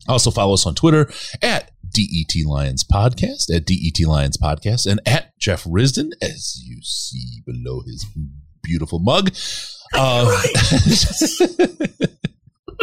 Also 0.07 0.31
follow 0.31 0.53
us 0.53 0.65
on 0.65 0.76
Twitter 0.76 1.11
at 1.41 1.72
DET 1.88 2.45
Lions 2.45 2.84
Podcast, 2.84 3.55
at 3.55 3.65
DET 3.65 4.07
Lions 4.07 4.38
Podcast, 4.38 4.89
and 4.89 4.99
at 5.05 5.38
Jeff 5.39 5.63
Risdon, 5.65 6.11
as 6.22 6.59
you 6.63 6.80
see 6.81 7.41
below 7.45 7.81
his 7.85 8.05
beautiful 8.63 8.99
mug. 8.99 9.31
Uh, 9.93 10.41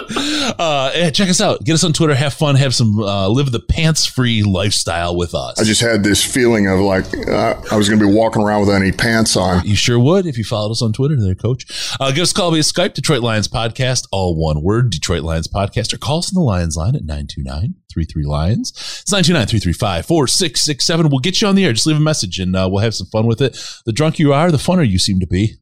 uh, 0.58 1.10
check 1.10 1.28
us 1.28 1.40
out. 1.40 1.62
Get 1.64 1.74
us 1.74 1.84
on 1.84 1.92
Twitter. 1.92 2.14
Have 2.14 2.34
fun. 2.34 2.54
Have 2.56 2.74
some 2.74 2.98
uh, 2.98 3.28
live 3.28 3.52
the 3.52 3.60
pants 3.60 4.06
free 4.06 4.42
lifestyle 4.42 5.16
with 5.16 5.34
us. 5.34 5.60
I 5.60 5.64
just 5.64 5.80
had 5.80 6.02
this 6.02 6.24
feeling 6.24 6.66
of 6.66 6.80
like 6.80 7.04
uh, 7.28 7.60
I 7.70 7.76
was 7.76 7.88
going 7.88 8.00
to 8.00 8.06
be 8.06 8.12
walking 8.12 8.42
around 8.42 8.60
with 8.60 8.70
any 8.70 8.92
pants 8.92 9.36
on. 9.36 9.66
You 9.66 9.76
sure 9.76 9.98
would 9.98 10.26
if 10.26 10.38
you 10.38 10.44
followed 10.44 10.70
us 10.70 10.82
on 10.82 10.92
Twitter, 10.92 11.16
there, 11.18 11.34
Coach. 11.34 11.66
Uh, 12.00 12.10
give 12.10 12.22
us 12.22 12.32
a 12.32 12.34
call 12.34 12.50
via 12.50 12.62
Skype, 12.62 12.94
Detroit 12.94 13.22
Lions 13.22 13.48
Podcast, 13.48 14.06
all 14.10 14.34
one 14.34 14.62
word, 14.62 14.90
Detroit 14.90 15.22
Lions 15.22 15.48
Podcast, 15.48 15.92
or 15.92 15.98
call 15.98 16.18
us 16.18 16.34
on 16.34 16.40
the 16.40 16.46
Lions 16.46 16.76
line 16.76 16.94
at 16.94 17.04
929 17.04 17.74
33 17.94 18.24
Lions. 18.24 18.70
It's 18.70 19.12
929 19.12 19.46
335 19.46 20.06
4667. 20.06 21.10
We'll 21.10 21.18
get 21.20 21.40
you 21.40 21.48
on 21.48 21.54
the 21.54 21.64
air. 21.64 21.72
Just 21.72 21.86
leave 21.86 21.96
a 21.96 22.00
message 22.00 22.38
and 22.38 22.54
uh, 22.54 22.68
we'll 22.70 22.82
have 22.82 22.94
some 22.94 23.08
fun 23.08 23.26
with 23.26 23.40
it. 23.40 23.58
The 23.86 23.92
drunker 23.92 24.22
you 24.22 24.32
are, 24.32 24.50
the 24.50 24.58
funner 24.58 24.88
you 24.88 24.98
seem 24.98 25.20
to 25.20 25.26
be. 25.26 25.58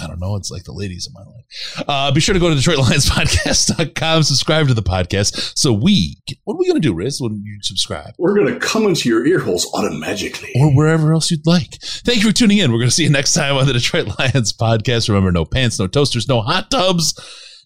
I 0.00 0.06
don't 0.06 0.18
know. 0.18 0.36
It's 0.36 0.50
like 0.50 0.64
the 0.64 0.72
ladies 0.72 1.06
in 1.06 1.12
my 1.12 1.20
life. 1.30 1.84
Uh, 1.86 2.10
be 2.12 2.20
sure 2.20 2.32
to 2.32 2.40
go 2.40 2.48
to 2.48 2.54
DetroitLionsPodcast.com, 2.54 4.22
subscribe 4.22 4.68
to 4.68 4.74
the 4.74 4.82
podcast. 4.82 5.58
So 5.58 5.72
we, 5.72 6.16
what 6.44 6.54
are 6.54 6.58
we 6.58 6.66
going 6.66 6.80
to 6.80 6.88
do, 6.88 6.94
Riz, 6.94 7.20
when 7.20 7.42
you 7.44 7.58
subscribe? 7.62 8.14
We're 8.18 8.34
going 8.34 8.52
to 8.52 8.58
come 8.58 8.84
into 8.84 9.08
your 9.08 9.26
ear 9.26 9.40
holes 9.40 9.70
automatically. 9.74 10.52
Or 10.56 10.74
wherever 10.74 11.12
else 11.12 11.30
you'd 11.30 11.46
like. 11.46 11.78
Thank 11.82 12.22
you 12.22 12.30
for 12.30 12.34
tuning 12.34 12.58
in. 12.58 12.72
We're 12.72 12.78
going 12.78 12.88
to 12.88 12.94
see 12.94 13.04
you 13.04 13.10
next 13.10 13.34
time 13.34 13.56
on 13.56 13.66
the 13.66 13.72
Detroit 13.74 14.18
Lions 14.18 14.52
podcast. 14.52 15.08
Remember, 15.08 15.30
no 15.30 15.44
pants, 15.44 15.78
no 15.78 15.86
toasters, 15.86 16.28
no 16.28 16.40
hot 16.40 16.70
tubs, 16.70 17.14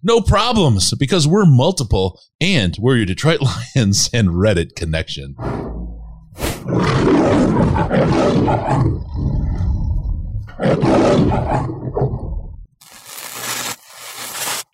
no 0.02 0.20
problems, 0.20 0.92
because 0.98 1.26
we're 1.26 1.46
multiple 1.46 2.20
and 2.40 2.76
we're 2.80 2.96
your 2.96 3.06
Detroit 3.06 3.40
Lions 3.76 4.10
and 4.12 4.28
Reddit 4.30 4.74
connection. 4.74 5.36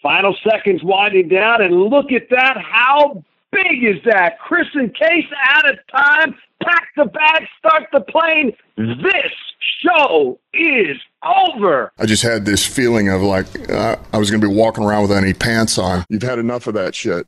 Final 0.03 0.35
seconds 0.49 0.83
winding 0.83 1.29
down, 1.29 1.61
and 1.61 1.75
look 1.75 2.11
at 2.11 2.31
that. 2.31 2.57
How 2.57 3.23
big 3.53 3.85
is 3.85 4.03
that? 4.07 4.39
Chris 4.39 4.67
and 4.75 4.95
Case 4.95 5.27
out 5.43 5.69
of 5.69 5.77
time. 5.95 6.35
Pack 6.63 6.89
the 6.97 7.05
bag, 7.05 7.47
start 7.59 7.85
the 7.93 8.01
plane. 8.01 8.53
This 8.79 9.33
show 9.83 10.39
is 10.55 10.97
over. 11.23 11.93
I 11.99 12.07
just 12.07 12.23
had 12.23 12.47
this 12.47 12.67
feeling 12.67 13.11
of 13.11 13.21
like 13.21 13.69
uh, 13.69 13.97
I 14.13 14.19
was 14.19 14.31
going 14.31 14.41
to 14.41 14.49
be 14.49 14.55
walking 14.55 14.85
around 14.85 15.03
with 15.03 15.13
any 15.13 15.35
pants 15.35 15.77
on. 15.77 16.05
You've 16.09 16.23
had 16.23 16.39
enough 16.39 16.67
of 16.67 16.73
that 16.75 16.95
shit. 16.95 17.23